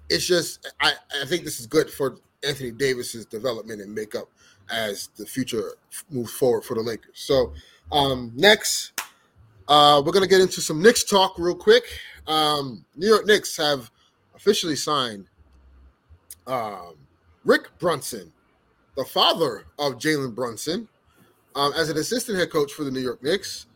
it's 0.09 0.26
just 0.26 0.72
I, 0.80 0.93
I 1.22 1.26
think 1.26 1.45
this 1.45 1.61
is 1.61 1.66
good 1.66 1.91
for 1.91 2.18
Anthony 2.47 2.70
Davis's 2.70 3.26
development 3.26 3.80
and 3.80 3.95
makeup 3.95 4.28
as 4.70 5.09
the 5.16 5.26
future 5.26 5.74
moves 6.11 6.32
forward 6.32 6.64
for 6.64 6.74
the 6.74 6.82
Lakers. 6.82 7.14
So 7.14 7.53
um, 7.91 8.32
next, 8.36 8.93
uh, 9.66 10.03
we're 10.05 10.12
gonna 10.12 10.26
get 10.26 10.41
into 10.41 10.61
some 10.61 10.82
Knicks 10.82 11.05
talk 11.05 11.39
real 11.39 11.55
quick. 11.55 11.84
Um, 12.26 12.84
New 12.97 13.09
York 13.09 13.26
Knicks 13.26 13.57
have 13.57 13.91
officially 14.34 14.76
signed 14.76 15.28
um, 16.47 16.95
Rick 17.45 17.78
Brunson, 17.78 18.32
the 18.97 19.05
father 19.05 19.64
of 19.78 19.95
Jalen 19.95 20.34
Brunson, 20.34 20.89
um, 21.55 21.72
as 21.74 21.89
an 21.89 21.97
assistant 21.97 22.39
head 22.39 22.51
coach 22.51 22.72
for 22.72 22.84
the 22.84 22.91
New 22.91 23.01
York 23.01 23.22
Knicks. 23.22 23.66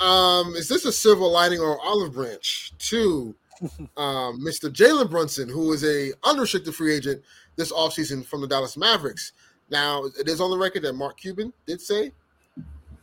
Um, 0.00 0.54
is 0.54 0.68
this 0.68 0.84
a 0.84 0.92
silver 0.92 1.24
lining 1.24 1.60
or 1.60 1.80
olive 1.80 2.12
branch 2.12 2.72
to 2.78 3.34
um, 3.96 4.40
Mr. 4.40 4.70
Jalen 4.70 5.10
Brunson, 5.10 5.48
who 5.48 5.72
is 5.72 5.84
a 5.84 6.12
unrestricted 6.24 6.74
free 6.74 6.94
agent 6.94 7.22
this 7.56 7.72
offseason 7.72 8.24
from 8.24 8.40
the 8.40 8.46
Dallas 8.46 8.76
Mavericks? 8.76 9.32
Now, 9.70 10.04
it 10.18 10.28
is 10.28 10.40
on 10.40 10.50
the 10.50 10.58
record 10.58 10.82
that 10.82 10.92
Mark 10.94 11.18
Cuban 11.18 11.52
did 11.66 11.80
say 11.80 12.12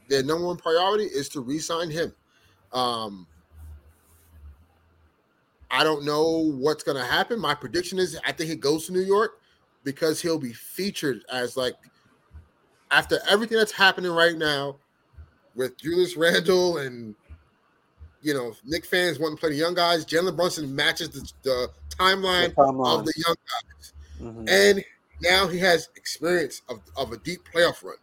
their 0.10 0.24
number 0.24 0.46
one 0.46 0.58
priority 0.58 1.06
is 1.06 1.28
to 1.30 1.42
re-sign 1.42 1.90
him. 1.90 2.14
Um, 2.72 3.28
I 5.72 5.84
don't 5.84 6.06
know 6.06 6.52
what's 6.56 6.84
going 6.84 6.98
to 6.98 7.04
happen. 7.04 7.40
My 7.40 7.56
prediction 7.56 7.98
is 7.98 8.18
I 8.26 8.32
think 8.32 8.50
he 8.50 8.56
goes 8.56 8.86
to 8.88 8.94
New 8.94 9.02
York 9.02 9.40
because 9.84 10.22
he'll 10.22 10.40
be 10.40 10.54
featured 10.54 11.24
as 11.32 11.58
like 11.58 11.76
after 12.92 13.20
everything 13.28 13.58
that's 13.58 13.72
happening 13.72 14.12
right 14.12 14.38
now 14.38 14.78
with 15.56 15.78
Julius 15.78 16.16
Randle 16.18 16.78
and 16.80 17.16
you 18.22 18.34
know 18.34 18.54
Knick 18.66 18.86
fans 18.86 19.20
wanting 19.20 19.38
to 19.38 19.40
play 19.40 19.50
the 19.50 19.56
young 19.56 19.74
guys. 19.74 20.06
Jalen 20.06 20.36
Brunson 20.36 20.74
matches 20.76 21.10
the, 21.10 21.32
the 21.44 21.70
timeline 21.90 22.56
The 22.56 22.64
of 22.64 23.06
the 23.06 23.14
young 23.26 23.36
guys, 23.36 23.94
Mhm. 24.22 24.50
and 24.50 24.86
now 25.22 25.48
he 25.48 25.58
has 25.60 25.90
experience 25.96 26.62
of, 26.70 26.82
of 26.98 27.12
a 27.12 27.18
deep 27.18 27.42
playoff 27.54 27.84
run. 27.84 27.96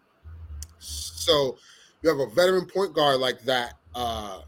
So 0.78 1.56
you 2.02 2.08
have 2.08 2.18
a 2.18 2.26
veteran 2.34 2.66
point 2.66 2.94
guard 2.94 3.20
like 3.20 3.40
that. 3.42 3.74
Uh, 3.94 4.40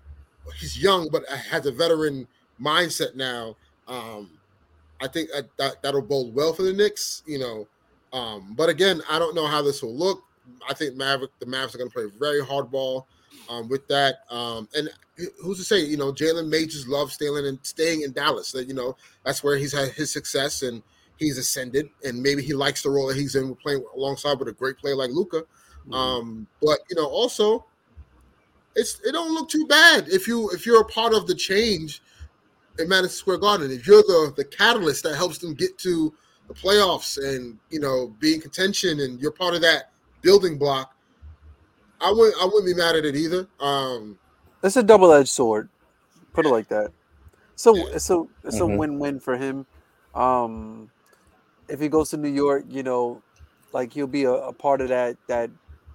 he's 0.58 0.78
young, 0.82 1.08
but 1.10 1.28
has 1.28 1.66
a 1.66 1.72
veteran 1.72 2.26
mindset 2.60 3.14
now. 3.14 3.56
Um, 3.88 4.30
I 5.00 5.08
think 5.08 5.30
that, 5.32 5.48
that 5.58 5.82
that'll 5.82 6.02
bode 6.02 6.34
well 6.34 6.52
for 6.52 6.62
the 6.62 6.72
Knicks. 6.72 7.22
You 7.26 7.38
know, 7.38 7.68
um, 8.12 8.54
but 8.56 8.68
again, 8.68 9.02
I 9.10 9.18
don't 9.18 9.34
know 9.34 9.46
how 9.46 9.60
this 9.62 9.82
will 9.82 9.94
look. 9.96 10.22
I 10.68 10.74
think 10.74 10.96
Maverick, 10.96 11.30
the 11.38 11.46
Mavs 11.46 11.74
are 11.74 11.78
going 11.78 11.90
to 11.90 11.94
play 11.94 12.06
very 12.18 12.44
hard 12.44 12.70
ball 12.70 13.06
um, 13.48 13.68
with 13.68 13.86
that. 13.88 14.20
Um, 14.30 14.68
and 14.74 14.88
who's 15.42 15.58
to 15.58 15.64
say? 15.64 15.80
You 15.80 15.96
know, 15.96 16.12
Jalen 16.12 16.48
may 16.48 16.66
just 16.66 16.88
love 16.88 17.12
staying 17.12 17.44
in 17.44 17.58
staying 17.62 18.02
in 18.02 18.12
Dallas. 18.12 18.52
That 18.52 18.68
you 18.68 18.74
know 18.74 18.96
that's 19.24 19.42
where 19.42 19.56
he's 19.56 19.72
had 19.72 19.90
his 19.90 20.12
success 20.12 20.62
and 20.62 20.82
he's 21.18 21.38
ascended. 21.38 21.88
And 22.04 22.22
maybe 22.22 22.42
he 22.42 22.54
likes 22.54 22.82
the 22.82 22.90
role 22.90 23.08
that 23.08 23.16
he's 23.16 23.34
in, 23.34 23.50
with 23.50 23.60
playing 23.60 23.84
alongside 23.96 24.38
with 24.38 24.48
a 24.48 24.52
great 24.52 24.78
player 24.78 24.96
like 24.96 25.10
Luka. 25.10 25.44
Mhm. 25.88 25.94
Um, 25.94 26.46
but 26.60 26.80
you 26.90 26.96
know, 26.96 27.06
also, 27.06 27.66
it's 28.74 29.00
it 29.04 29.12
don't 29.12 29.34
look 29.34 29.48
too 29.48 29.66
bad 29.66 30.08
if 30.08 30.26
you 30.26 30.50
if 30.50 30.66
you're 30.66 30.80
a 30.80 30.86
part 30.86 31.14
of 31.14 31.26
the 31.26 31.34
change 31.34 32.02
in 32.78 32.88
Madison 32.88 33.14
Square 33.16 33.38
Garden. 33.38 33.70
If 33.70 33.86
you're 33.86 34.02
the 34.02 34.32
the 34.36 34.44
catalyst 34.44 35.02
that 35.04 35.16
helps 35.16 35.38
them 35.38 35.54
get 35.54 35.78
to 35.78 36.12
the 36.48 36.54
playoffs 36.54 37.18
and 37.18 37.58
you 37.70 37.80
know 37.80 38.14
be 38.18 38.34
in 38.34 38.40
contention, 38.40 39.00
and 39.00 39.20
you're 39.20 39.32
part 39.32 39.54
of 39.54 39.60
that 39.62 39.91
building 40.22 40.58
block, 40.58 40.94
I 42.00 42.10
wouldn't 42.10 42.40
I 42.40 42.44
wouldn't 42.46 42.66
be 42.66 42.74
mad 42.74 42.96
at 42.96 43.04
it 43.04 43.16
either. 43.16 43.46
Um, 43.60 44.18
It's 44.62 44.76
a 44.76 44.82
double 44.82 45.12
edged 45.12 45.28
sword. 45.28 45.68
Put 46.32 46.46
it 46.46 46.50
like 46.50 46.68
that. 46.68 46.92
So 47.56 47.76
Yeah. 47.76 47.94
it's 47.94 48.10
a 48.10 48.24
it's 48.44 48.60
a 48.60 48.62
Mhm. 48.62 48.78
win 48.78 48.98
win 48.98 49.20
for 49.20 49.36
him. 49.36 49.66
Um, 50.14 50.90
if 51.68 51.80
he 51.80 51.88
goes 51.88 52.10
to 52.10 52.16
New 52.16 52.28
York, 52.28 52.64
you 52.68 52.82
know, 52.82 53.22
like 53.72 53.92
he'll 53.92 54.06
be 54.06 54.24
a, 54.24 54.32
a 54.32 54.52
part 54.52 54.80
of 54.80 54.88
that 54.88 55.16
that 55.28 55.50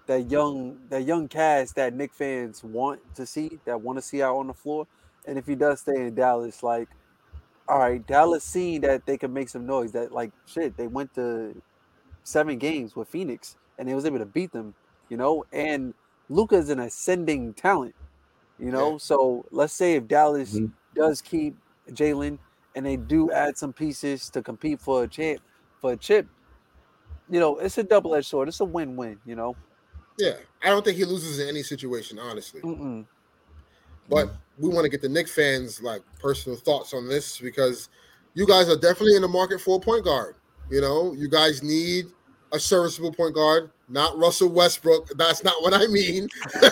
that 0.07 0.31
young 0.31 0.77
that 0.89 1.03
young 1.03 1.27
cast 1.27 1.75
that 1.75 1.93
Knick 1.93 2.13
fans 2.13 2.63
want 2.63 3.01
to 3.15 3.25
see, 3.25 3.59
that 3.65 3.81
want 3.81 3.97
to 3.97 4.01
see 4.01 4.21
out 4.21 4.37
on 4.37 4.47
the 4.47 4.53
floor. 4.53 4.87
And 5.27 5.37
if 5.37 5.45
he 5.45 5.55
does 5.55 5.81
stay 5.81 5.95
in 6.07 6.15
Dallas, 6.15 6.63
like, 6.63 6.87
all 7.67 7.79
right, 7.79 8.05
Dallas 8.07 8.45
seen 8.45 8.81
that 8.81 9.05
they 9.05 9.17
can 9.17 9.33
make 9.33 9.49
some 9.49 9.65
noise. 9.65 9.91
That 9.91 10.11
like 10.13 10.31
shit, 10.45 10.77
they 10.77 10.87
went 10.87 11.13
to 11.15 11.61
seven 12.23 12.57
games 12.57 12.95
with 12.95 13.09
Phoenix 13.09 13.55
and 13.77 13.87
they 13.87 13.93
was 13.95 14.05
able 14.05 14.19
to 14.19 14.25
beat 14.25 14.51
them, 14.51 14.73
you 15.09 15.17
know. 15.17 15.43
And 15.51 15.93
Luka's 16.29 16.69
an 16.69 16.79
ascending 16.79 17.53
talent, 17.53 17.95
you 18.59 18.71
know. 18.71 18.93
Yeah. 18.93 18.97
So 18.99 19.45
let's 19.51 19.73
say 19.73 19.95
if 19.95 20.07
Dallas 20.07 20.53
Mhm. 20.53 20.71
does 20.95 21.21
keep 21.21 21.55
Jalen 21.91 22.39
and 22.75 22.85
they 22.85 22.97
do 22.97 23.31
add 23.31 23.57
some 23.57 23.73
pieces 23.73 24.29
to 24.31 24.41
compete 24.41 24.79
for 24.81 25.03
a 25.03 25.07
champ 25.07 25.41
for 25.79 25.93
a 25.93 25.97
chip, 25.97 26.27
you 27.29 27.39
know, 27.39 27.57
it's 27.57 27.77
a 27.77 27.83
double 27.83 28.15
edged 28.15 28.27
sword. 28.27 28.47
It's 28.47 28.59
a 28.59 28.65
win 28.65 28.95
win, 28.95 29.19
you 29.25 29.35
know. 29.35 29.55
yeah, 30.17 30.33
I 30.63 30.69
don't 30.69 30.83
think 30.83 30.97
he 30.97 31.05
loses 31.05 31.39
in 31.39 31.47
any 31.47 31.63
situation, 31.63 32.17
honestly. 32.17 32.61
Mm-mm. 32.61 33.05
But 34.09 34.33
we 34.57 34.69
want 34.69 34.85
to 34.85 34.89
get 34.89 35.01
the 35.01 35.09
Knick 35.09 35.27
fans 35.27 35.81
like 35.81 36.01
personal 36.19 36.57
thoughts 36.57 36.93
on 36.93 37.07
this 37.07 37.39
because 37.39 37.89
you 38.33 38.47
guys 38.47 38.69
are 38.69 38.77
definitely 38.77 39.15
in 39.15 39.21
the 39.21 39.27
market 39.27 39.61
for 39.61 39.77
a 39.77 39.79
point 39.79 40.05
guard. 40.05 40.35
You 40.71 40.81
know, 40.81 41.13
you 41.13 41.29
guys 41.29 41.61
need 41.61 42.05
a 42.53 42.59
serviceable 42.59 43.11
point 43.13 43.35
guard, 43.35 43.71
not 43.89 44.17
Russell 44.17 44.49
Westbrook. 44.49 45.09
That's 45.17 45.43
not 45.43 45.61
what 45.61 45.73
I 45.73 45.87
mean. 45.87 46.27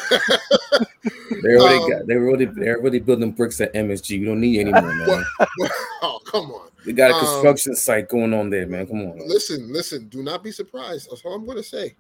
They 1.44 1.56
already 1.58 1.78
Um, 1.84 1.90
got. 1.92 2.08
They 2.08 2.16
already. 2.16 2.46
They're 2.46 2.80
already 2.80 3.00
building 3.00 3.32
bricks 3.32 3.62
at 3.62 3.74
MSG. 3.74 4.20
We 4.20 4.26
don't 4.26 4.40
need 4.40 4.60
any 4.60 4.72
more, 4.72 4.82
man. 4.96 5.26
oh, 6.02 6.20
come 6.26 6.50
on. 6.52 6.70
They 6.86 6.94
got 6.94 7.12
a 7.12 7.14
Um, 7.14 7.20
construction 7.20 7.76
site 7.76 8.10
going 8.10 8.34
on 8.34 8.50
there, 8.50 8.66
man. 8.66 8.88
Come 8.88 9.02
on. 9.02 9.20
Listen, 9.28 9.72
listen, 9.72 10.08
do 10.08 10.24
not 10.24 10.44
be 10.44 10.52
surprised. 10.52 11.10
That's 11.12 11.24
all 11.24 11.34
I'm 11.34 11.46
gonna 11.46 11.62
say. 11.64 11.96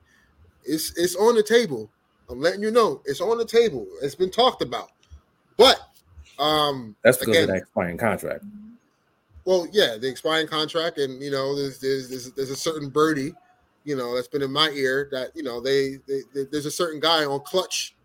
It's 0.63 0.97
it's 0.97 1.15
on 1.15 1.35
the 1.35 1.43
table. 1.43 1.89
I'm 2.29 2.39
letting 2.41 2.61
you 2.63 2.71
know 2.71 3.01
it's 3.05 3.21
on 3.21 3.37
the 3.37 3.45
table. 3.45 3.85
It's 4.01 4.15
been 4.15 4.31
talked 4.31 4.63
about. 4.63 4.89
But 5.57 5.79
um 6.39 6.95
That's 7.03 7.17
because 7.17 7.35
again, 7.35 7.43
of 7.43 7.49
that 7.49 7.57
expiring 7.57 7.97
contract. 7.97 8.43
Well, 9.43 9.67
yeah, 9.71 9.97
the 9.99 10.09
expiring 10.09 10.47
contract, 10.47 10.97
and 10.97 11.21
you 11.21 11.29
know, 11.29 11.55
there's 11.55 11.79
there's 11.79 12.09
there's, 12.09 12.31
there's 12.31 12.49
a 12.49 12.55
certain 12.55 12.89
birdie, 12.89 13.35
you 13.85 13.95
know, 13.95 14.13
that's 14.15 14.27
been 14.27 14.41
in 14.41 14.51
my 14.51 14.69
ear 14.71 15.07
that 15.11 15.29
you 15.35 15.43
know 15.43 15.61
they, 15.61 15.97
they, 16.07 16.21
they 16.33 16.43
there's 16.51 16.65
a 16.65 16.71
certain 16.71 16.99
guy 16.99 17.23
on 17.23 17.39
clutch 17.41 17.95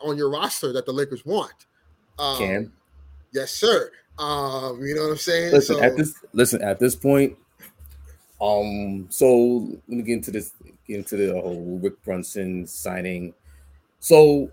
on 0.00 0.16
your 0.16 0.30
roster 0.30 0.72
that 0.72 0.86
the 0.86 0.92
Lakers 0.92 1.26
want. 1.26 1.66
Um, 2.18 2.38
Can 2.38 2.72
yes, 3.32 3.50
sir. 3.50 3.90
Um, 4.18 4.80
you 4.80 4.94
know 4.94 5.02
what 5.02 5.10
I'm 5.10 5.16
saying? 5.16 5.52
listen 5.52 5.76
So- 5.76 5.82
at 5.82 5.96
this. 5.96 6.14
Listen 6.32 6.62
at 6.62 6.78
this 6.78 6.94
point. 6.94 7.36
Um. 8.40 9.06
So 9.10 9.68
let 9.88 9.88
me 9.88 10.02
get 10.02 10.14
into 10.14 10.30
this. 10.30 10.52
Get 10.86 10.98
into 10.98 11.16
the 11.16 11.32
whole 11.32 11.78
Rick 11.82 12.02
Brunson 12.04 12.66
signing. 12.66 13.34
So 14.00 14.50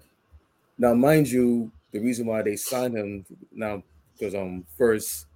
now, 0.77 0.93
mind 0.93 1.29
you, 1.29 1.71
the 1.91 1.99
reason 1.99 2.25
why 2.25 2.41
they 2.41 2.55
signed 2.55 2.95
him 2.97 3.25
now 3.51 3.83
because 4.17 4.33
um 4.33 4.65
first 4.77 5.27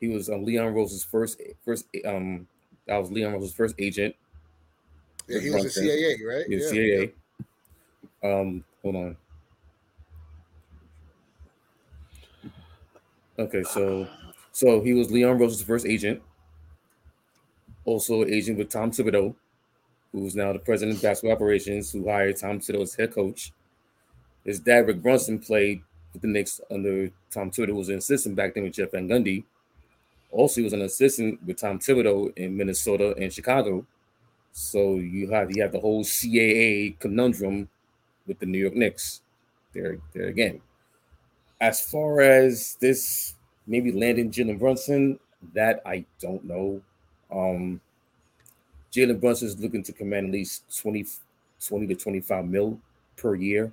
he 0.00 0.08
was 0.08 0.28
um 0.28 0.44
Leon 0.44 0.74
Rose's 0.74 1.04
first 1.04 1.40
first 1.64 1.86
um 2.04 2.46
that 2.86 2.96
was 2.98 3.10
Leon 3.10 3.32
Rose's 3.34 3.54
first 3.54 3.74
agent. 3.78 4.14
Yeah, 5.34 5.40
he 5.40 5.50
was 5.50 5.62
Brunson. 5.62 5.84
CAA, 5.84 6.26
right? 6.26 6.46
Yeah. 6.48 6.58
CAA. 6.70 7.12
Um, 8.24 8.64
hold 8.82 8.96
on. 8.96 9.16
Okay, 13.38 13.62
so 13.62 14.06
so 14.52 14.80
he 14.82 14.92
was 14.92 15.10
Leon 15.10 15.38
Rose's 15.38 15.62
first 15.62 15.86
agent, 15.86 16.22
also 17.84 18.24
agent 18.24 18.58
with 18.58 18.68
Tom 18.68 18.90
Thibodeau. 18.90 19.34
who's 20.12 20.36
now 20.36 20.52
the 20.52 20.58
president 20.58 20.96
of 20.98 21.02
basketball 21.02 21.34
operations, 21.34 21.90
who 21.92 22.08
hired 22.08 22.36
Tom 22.36 22.60
Thibodeau 22.60 22.82
as 22.82 22.94
head 22.94 23.12
coach. 23.14 23.52
His 24.44 24.60
dad, 24.60 24.86
Rick 24.86 25.02
Brunson, 25.02 25.38
played 25.38 25.82
with 26.12 26.22
the 26.22 26.28
Knicks 26.28 26.60
under 26.70 27.10
Tom 27.30 27.50
Thibodeau, 27.50 27.68
who 27.68 27.76
was 27.76 27.88
an 27.88 27.98
assistant 27.98 28.36
back 28.36 28.54
then 28.54 28.64
with 28.64 28.74
Jeff 28.74 28.90
Van 28.92 29.08
Gundy. 29.08 29.44
Also, 30.30 30.56
he 30.60 30.64
was 30.64 30.72
an 30.74 30.82
assistant 30.82 31.42
with 31.46 31.56
Tom 31.58 31.78
Thibodeau 31.78 32.36
in 32.36 32.56
Minnesota 32.56 33.14
and 33.18 33.32
Chicago. 33.32 33.86
So 34.52 34.96
you 34.96 35.30
have 35.30 35.50
you 35.54 35.62
have 35.62 35.72
the 35.72 35.80
whole 35.80 36.04
CAA 36.04 36.98
conundrum 36.98 37.68
with 38.26 38.38
the 38.38 38.46
New 38.46 38.58
York 38.58 38.74
Knicks. 38.74 39.22
There, 39.72 39.98
there 40.12 40.26
again. 40.26 40.60
As 41.60 41.80
far 41.80 42.20
as 42.20 42.76
this 42.80 43.34
maybe 43.66 43.92
landing 43.92 44.30
Jalen 44.30 44.58
Brunson, 44.58 45.18
that 45.54 45.80
I 45.86 46.04
don't 46.20 46.44
know. 46.44 46.82
Um, 47.30 47.80
Jalen 48.92 49.20
Brunson 49.20 49.48
is 49.48 49.58
looking 49.58 49.82
to 49.84 49.92
command 49.92 50.26
at 50.26 50.32
least 50.32 50.64
20, 50.80 51.06
20 51.66 51.86
to 51.86 51.94
25 51.94 52.44
mil 52.44 52.78
per 53.16 53.34
year. 53.34 53.72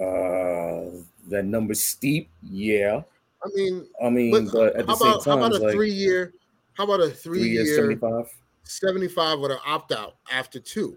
Uh, 0.00 0.90
that 1.28 1.44
number's 1.44 1.84
steep, 1.84 2.28
yeah. 2.42 3.02
I 3.44 3.48
mean, 3.54 3.86
I 4.02 4.10
mean, 4.10 4.48
but, 4.52 4.74
at 4.74 4.86
the 4.86 4.92
how 4.92 4.96
same 4.96 5.08
about 5.08 5.24
time, 5.24 5.38
how 5.38 5.46
about 5.46 5.60
a 5.60 5.64
like, 5.64 5.74
three 5.74 5.92
year? 5.92 6.32
How 6.72 6.84
about 6.84 7.00
a 7.00 7.10
three, 7.10 7.40
three 7.40 7.50
year 7.50 7.76
75. 7.76 8.34
75 8.64 9.40
with 9.40 9.52
an 9.52 9.58
opt 9.66 9.92
out 9.92 10.16
after 10.30 10.58
two? 10.58 10.96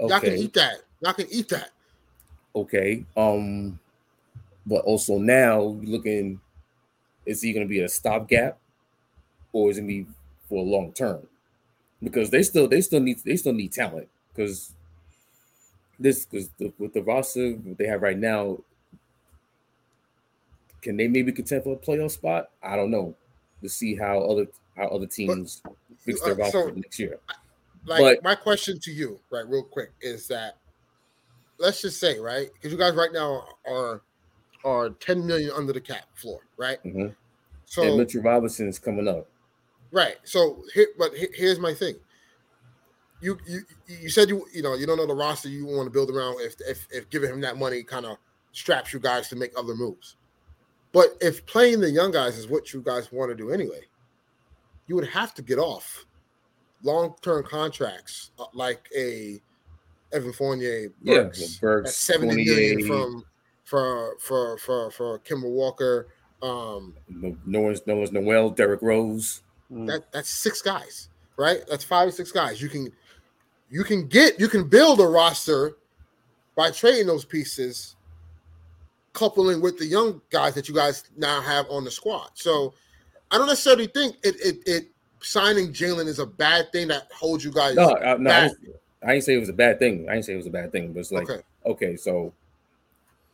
Y'all 0.00 0.20
can 0.20 0.34
eat 0.34 0.54
that. 0.54 0.82
Y'all 1.00 1.12
can 1.12 1.26
eat 1.30 1.48
that. 1.50 1.70
okay. 2.56 3.04
Um, 3.16 3.78
but 4.66 4.84
also 4.84 5.18
now 5.18 5.60
looking, 5.82 6.40
is 7.26 7.42
he 7.42 7.52
going 7.52 7.66
to 7.66 7.70
be 7.70 7.80
a 7.80 7.88
stopgap, 7.88 8.58
or 9.52 9.70
is 9.70 9.78
it 9.78 9.82
going 9.82 10.04
to 10.04 10.04
be 10.04 10.10
for 10.48 10.58
a 10.58 10.68
long 10.68 10.92
term? 10.92 11.26
Because 12.02 12.30
they 12.30 12.42
still 12.42 12.66
they 12.66 12.80
still 12.80 13.00
need 13.00 13.18
they 13.24 13.36
still 13.36 13.52
need 13.52 13.72
talent 13.72 14.08
because 14.32 14.72
this 15.98 16.24
because 16.24 16.48
the, 16.58 16.72
with 16.78 16.92
the 16.92 17.02
roster 17.02 17.54
they 17.78 17.86
have 17.86 18.02
right 18.02 18.18
now, 18.18 18.58
can 20.80 20.96
they 20.96 21.06
maybe 21.06 21.32
contend 21.32 21.62
for 21.62 21.74
a 21.74 21.76
playoff 21.76 22.10
spot? 22.10 22.50
I 22.62 22.76
don't 22.76 22.90
know. 22.90 23.14
To 23.62 23.68
see 23.68 23.94
how 23.94 24.20
other 24.20 24.46
how 24.76 24.88
other 24.88 25.06
teams 25.06 25.62
fix 26.00 26.20
their 26.22 26.34
uh, 26.34 26.36
roster 26.36 26.68
so- 26.68 26.74
next 26.74 26.98
year. 26.98 27.18
Like 27.84 28.00
But- 28.00 28.24
my 28.24 28.34
question 28.34 28.78
to 28.80 28.92
you, 28.92 29.20
right, 29.30 29.46
real 29.48 29.62
quick, 29.62 29.92
is 30.00 30.28
that 30.28 30.58
let's 31.58 31.80
just 31.80 31.98
say, 32.00 32.18
right, 32.18 32.48
because 32.54 32.72
you 32.72 32.78
guys 32.78 32.94
right 32.94 33.12
now 33.12 33.46
are 33.66 34.02
are 34.64 34.90
10 34.90 35.26
million 35.26 35.50
under 35.52 35.72
the 35.72 35.80
cap 35.80 36.04
floor, 36.14 36.40
right? 36.56 36.82
Mhm. 36.84 37.14
So 37.66 37.82
and 37.82 37.98
Mitchell 37.98 38.22
Robinson 38.22 38.68
is 38.68 38.78
coming 38.78 39.08
up. 39.08 39.28
Right. 39.90 40.16
So 40.24 40.64
here, 40.72 40.88
but 40.98 41.12
here's 41.14 41.58
my 41.58 41.74
thing. 41.74 41.96
You 43.20 43.38
you 43.46 43.62
you 43.86 44.08
said 44.08 44.28
you 44.28 44.46
you 44.52 44.62
know 44.62 44.74
you 44.74 44.86
don't 44.86 44.96
know 44.96 45.06
the 45.06 45.14
roster 45.14 45.48
you 45.48 45.66
want 45.66 45.86
to 45.86 45.90
build 45.90 46.10
around 46.10 46.40
if 46.40 46.56
if 46.60 46.86
if 46.90 47.10
giving 47.10 47.30
him 47.30 47.40
that 47.40 47.56
money 47.56 47.82
kind 47.82 48.06
of 48.06 48.16
straps 48.52 48.92
you 48.92 49.00
guys 49.00 49.28
to 49.28 49.36
make 49.36 49.52
other 49.56 49.74
moves. 49.74 50.16
But 50.92 51.16
if 51.20 51.44
playing 51.46 51.80
the 51.80 51.90
young 51.90 52.10
guys 52.10 52.36
is 52.38 52.48
what 52.48 52.72
you 52.72 52.82
guys 52.82 53.10
want 53.10 53.30
to 53.30 53.34
do 53.34 53.50
anyway, 53.50 53.80
you 54.86 54.94
would 54.94 55.08
have 55.08 55.34
to 55.34 55.42
get 55.42 55.58
off 55.58 56.04
long 56.82 57.14
term 57.22 57.44
contracts 57.44 58.32
uh, 58.38 58.44
like 58.52 58.88
a 58.96 59.40
Evan 60.12 60.32
Fournier, 60.32 60.92
Yeah, 61.02 61.22
Burks, 61.22 61.56
Burks, 61.58 61.96
70 61.96 62.44
million 62.44 62.86
from 62.86 63.24
for 63.64 64.16
for 64.18 64.58
for 64.58 64.90
for 64.90 65.18
Kemba 65.20 65.50
Walker. 65.50 66.08
Um, 66.42 66.94
No, 67.08 67.36
no 67.46 67.60
one's 67.60 67.86
no 67.86 67.96
one's 67.96 68.12
Noel, 68.12 68.50
Derrick 68.50 68.82
Rose. 68.82 69.42
Mm. 69.72 69.86
that 69.86 70.12
that's 70.12 70.28
six 70.28 70.60
guys, 70.60 71.08
right? 71.38 71.60
That's 71.68 71.84
five 71.84 72.08
or 72.08 72.10
six 72.10 72.30
guys. 72.30 72.60
You 72.60 72.68
can 72.68 72.92
you 73.70 73.84
can 73.84 74.06
get 74.08 74.38
you 74.38 74.48
can 74.48 74.68
build 74.68 75.00
a 75.00 75.06
roster 75.06 75.76
by 76.54 76.70
trading 76.70 77.06
those 77.06 77.24
pieces, 77.24 77.96
coupling 79.12 79.60
with 79.60 79.78
the 79.78 79.86
young 79.86 80.20
guys 80.30 80.54
that 80.54 80.68
you 80.68 80.74
guys 80.74 81.04
now 81.16 81.40
have 81.40 81.66
on 81.70 81.84
the 81.84 81.90
squad. 81.90 82.30
So 82.34 82.74
I 83.30 83.38
don't 83.38 83.46
necessarily 83.46 83.86
think 83.86 84.16
it 84.22 84.36
it, 84.40 84.56
it 84.66 84.84
signing 85.20 85.72
Jalen 85.72 86.06
is 86.06 86.18
a 86.18 86.26
bad 86.26 86.72
thing 86.72 86.88
that 86.88 87.08
holds 87.12 87.44
you 87.44 87.52
guys. 87.52 87.74
No, 87.74 87.96
I, 87.96 88.16
no, 88.16 88.30
I 88.30 88.40
didn't, 88.48 88.76
I 89.02 89.06
didn't 89.12 89.24
say 89.24 89.34
it 89.34 89.40
was 89.40 89.48
a 89.48 89.52
bad 89.54 89.78
thing. 89.78 90.08
I 90.08 90.14
didn't 90.14 90.26
say 90.26 90.34
it 90.34 90.38
was 90.38 90.46
a 90.46 90.50
bad 90.50 90.72
thing, 90.72 90.92
but 90.92 91.00
it's 91.00 91.12
like 91.12 91.28
okay, 91.30 91.42
okay, 91.66 91.96
so 91.96 92.32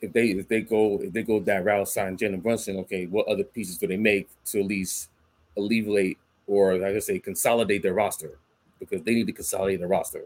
if 0.01 0.13
they 0.13 0.27
if 0.31 0.49
they 0.49 0.61
go 0.63 1.01
if 1.03 1.13
they 1.13 1.23
go 1.23 1.41
that 1.41 1.65
route, 1.65 1.89
sign 1.89 2.17
Jalen 2.17 2.43
Brunson, 2.43 2.77
okay, 2.79 3.07
what 3.07 3.27
other 3.29 3.45
pieces 3.45 3.79
do 3.79 3.87
they 3.87 3.97
make 3.97 4.29
to 4.47 4.61
at 4.61 4.67
least 4.67 5.11
alleviate 5.57 6.19
or 6.47 6.75
like 6.79 6.95
I 6.95 6.99
say 7.01 7.19
consolidate 7.19 7.83
their 7.83 7.95
roster 7.95 8.39
because 8.79 9.03
they 9.03 9.15
need 9.15 9.27
to 9.27 9.33
consolidate 9.33 9.81
their 9.81 9.89
roster. 9.89 10.25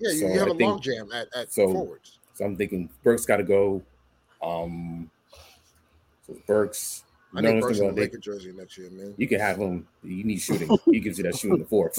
yeah, 0.00 0.10
you, 0.10 0.18
so 0.18 0.26
you 0.26 0.38
have 0.40 0.48
I 0.48 0.50
a 0.50 0.54
think- 0.54 0.70
long 0.70 0.80
jam 0.80 1.08
at, 1.12 1.28
at 1.36 1.52
so- 1.52 1.72
forwards. 1.72 2.18
So 2.34 2.46
I'm 2.46 2.56
thinking 2.56 2.88
Burks 3.04 3.26
got 3.26 3.36
to 3.36 3.42
go. 3.44 3.82
Um, 4.42 5.10
so 6.26 6.34
Burks, 6.46 7.04
I 7.34 7.40
no 7.40 7.52
need 7.52 7.60
Burks 7.60 7.78
gonna 7.78 7.90
in 7.90 7.94
go. 7.96 8.06
the 8.06 8.18
jersey 8.18 8.52
next 8.56 8.76
year, 8.78 8.90
man. 8.90 9.14
you 9.16 9.28
can 9.28 9.40
have 9.40 9.58
him. 9.58 9.86
You 10.02 10.24
need 10.24 10.38
shooting. 10.40 10.76
he 10.86 11.00
gives 11.00 11.18
you 11.18 11.24
that 11.24 11.36
shooting 11.36 11.58
the 11.58 11.64
fourth. 11.64 11.98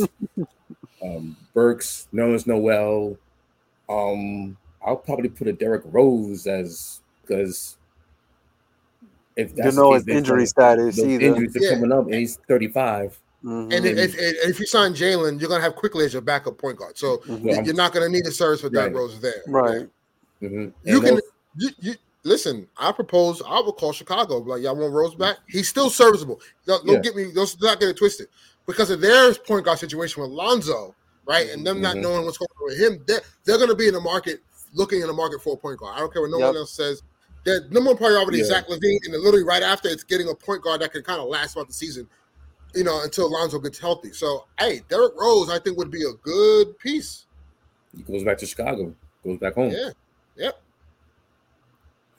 Um, 1.02 1.36
Burks, 1.54 2.08
Nerlens 2.14 2.48
Noel. 2.48 3.18
Um, 3.90 4.58
I'll 4.86 4.96
probably 4.98 5.30
put 5.30 5.48
a 5.48 5.54
Derrick 5.54 5.84
Rose 5.86 6.48
as 6.48 7.02
because 7.22 7.78
if 9.36 9.52
You 9.58 9.72
know 9.72 9.94
his 9.94 10.08
injury 10.08 10.40
those 10.40 10.50
status 10.52 11.00
either. 11.00 11.26
injuries 11.26 11.56
are 11.56 11.60
Yeah. 11.60 11.74
coming 11.76 11.92
up, 11.92 12.06
and 12.06 12.14
he's 12.16 12.38
35. 12.48 13.20
Mhm. 13.44 13.74
And 13.76 13.86
if, 13.86 13.98
if, 13.98 14.14
and 14.14 14.52
if 14.52 14.60
you 14.60 14.66
sign 14.66 14.94
Jalen, 14.94 15.40
you're 15.40 15.50
gonna 15.50 15.62
have 15.64 15.76
Quickley 15.76 16.06
as 16.06 16.14
your 16.14 16.22
backup 16.22 16.58
point 16.58 16.78
guard. 16.78 16.98
So. 16.98 17.22
Well, 17.28 17.56
I'm- 17.56 17.66
you're 17.66 17.74
not 17.76 17.94
gonna 17.94 18.08
need 18.10 18.26
a 18.26 18.32
service 18.32 18.64
with 18.64 18.74
Derrick 18.74 18.94
Right. 18.94 19.00
Rose 19.00 19.20
there. 19.20 19.42
right. 19.48 19.90
Mhm. 20.42 20.72
You 20.84 20.98
And 20.98 21.04
can 21.04 21.14
also- 21.16 21.22
you, 21.58 21.70
you 21.80 21.94
listen. 22.24 22.68
I 22.78 22.92
propose. 22.92 23.42
I 23.46 23.60
would 23.62 23.74
call 23.76 23.92
Chicago. 23.94 24.38
Like 24.38 24.62
y'all 24.62 24.76
want 24.76 24.94
Rose 24.94 25.16
back? 25.16 25.38
He's 25.48 25.70
still 25.70 25.90
serviceable. 25.90 26.40
Don't, 26.66 26.86
don't 26.86 26.96
Yeah. 26.96 27.02
get 27.02 27.16
me. 27.16 27.32
Don't 27.34 27.56
not 27.62 27.80
get 27.80 27.90
it 27.90 27.98
twisted. 27.98 28.28
Because 28.66 28.90
of 28.90 29.02
their 29.02 29.34
point 29.36 29.66
guard 29.66 29.80
situation 29.80 30.22
with 30.22 30.32
Lonzo, 30.32 30.96
right, 31.26 31.50
and 31.50 31.66
them 31.68 31.82
not 31.82 31.98
Mhm. 31.98 32.02
knowing 32.04 32.26
what's 32.26 32.38
going 32.38 32.48
on 32.62 32.66
with 32.66 32.80
him, 32.80 33.04
they're, 33.06 33.22
they're 33.44 33.58
going 33.58 33.70
to 33.70 33.76
be 33.76 33.88
in 33.88 33.94
the 33.94 34.00
market, 34.00 34.42
looking 34.74 35.02
in 35.02 35.08
the 35.08 35.14
market 35.14 35.42
for 35.42 35.56
a 35.56 35.58
point 35.58 35.80
guard. 35.80 35.96
I 35.96 36.00
don't 36.00 36.12
care 36.14 36.22
what 36.22 36.32
no 36.32 36.38
Yep. 36.40 36.48
one 36.48 36.56
else 36.58 36.72
says. 36.72 37.02
Their 37.44 37.62
number 37.72 37.90
one 37.90 37.98
priority 37.98 38.40
is 38.40 38.48
Zach 38.48 38.68
LaVine, 38.70 39.00
and 39.04 39.14
then 39.14 39.22
literally 39.22 39.44
right 39.44 39.62
after 39.62 39.90
it's 39.90 40.06
getting 40.06 40.30
a 40.30 40.34
point 40.36 40.62
guard 40.62 40.80
that 40.82 40.94
can 40.94 41.04
kind 41.04 41.20
of 41.20 41.28
last 41.28 41.54
throughout 41.54 41.68
the 41.68 41.74
season, 41.74 42.08
you 42.74 42.86
know, 42.86 43.04
until 43.04 43.30
Lonzo 43.30 43.60
gets 43.60 43.78
healthy. 43.80 44.14
So, 44.14 44.46
hey, 44.58 44.82
Derrick 44.88 45.12
Rose, 45.18 45.50
I 45.50 45.60
think 45.60 45.78
would 45.78 45.92
be 45.92 46.04
a 46.06 46.14
good 46.22 46.80
piece. 46.80 47.26
he 47.94 48.02
goes 48.04 48.24
back 48.24 48.38
to 48.38 48.46
Chicago, 48.46 48.96
goes 49.26 49.38
back 49.40 49.56
home. 49.56 49.72
Yeah, 49.72 49.90
yep. 50.38 50.63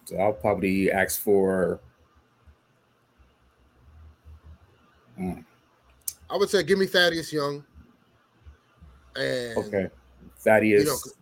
So 0.05 0.19
I'll 0.19 0.33
probably 0.33 0.91
ask 0.91 1.21
for. 1.21 1.81
Mm, 5.19 5.45
I 6.29 6.37
would 6.37 6.51
say 6.51 6.63
give 6.63 6.79
me 6.79 6.87
Thaddeus 6.87 7.33
Young. 7.33 7.65
And 9.17 9.57
okay, 9.59 9.89
Thaddeus. 10.41 11.15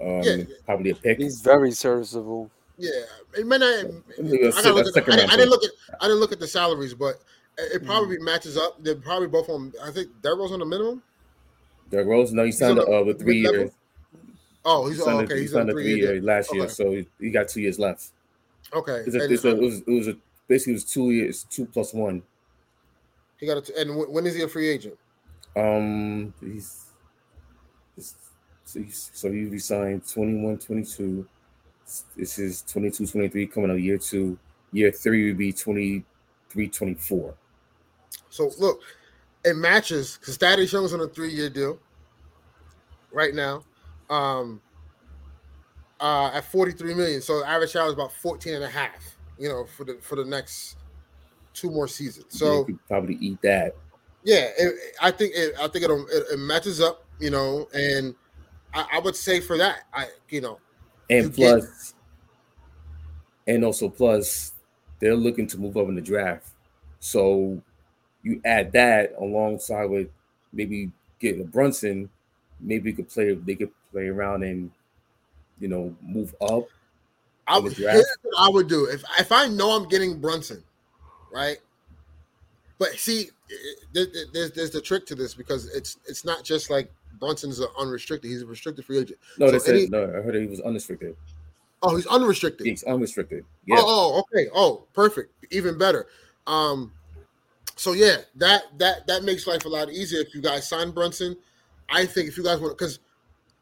um, 0.00 0.22
yeah. 0.22 0.36
probably 0.64 0.90
a 0.90 0.94
pick. 0.94 1.18
He's 1.18 1.40
very 1.40 1.70
serviceable. 1.70 2.50
Yeah, 2.78 2.90
it 3.36 3.46
may 3.46 3.58
not. 3.58 3.86
Maybe 4.18 4.46
a 4.46 4.48
I, 4.48 4.62
gotta 4.62 4.72
look 4.74 4.96
at, 4.96 5.02
I, 5.08 5.16
didn't, 5.16 5.30
I 5.30 5.36
didn't 5.36 5.50
look 5.50 5.64
at. 5.64 5.70
I 6.00 6.04
didn't 6.06 6.20
look 6.20 6.32
at 6.32 6.40
the 6.40 6.46
salaries, 6.46 6.94
but 6.94 7.16
it, 7.58 7.76
it 7.82 7.86
probably 7.86 8.18
matches 8.18 8.56
up. 8.56 8.82
They're 8.82 8.96
probably 8.96 9.28
both 9.28 9.48
on. 9.48 9.72
I 9.82 9.90
think 9.90 10.08
Derrick 10.22 10.38
Rose 10.40 10.52
on 10.52 10.58
the 10.60 10.66
minimum. 10.66 11.02
Derrick 11.90 12.08
Rose, 12.08 12.32
no, 12.32 12.42
he 12.42 12.48
He's 12.48 12.58
signed 12.58 12.78
on 12.78 12.86
a 12.86 12.90
the 12.90 12.96
uh, 12.98 13.04
with 13.04 13.20
three 13.20 13.42
mid-level? 13.42 13.60
years. 13.60 13.70
Oh, 14.64 14.88
he's 14.88 14.96
He 14.96 15.02
oh, 15.02 15.04
signed 15.06 15.20
a- 15.20 15.24
okay. 15.24 15.34
he 15.36 15.40
He's 15.42 15.54
on 15.54 15.60
signed 15.60 15.70
a 15.70 15.72
three 15.72 15.82
three 15.84 15.94
year. 15.96 16.12
year 16.14 16.22
last 16.22 16.54
year, 16.54 16.68
so 16.68 16.90
he, 16.90 17.06
he 17.20 17.30
got 17.30 17.48
two 17.48 17.60
years 17.60 17.78
left. 17.78 18.10
Okay, 18.72 19.02
It's 19.06 19.14
a, 19.14 19.32
it's 19.32 19.44
a, 19.44 19.50
it 19.50 19.60
was 19.60 19.80
it 19.80 19.90
was 19.90 20.08
a 20.08 20.16
basically 20.48 20.74
it 20.74 20.76
was 20.76 20.84
two 20.84 21.10
years, 21.10 21.44
two 21.48 21.66
plus 21.66 21.94
one. 21.94 22.22
he 23.38 23.46
got 23.46 23.58
it. 23.58 23.70
And 23.70 23.90
wh- 23.90 24.10
when 24.12 24.26
is 24.26 24.34
he 24.34 24.42
a 24.42 24.48
free 24.48 24.68
agent? 24.68 24.98
Um, 25.56 26.34
he's, 26.40 26.86
he's 27.94 28.14
so 28.64 28.80
he's 28.80 29.10
so 29.14 29.30
he 29.30 29.44
resigned 29.44 30.06
21, 30.08 30.58
22. 30.58 31.26
This 32.16 32.38
is 32.38 32.62
22, 32.62 33.06
23 33.06 33.46
coming 33.46 33.70
up 33.70 33.78
year 33.78 33.98
two. 33.98 34.38
Year 34.72 34.90
three 34.90 35.28
would 35.28 35.38
be 35.38 35.52
23, 35.52 36.68
24. 36.68 37.34
So 38.28 38.50
look, 38.58 38.80
it 39.44 39.56
matches 39.56 40.18
because 40.20 40.36
Thaddeus 40.36 40.72
Young's 40.72 40.92
on 40.92 41.00
a 41.00 41.06
three 41.06 41.32
year 41.32 41.48
deal 41.48 41.78
right 43.12 43.34
now. 43.34 43.64
Um, 44.10 44.60
uh, 46.00 46.30
at 46.34 46.44
43 46.50 46.94
million. 46.94 47.20
So 47.22 47.40
the 47.40 47.48
average 47.48 47.70
salary 47.72 47.88
is 47.88 47.94
about 47.94 48.12
14 48.12 48.54
and 48.54 48.64
a 48.64 48.68
half, 48.68 49.16
you 49.38 49.48
know, 49.48 49.64
for 49.76 49.84
the 49.84 49.94
for 50.00 50.16
the 50.16 50.24
next 50.24 50.76
two 51.54 51.70
more 51.70 51.88
seasons. 51.88 52.26
So 52.28 52.66
probably 52.88 53.16
eat 53.20 53.40
that. 53.42 53.74
yeah, 54.24 54.48
it, 54.58 54.74
I 55.00 55.10
think 55.10 55.32
it, 55.34 55.54
I 55.58 55.68
think 55.68 55.84
it'll, 55.84 56.06
it, 56.08 56.24
it 56.32 56.38
matches 56.38 56.80
up, 56.80 57.04
you 57.18 57.30
know, 57.30 57.66
and 57.72 58.14
I, 58.74 58.86
I 58.94 58.98
would 59.00 59.16
say 59.16 59.40
for 59.40 59.56
that, 59.58 59.84
I 59.94 60.08
you 60.28 60.40
know, 60.42 60.58
And 61.08 61.24
You 61.24 61.30
get- 61.30 61.60
plus, 61.60 61.94
and 63.46 63.64
also 63.64 63.88
plus, 63.88 64.52
they're 65.00 65.14
looking 65.16 65.46
to 65.48 65.58
move 65.58 65.76
up 65.76 65.88
in 65.88 65.94
the 65.94 66.00
draft. 66.00 66.48
So 67.00 67.62
you 68.22 68.40
add 68.44 68.72
that 68.72 69.14
alongside 69.18 69.84
with 69.86 70.08
maybe 70.52 70.90
getting 71.20 71.42
a 71.42 71.44
Brunson, 71.44 72.10
maybe 72.60 72.90
you 72.90 72.96
could 72.96 73.08
play. 73.08 73.32
They 73.34 73.54
could 73.54 73.70
play 73.92 74.08
around 74.08 74.42
and 74.42 74.70
you 75.58 75.68
know 75.68 75.94
move 76.02 76.34
up. 76.40 76.68
I 77.48 77.58
would, 77.60 77.78
I 78.38 78.48
would 78.48 78.68
do 78.68 78.86
if 78.86 79.02
if 79.18 79.30
I 79.32 79.46
know 79.46 79.70
I'm 79.70 79.88
getting 79.88 80.20
Brunson, 80.20 80.62
right? 81.32 81.58
But 82.78 82.90
see, 82.98 83.30
there- 83.92 84.06
there- 84.06 84.24
there's 84.32 84.52
there's 84.52 84.70
the 84.70 84.80
trick 84.80 85.06
to 85.06 85.14
this 85.14 85.34
because 85.34 85.66
it's 85.74 85.98
it's 86.06 86.24
not 86.24 86.44
just 86.44 86.68
like 86.70 86.90
Brunson's 87.18 87.60
unrestricted; 87.78 88.30
he's 88.30 88.42
a 88.42 88.46
restricted 88.46 88.84
free 88.84 88.98
agent. 88.98 89.18
No, 89.38 89.50
they 89.50 89.58
said 89.58 89.74
any- 89.76 89.88
no. 89.88 90.04
I 90.04 90.20
heard 90.22 90.34
he 90.34 90.46
was 90.46 90.60
unrestricted. 90.60 91.16
Oh, 91.82 91.94
he's 91.94 92.06
unrestricted. 92.06 92.66
He's 92.66 92.82
unrestricted. 92.84 93.44
Yeah. 93.66 93.76
Oh, 93.78 93.84
oh, 93.86 94.24
okay. 94.34 94.48
Oh, 94.54 94.84
perfect. 94.92 95.32
Even 95.52 95.78
better. 95.78 96.06
Um, 96.46 96.92
so 97.76 97.92
yeah, 97.92 98.16
that 98.36 98.64
that 98.78 99.06
that 99.06 99.22
makes 99.24 99.46
life 99.46 99.64
a 99.64 99.68
lot 99.68 99.90
easier 99.90 100.20
if 100.20 100.34
you 100.34 100.40
guys 100.42 100.68
sign 100.68 100.90
Brunson. 100.90 101.36
I 101.88 102.04
think 102.06 102.28
if 102.28 102.36
you 102.36 102.42
guys 102.42 102.60
want, 102.60 102.76
because 102.76 102.98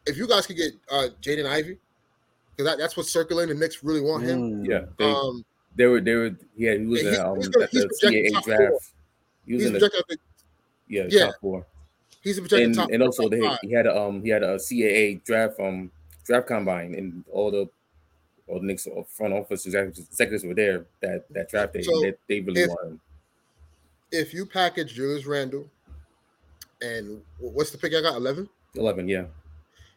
if 0.07 0.17
you 0.17 0.27
guys 0.27 0.47
could 0.47 0.57
get 0.57 0.73
uh 0.89 1.09
Jaden 1.21 1.45
Ivey, 1.45 1.77
because 2.55 2.71
that, 2.71 2.77
that's 2.77 2.95
what's 2.95 3.11
circulating. 3.11 3.55
The 3.55 3.59
Knicks 3.59 3.83
really 3.83 4.01
want 4.01 4.23
him. 4.23 4.63
Mm. 4.63 4.67
Yeah. 4.67 4.85
They, 4.97 5.11
Um, 5.11 5.43
they 5.75 5.85
were. 5.87 5.99
They 6.01 6.13
were. 6.15 6.35
Yeah. 6.55 6.75
He 6.75 6.85
was 6.85 7.01
Yeah, 7.03 7.07
in, 7.09 7.13
he's- 7.15 7.19
um, 7.25 7.35
he's 7.37 7.47
gonna- 7.49 7.63
at 7.65 7.69
he's 7.71 7.81
the 7.81 7.87
projected 7.89 8.25
CAA 8.25 8.33
top 8.33 8.43
draft. 8.45 8.59
four. 8.61 8.79
He 9.45 9.53
was 9.53 9.61
he's 9.63 9.67
in 9.67 9.73
the 9.73 9.79
projected. 9.79 10.19
Yeah, 10.87 11.03
yeah. 11.09 11.25
top 11.27 11.35
four. 11.41 11.65
he's 12.23 12.37
a 12.37 12.41
projected 12.41 12.65
and, 12.67 12.75
top. 12.75 12.89
and 12.91 13.03
also 13.03 13.23
top 13.23 13.31
they, 13.31 13.41
five. 13.41 13.59
he 13.61 13.71
had 13.71 13.85
a 13.87 13.99
um 13.99 14.21
he 14.23 14.29
had 14.29 14.43
a 14.43 14.55
CAA 14.57 15.23
draft 15.23 15.59
um 15.59 15.91
draft 16.25 16.47
combine 16.47 16.95
and 16.95 17.23
all 17.31 17.51
the 17.51 17.67
all 18.47 18.59
the 18.59 18.65
Knicks 18.67 18.87
front 19.09 19.33
office 19.33 19.65
executives, 19.65 20.07
executives 20.07 20.43
were 20.45 20.53
there 20.53 20.85
that 21.01 21.25
that 21.33 21.49
draft 21.49 21.73
day. 21.73 21.81
So, 21.81 21.99
they, 22.01 22.13
they 22.27 22.39
really 22.41 22.61
if- 22.61 22.69
wanted 22.69 22.91
him. 22.93 23.01
if 24.11 24.33
you 24.33 24.45
package 24.45 24.93
Julius 24.93 25.25
Randle, 25.25 25.67
and 26.81 27.21
what's 27.39 27.71
the 27.71 27.77
pick 27.77 27.93
I 27.93 28.01
got? 28.01 28.15
Eleven. 28.15 28.47
eleven. 28.75 29.07
Yeah, 29.09 29.25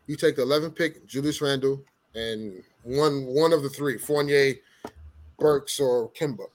You 0.06 0.16
take 0.16 0.36
the 0.36 0.42
11 0.42 0.70
pick, 0.72 1.06
Julius 1.06 1.40
Randle, 1.42 1.82
and 2.14 2.62
one 2.84 3.26
one 3.26 3.52
of 3.52 3.62
the 3.62 3.68
three, 3.68 3.98
Fournier, 3.98 4.54
Burks, 5.38 5.78
or 5.80 6.10
Kemba. 6.10 6.46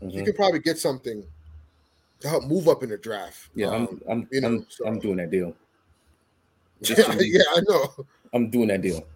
You 0.00 0.22
Mhm. 0.22 0.24
could 0.26 0.36
probably 0.36 0.58
get 0.58 0.78
something 0.78 1.24
to 2.20 2.28
help 2.28 2.44
move 2.44 2.68
up 2.68 2.82
in 2.82 2.90
the 2.90 2.98
draft. 2.98 3.48
yeah. 3.54 3.68
Um, 3.68 4.00
I'm 4.08 4.22
I'm 4.22 4.28
you 4.30 4.40
know, 4.40 4.48
I'm, 4.48 4.66
so- 4.68 4.86
I'm 4.86 4.98
doing 4.98 5.16
that 5.16 5.30
deal. 5.30 5.54
yeah, 6.80 6.94
Just 6.96 7.10
to 7.12 7.16
be- 7.18 7.38
I 7.38 7.60
know. 7.68 8.06
I'm 8.32 8.50
doing 8.50 8.68
that 8.68 8.82
deal. 8.82 9.06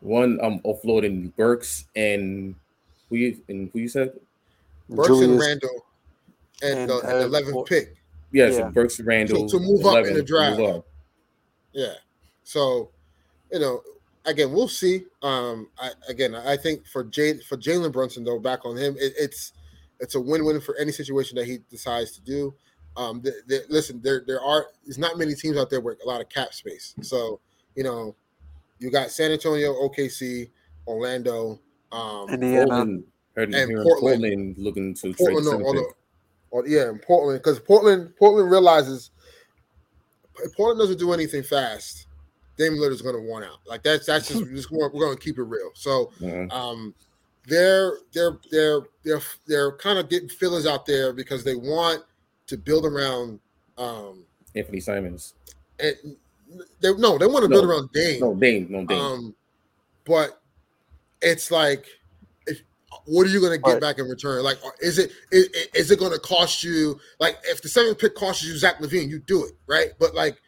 One, 0.00 0.38
I'm 0.42 0.60
offloading 0.60 1.34
Burks 1.36 1.86
and 1.96 2.54
who 3.08 3.16
you 3.16 3.40
and 3.48 3.70
who 3.72 3.80
you 3.80 3.88
said? 3.88 4.12
Burks 4.90 5.08
and 5.10 5.38
Randle 5.38 5.84
and, 6.62 6.78
and, 6.80 6.90
the 6.90 6.94
uh, 6.96 7.28
11th 7.28 7.50
for- 7.52 7.64
pick. 7.64 7.94
Yeah, 8.32 8.46
Yeah. 8.48 8.52
so 8.56 8.70
Burks 8.70 9.00
Randle 9.00 9.48
to 9.48 9.58
move 9.58 9.84
up 9.86 10.04
in 10.06 10.14
the 10.14 10.22
draft. 10.22 10.60
Yeah. 11.72 11.94
So, 12.44 12.90
you 13.52 13.58
know, 13.58 13.82
again, 14.28 14.52
we'll 14.52 14.68
see. 14.68 15.04
Um, 15.22 15.68
I 15.78 15.90
again, 16.08 16.34
I 16.34 16.56
think 16.56 16.86
for 16.86 17.04
Jay 17.04 17.38
for 17.38 17.56
Jalen 17.56 17.92
Brunson 17.92 18.24
though, 18.24 18.38
back 18.38 18.64
on 18.64 18.76
him, 18.76 18.96
it, 18.98 19.12
it's 19.18 19.52
it's 20.00 20.14
a 20.14 20.20
win-win 20.20 20.60
for 20.60 20.76
any 20.76 20.92
situation 20.92 21.36
that 21.36 21.46
he 21.46 21.58
decides 21.70 22.12
to 22.12 22.20
do. 22.20 22.54
Um, 22.96 23.20
th- 23.22 23.34
th- 23.48 23.62
listen, 23.68 24.00
there 24.02 24.22
there 24.26 24.40
are 24.40 24.66
there's 24.84 24.98
not 24.98 25.18
many 25.18 25.34
teams 25.34 25.56
out 25.56 25.70
there 25.70 25.80
with 25.80 26.02
a 26.04 26.06
lot 26.06 26.20
of 26.20 26.28
cap 26.28 26.52
space. 26.54 26.94
So, 27.02 27.40
you 27.74 27.82
know, 27.84 28.14
you 28.78 28.90
got 28.90 29.10
San 29.10 29.30
Antonio, 29.32 29.72
OKC, 29.74 30.50
Orlando, 30.86 31.60
um, 31.92 32.28
Indiana. 32.28 32.66
Portland, 32.66 33.04
heard 33.36 33.54
And 33.54 33.70
Portland. 33.82 34.00
Portland 34.22 34.58
looking 34.58 34.94
to 34.94 35.12
trade 35.14 35.34
no, 35.34 35.40
center 35.42 35.64
all 35.64 35.74
pick. 35.74 35.82
the- 35.82 35.94
or 36.50 36.66
yeah, 36.66 36.88
in 36.88 36.98
Portland, 36.98 37.38
because 37.40 37.60
Portland 37.60 38.14
Portland 38.18 38.50
realizes 38.50 39.10
Portland 40.56 40.78
doesn't 40.80 40.98
do 40.98 41.12
anything 41.12 41.42
fast, 41.42 42.06
Damian 42.58 42.82
Lillard 42.82 42.92
is 42.92 43.02
going 43.02 43.14
to 43.14 43.22
want 43.22 43.44
out. 43.44 43.58
Like 43.66 43.82
that's 43.82 44.06
that's 44.06 44.28
just, 44.28 44.44
just 44.50 44.70
we're, 44.70 44.88
we're 44.90 45.06
going 45.06 45.16
to 45.16 45.22
keep 45.22 45.38
it 45.38 45.42
real. 45.44 45.70
So 45.74 46.10
Mhm. 46.20 46.52
um, 46.52 46.94
they're 47.46 47.98
they're 48.12 48.38
they're 48.50 48.80
they're 49.04 49.22
they're 49.46 49.72
kind 49.78 49.98
of 49.98 50.08
getting 50.10 50.28
fillers 50.28 50.66
out 50.66 50.84
there 50.84 51.12
because 51.12 51.44
they 51.44 51.54
want 51.54 52.02
to 52.48 52.58
build 52.58 52.84
around. 52.84 53.40
Um, 53.78 54.24
Anthony 54.54 54.80
Simons. 54.80 55.34
and 55.78 55.94
they 56.80 56.92
no, 56.94 57.16
they 57.18 57.26
want 57.26 57.44
to 57.44 57.48
build 57.48 57.64
around 57.64 57.90
Dame. 57.92 58.20
No, 58.20 58.34
Dame. 58.34 58.66
No, 58.70 58.84
Dame. 58.84 58.98
Um, 59.00 59.34
but 60.04 60.40
it's 61.20 61.50
like, 61.50 61.84
if, 62.46 62.62
what 63.04 63.26
are 63.26 63.30
you 63.30 63.40
going 63.40 63.52
to 63.52 63.58
get 63.58 63.72
Right. 63.72 63.80
back 63.80 63.98
in 63.98 64.08
return? 64.08 64.42
Like, 64.42 64.58
is 64.80 64.98
it 64.98 65.12
is, 65.30 65.48
is 65.74 65.90
it 65.90 65.98
going 65.98 66.12
to 66.12 66.18
cost 66.18 66.64
you? 66.64 66.98
Like, 67.20 67.36
if 67.44 67.60
the 67.62 67.68
seventh 67.68 67.98
pick 67.98 68.14
costs 68.14 68.42
you 68.44 68.56
Zach 68.56 68.78
LaVine, 68.80 69.08
you 69.08 69.18
do 69.20 69.44
it, 69.44 69.52
right? 69.66 69.90
But 70.00 70.14
like, 70.14 70.40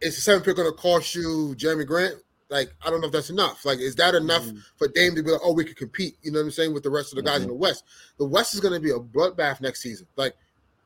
is 0.00 0.14
the 0.16 0.20
seventh 0.22 0.44
pick 0.44 0.56
going 0.56 0.68
to 0.70 0.76
cost 0.76 1.14
you 1.14 1.54
Jerami 1.58 1.86
Grant? 1.86 2.16
Like, 2.48 2.74
I 2.84 2.90
don't 2.90 3.00
know 3.00 3.06
if 3.06 3.12
that's 3.12 3.30
enough. 3.30 3.64
Like, 3.64 3.78
is 3.78 3.94
that 3.96 4.14
enough 4.14 4.44
Mhm. 4.44 4.62
for 4.76 4.88
Dame 4.88 5.14
to 5.14 5.22
be 5.22 5.30
like, 5.30 5.40
oh, 5.44 5.52
we 5.52 5.64
could 5.64 5.76
compete? 5.76 6.16
You 6.22 6.32
know 6.32 6.40
what 6.40 6.46
I'm 6.46 6.50
saying 6.50 6.74
with 6.74 6.82
the 6.82 6.90
rest 6.90 7.12
of 7.12 7.16
the 7.16 7.22
guys 7.22 7.42
in 7.42 7.48
the 7.48 7.54
West. 7.54 7.84
The 8.18 8.24
West 8.24 8.54
is 8.54 8.60
going 8.60 8.74
to 8.74 8.80
be 8.80 8.90
a 8.90 8.98
bloodbath 8.98 9.60
next 9.60 9.82
season. 9.82 10.06
Like, 10.16 10.34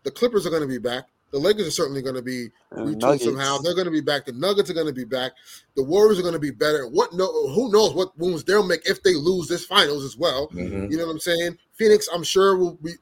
the 0.03 0.11
Clippers 0.11 0.47
are 0.47 0.51
going 0.51 0.61
to 0.63 0.69
be 0.69 0.77
back. 0.79 1.05
The 1.31 1.39
Lakers 1.41 1.67
are 1.67 1.71
certainly 1.73 2.03
going 2.03 2.15
to 2.17 2.23
be 2.23 2.51
retooled 2.73 3.01
somehow. 3.25 3.59
They're 3.59 3.75
going 3.75 3.87
to 3.87 3.91
be 3.91 4.03
back. 4.03 4.25
The 4.27 4.33
Nuggets 4.33 4.69
are 4.71 4.75
going 4.75 4.87
to 4.87 4.93
be 4.93 5.05
back. 5.05 5.33
The 5.75 5.83
Warriors 5.83 6.19
are 6.19 6.23
going 6.23 6.35
to 6.35 6.39
be 6.39 6.51
better. 6.53 6.87
What 6.87 7.13
no? 7.13 7.27
Who 7.49 7.73
knows 7.73 7.93
what 7.95 8.17
wounds 8.19 8.45
they'll 8.45 8.65
make 8.65 8.89
if 8.89 9.03
they 9.03 9.15
lose 9.15 9.49
this 9.49 9.65
finals 9.65 10.05
as 10.05 10.17
well? 10.17 10.49
Mhm. 10.51 10.91
You 10.93 10.97
know 10.99 11.07
what 11.07 11.13
I'm 11.13 11.19
saying? 11.19 11.59
Phoenix, 11.73 12.09
I'm 12.13 12.23
sure 12.23 12.57
will 12.57 12.75
be. 12.75 12.93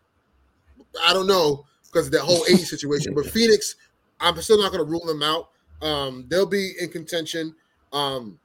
I 1.03 1.13
don't 1.13 1.27
know 1.27 1.67
because 1.85 2.07
of 2.07 2.13
that 2.13 2.23
whole 2.23 2.43
age 2.49 2.61
situation, 2.65 3.13
but 3.13 3.27
Phoenix, 3.31 3.75
I'm 4.21 4.41
still 4.41 4.59
not 4.63 4.73
going 4.73 4.83
to 4.85 4.91
rule 4.91 5.05
them 5.05 5.23
out. 5.23 5.51
Um, 5.83 6.25
they'll 6.29 6.47
be 6.47 6.73
in 6.81 6.89
contention. 6.89 7.55
Um, 7.93 8.39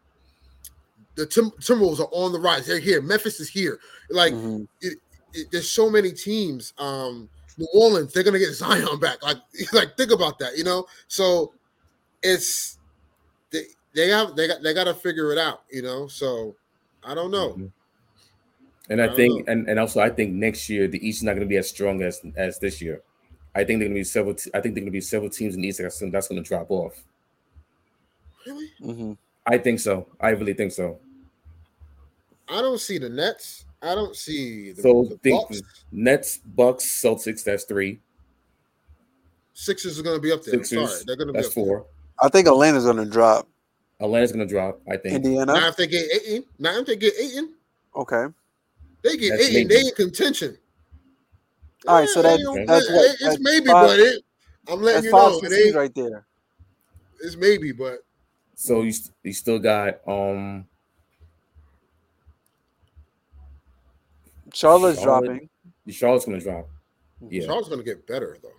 the 1.15 1.26
Tim- 1.26 1.51
Timberwolves 1.51 1.99
are 1.99 2.09
on 2.11 2.31
the 2.31 2.39
rise. 2.39 2.65
They're 2.68 2.80
here. 2.80 3.01
Memphis 3.01 3.39
is 3.39 3.49
here. 3.49 3.80
Like 4.09 4.34
Mhm. 4.34 4.68
it, 4.81 4.97
there's 5.51 5.69
so 5.69 5.89
many 5.89 6.11
teams. 6.11 6.73
Um, 6.77 7.30
New 7.57 7.68
Orleans, 7.73 8.14
they're 8.14 8.23
gonna 8.23 8.39
get 8.39 8.53
Zion 8.53 8.99
back. 8.99 9.22
Like, 9.23 9.38
like 9.73 9.97
think 9.97 10.11
about 10.11 10.39
that, 10.39 10.57
you 10.57 10.64
know. 10.64 10.85
So 11.07 11.53
it's 12.23 12.77
they 13.51 13.64
they 13.93 14.09
have 14.09 14.35
they 14.35 14.47
got 14.47 14.61
they 14.64 14.73
got 14.73 14.85
to 14.85 14.93
figure 14.93 15.31
it 15.31 15.38
out, 15.38 15.64
you 15.72 15.81
know. 15.81 16.07
So 16.07 16.55
I 17.03 17.14
don't 17.15 17.31
know. 17.31 17.53
Mhm. 17.53 17.72
And 18.89 19.01
I, 19.01 19.07
I 19.07 19.15
think, 19.15 19.45
know. 19.45 19.51
and, 19.51 19.68
and 19.69 19.80
also, 19.80 19.99
I 19.99 20.09
think 20.09 20.34
next 20.34 20.69
year 20.69 20.88
the 20.88 21.05
East 21.05 21.19
is 21.19 21.23
not 21.23 21.31
going 21.31 21.41
to 21.41 21.47
be 21.47 21.57
as 21.57 21.69
strong 21.69 22.01
as 22.01 22.22
as 22.35 22.57
this 22.59 22.81
year. 22.81 23.01
I 23.53 23.64
think 23.64 23.80
they're 23.80 23.89
going 23.89 23.95
to 23.95 23.99
be 23.99 24.03
several. 24.03 24.35
I 24.53 24.61
think 24.61 24.76
they're 24.76 24.84
going 24.84 24.85
to 24.85 24.91
be 24.91 25.01
several 25.01 25.30
teams 25.30 25.55
in 25.55 25.61
the 25.61 25.68
East 25.68 25.80
that's, 25.80 25.99
that's 25.99 26.27
going 26.27 26.41
to 26.41 26.47
drop 26.47 26.69
off. 26.69 27.03
Really, 28.47 28.71
Mhm. 28.81 29.17
I 29.45 29.57
think 29.57 29.79
so. 29.81 30.07
I 30.21 30.29
really 30.29 30.53
think 30.53 30.71
so. 30.71 30.99
I 32.47 32.61
don't 32.61 32.79
see 32.79 32.97
the 32.97 33.09
Nets. 33.09 33.65
I 33.81 33.93
don't 33.93 34.15
see 34.15 34.71
the, 34.71 34.81
So 34.81 35.03
the 35.09 35.17
think 35.17 35.41
Bucks. 35.49 35.61
Nets, 35.91 36.37
Bucks, 36.45 36.85
Celtics. 36.85 37.43
That's 37.43 37.65
three. 37.65 37.99
Sixers 39.53 39.99
are 39.99 40.03
gonna 40.03 40.19
be 40.19 40.31
up 40.31 40.43
there. 40.43 40.53
Sixers. 40.63 40.91
sorry, 40.91 41.03
they're 41.05 41.15
gonna 41.17 41.33
be 41.33 41.37
That's 41.39 41.49
up 41.49 41.55
there. 41.55 41.65
four. 41.65 41.85
I 42.21 42.29
think 42.29 42.47
Atlanta's 42.47 42.85
going 42.85 42.97
to 42.97 43.05
drop. 43.05 43.47
Atlanta's 43.99 44.31
going 44.31 44.47
to 44.47 44.51
drop. 44.51 44.79
I 44.89 44.97
think. 44.97 45.15
Indiana. 45.15 45.53
Now 45.53 45.67
if 45.67 45.75
they 45.75 45.85
get 45.87 46.09
Ayton, 46.11 46.45
now 46.57 46.79
if 46.79 46.85
they 46.87 46.95
get 46.95 47.13
Ayton, 47.19 47.53
Okay. 47.95 48.25
they 49.03 49.17
get 49.17 49.31
That's 49.37 49.43
Ayton. 49.49 49.67
They 49.67 49.81
in 49.81 49.91
contention. 49.95 50.57
All 51.87 51.95
right, 51.99 52.09
so 52.09 52.21
that- 52.23 52.39
ain't- 52.39 52.67
that's 52.67 52.89
what- 52.89 53.05
it's 53.11 53.21
that's 53.23 53.39
maybe, 53.39 53.67
five- 53.67 53.87
but 53.87 53.99
it. 53.99 54.23
I'm 54.67 54.81
letting 54.81 55.03
you 55.05 55.11
know, 55.11 55.39
it 55.43 55.51
ain't. 55.53 55.75
right 55.75 55.93
there. 55.93 56.25
It's 57.21 57.35
maybe, 57.35 57.71
but 57.71 58.03
So 58.59 58.81
you 58.81 58.91
st- 58.91 59.13
you 59.23 59.34
still 59.34 59.59
got 59.59 59.99
um 60.07 60.65
Charlotte's 64.51 64.99
Charlotte. 64.99 65.25
dropping. 65.27 65.49
Charlotte's 65.93 66.25
going 66.25 66.39
to 66.39 66.43
drop. 66.43 66.67
Yeah. 67.29 67.45
Charlotte's 67.45 67.67
going 67.69 67.79
to 67.79 67.85
get 67.85 68.07
better 68.07 68.38
though. 68.41 68.49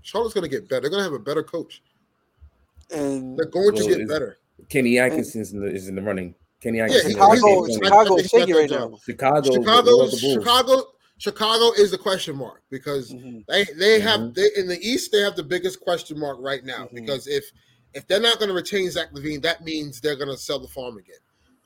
Charlotte's 0.00 0.32
going 0.34 0.48
to 0.48 0.50
get 0.50 0.68
better. 0.68 0.80
They're 0.82 0.90
going 0.90 1.00
to 1.00 1.04
have 1.04 1.12
a 1.12 1.18
better 1.18 1.42
coach. 1.42 1.82
And 2.90 3.36
They're 3.38 3.44
going 3.46 3.74
Well, 3.74 3.84
to 3.86 3.96
get 3.98 4.08
better. 4.08 4.38
Kenny 4.70 4.98
Atkinson 4.98 5.42
is 5.42 5.52
in 5.52 5.60
the, 5.60 5.66
is 5.66 5.88
in 5.88 5.94
the 5.96 6.02
running. 6.02 6.34
Kenny 6.62 6.78
Yeah, 6.78 6.84
Atkinson. 6.84 7.10
he- 7.10 7.16
is 7.16 7.16
in 7.16 7.20
the 7.20 7.66
he's- 7.66 7.74
Chicago, 7.74 7.74
Chicago 7.74 8.14
I 8.14 8.16
is 8.16 8.30
think 8.30 8.32
he 8.32 8.38
got 8.38 8.40
shaky 8.40 8.52
that 8.52 8.58
right 8.58 8.70
job. 8.70 8.90
now. 8.92 8.98
Chicago, 9.04 9.52
Chicago, 9.52 10.08
Chicago, 10.08 10.40
Chicago, 10.40 10.82
Chicago 11.18 11.72
is 11.82 11.90
the 11.90 11.98
question 11.98 12.36
mark 12.36 12.62
because 12.70 13.12
Mhm. 13.12 13.44
they 13.48 13.64
they 13.76 13.98
Mhm. 13.98 14.02
have 14.02 14.34
they 14.34 14.48
in 14.56 14.66
the 14.68 14.78
East 14.80 15.12
they 15.12 15.20
have 15.20 15.34
the 15.36 15.42
biggest 15.42 15.80
question 15.80 16.18
mark 16.18 16.38
right 16.40 16.64
now 16.64 16.84
Mhm. 16.86 16.94
because 16.94 17.26
if 17.26 17.50
if 17.96 18.06
they're 18.06 18.20
not 18.20 18.38
going 18.38 18.48
to 18.48 18.54
retain 18.54 18.90
Zach 18.90 19.12
LaVine, 19.12 19.42
that 19.42 19.64
means 19.64 20.00
they're 20.00 20.16
going 20.16 20.28
to 20.30 20.36
sell 20.36 20.58
the 20.58 20.68
farm 20.68 20.98
again. 20.98 21.16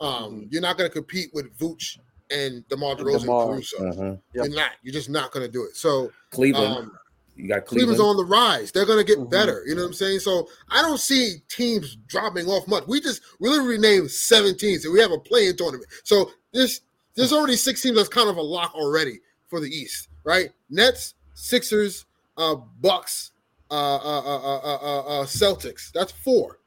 Um, 0.00 0.42
Mhm. 0.42 0.52
You're 0.52 0.62
not 0.62 0.78
going 0.78 0.88
to 0.88 0.94
compete 0.94 1.30
with 1.34 1.56
Vooch 1.58 1.98
and 2.30 2.66
DeMar 2.68 2.94
DeRozan 2.96 3.20
DeMar. 3.22 3.42
and 3.42 3.50
Caruso. 3.52 3.88
Uh-huh. 3.88 4.04
Yep. 4.04 4.18
You're 4.34 4.48
not. 4.48 4.70
You're 4.82 4.92
just 4.94 5.10
not 5.10 5.32
going 5.32 5.44
to 5.44 5.52
do 5.52 5.64
it. 5.64 5.76
So 5.76 6.10
Cleveland. 6.30 6.74
um, 6.76 6.98
you 7.36 7.48
got 7.48 7.66
Cleveland. 7.66 7.96
Cleveland's 7.96 8.00
on 8.00 8.16
the 8.16 8.24
rise. 8.24 8.70
They're 8.72 8.86
going 8.86 8.98
to 8.98 9.04
get 9.04 9.18
Mhm. 9.18 9.30
better. 9.30 9.62
You 9.66 9.74
know 9.74 9.82
what 9.82 9.88
I'm 9.88 9.94
saying? 9.94 10.20
So 10.20 10.48
I 10.70 10.80
don't 10.82 10.98
see 11.00 11.42
teams 11.48 11.96
dropping 12.06 12.46
off 12.46 12.66
much. 12.68 12.84
We 12.86 13.00
just 13.00 13.20
we 13.40 13.48
literally 13.48 13.78
named 13.78 14.10
17 14.10 14.80
and 14.84 14.92
we 14.92 15.00
have 15.00 15.10
a 15.12 15.18
play-in 15.18 15.56
tournament. 15.56 15.90
So 16.04 16.30
there's 16.52 16.80
there's 17.16 17.32
already 17.32 17.56
six 17.56 17.82
teams 17.82 17.96
that's 17.96 18.08
kind 18.08 18.30
of 18.30 18.36
a 18.36 18.42
lock 18.42 18.72
already 18.74 19.20
for 19.48 19.58
the 19.60 19.68
East, 19.68 20.08
right? 20.24 20.50
Nets, 20.70 21.14
Sixers, 21.34 22.04
uh, 22.36 22.54
Bucks, 22.80 23.32
uh, 23.70 23.96
uh, 23.96 24.20
uh, 24.20 24.58
uh, 24.58 24.78
uh, 24.82 25.20
uh, 25.20 25.24
Celtics. 25.26 25.92
That's 25.92 26.12
four. 26.12 26.58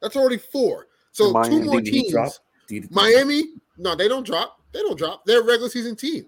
That's 0.00 0.16
already 0.16 0.38
four. 0.38 0.86
So 1.12 1.32
Miami. 1.32 1.56
two 1.56 1.64
more 1.64 1.80
teams. 1.80 2.40
Miami, 2.90 3.44
no, 3.78 3.94
they 3.94 4.08
don't 4.08 4.26
drop. 4.26 4.60
They 4.72 4.80
don't 4.80 4.98
drop. 4.98 5.24
They're 5.24 5.40
a 5.40 5.44
regular 5.44 5.68
season 5.68 5.96
team. 5.96 6.26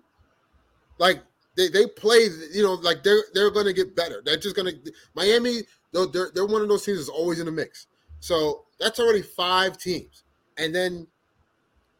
Like 0.98 1.22
they, 1.56 1.68
they 1.68 1.86
play, 1.86 2.28
you 2.52 2.62
know, 2.62 2.74
like 2.74 3.02
they're 3.02 3.24
they're 3.34 3.50
gonna 3.50 3.72
get 3.72 3.96
better. 3.96 4.22
They're 4.24 4.36
just 4.36 4.56
gonna 4.56 4.72
Miami, 5.14 5.62
they're 5.92 6.30
they're 6.34 6.46
one 6.46 6.62
of 6.62 6.68
those 6.68 6.84
teams 6.84 6.98
that's 6.98 7.08
always 7.08 7.40
in 7.40 7.46
the 7.46 7.52
mix. 7.52 7.86
So 8.20 8.64
that's 8.78 9.00
already 9.00 9.22
five 9.22 9.78
teams. 9.78 10.24
And 10.58 10.74
then 10.74 11.06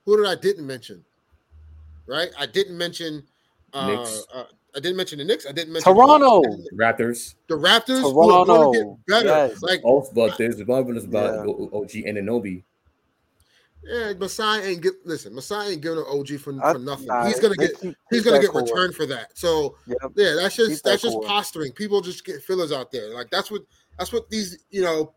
who 0.05 0.17
did 0.17 0.27
I 0.27 0.35
didn't 0.35 0.67
mention? 0.67 1.05
Right? 2.07 2.31
I 2.39 2.47
didn't 2.47 2.79
mention 2.79 3.25
uh, 3.73 3.87
Knicks. 3.87 4.27
uh 4.33 4.45
I 4.77 4.81
didn't 4.81 4.97
mention 4.99 5.19
the 5.19 5.25
Knicks. 5.25 5.47
I 5.47 5.53
didn't 5.53 5.73
mention 5.73 5.95
Toronto. 5.95 6.43
the 6.43 6.71
Raptors. 6.77 7.35
The 7.49 7.55
Raptors 7.55 8.03
who 8.03 8.21
are 8.21 8.45
Toronto. 8.45 8.73
gonna 8.73 8.79
get 8.79 9.07
better. 9.07 9.27
Yes. 9.49 9.63
Like 9.63 9.81
Oh, 9.85 10.07
but 10.15 10.37
there's 10.37 10.63
one 10.65 10.83
of 10.91 10.97
is 10.97 11.05
about 11.05 11.47
Yeah. 11.47 11.53
O- 11.53 11.71
OG 11.83 12.05
Anunoby. 12.07 12.63
yeah, 13.85 14.13
Masai 14.19 14.61
ain't 14.65 14.83
get 14.83 14.95
listen, 15.05 15.35
Masai 15.35 15.73
ain't 15.73 15.81
giving 15.81 15.99
an 15.99 16.05
OG 16.09 16.37
for, 16.39 16.53
for 16.53 16.79
nothing. 16.79 17.07
nah, 17.07 17.25
he's 17.27 17.41
gonna 17.41 17.55
get 17.55 17.81
keep- 17.81 17.95
he's 18.11 18.23
keep 18.23 18.25
gonna 18.25 18.41
get 18.41 18.51
core. 18.51 18.63
returned 18.63 18.95
for 18.95 19.07
that. 19.07 19.31
So 19.39 19.77
Yep. 19.87 19.99
Yeah, 20.17 20.35
that's 20.35 20.57
Keep 20.57 20.67
just 20.69 20.85
that 20.85 20.91
that's 20.91 21.03
just 21.03 21.15
core. 21.15 21.25
posturing. 21.25 21.73
People 21.73 22.01
just 22.01 22.25
get 22.25 22.43
fillers 22.43 22.73
out 22.73 22.91
there. 22.93 23.15
Like 23.15 23.31
that's 23.31 23.51
what 23.51 23.63
that's 23.99 24.13
what 24.13 24.29
these 24.29 24.59
you 24.71 24.83
know 24.83 25.15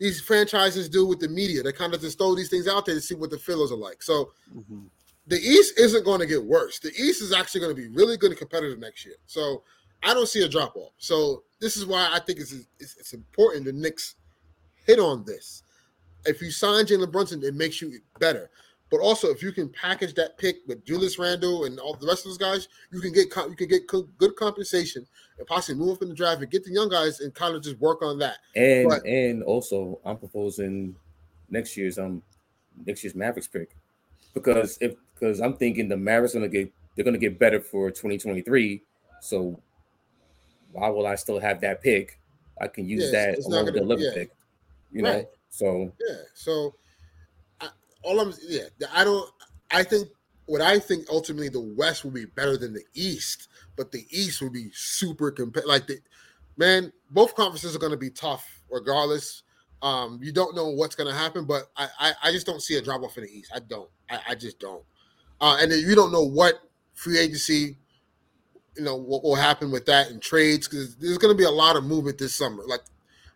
these 0.00 0.20
franchises 0.20 0.88
do 0.88 1.06
with 1.06 1.20
the 1.20 1.28
media. 1.28 1.62
They 1.62 1.72
kind 1.72 1.92
of 1.94 2.00
just 2.00 2.18
throw 2.18 2.34
these 2.34 2.48
things 2.48 2.66
out 2.68 2.86
there 2.86 2.94
to 2.94 3.00
see 3.00 3.14
what 3.14 3.30
the 3.30 3.38
fillers 3.38 3.70
are 3.72 3.76
like. 3.76 4.02
So 4.02 4.32
Mhm. 4.56 4.86
The 5.28 5.36
East 5.36 5.78
isn't 5.78 6.04
going 6.04 6.20
to 6.20 6.26
get 6.26 6.42
worse. 6.42 6.78
The 6.78 6.88
East 6.88 7.22
is 7.22 7.32
actually 7.32 7.60
going 7.60 7.76
to 7.76 7.80
be 7.80 7.88
really 7.88 8.16
good 8.16 8.30
and 8.30 8.38
competitive 8.38 8.78
next 8.78 9.04
year. 9.04 9.16
So 9.26 9.62
I 10.02 10.14
don't 10.14 10.28
see 10.28 10.42
a 10.42 10.48
drop 10.48 10.74
off. 10.74 10.92
So 10.98 11.44
this 11.60 11.76
is 11.76 11.86
why 11.86 12.10
I 12.12 12.18
think 12.18 12.40
it's 12.40 12.52
it's, 12.80 12.96
it's 12.96 13.12
important 13.12 13.66
the 13.66 13.72
Knicks 13.72 14.16
hit 14.86 14.98
on 14.98 15.24
this. 15.24 15.62
If 16.24 16.40
you 16.40 16.50
sign 16.50 16.86
Jalen 16.86 17.12
Brunson, 17.12 17.42
it 17.44 17.54
makes 17.54 17.80
you 17.80 17.92
better. 18.18 18.50
But 18.90 19.00
also, 19.00 19.28
if 19.28 19.42
you 19.42 19.52
can 19.52 19.68
package 19.68 20.14
that 20.14 20.38
pick 20.38 20.56
with 20.66 20.82
Julius 20.86 21.18
Randle 21.18 21.66
and 21.66 21.78
all 21.78 21.94
the 21.94 22.06
rest 22.06 22.24
of 22.24 22.30
those 22.30 22.38
guys, 22.38 22.68
you 22.90 23.00
can 23.00 23.12
get 23.12 23.26
you 23.36 23.54
can 23.54 23.68
get 23.68 23.86
good 23.86 24.34
compensation 24.36 25.06
and 25.38 25.46
possibly 25.46 25.78
move 25.78 25.96
up 25.96 26.02
in 26.02 26.08
the 26.08 26.14
draft 26.14 26.40
and 26.40 26.50
get 26.50 26.64
the 26.64 26.72
young 26.72 26.88
guys 26.88 27.20
and 27.20 27.34
kind 27.34 27.54
of 27.54 27.62
just 27.62 27.78
work 27.80 28.02
on 28.02 28.18
that. 28.20 28.38
And 28.56 28.88
But- 28.88 29.04
and 29.04 29.42
also 29.42 30.00
I'm 30.06 30.16
proposing 30.16 30.96
next 31.50 31.76
year's 31.76 31.98
um 31.98 32.22
next 32.86 33.04
year's 33.04 33.14
Mavericks 33.14 33.48
pick. 33.48 33.76
Because 34.32 34.78
if 34.80 34.94
because 35.18 35.40
I'm 35.40 35.54
thinking 35.54 35.88
the 35.88 35.96
Mavericks 35.96 36.34
gonna 36.34 36.48
get 36.48 36.72
they're 36.94 37.04
gonna 37.04 37.18
get 37.18 37.38
better 37.38 37.60
for 37.60 37.90
2023. 37.90 38.82
So 39.20 39.60
why 40.72 40.88
will 40.90 41.06
I 41.06 41.14
still 41.14 41.38
have 41.40 41.60
that 41.62 41.82
pick? 41.82 42.18
I 42.60 42.68
can 42.68 42.86
use 42.88 43.10
Yes, 43.12 43.12
that 43.12 43.46
along 43.46 43.66
with 43.66 43.74
the 43.74 43.80
gonna- 43.80 43.94
11th 43.96 44.04
yeah. 44.04 44.14
pick. 44.14 44.30
You 44.92 45.02
know, 45.02 45.28
so 45.50 45.92
Yeah. 46.06 46.16
So, 46.34 46.74
I, 47.60 47.68
all 48.02 48.20
I'm 48.20 48.32
yeah, 48.46 48.64
I 48.92 49.04
don't. 49.04 49.30
I 49.70 49.82
think 49.82 50.08
what 50.46 50.62
I 50.62 50.78
think 50.78 51.06
ultimately 51.10 51.48
the 51.50 51.60
West 51.60 52.04
will 52.04 52.10
be 52.10 52.24
better 52.24 52.56
than 52.56 52.72
the 52.72 52.82
East, 52.94 53.48
but 53.76 53.92
the 53.92 54.06
East 54.10 54.40
will 54.40 54.50
be 54.50 54.70
super 54.72 55.30
competitive. 55.30 55.68
Like 55.68 55.86
the 55.86 55.98
man, 56.56 56.90
both 57.10 57.34
conferences 57.34 57.76
are 57.76 57.78
going 57.78 57.92
to 57.92 57.98
be 57.98 58.10
tough 58.10 58.46
regardless. 58.70 59.42
Um, 59.82 60.18
you 60.22 60.32
don't 60.32 60.56
know 60.56 60.68
what's 60.70 60.96
going 60.96 61.08
to 61.08 61.14
happen, 61.14 61.44
but 61.44 61.70
I, 61.76 61.88
I 62.00 62.12
I 62.24 62.32
just 62.32 62.46
don't 62.46 62.62
see 62.62 62.76
a 62.76 62.82
drop 62.82 63.02
off 63.02 63.16
in 63.18 63.24
the 63.24 63.30
East. 63.30 63.52
I 63.54 63.58
don't. 63.60 63.90
I, 64.10 64.20
I 64.30 64.34
just 64.34 64.58
don't. 64.58 64.82
Uh, 65.40 65.58
and 65.60 65.70
then 65.70 65.80
you 65.80 65.94
don't 65.94 66.12
know 66.12 66.22
what 66.22 66.60
free 66.94 67.18
agency, 67.18 67.76
you 68.76 68.82
know, 68.82 68.96
what 68.96 69.22
will 69.22 69.36
happen 69.36 69.70
with 69.70 69.86
that 69.86 70.10
and 70.10 70.20
trades 70.20 70.68
because 70.68 70.96
there's 70.96 71.18
going 71.18 71.32
to 71.32 71.38
be 71.38 71.44
a 71.44 71.50
lot 71.50 71.76
of 71.76 71.84
movement 71.84 72.18
this 72.18 72.34
summer. 72.34 72.62
Like 72.66 72.80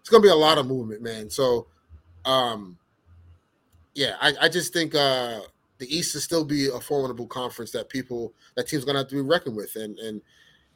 it's 0.01 0.09
going 0.09 0.23
to 0.23 0.27
be 0.27 0.33
a 0.33 0.37
lot 0.37 0.59
of 0.59 0.67
movement, 0.67 1.03
man. 1.03 1.31
So, 1.31 1.69
um, 2.25 2.77
yeah, 3.95 4.17
I, 4.21 4.33
I 4.43 4.49
just 4.49 4.73
think 4.73 4.95
uh, 4.95 5.41
the 5.79 5.97
East 5.97 6.15
will 6.15 6.21
still 6.21 6.45
be 6.45 6.69
a 6.69 6.81
formidable 6.81 7.27
conference 7.27 7.71
that 7.73 7.89
people 7.89 8.33
that 8.57 8.69
teams 8.69 8.85
going 8.85 8.95
to 8.95 9.01
have 9.01 9.09
to 9.09 9.15
be 9.15 9.21
reckoned 9.21 9.57
with, 9.57 9.77
and 9.77 9.99
and 9.99 10.23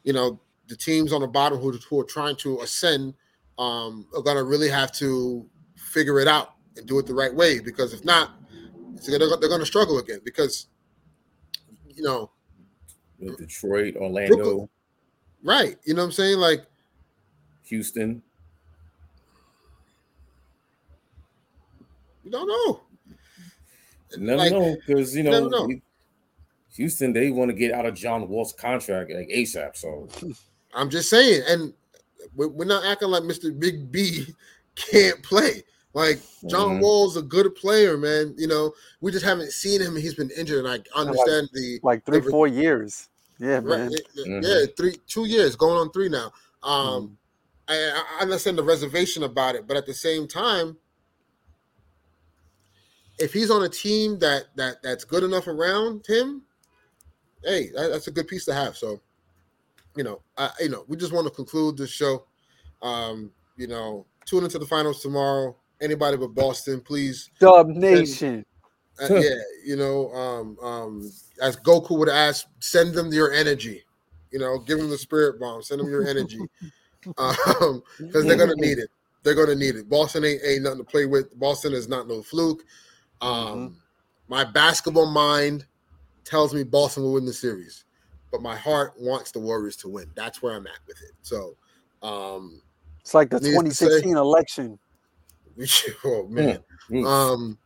you 0.05 0.13
know 0.13 0.39
the 0.69 0.77
teams 0.77 1.13
on 1.13 1.21
the 1.21 1.27
bottom 1.27 1.59
who, 1.59 1.73
who 1.73 2.01
are 2.01 2.05
trying 2.05 2.37
to 2.37 2.61
ascend 2.61 3.15
um, 3.59 4.07
are 4.15 4.23
going 4.23 4.37
to 4.37 4.45
really 4.45 4.69
have 4.69 4.93
to 4.93 5.47
figure 5.77 6.21
it 6.21 6.29
out 6.29 6.55
and 6.77 6.87
do 6.87 6.99
it 6.99 7.07
the 7.07 7.15
right 7.15 7.35
way 7.35 7.59
because 7.61 7.95
if 7.95 8.05
not, 8.05 8.33
they're 9.07 9.19
going 9.19 9.61
to 9.61 9.67
struggle 9.67 9.99
again 9.99 10.21
because 10.25 10.67
you 11.97 12.03
know 12.03 12.31
Detroit, 13.39 13.97
Orlando, 13.97 14.37
Brooklyn. 14.37 14.69
right, 15.43 15.77
you 15.85 15.95
know 15.95 16.03
what 16.03 16.07
I'm 16.07 16.13
saying 16.13 16.39
like 16.39 16.65
Houston. 17.65 18.23
you 22.27 22.33
don't 22.33 22.49
know. 22.49 22.81
Never 24.19 24.39
Like, 24.39 24.53
know 24.53 24.77
because 24.85 25.15
you 25.17 25.23
know, 25.23 25.49
know. 25.49 25.71
Houston 26.75 27.13
they 27.13 27.31
want 27.31 27.51
to 27.51 27.55
get 27.55 27.73
out 27.73 27.87
of 27.87 27.95
John 27.95 28.29
Wall's 28.29 28.53
contract 28.53 29.11
like 29.11 29.29
ASAP. 29.29 29.77
So 29.77 30.09
I'm 30.75 30.91
just 30.91 31.09
saying, 31.09 31.43
and 31.49 31.73
we're 32.35 32.67
not 32.67 32.85
acting 32.85 33.09
like 33.09 33.23
Mr. 33.23 33.59
Big 33.59 33.91
B 33.91 34.27
can't 34.75 35.23
play. 35.23 35.63
Like 35.97 36.21
John 36.47 36.77
Mhm. 36.77 36.81
Wall's 36.83 37.17
a 37.17 37.23
good 37.23 37.55
player, 37.55 37.97
man. 37.97 38.35
You 38.37 38.47
know, 38.49 38.75
we 39.01 39.11
just 39.11 39.25
haven't 39.25 39.51
seen 39.51 39.81
him. 39.81 39.97
He's 39.97 40.13
been 40.13 40.29
injured, 40.29 40.67
and 40.67 40.69
I 40.69 41.01
understand 41.01 41.49
the 41.55 41.81
Like 41.83 42.05
three, 42.05 42.19
Every- 42.19 42.31
four 42.31 42.47
years. 42.47 43.09
Yeah, 43.39 43.55
right, 43.55 43.65
man. 43.65 43.91
yeah, 43.91 44.25
Mhm. 44.27 44.43
yeah, 44.45 44.67
three, 44.77 45.01
two 45.07 45.25
years, 45.25 45.57
going 45.57 45.79
on 45.79 45.91
three 45.93 46.11
now. 46.11 46.35
Um, 46.63 47.09
Mhm. 47.09 47.17
I, 47.69 48.03
I 48.19 48.21
understand 48.21 48.59
the 48.59 48.63
reservation 48.63 49.23
about 49.23 49.55
it, 49.55 49.67
but 49.67 49.79
at 49.79 49.87
the 49.87 49.95
same 49.95 50.29
time, 50.29 50.77
if 53.19 53.33
he's 53.33 53.51
on 53.51 53.63
a 53.63 53.69
team 53.71 54.19
that 54.19 54.55
that 54.55 54.83
that's 54.83 55.05
good 55.05 55.25
enough 55.25 55.47
around 55.47 56.07
him, 56.07 56.43
hey, 57.43 57.71
that, 57.71 57.89
that's 57.89 58.07
a 58.07 58.11
good 58.11 58.29
piece 58.29 58.45
to 58.45 58.53
have. 58.53 58.77
So, 58.77 59.01
you 59.97 60.05
know, 60.05 60.21
I, 60.37 60.51
you 60.61 60.69
know, 60.69 60.85
we 60.89 60.99
just 60.99 61.15
want 61.15 61.27
to 61.27 61.33
conclude 61.33 61.79
this 61.79 61.89
show. 61.89 62.27
Um, 62.83 63.33
you 63.57 63.67
know, 63.67 64.05
tune 64.27 64.45
into 64.45 64.59
the 64.59 64.67
finals 64.67 65.01
tomorrow. 65.01 65.57
Anybody 65.81 66.17
but 66.17 66.35
Boston, 66.35 66.81
please. 66.81 67.31
Dub 67.39 67.69
Nation. 67.69 68.45
Uh, 68.99 69.09
yeah, 69.13 69.35
you 69.65 69.77
know, 69.77 70.11
um, 70.13 70.57
um, 70.63 71.13
as 71.43 71.57
Goku 71.59 71.99
would 71.99 72.09
ask, 72.09 72.47
send 72.61 72.95
them 72.95 73.13
your 73.13 73.31
energy. 73.33 73.85
You 74.31 74.39
know, 74.39 74.59
give 74.59 74.79
them 74.79 74.89
the 74.89 74.97
spirit 74.97 75.39
bomb. 75.39 75.63
Send 75.63 75.81
them 75.81 75.89
your 75.91 76.07
energy, 76.07 76.39
um, 77.19 77.83
because 77.99 78.27
they're 78.27 78.37
gonna 78.39 78.55
need 78.57 78.79
it. 78.79 78.89
They're 79.23 79.35
gonna 79.35 79.55
need 79.55 79.77
it. 79.77 79.89
Boston 79.89 80.25
ain't 80.25 80.41
ain't 80.45 80.63
nothing 80.63 80.79
to 80.79 80.85
play 80.85 81.05
with. 81.05 81.39
Boston 81.39 81.75
is 81.75 81.89
not 81.89 82.09
no 82.09 82.23
fluke. 82.23 82.65
Um, 83.21 83.77
my 84.29 84.45
basketball 84.45 85.11
mind 85.11 85.67
tells 86.25 86.55
me 86.55 86.63
Boston 86.65 87.03
will 87.03 87.13
win 87.15 87.27
the 87.27 87.33
series, 87.33 87.85
but 88.33 88.41
my 88.41 88.57
heart 88.57 88.95
wants 88.99 89.31
the 89.31 89.39
Warriors 89.41 89.77
to 89.79 89.89
win. 89.89 90.11
That's 90.15 90.43
where 90.43 90.55
I'm 90.55 90.67
at 90.67 90.79
with 90.87 91.01
it. 91.03 91.13
So, 91.23 91.57
um, 92.03 92.63
It's 93.01 93.15
like 93.15 93.31
the 93.31 93.41
Needless 93.41 93.79
to 93.79 93.91
say- 93.91 94.03
2016 94.03 94.17
election. 94.17 94.79
oh 96.05 96.27
man. 96.29 96.59
oof. 96.93 97.07
Um, 97.07 97.59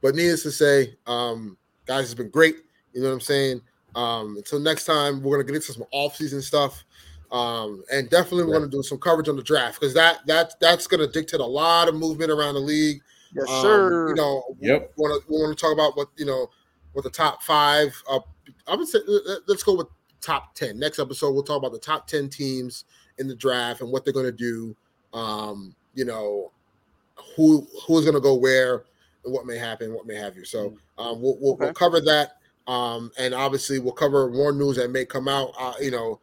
but 0.00 0.14
needless 0.14 0.42
to 0.44 0.50
say, 0.50 0.96
um, 1.06 1.56
guys, 1.86 2.04
it's 2.04 2.14
been 2.14 2.30
great. 2.30 2.56
You 2.92 3.02
know 3.02 3.08
what 3.08 3.14
I'm 3.14 3.20
saying? 3.20 3.60
Um, 3.94 4.36
until 4.36 4.58
next 4.60 4.84
time, 4.84 5.22
we're 5.22 5.36
gonna 5.36 5.46
get 5.46 5.56
into 5.56 5.72
some 5.72 5.84
off-season 5.92 6.42
stuff. 6.42 6.84
Um, 7.30 7.82
and 7.90 8.10
definitely 8.10 8.44
we're 8.44 8.54
Yeah. 8.54 8.58
gonna 8.60 8.70
do 8.70 8.82
some 8.82 8.98
coverage 8.98 9.28
on 9.28 9.36
the 9.36 9.42
draft 9.42 9.80
because 9.80 9.94
that 9.94 10.26
that 10.26 10.54
that's 10.60 10.86
gonna 10.86 11.06
dictate 11.06 11.40
a 11.40 11.46
lot 11.46 11.88
of 11.88 11.94
movement 11.94 12.30
around 12.30 12.54
the 12.54 12.60
league. 12.60 13.00
Yes, 13.34 13.48
Um, 13.48 13.62
sir. 13.62 14.08
You 14.10 14.14
know, 14.14 14.56
Yep. 14.60 14.92
we 14.96 15.02
want 15.02 15.22
to 15.22 15.30
we 15.32 15.38
want 15.38 15.56
to 15.56 15.60
talk 15.62 15.72
about 15.72 15.96
what 15.96 16.08
you 16.16 16.26
know, 16.26 16.48
what 16.92 17.02
the 17.04 17.10
top 17.10 17.42
five. 17.42 17.94
Uh, 18.08 18.20
I 18.66 18.76
would 18.76 18.86
say 18.88 18.98
let- 19.06 19.26
let- 19.26 19.48
let's 19.48 19.62
go 19.62 19.74
with 19.74 19.86
top 20.20 20.54
ten. 20.54 20.78
Next 20.78 20.98
episode, 20.98 21.32
we'll 21.32 21.42
talk 21.42 21.56
about 21.58 21.72
the 21.72 21.78
top 21.78 22.06
ten 22.06 22.28
teams 22.28 22.84
in 23.18 23.28
the 23.28 23.34
draft 23.34 23.80
and 23.80 23.90
what 23.90 24.04
they're 24.04 24.12
going 24.12 24.26
to 24.26 24.32
do. 24.32 24.76
Um, 25.12 25.74
you 25.94 26.04
know, 26.04 26.51
who 27.36 27.66
who's 27.86 28.04
going 28.04 28.14
to 28.14 28.20
go 28.20 28.34
where 28.34 28.84
and 29.24 29.32
what 29.32 29.46
may 29.46 29.56
happen, 29.58 29.94
what 29.94 30.06
may 30.06 30.16
have 30.16 30.36
you. 30.36 30.44
So 30.44 30.76
um, 30.98 31.22
we'll 31.22 31.38
we'll, 31.40 31.56
we'll 31.56 31.72
cover 31.72 32.00
that. 32.00 32.38
Um, 32.66 33.10
and 33.18 33.34
obviously 33.34 33.78
we'll 33.78 33.92
cover 33.92 34.30
more 34.30 34.52
news 34.52 34.76
that 34.76 34.90
may 34.90 35.04
come 35.04 35.28
out. 35.28 35.52
Uh, 35.58 35.74
you 35.80 35.90
know, 35.90 36.20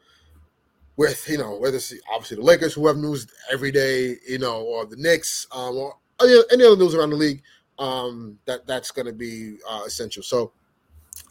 with 0.98 1.28
you 1.30 1.38
know 1.38 1.58
whether 1.58 1.78
it's 1.78 1.94
obviously 2.12 2.38
the 2.38 2.44
Lakers 2.44 2.74
who 2.74 2.88
have 2.88 2.98
news 2.98 3.28
every 3.52 3.72
day, 3.72 4.16
you 4.28 4.40
know, 4.40 4.62
or 4.62 4.86
the 4.86 4.96
Knicks, 4.96 5.48
um, 5.52 5.76
or 5.76 5.98
any, 6.22 6.38
any 6.52 6.66
other 6.66 6.78
news 6.78 6.96
around 6.96 7.12
the 7.12 7.16
league. 7.16 7.42
Um, 7.78 8.38
that 8.46 8.68
that's 8.68 8.92
going 8.92 9.06
to 9.06 9.14
be 9.14 9.58
uh, 9.70 9.84
essential. 9.86 10.22
So 10.22 10.52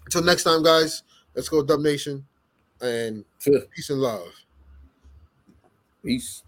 until 0.07 0.23
next 0.23 0.45
time, 0.45 0.63
guys, 0.63 1.03
let's 1.35 1.51
go 1.51 1.63
Dub 1.63 1.81
Nation 1.81 2.25
and 2.81 3.25
peace 3.45 3.91
and 3.91 4.01
love. 4.01 4.29
Peace. 6.03 6.43